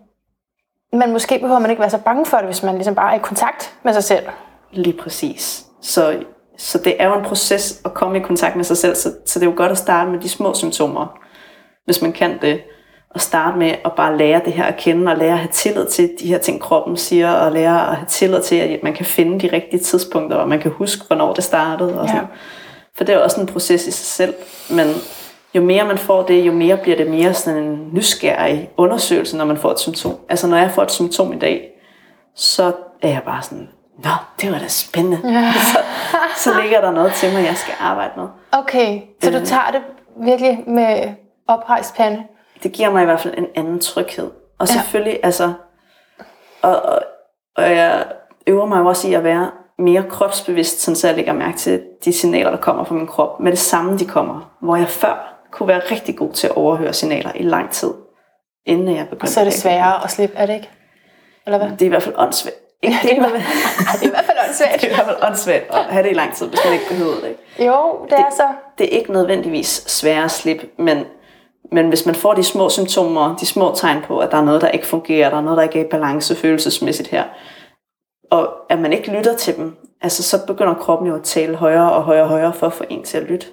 men 0.94 1.12
måske 1.12 1.40
behøver 1.40 1.60
man 1.60 1.70
ikke 1.70 1.80
være 1.80 1.90
så 1.90 1.98
bange 1.98 2.26
for 2.26 2.38
det, 2.38 2.46
hvis 2.46 2.64
man 2.64 2.76
ligesom 2.76 2.96
bare 2.96 3.12
er 3.12 3.16
i 3.16 3.22
kontakt 3.24 3.74
med 3.84 3.94
sig 3.94 4.04
selv. 4.04 4.26
Lige 4.72 4.98
præcis. 4.98 5.66
Så, 5.82 6.24
så 6.58 6.78
det 6.78 7.02
er 7.02 7.08
jo 7.08 7.16
en 7.18 7.26
proces 7.26 7.82
at 7.86 7.94
komme 7.94 8.18
i 8.18 8.22
kontakt 8.22 8.56
med 8.56 8.64
sig 8.64 8.78
selv, 8.78 8.96
så, 8.96 9.14
så 9.26 9.40
det 9.40 9.46
er 9.46 9.50
jo 9.52 9.58
godt 9.58 9.72
at 9.72 9.78
starte 9.78 10.12
med 10.12 10.20
de 10.20 10.30
små 10.30 10.54
symptomer, 10.54 11.20
hvis 11.86 12.02
man 12.02 12.12
kan 12.12 12.42
det 12.42 12.62
at 13.16 13.22
starte 13.22 13.58
med 13.58 13.76
at 13.86 13.92
bare 13.98 14.18
lære 14.18 14.42
det 14.46 14.54
her 14.54 14.64
at 14.64 14.78
kende, 14.78 15.12
og 15.12 15.18
lære 15.18 15.32
at 15.32 15.38
have 15.38 15.52
tillid 15.52 15.86
til 15.86 16.10
de 16.20 16.28
her 16.28 16.38
ting, 16.38 16.62
kroppen 16.62 16.98
siger, 16.98 17.32
og 17.32 17.52
lære 17.52 17.90
at 17.90 17.96
have 17.96 18.08
tillid 18.08 18.42
til, 18.42 18.56
at 18.56 18.84
man 18.84 18.94
kan 18.94 19.06
finde 19.06 19.40
de 19.40 19.56
rigtige 19.56 19.80
tidspunkter, 19.80 20.38
og 20.38 20.50
man 20.50 20.60
kan 20.60 20.72
huske, 20.72 21.08
hvornår 21.08 21.34
det 21.34 21.44
startede. 21.44 22.00
Og 22.00 22.08
sådan. 22.08 22.22
Ja. 22.22 22.28
For 22.98 23.04
det 23.04 23.16
er 23.16 23.20
også 23.20 23.42
en 23.42 23.48
proces 23.48 23.88
i 23.88 23.92
sig 23.92 24.06
selv, 24.06 24.34
men 24.70 24.88
jo 25.56 25.62
mere 25.62 25.86
man 25.86 25.98
får 25.98 26.24
det, 26.24 26.42
jo 26.42 26.52
mere 26.52 26.78
bliver 26.78 26.98
det 26.98 27.10
mere 27.10 27.34
sådan 27.34 27.64
en 27.64 27.90
nysgerrig 27.94 28.70
undersøgelse, 28.78 29.38
når 29.38 29.46
man 29.46 29.58
får 29.58 29.72
et 29.72 29.80
symptom. 29.80 30.16
Altså 30.30 30.48
når 30.48 30.58
jeg 30.58 30.72
får 30.72 30.84
et 30.84 30.92
symptom 30.92 31.34
i 31.34 31.40
dag, 31.40 31.72
så 32.36 32.72
er 33.02 33.10
jeg 33.10 33.22
bare 33.26 33.42
sådan, 33.42 33.70
Nå, 34.04 34.10
det 34.42 34.52
var 34.52 34.60
da 34.60 34.68
spændende. 34.68 35.20
Ja. 35.24 35.54
så, 35.72 35.78
så 36.36 36.62
ligger 36.62 36.82
der 36.82 36.92
noget 36.92 37.14
til 37.14 37.34
mig, 37.34 37.46
jeg 37.46 37.56
skal 37.56 37.74
arbejde 37.80 38.12
med. 38.18 38.28
Okay, 38.52 39.02
så 39.24 39.32
du 39.32 39.38
øh. 39.38 39.46
tager 39.46 39.72
det 39.72 39.82
virkelig 40.18 40.64
med 40.68 41.10
oprejst 41.48 41.96
pande? 41.96 42.24
det 42.64 42.72
giver 42.72 42.92
mig 42.92 43.02
i 43.02 43.06
hvert 43.06 43.20
fald 43.20 43.38
en 43.38 43.48
anden 43.56 43.80
tryghed. 43.80 44.32
Og 44.60 44.68
selvfølgelig, 44.68 45.14
ja. 45.14 45.26
altså, 45.26 45.54
og, 46.62 46.82
og, 46.82 47.00
og 47.56 47.64
jeg 47.64 48.06
øver 48.48 48.66
mig 48.66 48.82
også 48.82 49.08
i 49.08 49.14
at 49.14 49.24
være 49.24 49.52
mere 49.78 50.04
kropsbevidst, 50.10 50.82
sådan 50.82 50.96
så 50.96 51.08
jeg 51.08 51.16
lægger 51.16 51.34
mærke 51.34 51.58
til 51.58 51.82
de 52.06 52.14
signaler, 52.14 52.50
der 52.50 52.58
kommer 52.58 52.84
fra 52.84 52.96
min 52.96 53.08
krop, 53.08 53.40
med 53.40 53.52
det 53.52 53.60
samme 53.60 53.98
de 53.98 54.06
kommer. 54.06 54.52
Hvor 54.60 54.76
jeg 54.76 54.88
før 54.88 55.31
kunne 55.52 55.68
være 55.68 55.82
rigtig 55.92 56.18
god 56.18 56.32
til 56.32 56.48
at 56.48 56.56
overhøre 56.56 56.94
signaler 56.94 57.32
i 57.36 57.44
lang 57.44 57.72
tid, 57.72 57.90
inden 58.66 58.96
jeg 58.96 59.06
begyndte. 59.06 59.24
Og 59.24 59.28
så 59.28 59.40
er 59.40 59.44
det 59.44 59.54
sværere 59.54 60.04
at 60.04 60.12
slippe, 60.12 60.36
er 60.36 60.46
det 60.46 60.54
ikke? 60.54 60.70
Eller 61.46 61.58
hvad? 61.58 61.70
Det 61.70 61.82
er 61.82 61.86
i 61.86 61.90
hvert 61.90 62.04
fald 62.04 62.16
åndssvagt. 62.18 62.56
Ikke, 62.84 62.98
det, 63.04 63.12
er 63.12 63.16
det, 63.16 63.26
er, 63.26 63.32
det 64.00 64.04
er 64.04 64.08
i 64.08 64.10
hvert 64.10 64.26
fald 64.26 64.38
åndssvagt. 64.48 64.82
det 64.82 64.84
er 64.84 64.92
i 64.92 64.96
hvert 64.96 65.06
fald 65.06 65.18
åndssvagt 65.28 65.66
at 65.72 65.84
have 65.86 66.04
det 66.04 66.12
i 66.12 66.14
lang 66.14 66.36
tid, 66.36 66.48
hvis 66.48 66.60
man 66.66 66.74
ikke 66.74 66.86
behøver 66.90 67.16
det. 67.16 67.66
Jo, 67.66 68.00
det, 68.02 68.12
det 68.12 68.20
er 68.20 68.32
så. 68.36 68.48
Det 68.78 68.94
er 68.94 68.98
ikke 68.98 69.12
nødvendigvis 69.12 69.84
sværere 69.88 70.24
at 70.24 70.32
slippe, 70.32 70.68
men 70.78 71.06
men 71.72 71.90
hvis 71.90 72.06
man 72.06 72.16
får 72.16 72.34
de 72.34 72.44
små 72.44 72.70
symptomer, 72.70 73.36
de 73.36 73.46
små 73.46 73.74
tegn 73.76 74.02
på, 74.02 74.20
at 74.20 74.32
der 74.32 74.38
er 74.38 74.44
noget, 74.44 74.62
der 74.62 74.68
ikke 74.68 74.88
fungerer, 74.88 75.30
der 75.30 75.38
er 75.38 75.42
noget, 75.42 75.58
der 75.58 75.64
ikke 75.64 75.80
er 75.80 75.84
i 75.84 75.88
balance 75.88 76.36
følelsesmæssigt 76.36 77.10
her, 77.10 77.24
og 78.32 78.54
at 78.70 78.80
man 78.80 78.94
ikke 78.94 79.12
lytter 79.12 79.36
til 79.36 79.56
dem, 79.56 79.78
altså 80.02 80.24
så 80.24 80.46
begynder 80.46 80.74
kroppen 80.74 81.08
jo 81.08 81.16
at 81.16 81.24
tale 81.24 81.56
højere 81.56 81.92
og 81.92 82.04
højere 82.04 82.24
og 82.24 82.30
højere 82.30 82.54
for 82.54 82.68
at 82.68 82.74
få 82.74 82.84
en 82.90 83.04
til 83.04 83.18
at 83.18 83.24
lytte. 83.24 83.48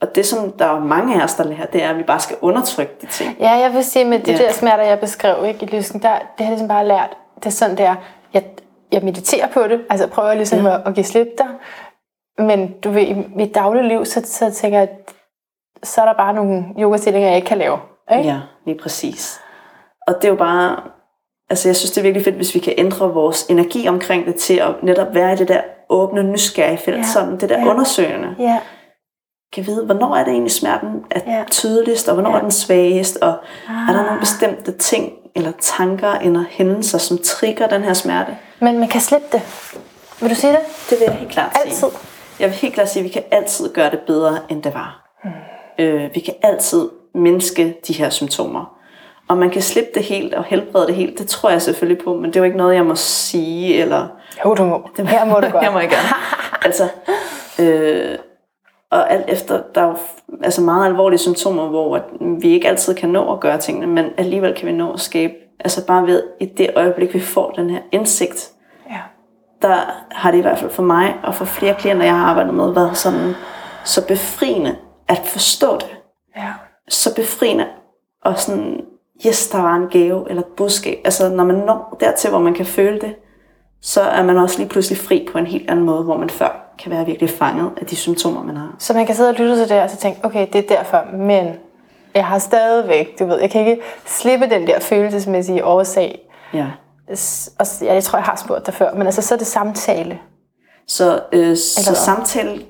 Og 0.00 0.14
det, 0.14 0.26
som 0.26 0.52
der 0.52 0.66
er 0.66 0.80
mange 0.80 1.20
af 1.20 1.24
os, 1.24 1.34
der 1.34 1.44
lærer, 1.44 1.66
det 1.66 1.82
er, 1.82 1.90
at 1.90 1.98
vi 1.98 2.02
bare 2.02 2.20
skal 2.20 2.36
undertrykke 2.40 2.92
de 3.00 3.06
ting. 3.06 3.36
Ja, 3.40 3.50
jeg 3.50 3.72
vil 3.74 3.84
sige, 3.84 4.04
med 4.04 4.18
de 4.18 4.32
ja. 4.32 4.38
der 4.38 4.52
smerter, 4.52 4.84
jeg 4.84 5.00
beskrev 5.00 5.44
ikke, 5.46 5.62
i 5.62 5.76
lysken, 5.76 6.02
der, 6.02 6.08
det 6.18 6.20
har 6.38 6.44
jeg 6.44 6.50
ligesom 6.50 6.68
bare 6.68 6.86
lært. 6.86 7.16
Det 7.36 7.46
er 7.46 7.50
sådan, 7.50 7.76
det 7.76 7.86
er. 7.86 7.94
Jeg, 8.34 8.44
jeg 8.92 9.02
mediterer 9.02 9.48
på 9.48 9.62
det, 9.68 9.80
altså 9.90 10.06
prøver 10.06 10.34
ligesom 10.34 10.66
ja. 10.66 10.74
at, 10.74 10.80
at 10.86 10.94
give 10.94 11.04
slip 11.04 11.28
der. 11.38 11.46
Men 12.42 12.74
du 12.84 12.90
ved, 12.90 13.02
i 13.02 13.16
mit 13.36 13.54
daglige 13.54 13.88
liv, 13.88 14.04
så, 14.04 14.22
så 14.24 14.50
tænker 14.50 14.78
jeg, 14.78 14.88
at 14.88 15.14
så 15.82 16.00
er 16.00 16.04
der 16.04 16.12
bare 16.14 16.34
nogle 16.34 16.64
yogastillinger, 16.78 17.28
jeg 17.28 17.36
ikke 17.36 17.48
kan 17.48 17.58
lave. 17.58 17.78
Ikke? 18.12 18.28
Ja, 18.28 18.40
lige 18.66 18.78
præcis. 18.78 19.40
og 20.06 20.14
det 20.14 20.24
er 20.24 20.28
jo 20.28 20.36
bare, 20.36 20.76
altså 21.50 21.68
jeg 21.68 21.76
synes, 21.76 21.90
det 21.90 21.98
er 21.98 22.02
virkelig 22.02 22.24
fedt, 22.24 22.36
hvis 22.36 22.54
vi 22.54 22.60
kan 22.60 22.74
ændre 22.76 23.12
vores 23.14 23.42
energi 23.46 23.88
omkring 23.88 24.26
det 24.26 24.34
til 24.34 24.54
at 24.56 24.82
netop 24.82 25.14
være 25.14 25.32
i 25.32 25.36
det 25.36 25.48
der 25.48 25.60
åbne, 25.88 26.22
nysgerrige 26.22 26.78
felt, 26.78 26.96
Ja. 26.96 27.02
sådan 27.02 27.40
det 27.40 27.48
der 27.48 27.58
ja. 27.58 27.70
undersøgende. 27.70 28.34
Ja. 28.38 28.58
Kan 29.52 29.66
vide, 29.66 29.84
hvornår 29.84 30.16
er 30.16 30.24
det 30.24 30.32
egentlig 30.32 30.52
smerten 30.52 30.88
er 31.10 31.20
Ja. 31.26 31.44
tydeligst, 31.50 32.08
og 32.08 32.14
hvornår 32.14 32.30
Ja. 32.30 32.36
er 32.36 32.40
den 32.40 32.50
svagest, 32.50 33.16
og 33.22 33.28
ah. 33.68 33.88
er 33.88 33.92
der 33.92 34.00
Ah. 34.00 34.04
nogle 34.06 34.20
bestemte 34.20 34.72
ting, 34.72 35.12
eller 35.36 35.52
tanker, 35.60 36.12
eller 36.12 36.44
hændelser, 36.50 36.98
som 36.98 37.18
trigger 37.24 37.66
den 37.66 37.82
her 37.82 37.92
smerte? 37.94 38.36
Men 38.60 38.78
man 38.78 38.88
kan 38.88 39.00
slippe 39.00 39.26
det. 39.32 39.42
Vil 40.20 40.30
du 40.30 40.34
sige 40.34 40.52
det? 40.52 40.60
Det 40.90 40.98
vil 41.00 41.04
jeg 41.04 41.14
helt 41.14 41.30
klart 41.32 41.56
Altid. 41.64 41.76
sige. 41.76 41.90
Jeg 42.40 42.48
vil 42.48 42.56
helt 42.56 42.74
klart 42.74 42.88
sige, 42.90 43.00
at 43.00 43.04
vi 43.04 43.08
kan 43.12 43.22
altid 43.30 43.72
gøre 43.72 43.90
det 43.90 43.98
bedre, 44.06 44.38
end 44.48 44.62
det 44.62 44.74
var. 44.74 45.14
Mm. 45.24 45.30
Øh, 45.78 46.10
vi 46.14 46.20
kan 46.20 46.34
altid 46.42 46.88
mindske 47.14 47.76
de 47.86 47.92
her 47.92 48.10
symptomer. 48.10 48.70
Og 49.28 49.36
man 49.38 49.50
kan 49.50 49.62
slippe 49.62 49.90
det 49.94 50.02
helt 50.02 50.34
og 50.34 50.44
helbrede 50.44 50.86
det 50.86 50.94
helt, 50.94 51.18
det 51.18 51.26
tror 51.28 51.50
jeg 51.50 51.62
selvfølgelig 51.62 52.04
på, 52.04 52.14
men 52.14 52.24
det 52.24 52.36
er 52.36 52.40
jo 52.40 52.44
ikke 52.44 52.56
noget, 52.56 52.74
jeg 52.74 52.84
må 52.84 52.94
sige, 52.94 53.74
eller 53.74 54.06
Jo, 54.44 54.54
du 54.54 54.64
må. 54.64 54.88
det 54.96 55.08
Her 55.08 55.24
må 55.24 55.40
du 55.40 55.48
godt. 55.52 55.64
jeg 55.64 55.72
må 55.72 55.78
jeg 55.78 55.88
gerne. 55.88 56.08
altså, 56.62 56.88
øh, 57.58 58.18
og 58.94 59.10
alt 59.12 59.24
efter, 59.28 59.62
der 59.74 59.80
er 59.80 59.86
jo 59.86 59.96
altså 60.42 60.60
meget 60.62 60.86
alvorlige 60.86 61.18
symptomer, 61.18 61.68
hvor 61.68 62.00
vi 62.40 62.48
ikke 62.48 62.68
altid 62.68 62.94
kan 62.94 63.08
nå 63.08 63.32
at 63.32 63.40
gøre 63.40 63.58
tingene, 63.58 63.86
men 63.86 64.04
alligevel 64.16 64.54
kan 64.54 64.66
vi 64.66 64.72
nå 64.72 64.92
at 64.92 65.00
skabe, 65.00 65.32
altså 65.60 65.86
bare 65.86 66.06
ved 66.06 66.22
i 66.40 66.46
det 66.46 66.70
øjeblik, 66.76 67.14
vi 67.14 67.20
får 67.20 67.50
den 67.50 67.70
her 67.70 67.78
indsigt, 67.92 68.50
Ja. 68.90 69.00
der 69.62 69.76
har 70.10 70.30
det 70.30 70.38
i 70.38 70.40
hvert 70.40 70.58
fald 70.58 70.70
for 70.70 70.82
mig 70.82 71.14
og 71.22 71.34
for 71.34 71.44
flere 71.44 71.74
klienter, 71.74 72.04
jeg 72.04 72.16
har 72.16 72.26
arbejdet 72.26 72.54
med, 72.54 72.74
været 72.74 72.96
sådan 72.96 73.34
så 73.84 74.06
befriende 74.06 74.76
at 75.08 75.22
forstå 75.26 75.74
det. 75.74 75.96
Ja. 76.36 76.52
Så 76.88 77.14
befriende 77.14 77.66
og 78.24 78.38
sådan, 78.38 78.80
yes, 79.26 79.48
der 79.48 79.62
var 79.62 79.74
en 79.74 79.88
gave 79.90 80.28
eller 80.28 80.42
et 80.42 80.48
budskab. 80.56 80.98
Altså 81.04 81.28
når 81.28 81.44
man 81.44 81.56
når 81.56 81.96
dertil, 82.00 82.30
hvor 82.30 82.38
man 82.38 82.54
kan 82.54 82.66
føle 82.66 83.00
det, 83.00 83.14
så 83.82 84.00
er 84.00 84.22
man 84.22 84.36
også 84.36 84.58
lige 84.58 84.68
pludselig 84.68 84.98
fri 84.98 85.28
på 85.32 85.38
en 85.38 85.46
helt 85.46 85.70
anden 85.70 85.84
måde, 85.84 86.02
hvor 86.04 86.16
man 86.16 86.30
før 86.30 86.63
kan 86.78 86.92
være 86.92 87.06
virkelig 87.06 87.30
fanget 87.30 87.70
af 87.80 87.86
de 87.86 87.96
symptomer, 87.96 88.42
man 88.42 88.56
har. 88.56 88.74
Så 88.78 88.92
man 88.94 89.06
kan 89.06 89.14
sidde 89.14 89.28
og 89.28 89.34
lytte 89.34 89.56
til 89.56 89.68
det, 89.68 89.82
og 89.82 89.90
så 89.90 89.96
tænke, 89.96 90.20
okay, 90.24 90.46
det 90.52 90.70
er 90.70 90.76
derfor, 90.76 91.04
men 91.16 91.54
jeg 92.14 92.26
har 92.26 92.38
stadigvæk, 92.38 93.18
du 93.18 93.26
ved, 93.26 93.40
jeg 93.40 93.50
kan 93.50 93.66
ikke 93.66 93.82
slippe 94.06 94.50
den 94.50 94.66
der 94.66 94.80
følelsesmæssige 94.80 95.64
årsag. 95.64 96.18
Ja. 96.54 96.66
Og 97.58 97.66
ja, 97.82 97.94
jeg 97.94 98.04
tror, 98.04 98.18
jeg 98.18 98.24
har 98.24 98.36
spurgt 98.36 98.66
dig 98.66 98.74
før, 98.74 98.94
men 98.94 99.02
altså, 99.06 99.22
så 99.22 99.34
er 99.34 99.38
det 99.38 99.46
samtale. 99.46 100.18
Så, 100.88 101.20
øh, 101.32 101.56
så 101.56 101.94
samtale 101.94 102.62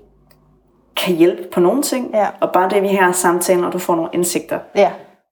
kan 0.97 1.15
hjælpe 1.15 1.43
på 1.53 1.61
nogle 1.61 1.83
ting, 1.83 2.11
Ja. 2.15 2.27
og 2.41 2.51
bare 2.53 2.71
det, 2.71 2.83
vi 2.83 2.89
her 2.89 3.13
samtaler, 3.13 3.67
og 3.67 3.73
du 3.73 3.79
får 3.79 3.95
nogle 3.95 4.11
indsigter, 4.13 4.59
Ja, 4.77 4.91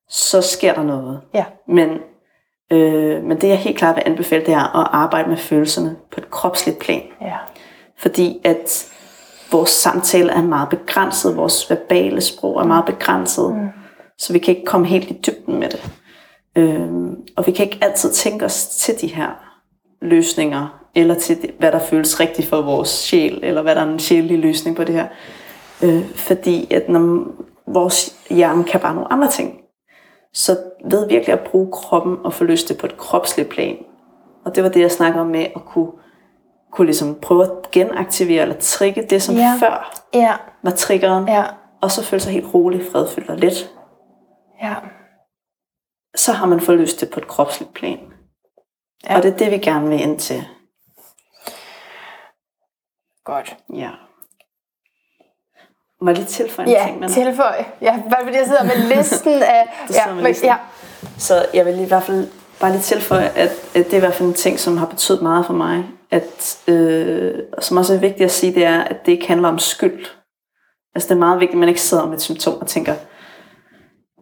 så 0.08 0.40
sker 0.40 0.74
der 0.74 0.82
noget. 0.82 1.20
ja, 1.34 1.44
Men, 1.68 1.88
øh, 2.72 3.22
men 3.24 3.40
det, 3.40 3.48
jeg 3.48 3.56
helt 3.58 3.78
klart 3.78 3.96
vil 3.96 4.02
anbefale, 4.06 4.46
det 4.46 4.54
er 4.54 4.80
at 4.80 4.88
arbejde 4.92 5.28
med 5.28 5.36
følelserne 5.36 5.96
på 6.12 6.20
et 6.20 6.30
kropsligt 6.30 6.78
plan. 6.78 7.02
ja. 7.20 7.36
Fordi 8.02 8.40
at 8.44 8.92
vores 9.52 9.70
samtale 9.70 10.32
er 10.32 10.42
meget 10.42 10.68
begrænset, 10.68 11.36
vores 11.36 11.70
verbale 11.70 12.20
sprog 12.20 12.60
er 12.60 12.64
meget 12.64 12.84
begrænset, 12.84 13.54
mm. 13.54 13.68
så 14.18 14.32
vi 14.32 14.38
kan 14.38 14.56
ikke 14.56 14.66
komme 14.66 14.86
helt 14.86 15.10
i 15.10 15.20
dybden 15.26 15.58
med 15.60 15.68
det. 15.68 15.90
Øhm, 16.56 17.16
og 17.36 17.46
vi 17.46 17.52
kan 17.52 17.66
ikke 17.66 17.78
altid 17.80 18.12
tænke 18.12 18.44
os 18.44 18.66
til 18.66 19.00
de 19.00 19.06
her 19.06 19.28
løsninger, 20.02 20.82
eller 20.94 21.14
til 21.14 21.42
det, 21.42 21.50
hvad 21.58 21.72
der 21.72 21.78
føles 21.78 22.20
rigtigt 22.20 22.48
for 22.48 22.62
vores 22.62 22.88
sjæl, 22.88 23.40
eller 23.42 23.62
hvad 23.62 23.74
der 23.74 23.80
er 23.80 23.92
en 23.92 23.98
sjælelig 23.98 24.38
løsning 24.38 24.76
på 24.76 24.84
det 24.84 24.94
her. 24.94 25.06
Øh, 25.82 26.08
fordi 26.14 26.72
at 26.72 26.88
når 26.88 27.26
vores 27.66 28.16
hjerne 28.30 28.64
kan 28.64 28.80
bare 28.80 28.94
nogle 28.94 29.12
andre 29.12 29.30
ting. 29.30 29.58
Så 30.34 30.58
ved 30.90 31.08
virkelig 31.08 31.32
at 31.32 31.48
bruge 31.50 31.72
kroppen 31.72 32.16
og 32.24 32.32
få 32.32 32.44
løst 32.44 32.68
det 32.68 32.78
på 32.78 32.86
et 32.86 32.96
kropsligt 32.96 33.48
plan. 33.48 33.76
Og 34.44 34.54
det 34.54 34.62
var 34.62 34.68
det, 34.68 34.80
jeg 34.80 34.90
snakker 34.90 35.20
om 35.20 35.26
med 35.26 35.46
at 35.56 35.64
kunne, 35.66 35.90
kunne 36.72 36.86
ligesom 36.86 37.14
prøve 37.22 37.42
at 37.44 37.70
genaktivere 37.72 38.42
eller 38.42 38.56
trigge 38.60 39.06
det, 39.10 39.22
som 39.22 39.34
Ja. 39.34 39.40
ja. 39.42 39.56
før 39.60 40.02
Ja, 40.14 40.34
var 40.62 40.70
triggeren. 40.70 41.28
ja, 41.28 41.44
Og 41.80 41.90
så 41.90 42.04
føle 42.04 42.20
sig 42.22 42.32
helt 42.32 42.54
rolig, 42.54 42.82
fredfyldt 42.92 43.30
og 43.30 43.36
let. 43.36 43.70
ja. 44.62 44.74
Så 46.16 46.32
har 46.32 46.46
man 46.46 46.60
fået 46.60 46.78
løst 46.78 47.00
det 47.00 47.10
på 47.10 47.20
et 47.20 47.28
kropsligt 47.28 47.74
plan. 47.74 47.98
Ja. 49.04 49.10
Ja. 49.12 49.16
Og 49.16 49.22
det 49.22 49.32
er 49.32 49.36
det, 49.36 49.50
vi 49.50 49.58
gerne 49.58 49.88
vil 49.88 50.00
ind 50.00 50.18
til. 50.18 50.44
Godt. 53.24 53.56
Ja. 53.74 53.90
Må 56.00 56.10
jeg 56.10 56.16
lige 56.16 56.26
tilføje 56.26 56.66
en 56.68 56.72
Ja, 56.72 56.84
ting? 56.86 57.00
Med 57.00 57.08
tilføj. 57.08 57.64
Ja, 57.80 58.02
bare 58.10 58.24
fordi 58.24 58.36
jeg 58.36 58.46
sidder 58.46 58.64
med 58.64 58.76
listen 58.96 59.42
af... 59.42 59.84
Du 59.88 59.92
ja, 59.94 60.14
med 60.14 60.22
listen. 60.24 60.46
ja, 60.48 60.56
Så 61.18 61.46
jeg 61.54 61.66
vil 61.66 61.80
i 61.80 61.84
hvert 61.84 62.02
fald 62.02 62.28
bare 62.60 62.70
lige 62.70 62.82
tilføje, 62.82 63.24
at, 63.28 63.50
at 63.50 63.74
det 63.74 63.92
er 63.92 63.96
i 63.96 64.00
hvert 64.00 64.14
fald 64.14 64.28
en 64.28 64.34
ting, 64.34 64.58
som 64.60 64.76
har 64.76 64.86
betydet 64.86 65.22
meget 65.22 65.46
for 65.46 65.52
mig. 65.52 65.84
At, 66.12 66.58
øh, 66.68 67.34
som 67.60 67.76
også 67.76 67.94
er 67.94 67.98
vigtigt 67.98 68.24
at 68.24 68.30
sige, 68.30 68.54
det 68.54 68.64
er, 68.64 68.80
at 68.80 69.06
det 69.06 69.12
ikke 69.12 69.28
handler 69.28 69.48
om 69.48 69.58
skyld. 69.58 70.06
Altså 70.94 71.08
det 71.08 71.14
er 71.14 71.18
meget 71.18 71.40
vigtigt, 71.40 71.54
at 71.56 71.58
man 71.60 71.68
ikke 71.68 71.80
sidder 71.80 72.06
med 72.06 72.14
et 72.14 72.20
symptom 72.20 72.54
og 72.60 72.66
tænker, 72.66 72.94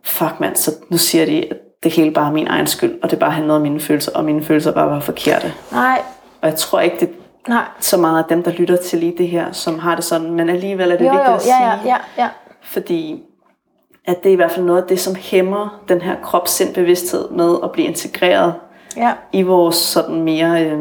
fuck 0.04 0.40
mand, 0.40 0.56
så 0.56 0.70
nu 0.88 0.98
siger 0.98 1.26
de, 1.26 1.50
at 1.50 1.56
det 1.82 1.92
hele 1.92 2.10
bare 2.10 2.28
er 2.28 2.32
min 2.32 2.46
egen 2.48 2.66
skyld, 2.66 2.98
og 3.02 3.10
det 3.10 3.18
bare 3.18 3.30
handler 3.30 3.54
om 3.54 3.60
mine 3.62 3.80
følelser, 3.80 4.12
og 4.14 4.24
mine 4.24 4.44
følelser 4.44 4.72
bare 4.72 4.90
var 4.90 5.00
forkerte. 5.00 5.52
nej, 5.72 6.02
Og 6.42 6.48
jeg 6.48 6.56
tror 6.56 6.80
ikke, 6.80 6.96
det 7.00 7.08
er 7.08 7.48
nej. 7.48 7.64
så 7.80 7.96
meget 7.96 8.18
af 8.22 8.28
dem, 8.28 8.42
der 8.42 8.50
lytter 8.50 8.76
til 8.76 8.98
lige 8.98 9.14
det 9.18 9.28
her, 9.28 9.52
som 9.52 9.78
har 9.78 9.94
det 9.94 10.04
sådan, 10.04 10.30
men 10.30 10.48
alligevel 10.48 10.90
er 10.92 10.96
det 10.96 11.06
Jo, 11.06 11.10
vigtigt 11.10 11.28
jo, 11.28 11.34
at 11.34 11.42
sige, 11.42 11.66
ja, 11.66 11.70
ja, 11.70 11.78
ja, 11.84 11.96
ja. 12.18 12.28
fordi 12.62 13.22
at 14.06 14.22
det 14.22 14.28
er 14.28 14.32
i 14.32 14.36
hvert 14.36 14.50
fald 14.50 14.66
noget 14.66 14.82
af 14.82 14.88
det, 14.88 15.00
som 15.00 15.14
hæmmer 15.14 15.82
den 15.88 16.00
her 16.00 16.16
krop-sind-bevidsthed 16.22 17.30
med 17.30 17.56
at 17.64 17.72
blive 17.72 17.88
integreret 17.88 18.54
Ja, 18.96 19.12
i 19.32 19.42
vores 19.42 19.76
sådan 19.76 20.22
mere 20.22 20.64
øh, 20.64 20.78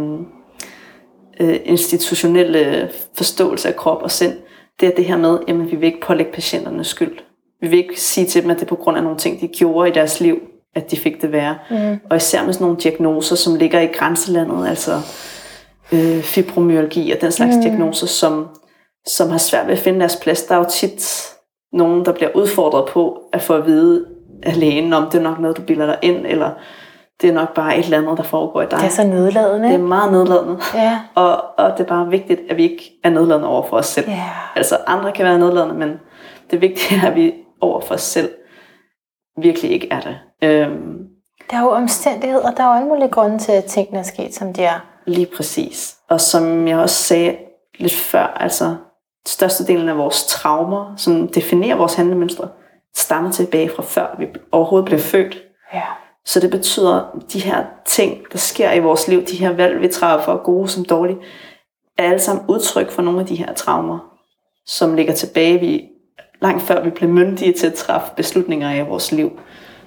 øh, 1.40 1.60
institutionelle 1.66 2.90
forståelse 3.18 3.68
af 3.68 3.76
krop 3.76 4.02
og 4.04 4.12
sind, 4.12 4.34
det 4.80 4.88
er 4.88 4.96
det 4.96 5.06
her 5.06 5.18
med, 5.18 5.40
jamen 5.48 5.72
vi 5.72 5.76
vil 5.76 5.88
ikke 5.88 6.02
pålægge 6.02 6.32
patienterne 6.32 6.84
skyld. 6.84 7.18
Vi 7.62 7.68
vil 7.68 7.80
ikke 7.80 8.02
sige 8.02 8.28
til 8.28 8.42
dem, 8.42 8.52
at 8.52 8.56
det 8.58 8.64
er 8.64 8.70
på 8.70 8.76
grund 8.76 8.98
af 8.98 9.04
nogle 9.04 9.18
ting, 9.18 9.42
de 9.42 9.48
gjorde 9.48 9.90
i 9.90 9.94
deres 9.94 10.20
liv, 10.20 10.40
at 10.76 10.92
de 10.92 10.98
fik 10.98 11.22
det 11.22 11.32
værre. 11.32 11.58
Mm. 11.70 12.00
Og 12.10 12.18
især 12.18 12.46
med 12.46 12.54
sådan 12.54 12.66
nogle 12.66 12.80
diagnoser, 12.80 13.36
som 13.36 13.56
ligger 13.56 13.80
i 13.80 13.86
grænselandet, 13.86 14.68
altså 14.68 15.02
øh, 15.94 16.22
fibromyalgi 16.22 17.12
og 17.12 17.22
den 17.22 17.32
slags 17.32 17.56
mm. 17.56 17.62
diagnoser, 17.62 18.08
som, 18.08 18.48
som 19.08 19.30
har 19.30 19.38
svært 19.38 19.68
ved 19.68 19.74
at 19.74 19.80
finde 19.80 20.00
deres 20.00 20.20
plads. 20.22 20.44
Der 20.44 20.56
er 20.56 20.60
jo 20.60 20.66
tit 20.72 21.28
nogen, 21.74 22.06
der 22.06 22.14
bliver 22.14 22.30
udfordret 22.36 22.86
på 22.90 23.20
at 23.34 23.42
få 23.42 23.54
at 23.54 23.66
vide 23.66 24.06
af 24.44 24.60
lægen, 24.60 24.94
om 24.94 25.10
det 25.12 25.18
er 25.20 25.24
nok 25.24 25.40
noget, 25.40 25.58
du 25.58 25.62
bilder 25.62 25.86
dig 25.86 25.98
ind, 26.02 26.26
eller 26.26 26.52
det 27.22 27.30
er 27.30 27.34
nok 27.34 27.53
bare 27.53 27.78
et 27.78 27.86
eller 27.86 27.97
andet, 27.97 28.17
der 28.17 28.24
foregår 28.24 28.61
i 28.61 28.65
dig. 28.65 28.80
det 28.80 28.86
er 28.86 28.89
så 28.89 29.03
nedladende. 29.03 29.67
det 29.67 29.74
er 29.76 29.80
meget 29.80 30.11
nedladende. 30.11 30.57
Ja, 30.76 30.99
Og, 31.15 31.59
og 31.59 31.72
det 31.78 31.80
er 31.84 31.88
bare 31.88 32.07
vigtigt, 32.07 32.41
at 32.49 32.57
vi 32.57 32.63
ikke 32.63 32.91
er 33.03 33.09
nedladende 33.09 33.47
over 33.47 33.63
for 33.70 33.78
os 33.78 33.86
selv. 33.86 34.09
ja. 34.09 34.24
Altså 34.55 34.78
andre 34.88 35.11
kan 35.11 35.26
være 35.26 35.39
nedladende, 35.39 35.76
men 35.76 35.99
det 36.51 36.61
vigtige 36.61 37.01
er, 37.03 37.07
at 37.09 37.15
vi 37.15 37.34
over 37.61 37.82
for 37.82 37.93
os 37.93 38.01
selv 38.01 38.30
virkelig 39.41 39.72
ikke 39.72 39.88
er 39.91 39.99
det. 39.99 40.17
Øhm, 40.43 40.97
Der 41.51 41.57
er 41.57 41.61
jo 41.61 41.70
omstændigheder, 41.70 42.51
der 42.51 42.63
er 42.63 42.67
jo 42.67 42.74
alle 42.74 42.88
mulige 42.88 43.09
grunde 43.09 43.38
til, 43.39 43.51
at 43.51 43.63
tingene 43.65 43.99
er 43.99 44.03
sket, 44.03 44.36
som 44.36 44.53
de 44.53 44.63
er. 44.63 44.80
lige 45.05 45.28
præcis. 45.38 45.95
Og 46.09 46.22
som 46.22 46.67
jeg 46.67 46.78
også 46.78 46.95
sagde 47.03 47.36
lidt 47.80 47.93
før, 47.95 48.26
altså 48.26 48.76
størstedelen 49.28 49.89
af 49.89 49.97
vores 49.97 50.26
traumer, 50.26 50.93
som 50.97 51.28
definerer 51.28 51.76
vores 51.78 51.95
handlemønstre, 51.95 52.47
stammer 52.95 53.32
tilbage 53.32 53.70
fra 53.76 53.84
før 53.84 54.15
vi 54.20 54.28
overhovedet 54.51 54.86
blev 54.86 54.99
født. 54.99 55.38
Ja. 55.74 55.82
Så 56.26 56.39
det 56.39 56.51
betyder, 56.51 56.95
at 56.95 57.34
de 57.34 57.39
her 57.39 57.65
ting, 57.86 58.24
der 58.32 58.38
sker 58.38 58.72
i 58.72 58.80
vores 58.80 59.07
liv, 59.07 59.26
de 59.26 59.38
her 59.38 59.53
valg, 59.53 59.82
vi 59.82 59.88
træffer, 59.88 60.38
gode 60.38 60.67
som 60.67 60.86
dårlige, 60.86 61.17
er 61.97 62.03
alle 62.03 62.20
sammen 62.20 62.45
udtryk 62.47 62.91
for 62.91 63.01
nogle 63.01 63.20
af 63.20 63.26
de 63.26 63.36
her 63.36 63.53
traumer, 63.53 63.99
som 64.65 64.95
ligger 64.95 65.13
tilbage 65.13 65.59
vi, 65.59 65.84
langt 66.41 66.63
før 66.63 66.84
vi 66.84 66.89
blev 66.89 67.09
myndige 67.09 67.53
til 67.53 67.67
at 67.67 67.74
træffe 67.74 68.11
beslutninger 68.15 68.76
i 68.76 68.82
vores 68.82 69.11
liv. 69.11 69.39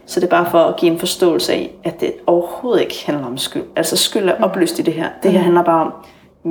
Så 0.07 0.21
det 0.21 0.27
er 0.27 0.31
bare 0.31 0.51
for 0.51 0.59
at 0.59 0.77
give 0.77 0.93
en 0.93 0.99
forståelse 0.99 1.53
af, 1.53 1.75
at 1.85 2.01
det 2.01 2.15
overhovedet 2.27 2.83
ikke 2.83 3.07
handler 3.07 3.27
om 3.27 3.39
skyld. 3.39 3.65
Altså 3.77 3.97
skyld 3.97 4.29
er 4.29 4.45
opløst 4.45 4.79
i 4.79 4.83
det 4.83 4.95
her. 4.95 5.09
Det 5.23 5.33
her 5.33 5.39
handler 5.41 5.63
bare 5.63 5.81
om, 5.81 5.93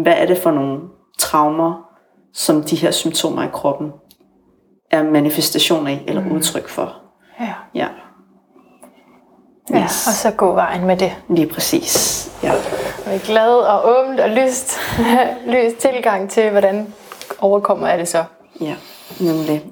hvad 0.02 0.14
er 0.18 0.26
det 0.26 0.38
for 0.38 0.52
nogle 0.52 0.80
traumer, 1.20 1.88
som 2.34 2.64
de 2.64 2.76
her 2.76 2.92
symptomer 2.92 3.44
i 3.44 3.50
kroppen 3.54 3.92
er 4.92 5.04
manifestationer 5.04 5.92
i, 5.92 6.00
eller 6.08 6.24
udtryk 6.32 6.68
for. 6.68 6.96
Ja. 7.40 7.54
Ja, 7.76 7.88
ja. 9.80 9.84
Og 9.84 10.14
så 10.14 10.32
gå 10.32 10.54
vejen 10.54 10.86
med 10.86 10.98
det. 10.98 11.12
lige 11.30 11.48
præcis. 11.48 12.28
Ja. 12.44 12.52
Med 13.08 13.20
glad 13.20 13.54
og 13.56 13.82
åbent 13.90 14.20
og 14.20 14.30
lyst, 14.30 14.80
lyst 15.56 15.78
tilgang 15.78 16.30
til, 16.30 16.50
hvordan 16.50 16.94
overkommer 17.40 17.88
jeg 17.88 18.00
det 18.00 18.08
så. 18.08 18.24
Ja, 18.62 18.76
nemlig. 19.20 19.66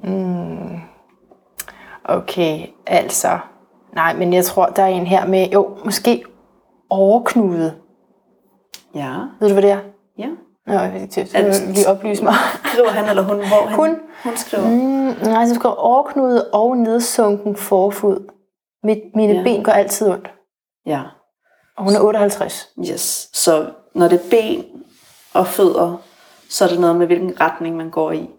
Okay, 2.06 2.60
altså. 2.88 3.38
Nej, 3.96 4.14
men 4.16 4.34
jeg 4.34 4.46
tror, 4.46 4.66
der 4.66 4.84
er 4.84 4.88
en 4.88 5.08
her 5.08 5.26
med, 5.28 5.48
jo, 5.48 5.78
måske 5.86 6.24
overknude. 6.90 7.74
Ja, 8.96 9.12
Ved 9.40 9.48
du, 9.48 9.54
hvad 9.54 9.64
det 9.64 9.72
er? 9.72 9.80
ja. 10.18 10.28
Nå, 10.68 10.74
det 10.74 11.34
vil 11.34 11.74
lige 11.76 11.88
oplyse 11.88 12.24
mig. 12.24 12.34
Skriver 12.66 12.90
han 12.90 13.10
eller 13.10 13.24
hun? 13.24 13.36
Hvor 13.36 13.66
han? 13.68 13.76
Hun. 13.76 13.96
Hun 14.24 14.38
skriver. 14.38 14.68
Mm, 14.70 15.30
nej, 15.30 15.46
så 15.46 15.56
skriver 15.56 15.76
overknude 15.76 16.50
og 16.54 16.78
nedsunken 16.78 17.56
forfod. 17.56 18.28
Mit, 18.84 19.16
mine 19.16 19.34
ja. 19.34 19.44
Ben 19.44 19.64
går 19.64 19.72
altid 19.72 20.10
ondt. 20.10 20.32
Ja. 20.86 21.02
Og 21.78 21.84
hun 21.84 21.96
er 21.96 22.00
58. 22.00 22.70
Yes. 22.90 23.30
Så 23.34 23.66
når 23.96 24.08
det 24.08 24.20
er 24.26 24.30
ben 24.30 24.66
og 25.34 25.48
fødder, 25.48 25.98
så 26.50 26.66
er 26.66 26.70
det 26.70 26.80
noget 26.80 26.96
med, 26.96 27.06
hvilken 27.06 27.42
retning 27.42 27.78
man 27.78 27.90
går 27.90 28.12
i. 28.12 28.30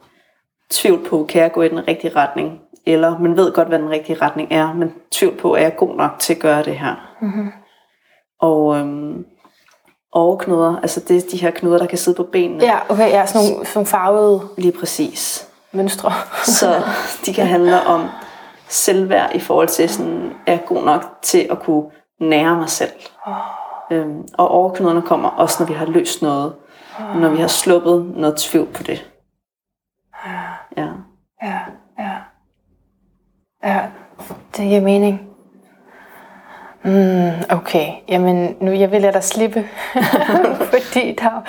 Tvivl 0.71 1.09
på, 1.09 1.27
kan 1.29 1.43
jeg 1.43 1.53
gå 1.53 1.63
i 1.63 1.69
den 1.69 1.89
rigtige 1.89 2.17
retning? 2.17 2.61
Eller 2.87 3.19
man 3.19 3.37
ved 3.37 3.53
godt, 3.53 3.69
hvad 3.69 3.79
den 3.79 3.91
rigtige 3.91 4.23
retning 4.23 4.53
er, 4.53 4.75
men 4.75 4.95
tvivl 5.11 5.37
på, 5.37 5.55
er 5.55 5.61
jeg 5.61 5.77
god 5.77 5.97
nok 5.97 6.11
til 6.19 6.35
at 6.35 6.41
gøre 6.41 6.63
det 6.63 6.79
her? 6.79 7.17
Mm-hmm. 7.21 7.53
Og 8.41 8.77
øhm, 8.77 9.25
overknuder, 10.13 10.77
altså 10.77 11.01
det 11.01 11.17
er 11.17 11.31
de 11.31 11.37
her 11.37 11.51
knuder, 11.51 11.79
der 11.79 11.87
kan 11.87 11.99
sidde 11.99 12.17
på 12.17 12.23
benene. 12.23 12.65
Ja, 12.65 12.79
okay, 12.89 13.11
ja, 13.11 13.27
sådan 13.27 13.49
nogle, 13.49 13.67
sådan 13.67 13.79
nogle 13.79 13.87
farvede 13.87 14.49
Lige 14.57 14.73
præcis. 14.73 15.49
mønstre. 15.73 16.13
Så 16.45 16.83
de 17.27 17.35
kan 17.35 17.47
handle 17.47 17.87
om 17.87 18.09
selvværd 18.71 19.35
i 19.35 19.41
forhold 19.41 19.69
til, 19.69 19.89
sådan, 19.89 20.33
er 20.47 20.53
jeg 20.53 20.63
god 20.67 20.85
nok 20.85 21.05
til 21.23 21.49
at 21.51 21.59
kunne 21.59 21.91
nære 22.21 22.57
mig 22.57 22.69
selv. 22.69 22.93
Øhm, 23.91 24.29
og 24.39 24.49
overknuderne 24.49 25.03
kommer 25.03 25.29
også, 25.29 25.63
når 25.63 25.67
vi 25.67 25.75
har 25.75 25.87
løst 25.87 26.23
noget. 26.23 26.55
Når 27.15 27.29
vi 27.29 27.41
har 27.41 27.49
sluppet 27.49 28.13
noget 28.17 28.37
tvivl 28.37 28.67
på 28.67 28.83
det. 28.83 29.11
Ja. 30.77 30.89
Ja, 31.43 31.59
ja. 31.99 32.17
Ja, 33.65 33.87
det 34.57 34.69
giver 34.69 34.81
mening. 34.81 35.31
Mm, 36.83 37.57
okay, 37.59 37.93
jamen 38.09 38.57
nu 38.61 38.73
jeg 38.73 38.91
vil 38.91 39.01
lade 39.01 39.13
dig 39.13 39.25
slippe, 39.25 39.69
fordi 40.73 41.13
der, 41.13 41.45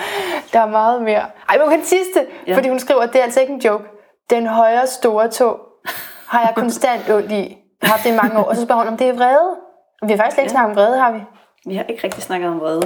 der 0.52 0.60
er 0.60 0.66
meget 0.66 1.02
mere. 1.02 1.26
Ej, 1.48 1.58
men 1.58 1.70
den 1.70 1.84
sidste, 1.84 2.26
ja. 2.46 2.56
Fordi 2.56 2.68
hun 2.68 2.78
skriver, 2.78 3.06
det 3.06 3.16
er 3.16 3.22
altså 3.22 3.40
ikke 3.40 3.52
en 3.52 3.60
joke. 3.60 3.84
Den 4.30 4.46
højre 4.46 4.86
store 4.86 5.28
tog 5.28 5.60
har 6.32 6.40
jeg 6.40 6.52
konstant 6.56 7.10
ondt 7.10 7.32
i. 7.32 7.58
Jeg 7.82 7.88
har 7.88 7.92
haft 7.92 8.04
det 8.04 8.12
i 8.12 8.16
mange 8.22 8.38
år. 8.38 8.42
Og 8.42 8.56
så 8.56 8.62
spørger 8.62 8.82
hun, 8.82 8.92
om 8.92 8.96
det 8.96 9.08
er 9.08 9.12
vrede. 9.12 9.50
Vi 10.02 10.12
har 10.12 10.16
faktisk 10.16 10.34
slet 10.34 10.42
ikke 10.42 10.50
snakket 10.50 10.70
om 10.70 10.76
vrede, 10.76 10.98
har 10.98 11.12
vi? 11.12 11.20
Vi 11.66 11.74
har 11.74 11.84
ikke 11.88 12.04
rigtig 12.04 12.22
snakket 12.22 12.48
om 12.48 12.60
vrede. 12.60 12.82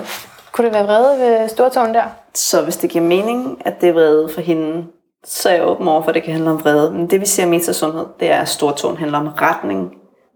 Kunne 0.52 0.64
det 0.64 0.74
være 0.74 0.84
vrede 0.84 1.20
ved 1.20 1.48
stortåen 1.48 1.94
der? 1.94 2.04
Så 2.34 2.64
hvis 2.64 2.76
det 2.76 2.90
giver 2.90 3.04
mening, 3.04 3.62
at 3.66 3.80
det 3.80 3.88
er 3.88 3.92
vrede 3.92 4.28
for 4.28 4.40
hende, 4.40 4.86
så 5.24 5.48
er 5.48 5.54
jeg 5.54 5.66
åben 5.66 5.88
over 5.88 6.02
for, 6.02 6.08
at 6.08 6.14
det 6.14 6.22
kan 6.22 6.32
handle 6.32 6.50
om 6.50 6.60
vrede. 6.60 6.92
Men 6.92 7.10
det 7.10 7.20
vi 7.20 7.26
ser 7.26 7.46
i 7.46 7.48
metasundhed, 7.48 8.06
det 8.20 8.32
er, 8.32 8.40
at 8.40 8.48
stortåen 8.48 8.96
handler 8.96 9.18
om 9.18 9.28
retning, 9.28 9.92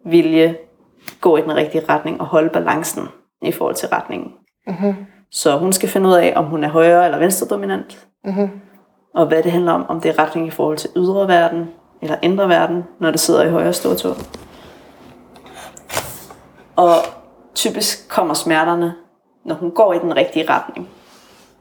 vilje, 0.06 0.56
gå 1.20 1.36
i 1.36 1.42
den 1.42 1.56
rigtige 1.56 1.84
retning 1.88 2.20
og 2.20 2.26
holde 2.26 2.48
balancen 2.48 3.08
i 3.42 3.52
forhold 3.52 3.74
til 3.74 3.88
retningen. 3.88 4.32
Mm-hmm. 4.66 4.94
Så 5.30 5.58
hun 5.58 5.72
skal 5.72 5.88
finde 5.88 6.08
ud 6.08 6.14
af, 6.14 6.32
om 6.36 6.44
hun 6.44 6.64
er 6.64 6.68
højre 6.68 7.04
eller 7.04 7.18
venstre 7.18 7.46
dominant. 7.46 8.06
Mm-hmm. 8.24 8.50
Og 9.14 9.26
hvad 9.26 9.42
det 9.42 9.52
handler 9.52 9.72
om, 9.72 9.86
om 9.88 10.00
det 10.00 10.08
er 10.08 10.22
retning 10.22 10.46
i 10.46 10.50
forhold 10.50 10.76
til 10.76 10.90
ydre 10.96 11.28
verden 11.28 11.68
eller 12.02 12.16
indre 12.22 12.48
verden, 12.48 12.84
når 12.98 13.10
det 13.10 13.20
sidder 13.20 13.44
i 13.44 13.50
højre 13.50 13.72
stortå. 13.72 14.14
Og 16.76 16.94
typisk 17.54 18.08
kommer 18.08 18.34
smerterne, 18.34 18.94
når 19.44 19.54
hun 19.54 19.70
går 19.70 19.92
i 19.92 19.98
den 19.98 20.16
rigtige 20.16 20.50
retning, 20.50 20.88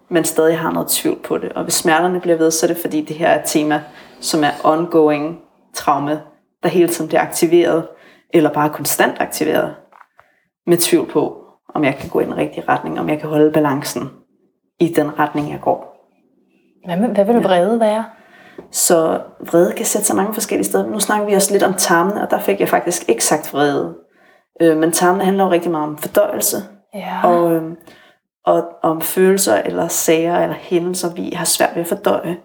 men 0.09 0.23
stadig 0.23 0.59
har 0.59 0.71
noget 0.71 0.87
tvivl 0.87 1.19
på 1.19 1.37
det. 1.37 1.53
Og 1.53 1.63
hvis 1.63 1.73
smerterne 1.73 2.19
bliver 2.19 2.37
ved, 2.37 2.51
så 2.51 2.65
er 2.65 2.67
det 2.67 2.81
fordi, 2.81 3.01
det 3.01 3.15
her 3.15 3.27
er 3.27 3.39
et 3.39 3.45
tema, 3.45 3.83
som 4.19 4.43
er 4.43 4.51
ongoing 4.63 5.39
traume, 5.75 6.21
der 6.63 6.69
hele 6.69 6.87
tiden 6.87 7.07
bliver 7.07 7.21
aktiveret, 7.21 7.87
eller 8.33 8.53
bare 8.53 8.69
konstant 8.69 9.15
aktiveret, 9.19 9.75
med 10.67 10.77
tvivl 10.77 11.11
på, 11.11 11.43
om 11.75 11.83
jeg 11.83 11.95
kan 11.95 12.09
gå 12.09 12.19
i 12.19 12.25
den 12.25 12.37
rigtige 12.37 12.63
retning, 12.69 12.99
om 12.99 13.09
jeg 13.09 13.19
kan 13.19 13.29
holde 13.29 13.51
balancen 13.51 14.09
i 14.79 14.87
den 14.87 15.19
retning, 15.19 15.51
jeg 15.51 15.59
går. 15.61 15.95
Hvad, 16.85 16.97
hvad 16.97 17.25
vil 17.25 17.35
du 17.35 17.41
vrede 17.41 17.79
være? 17.79 18.05
Så 18.71 19.21
vrede 19.51 19.73
kan 19.73 19.85
sætte 19.85 20.07
sig 20.07 20.15
mange 20.15 20.33
forskellige 20.33 20.65
steder. 20.69 20.85
Nu 20.87 20.99
snakker 20.99 21.25
vi 21.27 21.33
også 21.33 21.51
lidt 21.51 21.63
om 21.63 21.73
tarmene, 21.73 22.21
og 22.21 22.31
der 22.31 22.39
fik 22.39 22.59
jeg 22.59 22.69
faktisk 22.69 23.09
ikke 23.09 23.25
sagt 23.25 23.53
vrede. 23.53 23.93
Øh, 24.61 24.77
men 24.77 24.91
tarmene 24.91 25.25
handler 25.25 25.43
jo 25.43 25.51
rigtig 25.51 25.71
meget 25.71 25.87
om 25.87 25.97
fordøjelse, 25.97 26.57
Ja. 26.93 27.19
og, 27.23 27.51
øh, 27.51 27.63
og 28.45 28.63
om 28.83 29.01
følelser 29.01 29.55
eller 29.55 29.87
sager 29.87 30.37
eller 30.39 30.55
hændelser, 30.59 31.13
vi 31.13 31.31
har 31.35 31.45
svært 31.45 31.69
ved 31.75 31.81
at 31.81 31.87
fordøje. 31.87 32.37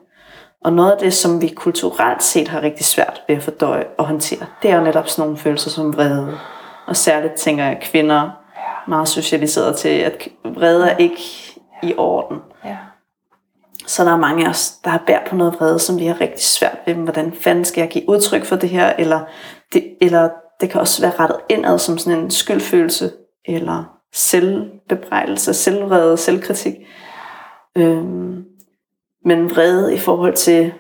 Og 0.65 0.73
noget 0.73 0.93
af 0.93 0.99
det, 0.99 1.15
som 1.15 1.43
vi 1.43 1.49
kulturelt 1.49 2.23
set 2.23 2.49
har 2.49 2.63
rigtig 2.63 2.87
svært 2.87 3.23
ved 3.29 3.37
at 3.37 3.43
fordøje 3.43 3.85
og 3.99 4.07
håndtere, 4.07 4.47
det 4.63 4.71
er 4.71 4.77
jo 4.77 4.85
netop 4.85 5.09
sådan 5.09 5.23
nogle 5.29 5.39
følelser 5.39 5.71
som 5.71 5.97
vrede. 5.97 6.39
Og 6.87 6.97
særligt 6.97 7.35
tænker 7.35 7.65
jeg, 7.65 7.79
kvinder 7.83 8.31
meget 8.89 9.09
socialiseret 9.09 9.77
til, 9.77 9.89
at 9.89 10.29
vrede 10.45 10.91
er 10.91 10.97
ikke 10.97 11.21
i 11.83 11.95
orden. 11.97 12.39
Så 13.87 14.05
der 14.05 14.13
er 14.13 14.17
mange 14.17 14.45
af 14.45 14.51
os, 14.51 14.73
der 14.85 14.91
har 14.91 15.03
bær 15.07 15.19
på 15.29 15.37
noget 15.37 15.55
vrede, 15.55 15.79
som 15.79 15.99
vi 15.99 16.07
har 16.07 16.21
rigtig 16.21 16.45
svært 16.45 16.79
ved. 16.87 16.95
Hvordan 16.95 17.33
fanden 17.33 17.65
skal 17.65 17.81
jeg 17.81 17.91
give 17.91 18.09
udtryk 18.09 18.45
for 18.45 18.57
det 18.57 18.69
her? 18.69 18.93
Eller 18.99 19.21
det, 19.73 19.97
eller 20.01 20.29
det 20.61 20.71
kan 20.71 20.81
også 20.81 21.03
være 21.03 21.21
rettet 21.21 21.39
indad 21.49 21.79
som 21.79 21.99
sådan 21.99 22.19
en 22.19 22.31
skyldfølelse, 22.31 23.13
eller 23.45 23.85
selvbebrejdelse, 24.15 25.55
selvrede, 25.55 26.17
selvkritik. 26.17 26.75
Øhm, 27.77 28.45
men 29.25 29.51
vrede 29.51 29.95
i 29.95 29.99
forhold 29.99 30.35
til 30.35 30.73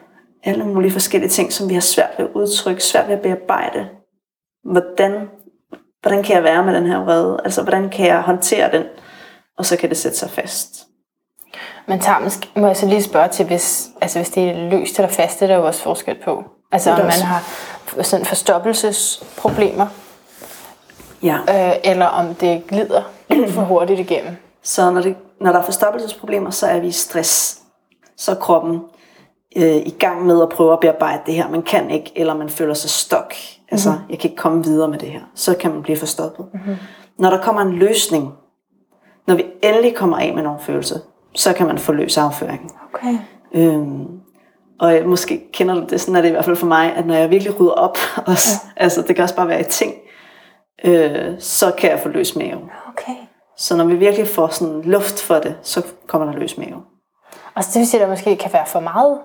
alle 0.45 0.65
mulige 0.65 0.93
forskellige 0.93 1.31
ting, 1.31 1.53
som 1.53 1.69
vi 1.69 1.75
har 1.75 1.81
svært 1.81 2.11
ved 2.19 2.27
at 2.27 2.33
udtrykke, 2.35 2.85
svært 2.85 3.09
ved 3.09 3.15
at 3.15 3.23
bearbejde. 3.23 3.89
Hvordan, 4.65 5.29
hvordan 6.03 6.23
kan 6.23 6.37
jeg 6.37 6.43
være 6.43 6.65
med 6.65 6.75
den 6.75 6.87
her 6.87 7.05
vrede? 7.05 7.41
Altså, 7.45 7.63
hvordan 7.63 7.91
kan 7.91 8.07
jeg 8.07 8.21
håndtere 8.21 8.73
den? 8.73 8.85
Og 9.59 9.67
så 9.67 9.77
kan 9.77 9.89
det 9.89 9.97
sætte 9.97 10.19
sig 10.19 10.31
fast. 10.31 10.84
Tarmen 12.01 12.29
sk- 12.29 12.61
må 12.61 12.67
jeg 12.67 12.77
så 12.77 12.87
lige 12.87 13.03
spørge 13.03 13.29
til, 13.29 13.47
hvis, 13.47 13.89
altså 14.01 14.19
hvis 14.19 14.31
det 14.31 14.51
er 14.51 14.71
løst 14.71 14.99
eller 14.99 15.09
fast, 15.13 15.41
det 15.41 15.45
er 15.45 15.55
der 15.55 15.57
jo 15.57 15.67
også 15.67 15.83
forskel 15.83 16.17
på. 16.25 16.45
Altså 16.73 16.91
om 16.91 16.99
man 16.99 17.11
har 17.11 17.43
sådan 18.03 18.27
forstoppelsesproblemer, 18.27 19.87
Ja. 21.23 21.39
øh, 21.49 21.77
eller 21.85 22.07
om 22.07 22.35
det 22.35 22.67
glider 22.69 23.03
for 23.49 23.63
hurtigt 23.63 24.01
igennem. 24.01 24.37
Så 24.63 24.91
når, 24.91 25.01
det, 25.01 25.17
når 25.41 25.53
der 25.53 25.59
er 25.59 25.65
forstoppelsesproblemer, 25.65 26.51
så 26.51 26.67
er 26.67 26.81
vi 26.81 26.87
i 26.87 26.91
stress. 26.93 27.59
Så 28.17 28.31
er 28.31 28.35
kroppen 28.37 28.81
øh, 29.57 29.77
i 29.77 29.95
gang 29.99 30.27
med 30.27 30.43
at 30.43 30.49
prøve 30.49 30.73
at 30.73 30.81
bearbejde 30.81 31.23
det 31.27 31.35
her. 31.35 31.49
Man 31.51 31.63
kan 31.63 31.91
ikke, 31.91 32.13
eller 32.17 32.35
man 32.35 32.49
føler 32.49 32.75
sig 32.75 32.91
stok. 32.91 33.35
Altså, 33.71 33.91
mm-hmm. 33.91 34.11
jeg 34.11 34.19
kan 34.19 34.31
ikke 34.31 34.41
komme 34.41 34.65
videre 34.65 34.89
med 34.89 34.99
det 34.99 35.09
her. 35.09 35.21
Så 35.35 35.55
kan 35.57 35.71
man 35.71 35.83
blive 35.83 35.97
forstoppet. 35.99 36.47
Mm-hmm. 36.55 36.77
Når 37.19 37.31
der 37.31 37.43
kommer 37.43 37.63
en 37.63 37.73
løsning, 37.73 38.33
når 39.27 39.35
vi 39.35 39.45
endelig 39.63 39.95
kommer 39.97 40.19
af 40.19 40.35
med 40.35 40.43
nogle 40.43 40.59
følelser, 40.61 40.99
så 41.35 41.53
kan 41.53 41.67
man 41.67 41.79
forløse 41.79 42.21
afføringen. 42.21 42.71
Okay. 42.95 43.19
Øhm, 43.55 44.07
og 44.81 44.97
øh, 44.99 45.09
måske 45.09 45.43
kender 45.53 45.75
du 45.75 45.87
det, 45.91 46.01
sådan 46.01 46.17
er 46.17 46.21
det 46.21 46.29
i 46.29 46.33
hvert 46.33 46.45
fald 46.45 46.57
for 46.57 46.67
mig, 46.67 46.95
at 46.97 47.07
når 47.07 47.15
jeg 47.15 47.31
virkelig 47.31 47.61
rydder 47.61 47.73
op, 47.73 47.99
også, 48.27 48.49
ja. 48.65 48.83
altså 48.83 49.03
det 49.03 49.17
kan 49.17 49.23
også 49.23 49.37
bare 49.37 49.49
være 49.49 49.61
i 49.61 49.65
ting, 49.65 49.95
øh, 50.85 51.35
så 51.39 51.71
kan 51.79 51.91
jeg 51.91 52.01
få 52.01 52.09
løs 52.09 52.37
mave. 52.37 52.61
Okay. 52.89 53.15
Så 53.57 53.77
når 53.77 53.85
vi 53.85 53.95
virkelig 53.97 54.29
får 54.29 54.49
sådan 54.49 54.83
luft 54.83 55.21
for 55.21 55.35
det, 55.35 55.57
så 55.63 55.83
kommer 56.07 56.33
der 56.33 56.39
løs 56.39 56.59
mave. 56.59 56.83
Og 57.55 57.65
så 57.65 57.71
det 57.75 57.79
vil 57.79 57.87
sige, 57.87 58.01
at 58.01 58.05
der 58.05 58.11
måske 58.13 58.37
kan 58.37 58.53
være 58.53 58.67
for 58.67 58.81
meget 58.81 59.19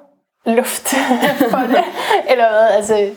luft 0.45 0.89
for 1.51 1.57
det, 1.57 1.83
eller 2.29 2.49
hvad? 2.49 2.67
Altså, 2.69 3.09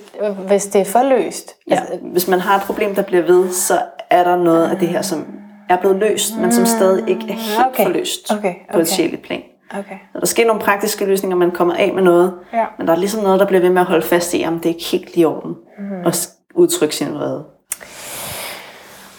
hvis 0.46 0.66
det 0.66 0.80
er 0.80 0.84
for 0.84 1.02
løst. 1.02 1.54
Ja. 1.70 1.74
Altså, 1.74 1.98
Hvis 2.02 2.28
man 2.28 2.40
har 2.40 2.56
et 2.56 2.62
problem, 2.62 2.94
der 2.94 3.02
bliver 3.02 3.22
ved, 3.22 3.52
så 3.52 3.82
er 4.10 4.24
der 4.24 4.36
noget 4.36 4.70
af 4.70 4.78
det 4.78 4.88
her, 4.88 5.02
som 5.02 5.26
er 5.72 5.80
blevet 5.80 5.96
løst, 5.96 6.36
men 6.38 6.52
som 6.52 6.66
stadig 6.66 7.08
ikke 7.08 7.24
er 7.28 7.32
helt 7.32 7.66
Okay. 7.66 7.84
forløst 7.84 8.32
Okay, 8.32 8.54
på 8.72 8.78
et 8.78 8.82
okay. 8.82 8.84
sjældent 8.84 9.22
plan. 9.22 9.42
okay. 9.70 9.96
Så 10.12 10.20
der 10.20 10.26
sker 10.26 10.46
nogle 10.46 10.60
praktiske 10.62 11.04
løsninger, 11.04 11.36
man 11.36 11.50
kommer 11.50 11.74
af 11.74 11.92
med 11.94 12.02
noget, 12.02 12.34
Ja. 12.52 12.64
men 12.78 12.86
der 12.86 12.92
er 12.92 12.98
ligesom 12.98 13.22
noget, 13.22 13.40
der 13.40 13.46
bliver 13.46 13.60
ved 13.60 13.70
med 13.70 13.80
at 13.80 13.86
holde 13.86 14.06
fast 14.06 14.34
i, 14.34 14.44
om 14.46 14.54
det 14.60 14.64
er 14.70 14.74
ikke 14.74 14.84
helt 14.84 15.10
i 15.14 15.24
orden 15.24 15.54
mm. 15.78 16.06
at 16.06 16.28
udtrykke 16.54 16.96
sin 16.96 17.14
vrede. 17.14 17.44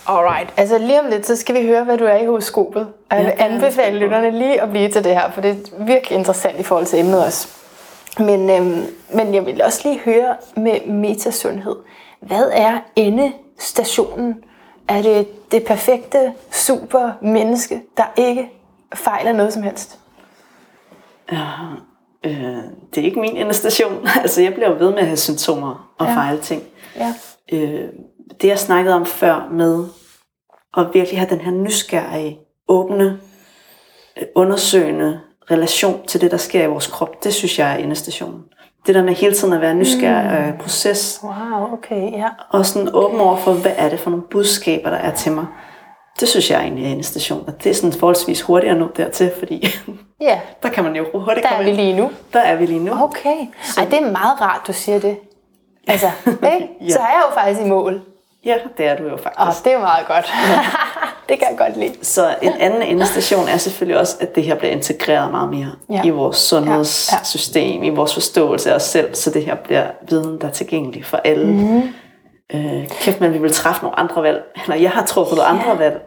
Alright, 0.08 0.54
altså 0.58 0.78
lige 0.78 1.00
om 1.02 1.06
lidt, 1.10 1.26
så 1.26 1.36
skal 1.36 1.56
vi 1.62 1.68
høre, 1.68 1.84
hvad 1.84 1.98
du 1.98 2.06
er 2.06 2.16
i 2.18 2.26
horoskopet. 2.26 2.88
Og 3.12 3.18
jeg 3.18 3.26
vil 3.26 3.34
anbefale 3.38 4.00
lytterne 4.00 4.32
lige 4.32 4.62
at 4.62 4.70
blive 4.70 4.90
til 4.90 5.04
det 5.04 5.12
her, 5.14 5.32
for 5.32 5.42
det 5.42 5.52
er 5.52 5.84
virkelig 5.86 6.18
interessant 6.18 6.60
i 6.60 6.64
forhold 6.64 6.86
til 6.86 7.00
emnet 7.00 7.26
også. 7.26 7.48
Men, 8.20 8.50
øhm, 8.50 8.86
men 9.14 9.34
jeg 9.34 9.46
vil 9.46 9.62
også 9.64 9.82
lige 9.90 10.00
høre 10.00 10.36
med 10.58 10.86
metasundhed. 10.88 11.76
Hvad 12.22 12.50
er 12.54 12.78
endestationen? 12.96 14.36
Er 14.88 15.02
det 15.02 15.52
det 15.52 15.66
perfekte 15.66 16.34
super 16.52 17.12
menneske, 17.22 17.82
der 17.98 18.04
ikke 18.18 18.50
fejler 18.96 19.32
noget 19.34 19.54
som 19.54 19.64
helst? 19.64 20.00
Ja, 21.32 21.46
øh, 22.26 22.58
det 22.96 23.02
er 23.02 23.06
ikke 23.06 23.20
min 23.20 23.38
endestation. 23.38 24.08
altså, 24.22 24.42
jeg 24.42 24.54
bliver 24.54 24.70
ved 24.74 24.90
med 24.90 25.00
at 25.00 25.06
have 25.06 25.18
symptomer 25.18 25.94
og 26.00 26.06
Ja. 26.06 26.12
ja. 26.12 26.18
fejle 26.18 26.42
ting. 26.42 26.64
Ja. 26.96 27.14
øh, 27.52 27.90
det 28.42 28.48
jeg 28.48 28.60
snakkede 28.60 28.96
om 28.96 29.06
før 29.06 29.50
med 29.52 29.86
at 30.78 30.88
virkelig 30.94 31.20
have 31.20 31.30
den 31.30 31.42
her 31.42 31.52
nysgerrige, 31.52 32.40
åbne, 32.68 33.20
øh, 34.18 34.24
undersøgende 34.36 35.20
relation 35.52 36.08
til 36.08 36.22
det, 36.22 36.32
der 36.32 36.38
sker 36.38 36.64
i 36.64 36.68
vores 36.68 36.88
krop, 36.88 37.24
det 37.24 37.34
synes 37.34 37.60
jeg 37.60 37.74
er 37.74 37.78
endestationen. 37.78 38.44
Det 38.88 38.96
der 38.96 39.04
med 39.04 39.14
hele 39.14 39.34
tiden 39.34 39.54
at 39.54 39.62
være 39.62 39.74
nysgerrig 39.74 40.52
mm. 40.52 40.58
proces, 40.58 41.20
Wow, 41.24 41.74
okay, 41.74 42.12
ja. 42.12 42.28
og 42.50 42.66
sådan 42.66 42.90
åben 42.94 43.20
over 43.20 43.38
for, 43.38 43.54
hvad 43.54 43.72
er 43.78 43.90
det 43.90 44.00
for 44.00 44.10
nogle 44.10 44.26
budskaber, 44.32 44.90
der 44.90 44.98
er 44.98 45.16
til 45.16 45.32
mig. 45.32 45.46
Det 46.20 46.28
synes 46.28 46.52
jeg 46.52 46.62
egentlig 46.62 46.86
er 46.86 46.90
endestation, 46.90 47.44
og 47.48 47.64
det 47.64 47.70
er 47.70 47.74
sådan 47.74 47.94
forholdsvis 47.94 48.42
hurtigt 48.42 48.72
at 48.72 48.78
nå 48.78 48.88
dertil, 48.98 49.32
fordi 49.40 49.68
Ja, 50.22 50.40
der 50.64 50.70
kan 50.70 50.84
man 50.84 50.96
jo 50.96 51.06
hurtigt 51.14 51.44
der 51.44 51.50
er 51.50 51.56
komme 51.56 51.72
vi 51.72 51.78
lige 51.78 51.94
nu. 51.94 52.12
Der 52.34 52.40
er 52.40 52.56
vi 52.56 52.66
lige 52.66 52.80
nu. 52.80 53.04
Okay. 53.04 53.36
Ej, 53.78 53.86
det 53.86 53.94
er 53.94 54.12
meget 54.12 54.42
rart, 54.42 54.62
du 54.68 54.74
siger 54.74 55.00
det. 55.00 55.18
Altså, 55.88 56.08
ikke? 56.54 56.70
Ja. 56.82 56.90
så 56.90 57.00
er 57.00 57.04
jeg 57.08 57.24
jo 57.30 57.36
faktisk 57.42 57.66
i 57.66 57.70
mål. 57.70 58.02
Ja, 58.46 58.56
det 58.78 58.86
er 58.86 58.98
du 58.98 59.04
jo 59.04 59.18
faktisk. 59.18 59.40
Og 59.40 59.66
det 59.66 59.74
er 59.74 59.80
meget 59.80 60.08
godt. 60.08 60.26
det 61.30 61.40
kan 61.40 61.48
jeg 61.50 61.58
godt 61.58 61.78
lide. 61.78 62.06
Så 62.06 62.36
en 62.42 62.54
anden 62.60 62.82
endestation 62.82 63.48
er 63.48 63.58
selvfølgelig 63.58 64.00
også, 64.00 64.18
at 64.20 64.36
det 64.36 64.44
her 64.44 64.56
bliver 64.56 64.72
integreret 64.72 65.32
meget 65.32 65.50
mere 65.50 65.72
Ja. 65.90 65.96
ja. 65.96 66.02
i 66.04 66.10
vores 66.10 66.38
sundhedssystem, 66.38 67.80
ja. 67.80 67.86
ja. 67.86 67.92
i 67.92 67.96
vores 67.96 68.14
forståelse 68.14 68.72
af 68.72 68.76
os 68.76 68.84
selv, 68.84 69.16
så 69.16 69.30
det 69.30 69.46
her 69.46 69.56
bliver 69.56 69.86
viden, 70.10 70.42
der 70.42 70.48
er 70.48 70.52
tilgængelig 70.52 71.06
for 71.06 71.18
alle. 71.18 71.46
Mm. 71.46 71.82
Øh, 72.54 72.88
kæft, 72.88 73.22
men 73.22 73.34
vi 73.34 73.38
vil 73.38 73.52
træffe 73.52 73.82
nogle 73.84 74.00
andre 74.00 74.24
valg. 74.24 74.44
Eller 74.64 74.76
jeg 74.76 74.92
har 74.92 75.06
truffet 75.06 75.38
nogle 75.38 75.50
andre 75.50 75.80
valg 75.80 76.02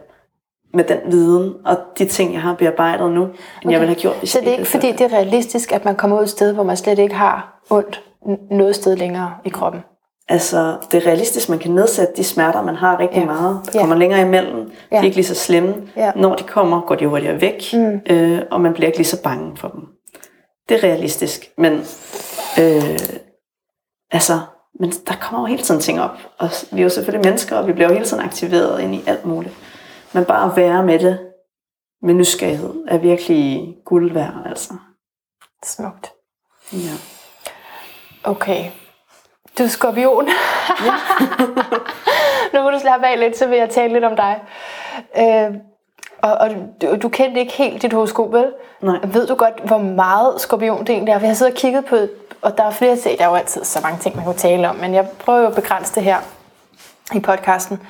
med 0.73 0.83
den 0.83 0.97
viden 1.05 1.53
og 1.65 1.77
de 1.97 2.05
ting, 2.05 2.33
jeg 2.33 2.41
har 2.41 2.53
bearbejdet 2.53 3.11
nu, 3.11 3.23
end 3.23 3.31
okay. 3.65 3.71
jeg 3.71 3.79
ville 3.79 3.93
have 3.93 4.01
gjort, 4.01 4.15
hvis 4.15 4.29
Så 4.29 4.39
det 4.39 4.47
er 4.47 4.51
ikke 4.51 4.65
fordi, 4.65 4.91
det 4.91 5.01
er 5.01 5.13
realistisk, 5.13 5.71
at 5.71 5.85
man 5.85 5.95
kommer 5.95 6.17
ud 6.17 6.23
et 6.23 6.29
sted, 6.29 6.53
hvor 6.53 6.63
man 6.63 6.77
slet 6.77 6.99
ikke 6.99 7.15
har 7.15 7.61
ondt 7.69 8.03
noget 8.51 8.75
sted 8.75 8.95
længere 8.95 9.33
i 9.45 9.49
kroppen? 9.49 9.81
Altså, 10.29 10.77
det 10.91 11.03
er 11.03 11.07
realistisk, 11.07 11.49
man 11.49 11.59
kan 11.59 11.71
nedsætte 11.71 12.13
de 12.17 12.23
smerter, 12.23 12.61
man 12.63 12.75
har 12.75 12.99
rigtig 12.99 13.15
Ja. 13.15 13.19
ja. 13.21 13.25
meget. 13.25 13.61
Der 13.65 13.71
Ja. 13.73 13.79
kommer 13.79 13.95
længere 13.95 14.21
imellem. 14.21 14.65
De 14.69 14.75
Ja. 14.91 14.97
er 14.97 15.01
ikke 15.03 15.15
lige 15.15 15.25
så 15.25 15.35
slemme. 15.35 15.75
Ja. 15.95 16.11
Når 16.15 16.35
de 16.35 16.43
kommer, 16.43 16.81
går 16.81 16.95
de 16.95 17.07
hurtigere 17.07 17.41
væk, 17.41 17.63
mm. 17.73 17.99
øh, 18.09 18.41
og 18.51 18.61
man 18.61 18.73
bliver 18.73 18.87
ikke 18.87 18.97
lige 18.97 19.07
så 19.07 19.21
bange 19.23 19.57
for 19.57 19.67
dem. 19.67 19.81
Det 20.69 20.77
er 20.77 20.83
realistisk, 20.83 21.49
men 21.57 21.73
øh, 22.59 22.99
altså, 24.11 24.39
men 24.79 24.91
der 24.91 25.13
kommer 25.21 25.41
jo 25.41 25.45
hele 25.55 25.63
tiden 25.63 25.81
ting 25.81 26.01
op. 26.01 26.17
Og 26.39 26.49
vi 26.71 26.79
er 26.79 26.83
jo 26.83 26.89
selvfølgelig 26.89 27.27
mennesker, 27.29 27.57
og 27.57 27.67
vi 27.67 27.73
bliver 27.73 27.87
jo 27.87 27.93
hele 27.93 28.05
tiden 28.05 28.23
aktiveret 28.23 28.81
ind 28.81 28.95
i 28.95 29.03
alt 29.07 29.25
muligt. 29.25 29.55
Men 30.13 30.25
bare 30.25 30.51
at 30.51 30.57
være 30.57 30.83
med 30.83 30.99
det, 30.99 31.19
med 32.01 32.13
nysgerrighed, 32.13 32.73
er 32.87 32.97
virkelig 32.97 33.75
guld 33.85 34.13
værd, 34.13 34.33
altså. 34.45 34.73
Smukt. 35.65 36.11
Ja. 36.73 36.93
Okay. 38.23 38.65
Du 39.57 39.63
er 39.63 39.67
skorpion. 39.67 40.25
nu 42.53 42.61
må 42.61 42.69
du 42.69 42.79
slappe 42.79 43.07
af 43.07 43.19
lidt, 43.19 43.37
så 43.37 43.47
vil 43.47 43.57
jeg 43.57 43.69
tale 43.69 43.93
lidt 43.93 44.03
om 44.03 44.15
dig. 44.15 44.39
Øh, 45.17 45.55
og, 46.21 46.33
og 46.33 46.49
du, 46.81 46.95
du 46.95 47.09
kendte 47.09 47.39
ikke 47.39 47.53
helt 47.53 47.81
dit 47.81 47.93
horoskop, 47.93 48.33
vel? 48.33 48.53
Nej. 48.81 48.99
Ved 49.03 49.27
du 49.27 49.35
godt, 49.35 49.59
hvor 49.65 49.77
meget 49.77 50.41
skorpion 50.41 50.79
det 50.79 50.89
egentlig 50.89 51.11
er? 51.11 51.19
For 51.19 51.25
jeg 51.25 51.29
har 51.29 51.35
siddet 51.35 51.53
og 51.53 51.57
kigget 51.57 51.85
på, 51.85 51.95
og 52.41 52.57
der 52.57 52.63
er 52.63 52.71
flere 52.71 52.95
ting, 52.95 53.17
der 53.17 53.25
er 53.25 53.29
jo 53.29 53.35
altid 53.35 53.63
så 53.63 53.79
mange 53.83 53.99
ting, 53.99 54.15
man 54.15 54.25
kan 54.25 54.33
tale 54.33 54.69
om, 54.69 54.75
men 54.75 54.93
jeg 54.93 55.07
prøver 55.19 55.39
jo 55.39 55.47
at 55.47 55.55
begrænse 55.55 55.95
det 55.95 56.03
her 56.03 56.17
i 57.15 57.19
podcasten. 57.19 57.81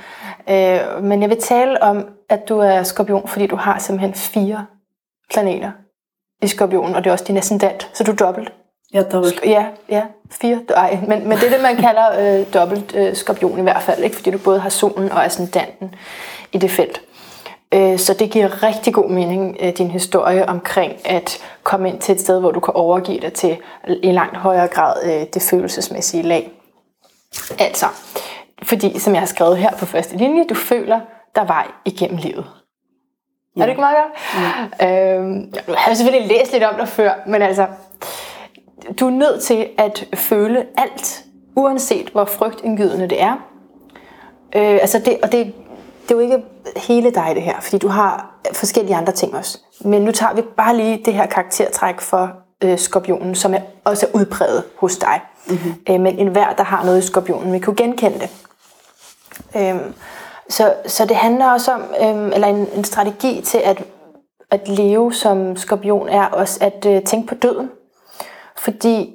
Øh, 0.49 1.03
men 1.03 1.21
jeg 1.21 1.29
vil 1.29 1.41
tale 1.41 1.83
om, 1.83 2.05
at 2.29 2.49
du 2.49 2.59
er 2.59 2.83
skorpion, 2.83 3.27
fordi 3.27 3.47
du 3.47 3.55
har 3.55 3.79
simpelthen 3.79 4.13
fire 4.13 4.65
planeter 5.33 5.71
i 6.41 6.47
skorpion, 6.47 6.95
og 6.95 7.03
det 7.03 7.09
er 7.09 7.11
også 7.11 7.25
din 7.25 7.37
ascendant, 7.37 7.89
så 7.93 8.03
du 8.03 8.11
er 8.11 8.15
dobbelt. 8.15 8.53
Er 8.93 9.03
dobbelt. 9.03 9.39
Ja, 9.45 9.65
ja, 9.89 10.03
fire. 10.31 10.61
Ej, 10.75 10.99
men, 11.07 11.29
men 11.29 11.37
det 11.37 11.43
er 11.43 11.49
det, 11.49 11.61
man 11.61 11.75
kalder 11.75 12.39
øh, 12.39 12.53
dobbelt 12.53 12.95
øh, 12.95 13.15
skorpion 13.15 13.59
i 13.59 13.61
hvert 13.61 13.81
fald, 13.81 14.03
ikke? 14.03 14.15
fordi 14.15 14.31
du 14.31 14.37
både 14.37 14.59
har 14.59 14.69
solen 14.69 15.11
og 15.11 15.25
ascendanten 15.25 15.95
i 16.51 16.57
det 16.57 16.71
felt. 16.71 17.01
Øh, 17.73 17.99
så 17.99 18.13
det 18.13 18.31
giver 18.31 18.63
rigtig 18.63 18.93
god 18.93 19.09
mening, 19.09 19.57
øh, 19.59 19.77
din 19.77 19.91
historie 19.91 20.49
omkring 20.49 20.93
at 21.05 21.43
komme 21.63 21.89
ind 21.89 21.99
til 21.99 22.15
et 22.15 22.21
sted, 22.21 22.39
hvor 22.39 22.51
du 22.51 22.59
kan 22.59 22.73
overgive 22.73 23.19
dig 23.19 23.33
til 23.33 23.57
i 24.03 24.11
langt 24.11 24.37
højere 24.37 24.67
grad 24.67 25.03
øh, 25.03 25.25
det 25.33 25.41
følelsesmæssige 25.41 26.23
lag. 26.23 26.51
Altså, 27.59 27.85
fordi 28.63 28.99
som 28.99 29.13
jeg 29.13 29.21
har 29.21 29.27
skrevet 29.27 29.57
her 29.57 29.71
på 29.71 29.85
første 29.85 30.17
linje, 30.17 30.43
du 30.43 30.55
føler 30.55 30.99
der 31.35 31.45
vej 31.45 31.67
igennem 31.85 32.17
livet. 32.17 32.45
Ja. 33.55 33.61
Er 33.61 33.65
det 33.65 33.71
ikke 33.71 33.81
meget 33.81 33.97
godt? 33.97 34.81
Ja. 34.81 35.15
Øhm, 35.15 35.53
jeg 35.67 35.75
har 35.77 35.93
selvfølgelig 35.93 36.27
læst 36.27 36.51
lidt 36.51 36.63
om 36.63 36.75
dig 36.75 36.87
før, 36.87 37.11
men 37.25 37.41
altså, 37.41 37.67
du 38.99 39.05
er 39.07 39.11
nødt 39.11 39.43
til 39.43 39.69
at 39.77 40.07
føle 40.13 40.65
alt, 40.77 41.23
uanset 41.55 42.09
hvor 42.09 42.25
frygtindgydende 42.25 43.07
det 43.07 43.21
er. 43.21 43.33
Øh, 44.55 44.73
altså 44.81 44.99
det, 44.99 45.17
og 45.23 45.31
det, 45.31 45.53
det 46.03 46.11
er 46.11 46.15
jo 46.15 46.19
ikke 46.19 46.43
hele 46.75 47.11
dig 47.11 47.31
det 47.35 47.43
her, 47.43 47.61
fordi 47.61 47.77
du 47.77 47.87
har 47.87 48.39
forskellige 48.53 48.95
andre 48.95 49.13
ting 49.13 49.35
også. 49.35 49.59
Men 49.81 50.01
nu 50.01 50.11
tager 50.11 50.33
vi 50.33 50.41
bare 50.41 50.77
lige 50.77 51.01
det 51.05 51.13
her 51.13 51.25
karaktertræk 51.25 52.01
for 52.01 52.31
øh, 52.63 52.77
skorpionen, 52.79 53.35
som 53.35 53.53
er 53.53 53.59
også 53.83 54.05
er 54.05 54.19
udpræget 54.19 54.63
hos 54.77 54.97
dig. 54.97 55.21
Mm-hmm. 55.47 55.73
Øh, 55.89 55.99
men 55.99 56.19
enhver, 56.19 56.53
der 56.53 56.63
har 56.63 56.85
noget 56.85 56.99
i 57.03 57.07
skorpionen, 57.07 57.53
vil 57.53 57.61
kunne 57.61 57.75
genkende 57.75 58.19
det. 58.19 58.29
Øhm, 59.57 59.93
så, 60.49 60.73
så 60.85 61.05
det 61.05 61.15
handler 61.15 61.51
også 61.51 61.71
om, 61.71 61.81
øhm, 62.01 62.31
eller 62.33 62.47
en, 62.47 62.67
en 62.75 62.83
strategi 62.83 63.41
til 63.41 63.57
at, 63.57 63.83
at 64.51 64.67
leve 64.67 65.13
som 65.13 65.55
skorpion, 65.55 66.09
er 66.09 66.25
også 66.25 66.57
at 66.61 66.85
øh, 66.85 67.03
tænke 67.03 67.27
på 67.27 67.35
døden. 67.35 67.69
Fordi 68.67 69.13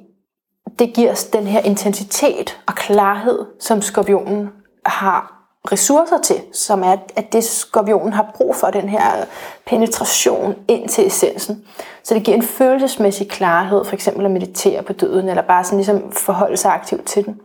det 0.79 0.93
giver 0.93 1.11
os 1.11 1.23
den 1.23 1.47
her 1.47 1.59
intensitet 1.59 2.61
og 2.67 2.75
klarhed, 2.75 3.45
som 3.59 3.81
skorpionen 3.81 4.49
har 4.85 5.33
ressourcer 5.71 6.21
til, 6.21 6.41
som 6.53 6.83
er, 6.83 6.95
at 7.15 7.33
det 7.33 7.43
skorpionen 7.43 8.13
har 8.13 8.31
brug 8.35 8.55
for, 8.55 8.67
den 8.67 8.89
her 8.89 9.25
penetration 9.67 10.55
ind 10.67 10.89
til 10.89 11.07
essensen. 11.07 11.65
Så 12.03 12.13
det 12.13 12.23
giver 12.23 12.37
en 12.37 12.43
følelsesmæssig 12.43 13.29
klarhed, 13.29 13.85
for 13.85 13.93
eksempel 13.93 14.25
at 14.25 14.31
meditere 14.31 14.83
på 14.83 14.93
døden, 14.93 15.29
eller 15.29 15.43
bare 15.43 15.63
sådan 15.63 15.77
ligesom 15.77 16.11
forholde 16.11 16.57
sig 16.57 16.73
aktivt 16.73 17.05
til 17.05 17.25
den. 17.25 17.39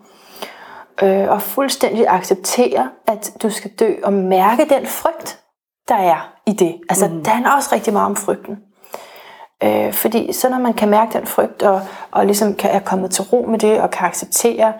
Øh, 1.02 1.30
og 1.30 1.42
fuldstændig 1.42 2.06
acceptere, 2.08 2.90
at 3.06 3.32
du 3.42 3.50
skal 3.50 3.70
dø, 3.70 3.94
og 4.04 4.12
mærke 4.12 4.66
den 4.68 4.86
frygt, 4.86 5.40
der 5.88 5.96
er 5.96 6.32
i 6.46 6.52
det. 6.52 6.80
Altså, 6.88 7.08
mm. 7.08 7.24
der 7.24 7.30
er 7.30 7.56
også 7.56 7.68
rigtig 7.72 7.92
meget 7.92 8.06
om 8.06 8.16
frygten. 8.16 8.58
Øh, 9.62 9.92
fordi 9.92 10.32
så 10.32 10.48
når 10.48 10.58
man 10.58 10.74
kan 10.74 10.88
mærke 10.88 11.18
den 11.18 11.26
frygt, 11.26 11.62
og, 11.62 11.80
og 12.10 12.26
ligesom 12.26 12.54
kan, 12.54 12.70
er 12.70 12.78
kommet 12.78 13.10
til 13.10 13.24
ro 13.24 13.46
med 13.48 13.58
det, 13.58 13.80
og 13.80 13.90
kan 13.90 14.06
acceptere, 14.06 14.72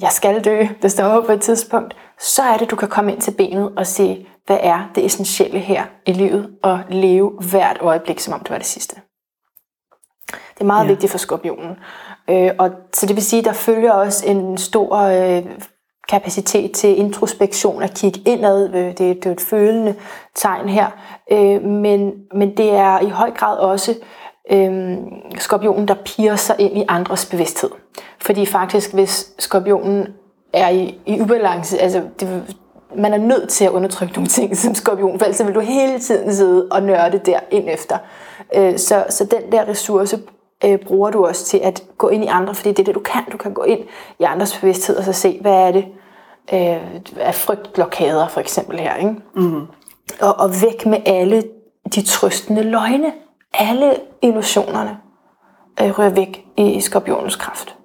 jeg 0.00 0.10
skal 0.10 0.44
dø, 0.44 0.66
det 0.82 0.92
står 0.92 1.20
på 1.20 1.32
et 1.32 1.40
tidspunkt, 1.40 1.96
så 2.18 2.42
er 2.42 2.56
det, 2.56 2.70
du 2.70 2.76
kan 2.76 2.88
komme 2.88 3.12
ind 3.12 3.20
til 3.20 3.30
benet 3.30 3.72
og 3.76 3.86
se, 3.86 4.26
hvad 4.46 4.58
er 4.60 4.90
det 4.94 5.04
essentielle 5.04 5.58
her 5.58 5.84
i 6.06 6.12
livet, 6.12 6.50
og 6.62 6.80
leve 6.88 7.30
hvert 7.50 7.78
øjeblik, 7.80 8.20
som 8.20 8.34
om 8.34 8.40
det 8.40 8.50
var 8.50 8.58
det 8.58 8.66
sidste. 8.66 8.96
Det 10.30 10.60
er 10.60 10.64
meget. 10.64 10.84
Ja. 10.84 10.88
vigtigt 10.88 11.10
for 11.10 11.18
skorpionen. 11.18 11.76
Øh, 12.30 12.50
og 12.58 12.70
så 12.92 13.06
det 13.06 13.16
vil 13.16 13.24
sige, 13.24 13.42
der 13.42 13.52
følger 13.52 13.92
også 13.92 14.26
en 14.26 14.58
stor 14.58 14.96
øh, 14.96 15.46
kapacitet 16.10 16.72
til 16.72 16.98
introspektion 16.98 17.82
at 17.82 17.94
kigge 17.94 18.20
indad. 18.26 18.74
Øh, 18.74 18.86
det, 18.86 18.98
det 18.98 19.26
er 19.26 19.30
et 19.30 19.40
følende 19.40 19.94
tegn 20.34 20.68
her. 20.68 20.86
Øh, 21.32 21.62
men, 21.62 22.12
men 22.34 22.56
det 22.56 22.70
er 22.74 23.00
i 23.00 23.08
høj 23.08 23.30
grad 23.30 23.58
også 23.58 23.94
øh, 24.52 24.96
skorpionen, 25.38 25.88
der 25.88 25.94
piger 26.04 26.36
sig 26.36 26.56
ind 26.58 26.78
i 26.78 26.84
andres 26.88 27.26
bevidsthed. 27.26 27.70
Fordi 28.20 28.46
faktisk, 28.46 28.94
hvis 28.94 29.32
skorpionen 29.38 30.06
er 30.52 30.68
i, 30.68 30.98
i 31.06 31.20
ubalance, 31.20 31.78
altså 31.78 32.02
det, 32.20 32.56
man 32.96 33.12
er 33.12 33.18
nødt 33.18 33.48
til 33.48 33.64
at 33.64 33.70
undertrykke 33.70 34.14
nogle 34.14 34.28
ting 34.28 34.56
som 34.56 34.74
skorpion, 34.74 35.18
for 35.18 35.26
ellers 35.26 35.46
vil 35.46 35.54
du 35.54 35.60
hele 35.60 35.98
tiden 35.98 36.34
sidde 36.34 36.68
og 36.70 36.82
nørde 36.82 37.18
der 37.26 37.40
ind 37.50 37.64
efter. 37.68 37.98
Øh, 38.54 38.78
Så, 38.78 39.04
så 39.08 39.24
den 39.24 39.52
der 39.52 39.68
ressource 39.68 40.18
øh, 40.64 40.78
bruger 40.78 41.10
du 41.10 41.26
også 41.26 41.44
til 41.44 41.58
at 41.58 41.82
gå 41.98 42.08
ind 42.08 42.24
i 42.24 42.26
andre, 42.26 42.54
fordi 42.54 42.68
det 42.68 42.78
er 42.78 42.84
det, 42.84 42.94
du 42.94 43.00
kan. 43.00 43.22
Du 43.32 43.36
kan 43.36 43.52
gå 43.52 43.62
ind 43.62 43.80
i 44.18 44.22
andres 44.22 44.58
bevidsthed 44.58 44.96
og 44.96 45.04
så 45.04 45.12
se, 45.12 45.38
hvad 45.40 45.52
er 45.52 45.72
det 45.72 45.84
øh, 46.52 47.00
af 47.16 47.34
frygtblokader 47.34 48.28
for 48.28 48.40
eksempel 48.40 48.78
her. 48.78 48.94
Ikke? 48.94 49.14
Mm. 49.34 49.66
Og, 50.20 50.38
og 50.38 50.50
væk 50.62 50.86
med 50.86 50.98
alle 51.06 51.42
de 51.94 52.02
trøstende 52.02 52.62
løgne. 52.62 53.12
Alle 53.54 53.94
illusionerne 54.22 54.98
øh, 55.82 55.98
rører 55.98 56.10
væk 56.10 56.46
i 56.56 56.80
skorpionens 56.80 57.36
kraft. 57.36 57.76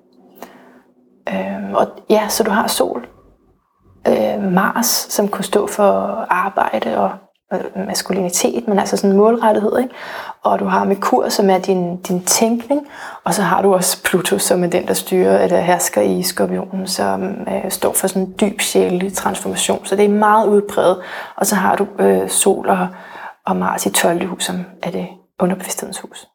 Øh, 1.30 1.74
og 1.74 1.88
ja, 2.10 2.28
så 2.30 2.44
du 2.44 2.52
har 2.52 2.68
sol, 2.68 3.08
øh, 4.08 4.44
Mars, 4.44 4.86
som 4.86 5.28
kunne 5.28 5.46
stå 5.46 5.68
for 5.68 5.92
arbejde 6.30 6.98
og 6.98 7.12
maskulinitet, 7.88 8.68
men 8.68 8.80
altså 8.80 8.98
sådan 8.98 9.18
målrettighed. 9.18 9.80
Ikke? 9.80 9.94
Og 10.44 10.60
du 10.60 10.66
har 10.66 10.86
Merkur, 10.86 11.30
som 11.30 11.50
er 11.50 11.58
din, 11.58 11.98
din 11.98 12.24
tænkning, 12.24 12.88
og 13.24 13.34
så 13.34 13.42
har 13.42 13.62
du 13.62 13.74
også 13.74 14.04
Pluto, 14.04 14.38
som 14.38 14.64
er 14.64 14.68
den, 14.68 14.88
der 14.88 14.94
styrer 14.94 15.44
eller 15.44 15.60
hersker 15.60 16.02
i 16.02 16.24
skorpionen, 16.24 16.88
som 16.88 17.24
øh, 17.24 17.72
står 17.72 17.94
for 17.94 18.08
sådan 18.08 18.22
en 18.22 18.36
dyb 18.42 18.62
sjælelig 18.62 19.14
transformation. 19.14 19.86
Så 19.86 19.96
det 19.96 20.06
er 20.06 20.10
meget 20.10 20.48
udbredt. 20.48 20.98
Og 21.36 21.46
så 21.46 21.56
har 21.56 21.76
du 21.76 21.88
øh, 22.00 22.30
Sol 22.30 22.70
og, 22.70 22.88
og 23.46 23.56
Mars 23.56 23.86
i 23.86 23.90
12. 23.90 24.26
hus, 24.26 24.44
som 24.44 24.66
er 24.84 24.92
det 24.92 25.08
underbevidsthedens 25.40 26.00
hus. 26.00 26.28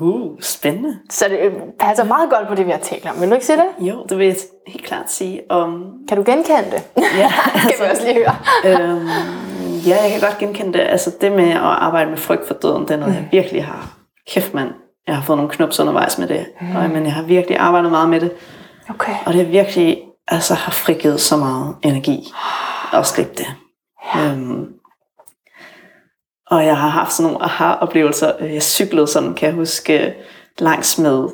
Uh, 0.00 0.40
spændende. 0.40 0.98
Så 1.10 1.24
det 1.28 1.38
øh, 1.38 1.52
passer 1.80 2.04
meget 2.04 2.30
godt 2.30 2.48
på 2.48 2.54
det, 2.54 2.66
vi 2.66 2.70
har 2.70 2.78
talt 2.78 3.06
om. 3.06 3.20
Vil 3.20 3.28
du 3.28 3.34
ikke 3.34 3.46
sige 3.46 3.56
det? 3.56 3.86
Jo, 3.88 4.06
det 4.08 4.18
vil 4.18 4.26
jeg 4.26 4.36
helt 4.66 4.84
klart 4.84 5.10
sige. 5.10 5.52
Um, 5.52 5.92
Kan 6.08 6.16
du 6.16 6.22
genkende 6.26 6.70
det? 6.70 6.82
ja, 6.96 7.32
kan 7.68 7.72
vi 7.78 7.90
også 7.90 8.04
lige 8.04 8.14
høre. 8.14 8.36
øhm, 8.80 9.08
ja, 9.86 10.02
jeg 10.02 10.10
kan 10.10 10.20
godt 10.20 10.38
genkende 10.38 10.72
det. 10.72 10.80
Altså 10.80 11.12
det 11.20 11.32
med 11.32 11.50
at 11.50 11.60
arbejde 11.60 12.10
med 12.10 12.18
frygt 12.18 12.46
for 12.46 12.54
døden, 12.54 12.82
det 12.82 12.90
er 12.90 12.96
noget, 12.96 13.14
jeg 13.14 13.28
virkelig 13.32 13.64
har. 13.64 13.96
Kæft 14.28 14.54
mand, 14.54 14.70
jeg 15.06 15.16
har 15.16 15.22
fået 15.22 15.36
nogle 15.36 15.52
knups 15.52 15.80
undervejs 15.80 16.18
med 16.18 16.28
det. 16.28 16.46
Mm. 16.60 16.76
Og, 16.76 16.90
men 16.90 17.04
jeg 17.04 17.12
har 17.12 17.22
virkelig 17.22 17.58
arbejdet 17.58 17.90
meget 17.90 18.08
med 18.08 18.20
det. 18.20 18.32
Okay. 18.88 19.14
Og 19.26 19.32
det 19.32 19.40
er 19.40 19.46
virkelig, 19.46 20.02
altså 20.28 20.54
har 20.54 20.72
frigivet 20.72 21.20
så 21.20 21.36
meget 21.36 21.76
energi. 21.82 22.32
Og 22.92 23.06
slippe 23.06 23.34
det. 23.34 23.46
Ja. 24.14 24.32
Øhm, 24.32 24.68
og 26.46 26.66
jeg 26.66 26.76
har 26.76 26.88
haft 26.88 27.12
sådan 27.12 27.32
nogle 27.32 27.44
aha-oplevelser. 27.44 28.44
Jeg 28.44 28.62
cyklede 28.62 29.06
sådan, 29.06 29.34
kan 29.34 29.46
jeg 29.46 29.54
huske, 29.54 30.14
langs 30.58 30.98
med 30.98 31.28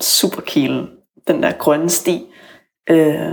Superkilen, 0.00 0.88
den 1.28 1.42
der 1.42 1.52
grønne 1.52 1.90
sti. 1.90 2.26
Øh, 2.90 3.32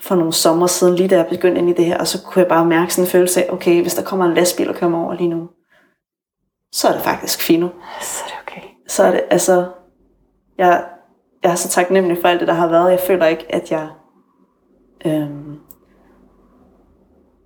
for 0.00 0.14
nogle 0.14 0.32
sommer 0.32 0.66
siden, 0.66 0.94
lige 0.94 1.08
da 1.08 1.16
jeg 1.16 1.26
begyndte 1.26 1.60
ind 1.60 1.70
i 1.70 1.72
det 1.72 1.84
her, 1.84 1.98
og 1.98 2.06
så 2.06 2.22
kunne 2.22 2.40
jeg 2.40 2.48
bare 2.48 2.64
mærke 2.64 2.94
sådan 2.94 3.06
en 3.06 3.10
følelse 3.10 3.44
af, 3.44 3.52
okay, 3.52 3.82
hvis 3.82 3.94
der 3.94 4.02
kommer 4.02 4.24
en 4.24 4.34
lastbil 4.34 4.68
og 4.68 4.74
kører 4.74 4.90
mig 4.90 5.00
over 5.00 5.14
lige 5.14 5.28
nu, 5.28 5.48
så 6.72 6.88
er 6.88 6.92
det 6.92 7.02
faktisk 7.02 7.40
fint. 7.42 7.72
Så 8.00 8.24
er 8.24 8.28
det 8.28 8.36
okay. 8.46 8.68
Så 8.88 9.02
er 9.02 9.10
det, 9.10 9.22
altså, 9.30 9.66
jeg, 10.58 10.84
jeg 11.42 11.50
er 11.50 11.54
så 11.54 11.68
taknemmelig 11.68 12.18
for 12.20 12.28
alt 12.28 12.40
det, 12.40 12.48
der 12.48 12.54
har 12.54 12.68
været. 12.68 12.90
Jeg 12.90 13.00
føler 13.00 13.26
ikke, 13.26 13.54
at 13.54 13.70
jeg 13.70 13.88
øhm, 15.06 15.58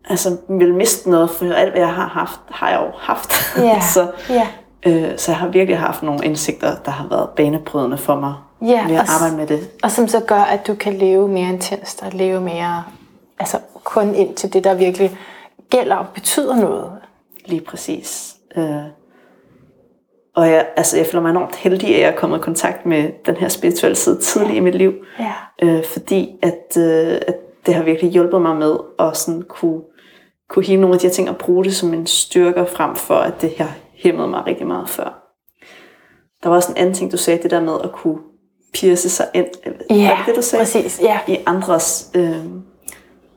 altså, 0.04 0.36
vil 0.48 0.74
miste 0.74 1.10
noget, 1.10 1.30
for 1.30 1.52
alt, 1.52 1.70
hvad 1.70 1.80
jeg 1.80 1.94
har 1.94 2.08
haft, 2.08 2.40
har 2.48 2.70
jeg 2.70 2.80
jo 2.80 2.90
haft. 2.98 3.32
Ja, 3.56 3.80
så, 3.94 4.12
ja. 4.28 4.48
øh, 4.86 5.18
så 5.18 5.30
jeg 5.30 5.38
har 5.38 5.48
virkelig 5.48 5.78
haft 5.78 6.02
nogle 6.02 6.24
indsigter, 6.24 6.76
der 6.84 6.90
har 6.90 7.08
været 7.08 7.30
banebrydende 7.36 7.98
for 7.98 8.16
mig 8.20 8.34
Ja, 8.66 8.84
og 8.84 9.00
at 9.00 9.08
s- 9.08 9.10
arbejde 9.22 9.36
med 9.36 9.46
det. 9.46 9.70
Og 9.82 9.90
som 9.90 10.08
så 10.08 10.20
gør, 10.20 10.40
at 10.40 10.66
du 10.66 10.74
kan 10.74 10.92
leve 10.94 11.28
mere 11.28 11.48
intenst 11.48 12.02
og 12.02 12.10
leve 12.12 12.40
mere, 12.40 12.84
altså 13.38 13.58
kun 13.84 14.14
ind 14.14 14.34
til 14.34 14.52
det, 14.52 14.64
der 14.64 14.74
virkelig 14.74 15.18
gælder 15.70 15.96
og 15.96 16.06
betyder 16.14 16.56
noget. 16.56 16.92
Lige 17.46 17.60
præcis. 17.60 18.34
Øh, 18.56 18.66
og 20.36 20.48
jeg, 20.50 20.66
altså, 20.76 20.96
jeg 20.96 21.06
føler 21.06 21.22
mig 21.22 21.30
enormt 21.30 21.56
heldig, 21.56 21.94
at 21.94 22.00
jeg 22.00 22.08
er 22.08 22.16
kommet 22.16 22.38
i 22.38 22.40
kontakt 22.40 22.86
med 22.86 23.10
den 23.26 23.36
her 23.36 23.48
spirituelle 23.48 23.96
side 23.96 24.20
tidligt 24.20 24.56
i 24.56 24.60
mit 24.60 24.74
liv. 24.74 24.92
Ja. 25.18 25.32
Øh, 25.62 25.84
fordi 25.84 26.36
at, 26.42 26.76
øh, 26.78 27.18
at 27.26 27.34
det 27.66 27.74
har 27.74 27.82
virkelig 27.82 28.10
hjulpet 28.10 28.42
mig 28.42 28.56
med 28.56 28.76
at 28.98 29.16
sådan 29.16 29.42
kunne, 29.42 29.80
kunne 30.48 30.64
hive 30.64 30.80
nogle 30.80 30.94
af 30.94 31.00
de 31.00 31.06
her 31.06 31.12
ting 31.14 31.30
og 31.30 31.36
bruge 31.36 31.64
det 31.64 31.74
som 31.76 31.94
en 31.94 32.06
styrke 32.06 32.66
frem 32.66 32.96
for, 32.96 33.14
at 33.14 33.40
det 33.42 33.54
har 33.58 33.70
hæmmet 33.94 34.28
mig 34.28 34.46
rigtig 34.46 34.66
meget 34.66 34.88
før. 34.88 35.18
Der 36.42 36.48
var 36.48 36.56
også 36.56 36.70
en 36.72 36.76
anden 36.78 36.94
ting, 36.94 37.12
du 37.12 37.16
sagde, 37.16 37.42
det 37.42 37.50
der 37.50 37.60
med 37.60 37.74
at 37.84 37.92
kunne 37.92 38.18
pierce 38.74 39.08
sig 39.10 39.26
ind. 39.34 39.46
Ja, 39.90 40.08
var 40.08 40.22
det 40.26 40.36
du 40.36 40.42
sagde? 40.42 40.60
præcis. 40.64 41.00
Ja. 41.02 41.18
I 41.26 41.38
andres... 41.46 42.10
Øh, 42.14 42.36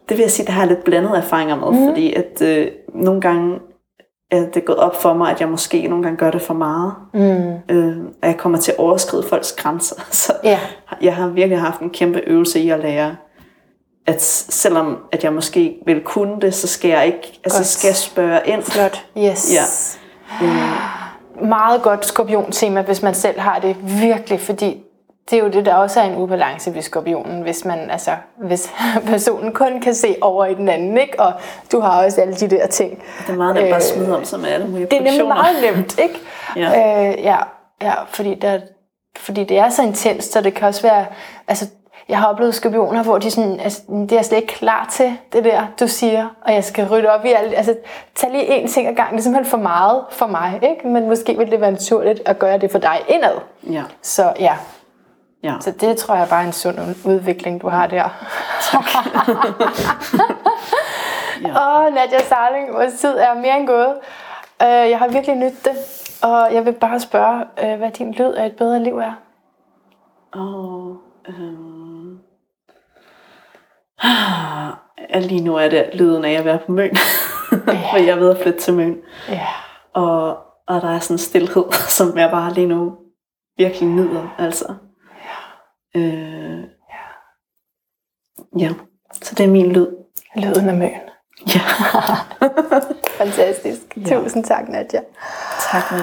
det 0.09 0.17
vil 0.17 0.19
jeg 0.19 0.31
sige, 0.31 0.45
det 0.45 0.53
har 0.53 0.61
jeg 0.61 0.67
lidt 0.69 0.83
blandede 0.83 1.17
erfaringer 1.17 1.55
med, 1.55 1.79
mm. 1.79 1.87
fordi 1.87 2.13
at 2.13 2.41
øh, 2.41 2.67
nogle 2.95 3.21
gange 3.21 3.59
er 4.31 4.45
det 4.53 4.65
gået 4.65 4.77
op 4.79 5.01
for 5.01 5.13
mig, 5.13 5.31
at 5.31 5.39
jeg 5.41 5.49
måske 5.49 5.87
nogle 5.87 6.03
gange 6.03 6.17
gør 6.17 6.31
det 6.31 6.41
for 6.41 6.53
meget. 6.53 6.93
Mm. 7.13 7.75
Øh, 7.75 7.97
og 8.21 8.27
jeg 8.27 8.37
kommer 8.37 8.57
til 8.59 8.71
at 8.71 8.77
overskride 8.77 9.23
folks 9.23 9.51
grænser. 9.51 9.95
Så 10.11 10.33
Ja. 10.43 10.59
jeg 11.01 11.15
har 11.15 11.27
virkelig 11.27 11.59
haft 11.59 11.81
en 11.81 11.89
kæmpe 11.89 12.19
øvelse 12.27 12.59
i 12.59 12.69
at 12.69 12.79
lære, 12.79 13.15
at 14.07 14.21
selvom 14.23 14.97
at 15.11 15.23
jeg 15.23 15.33
måske 15.33 15.77
vil 15.85 16.01
kunne 16.03 16.41
det, 16.41 16.53
så 16.53 16.67
skal 16.67 16.89
jeg 16.89 17.05
ikke, 17.05 17.39
altså 17.43 17.59
Godt. 17.59 17.67
skal 17.67 17.87
jeg 17.87 17.95
spørge 17.95 18.39
ind. 18.45 18.61
Flot. 18.63 19.05
Yes. 19.17 19.53
Ja. 19.53 20.45
Meget 21.45 21.81
godt 21.81 22.05
skorpion-tema, 22.05 22.81
hvis 22.81 23.01
man 23.01 23.13
selv 23.15 23.39
har 23.39 23.59
det 23.59 23.75
virkelig, 24.01 24.39
fordi 24.39 24.81
det 25.29 25.39
er 25.39 25.43
jo 25.43 25.49
det, 25.49 25.65
der 25.65 25.75
også 25.75 25.99
er 25.99 26.03
en 26.03 26.15
ubalance 26.15 26.75
ved 26.75 26.81
skorpionen, 26.81 27.41
hvis 27.41 27.65
man, 27.65 27.89
altså, 27.89 28.11
hvis 28.37 28.73
personen 29.07 29.53
kun 29.53 29.81
kan 29.81 29.95
se 29.95 30.15
over 30.21 30.45
i 30.45 30.53
den 30.53 30.69
anden, 30.69 30.97
ikke? 30.97 31.19
Og 31.19 31.33
du 31.71 31.79
har 31.79 32.03
også 32.05 32.21
alle 32.21 32.33
de 32.33 32.49
der 32.49 32.67
ting. 32.67 33.03
Det 33.27 33.33
er 33.33 33.37
meget 33.37 33.55
nemt 33.55 33.69
bare 33.69 33.75
at 33.75 33.83
smide 33.83 34.17
om 34.17 34.25
sig 34.25 34.39
med 34.39 34.49
alle 34.49 34.67
mulige 34.67 34.87
Det 34.91 34.97
er 34.97 35.03
nemlig 35.03 35.27
meget 35.27 35.55
nemt, 35.61 35.99
ikke? 36.05 36.19
Ja. 36.55 36.67
Øh, 37.09 37.23
ja, 37.23 37.37
ja 37.81 37.93
fordi, 38.07 38.35
der, 38.35 38.59
fordi 39.17 39.43
det 39.43 39.57
er 39.57 39.69
så 39.69 39.83
intenst, 39.83 40.33
så 40.33 40.41
det 40.41 40.53
kan 40.53 40.67
også 40.67 40.81
være... 40.81 41.05
Altså, 41.47 41.65
jeg 42.09 42.17
har 42.19 42.27
oplevet 42.27 42.55
skorpioner, 42.55 43.03
hvor 43.03 43.17
de 43.17 43.31
sådan, 43.31 43.59
altså, 43.59 43.81
det 43.89 44.11
er 44.11 44.15
jeg 44.15 44.25
slet 44.25 44.37
ikke 44.37 44.53
klar 44.53 44.89
til, 44.91 45.17
det 45.33 45.43
der, 45.43 45.67
du 45.79 45.87
siger, 45.87 46.27
og 46.45 46.53
jeg 46.53 46.63
skal 46.63 46.87
rydde 46.87 47.09
op 47.09 47.25
i 47.25 47.31
alt. 47.31 47.53
Altså, 47.55 47.75
tag 48.15 48.31
lige 48.31 48.63
én 48.63 48.73
ting 48.73 48.87
ad 48.87 48.95
gangen. 48.95 49.13
Det 49.13 49.19
er 49.19 49.23
simpelthen 49.23 49.49
for 49.49 49.57
meget 49.57 50.03
for 50.11 50.27
mig, 50.27 50.59
ikke? 50.63 50.87
Men 50.87 51.07
måske 51.07 51.37
vil 51.37 51.51
det 51.51 51.61
være 51.61 51.71
naturligt 51.71 52.21
at 52.25 52.39
gøre 52.39 52.57
det 52.57 52.71
for 52.71 52.79
dig 52.79 53.01
indad. 53.07 53.35
Ja. 53.63 53.83
Så 54.01 54.33
ja, 54.39 54.55
ja. 55.43 55.55
så 55.61 55.71
det 55.71 55.97
tror 55.97 56.15
jeg 56.15 56.27
bare 56.29 56.43
er 56.43 56.47
en 56.47 56.53
sund 56.53 56.79
udvikling, 57.05 57.61
du 57.61 57.69
har 57.69 57.87
der. 57.87 58.03
Åh, 61.45 61.85
oh, 61.85 61.93
Nadia 61.93 62.19
Sarling, 62.19 62.73
vores 62.73 62.93
tid 62.93 63.17
er 63.17 63.33
mere 63.33 63.59
end 63.59 63.67
gået. 63.67 63.93
Uh, 64.61 64.89
jeg 64.89 64.99
har 64.99 65.07
virkelig 65.07 65.35
nydt 65.35 65.65
det, 65.65 65.75
og 66.23 66.53
jeg 66.53 66.65
vil 66.65 66.73
bare 66.73 66.99
spørge, 66.99 67.45
uh, 67.63 67.77
hvad 67.77 67.91
din 67.91 68.11
lyd 68.11 68.33
af 68.33 68.45
et 68.45 68.55
bedre 68.55 68.83
liv 68.83 68.97
er. 68.97 69.13
Og, 70.31 70.97
øhm, 71.27 72.19
ah, 74.03 74.73
lige 75.21 75.43
nu 75.43 75.55
er 75.55 75.69
det 75.69 75.89
lyden 75.93 76.25
af 76.25 76.31
at 76.31 76.45
være 76.45 76.59
på 76.65 76.71
Møn. 76.71 76.95
For 77.91 77.97
jeg 77.97 78.09
er 78.09 78.15
ved 78.15 78.31
at 78.31 78.37
flytte 78.43 78.59
til 78.59 78.73
Møn. 78.73 78.97
Ja, 79.29 79.47
Og, 79.93 80.37
og 80.67 80.81
der 80.81 80.89
er 80.89 80.99
sådan 80.99 81.13
en 81.13 81.17
stillhed, 81.17 81.63
som 81.71 82.17
jeg 82.17 82.31
bare 82.31 82.53
lige 82.53 82.67
nu 82.67 82.97
virkelig 83.57 83.89
nyder. 83.89 84.35
Altså. 84.37 84.73
Øh, 85.95 86.63
ja, 88.59 88.69
så 89.21 89.35
det 89.35 89.43
er 89.43 89.47
min 89.49 89.71
lyd. 89.71 89.87
lyden 90.35 90.69
af 90.69 90.75
møn. 90.75 90.91
Ja, 91.55 91.61
Fantastisk. 93.23 93.81
Ja. 93.97 94.15
Tusind 94.15 94.43
tak, 94.43 94.69
Nadia. 94.69 95.01
tak 95.71 95.91
med 95.91 96.01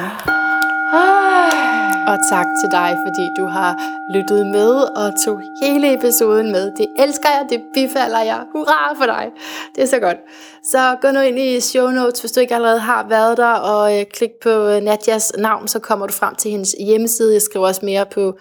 Og 2.13 2.19
tak 2.31 2.47
til 2.61 2.71
dig, 2.73 2.97
fordi 3.07 3.25
du 3.39 3.47
har 3.47 3.73
lyttet 4.15 4.47
med 4.47 4.71
og 4.97 5.25
tog 5.25 5.41
hele 5.63 5.95
episoden 5.95 6.53
med. 6.53 6.73
Det 6.77 6.87
elsker 6.99 7.29
jeg, 7.29 7.47
det 7.51 7.63
bifalder 7.75 8.21
jeg. 8.21 8.41
Hurra 8.53 8.95
for 8.95 9.05
dig. 9.05 9.31
Det 9.75 9.83
er 9.83 9.87
så 9.87 9.99
godt. 9.99 10.17
Så 10.65 10.97
gå 11.03 11.11
nu 11.11 11.21
ind 11.21 11.39
i 11.39 11.61
show 11.61 11.91
notes, 11.91 12.21
hvis 12.21 12.33
du 12.33 12.41
ikke 12.41 12.55
allerede 12.55 12.81
har 12.81 13.07
været 13.09 13.37
der, 13.37 13.53
og 13.53 13.99
øh, 13.99 14.07
klik 14.07 14.31
på 14.43 14.49
øh, 14.49 14.81
Nadjas 14.81 15.33
navn, 15.39 15.69
så 15.69 15.79
kommer 15.79 16.07
du 16.07 16.13
frem 16.13 16.35
til 16.35 16.51
hendes 16.51 16.75
hjemmeside. 16.81 17.33
Jeg 17.33 17.43
skriver 17.43 17.67
også 17.67 17.81
mere 17.85 18.07
på 18.07 18.39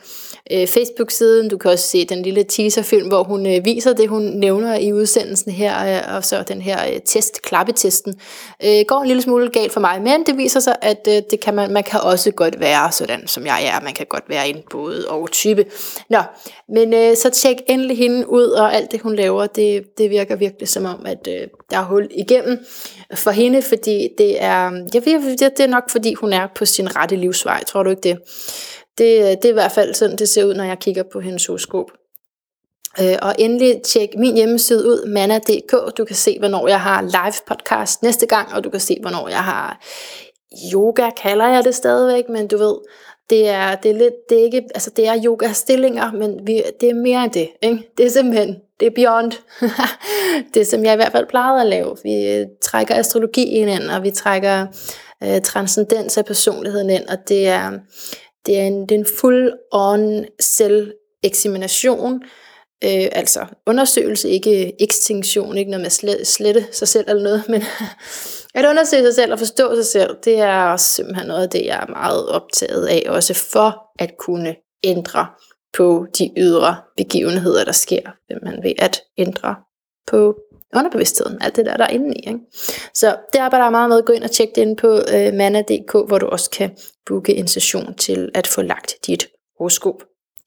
øh, 0.51 0.67
Facebook-siden. 0.67 1.49
Du 1.49 1.57
kan 1.57 1.71
også 1.71 1.87
se 1.87 2.05
den 2.05 2.23
lille 2.23 2.43
teaserfilm, 2.43 3.07
hvor 3.07 3.23
hun 3.23 3.45
øh, 3.45 3.65
viser 3.65 3.93
det, 3.93 4.09
hun 4.09 4.21
nævner 4.21 4.75
i 4.75 4.93
udsendelsen 4.93 5.51
her, 5.51 5.97
øh, 5.97 6.15
og 6.15 6.25
så 6.25 6.43
den 6.47 6.61
her 6.61 6.77
øh, 6.93 6.99
test, 7.05 7.41
klappetesten. 7.41 8.19
Øh, 8.65 8.85
går 8.87 9.01
en 9.01 9.07
lille 9.07 9.21
smule 9.21 9.49
galt 9.49 9.71
for 9.71 9.79
mig, 9.79 10.01
men 10.01 10.25
det 10.25 10.37
viser 10.37 10.59
sig, 10.59 10.75
at 10.81 11.07
øh, 11.07 11.21
det 11.31 11.39
kan 11.39 11.53
man, 11.53 11.73
man 11.73 11.83
kan 11.83 11.99
også 11.99 12.31
godt 12.31 12.59
være 12.59 12.91
sådan, 12.91 13.27
som 13.27 13.45
jeg 13.45 13.71
er. 13.73 13.83
Man 13.83 13.93
kan 13.93 14.05
godt 14.09 14.23
være 14.29 14.49
en 14.49 14.57
både 14.71 15.05
og 15.09 15.31
type. 15.31 15.65
Nå, 16.09 16.21
men 16.69 16.93
øh, 16.93 17.17
så 17.17 17.29
tjek 17.29 17.57
endelig 17.67 17.97
hende 17.97 18.29
ud, 18.29 18.47
og 18.47 18.75
alt 18.75 18.91
det, 18.91 19.01
hun 19.01 19.15
laver, 19.15 19.47
det, 19.47 19.97
det 19.97 20.09
virker 20.09 20.35
virkelig 20.35 20.67
som 20.67 20.85
om, 20.85 21.05
at 21.05 21.27
øh, 21.27 21.47
der 21.71 21.77
er 21.77 21.85
hul 21.85 22.07
igennem 22.11 22.65
for 23.13 23.31
hende, 23.31 23.61
fordi 23.61 24.09
det 24.17 24.43
er, 24.43 24.89
jeg 24.93 25.05
ved, 25.05 25.37
det 25.37 25.59
er 25.59 25.67
nok, 25.67 25.89
fordi 25.89 26.13
hun 26.13 26.33
er 26.33 26.47
på 26.55 26.65
sin 26.65 26.95
rette 26.95 27.15
livsvej. 27.15 27.63
Tror 27.63 27.83
du 27.83 27.89
ikke 27.89 28.01
det? 28.01 28.17
Det, 28.97 29.41
det 29.41 29.45
er 29.45 29.49
i 29.49 29.53
hvert 29.53 29.71
fald 29.71 29.93
sådan, 29.93 30.17
det 30.17 30.29
ser 30.29 30.43
ud, 30.43 30.53
når 30.53 30.63
jeg 30.63 30.79
kigger 30.79 31.03
på 31.03 31.19
hendes 31.19 31.45
horoskop. 31.45 31.91
Øh, 33.01 33.17
og 33.21 33.35
endelig 33.39 33.81
tjek 33.81 34.09
min 34.17 34.35
hjemmeside 34.35 34.87
ud, 34.87 35.05
manna.dk. 35.07 35.97
Du 35.97 36.05
kan 36.05 36.15
se, 36.15 36.39
hvornår 36.39 36.67
jeg 36.67 36.81
har 36.81 37.01
live 37.01 37.33
podcast 37.47 38.03
næste 38.03 38.25
gang, 38.25 38.53
og 38.53 38.63
du 38.63 38.69
kan 38.69 38.79
se, 38.79 38.97
hvornår 39.01 39.29
jeg 39.29 39.43
har 39.43 39.79
yoga, 40.73 41.09
kalder 41.09 41.47
jeg 41.47 41.63
det 41.63 41.75
stadigvæk, 41.75 42.23
men 42.29 42.47
du 42.47 42.57
ved, 42.57 42.75
det 43.31 43.49
er, 43.49 43.75
det 43.75 43.91
er 43.91 43.95
lidt, 43.95 44.13
det 44.29 44.39
er 44.39 44.43
ikke, 44.43 44.63
altså 44.75 44.89
det 44.95 45.07
er 45.07 45.23
yoga-stillinger, 45.25 46.11
men 46.11 46.47
vi, 46.47 46.63
det 46.81 46.89
er 46.89 46.93
mere 46.93 47.23
end 47.23 47.31
det, 47.31 47.49
ikke? 47.61 47.91
Det 47.97 48.05
er 48.05 48.09
simpelthen, 48.09 48.55
det 48.79 48.85
er 48.85 48.91
beyond. 48.95 49.31
det 50.53 50.67
som 50.67 50.85
jeg 50.85 50.93
i 50.93 50.95
hvert 50.95 51.11
fald 51.11 51.27
plejede 51.27 51.61
at 51.61 51.67
lave. 51.67 51.97
Vi 52.03 52.27
øh, 52.27 52.45
trækker 52.61 52.95
astrologi 52.95 53.43
ind, 53.43 53.83
og 53.83 54.03
vi 54.03 54.11
trækker 54.11 54.67
øh, 55.23 55.41
transcendens 55.41 56.17
af 56.17 56.25
personligheden 56.25 56.89
ind, 56.89 57.07
og 57.07 57.17
det 57.27 57.47
er, 57.47 57.71
det 58.45 58.59
er 58.59 58.63
en, 58.63 58.81
det 58.81 58.91
er 58.91 58.99
en 58.99 59.05
full-on 59.05 60.25
selv-eksamination, 60.39 62.21
øh, 62.83 63.07
altså 63.11 63.45
undersøgelse, 63.67 64.29
ikke 64.29 64.83
ekstinktion, 64.83 65.57
ikke 65.57 65.71
noget 65.71 65.81
med 65.81 66.17
at 66.19 66.27
slette 66.27 66.65
sig 66.71 66.87
selv 66.87 67.05
eller 67.09 67.23
noget, 67.23 67.43
men 67.49 67.63
at 68.53 68.65
undersøge 68.65 69.03
sig 69.03 69.15
selv 69.15 69.31
og 69.31 69.39
forstå 69.39 69.75
sig 69.75 69.85
selv, 69.85 70.17
det 70.25 70.39
er 70.39 70.63
også 70.63 70.85
simpelthen 70.85 71.27
noget 71.27 71.43
af 71.43 71.49
det, 71.49 71.65
jeg 71.65 71.79
er 71.81 71.91
meget 71.91 72.27
optaget 72.27 72.85
af, 72.87 73.03
også 73.09 73.33
for 73.33 73.83
at 73.99 74.17
kunne 74.17 74.55
ændre 74.83 75.27
på 75.73 76.05
de 76.17 76.31
ydre 76.37 76.75
begivenheder, 76.97 77.63
der 77.63 77.71
sker, 77.71 78.01
hvis 78.27 78.37
man 78.43 78.63
ved 78.63 78.73
at 78.79 79.01
ændre 79.17 79.55
på 80.07 80.35
underbevidstheden, 80.75 81.41
alt 81.41 81.55
det 81.55 81.65
der, 81.65 81.77
der 81.77 81.83
er 81.83 81.89
inde 81.89 82.15
i. 82.15 82.27
Ikke? 82.27 82.39
Så 82.93 83.15
det 83.33 83.39
arbejder 83.39 83.65
jeg 83.65 83.71
meget 83.71 83.89
med 83.89 83.97
at 83.97 84.05
gå 84.05 84.13
ind 84.13 84.23
og 84.23 84.31
tjekke 84.31 84.53
det 84.55 84.61
ind 84.61 84.77
på 84.77 84.99
øh, 85.13 85.33
manna.dk, 85.33 85.91
hvor 85.91 86.17
du 86.17 86.25
også 86.25 86.49
kan 86.49 86.71
booke 87.05 87.35
en 87.35 87.47
session 87.47 87.95
til 87.95 88.29
at 88.33 88.47
få 88.47 88.61
lagt 88.61 88.95
dit 89.07 89.27
horoskop. 89.57 90.03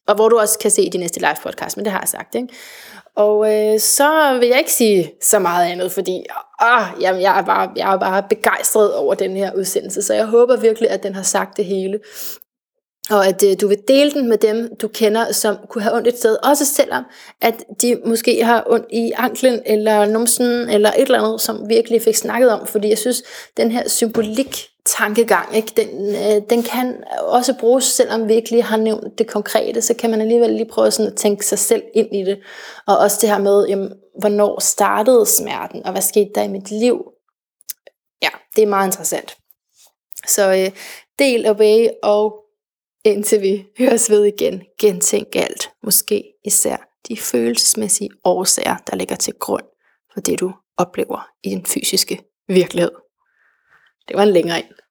Og 0.08 0.14
hvor 0.14 0.28
du 0.28 0.38
også 0.38 0.58
kan 0.58 0.70
se 0.70 0.90
de 0.90 0.98
næste 0.98 1.20
live 1.20 1.36
podcast, 1.42 1.76
men 1.76 1.84
det 1.84 1.92
har 1.92 2.00
jeg 2.00 2.08
sagt. 2.08 2.34
Ikke? 2.34 2.48
Og 3.16 3.54
øh, 3.54 3.80
så 3.80 4.38
vil 4.40 4.48
jeg 4.48 4.58
ikke 4.58 4.72
sige 4.72 5.12
så 5.22 5.38
meget 5.38 5.70
andet, 5.70 5.92
fordi 5.92 6.24
ah, 6.60 6.86
jamen, 7.00 7.22
jeg, 7.22 7.38
er 7.38 7.42
bare, 7.42 7.70
jeg 7.76 7.94
er 7.94 7.98
bare 7.98 8.22
begejstret 8.28 8.94
over 8.94 9.14
den 9.14 9.36
her 9.36 9.52
udsendelse, 9.54 10.02
så 10.02 10.14
jeg 10.14 10.26
håber 10.26 10.56
virkelig, 10.56 10.90
at 10.90 11.02
den 11.02 11.14
har 11.14 11.22
sagt 11.22 11.56
det 11.56 11.64
hele. 11.64 12.00
Og 13.10 13.26
at 13.26 13.42
øh, 13.42 13.56
du 13.60 13.68
vil 13.68 13.78
dele 13.88 14.10
den 14.10 14.28
med 14.28 14.38
dem, 14.38 14.76
du 14.82 14.88
kender, 14.88 15.32
som 15.32 15.56
kunne 15.68 15.82
have 15.82 15.94
ondt 15.94 16.08
et 16.08 16.18
sted. 16.18 16.36
Også 16.42 16.64
selvom, 16.64 17.04
at 17.40 17.64
de 17.82 18.00
måske 18.06 18.44
har 18.44 18.64
ondt 18.66 18.86
i 18.90 19.12
anklen, 19.16 19.62
eller 19.66 20.06
numsen, 20.06 20.70
eller 20.70 20.90
et 20.90 21.02
eller 21.02 21.22
andet, 21.22 21.40
som 21.40 21.68
virkelig 21.68 22.02
fik 22.02 22.14
snakket 22.14 22.50
om. 22.50 22.66
Fordi 22.66 22.88
jeg 22.88 22.98
synes, 22.98 23.22
den 23.56 23.70
her 23.70 23.88
symbolik 23.88 24.73
tankegang, 24.86 25.56
ikke? 25.56 25.72
Den, 25.76 26.14
øh, 26.14 26.42
den 26.50 26.62
kan 26.62 27.04
også 27.18 27.54
bruges, 27.60 27.84
selvom 27.84 28.28
vi 28.28 28.34
ikke 28.34 28.50
lige 28.50 28.62
har 28.62 28.76
nævnt 28.76 29.18
det 29.18 29.26
konkrete, 29.26 29.82
så 29.82 29.94
kan 29.94 30.10
man 30.10 30.20
alligevel 30.20 30.50
lige 30.50 30.68
prøve 30.68 30.90
sådan 30.90 31.12
at 31.12 31.18
tænke 31.18 31.46
sig 31.46 31.58
selv 31.58 31.82
ind 31.94 32.16
i 32.16 32.24
det. 32.24 32.38
Og 32.86 32.98
også 32.98 33.18
det 33.20 33.28
her 33.28 33.38
med, 33.38 33.66
jamen, 33.68 33.92
hvornår 34.20 34.60
startede 34.60 35.26
smerten, 35.26 35.86
og 35.86 35.92
hvad 35.92 36.02
skete 36.02 36.30
der 36.34 36.42
i 36.42 36.48
mit 36.48 36.70
liv? 36.70 37.04
Ja, 38.22 38.28
det 38.56 38.62
er 38.62 38.66
meget 38.66 38.88
interessant. 38.88 39.36
Så 40.28 40.52
øh, 40.52 40.70
del 41.18 41.46
away, 41.46 41.88
og 42.02 42.34
indtil 43.04 43.42
vi 43.42 43.66
høres 43.78 44.10
ved 44.10 44.24
igen, 44.24 44.62
gentænk 44.80 45.36
alt. 45.36 45.70
Måske 45.82 46.24
især 46.44 46.76
de 47.08 47.16
følelsesmæssige 47.16 48.10
årsager, 48.24 48.76
der 48.90 48.96
ligger 48.96 49.16
til 49.16 49.34
grund 49.34 49.64
for 50.14 50.20
det, 50.20 50.40
du 50.40 50.52
oplever 50.76 51.28
i 51.42 51.50
den 51.50 51.66
fysiske 51.66 52.20
virkelighed. 52.48 53.03
Det 54.08 54.16
var 54.16 54.22
en 54.22 54.32
længere 54.32 54.58
en. 54.58 54.83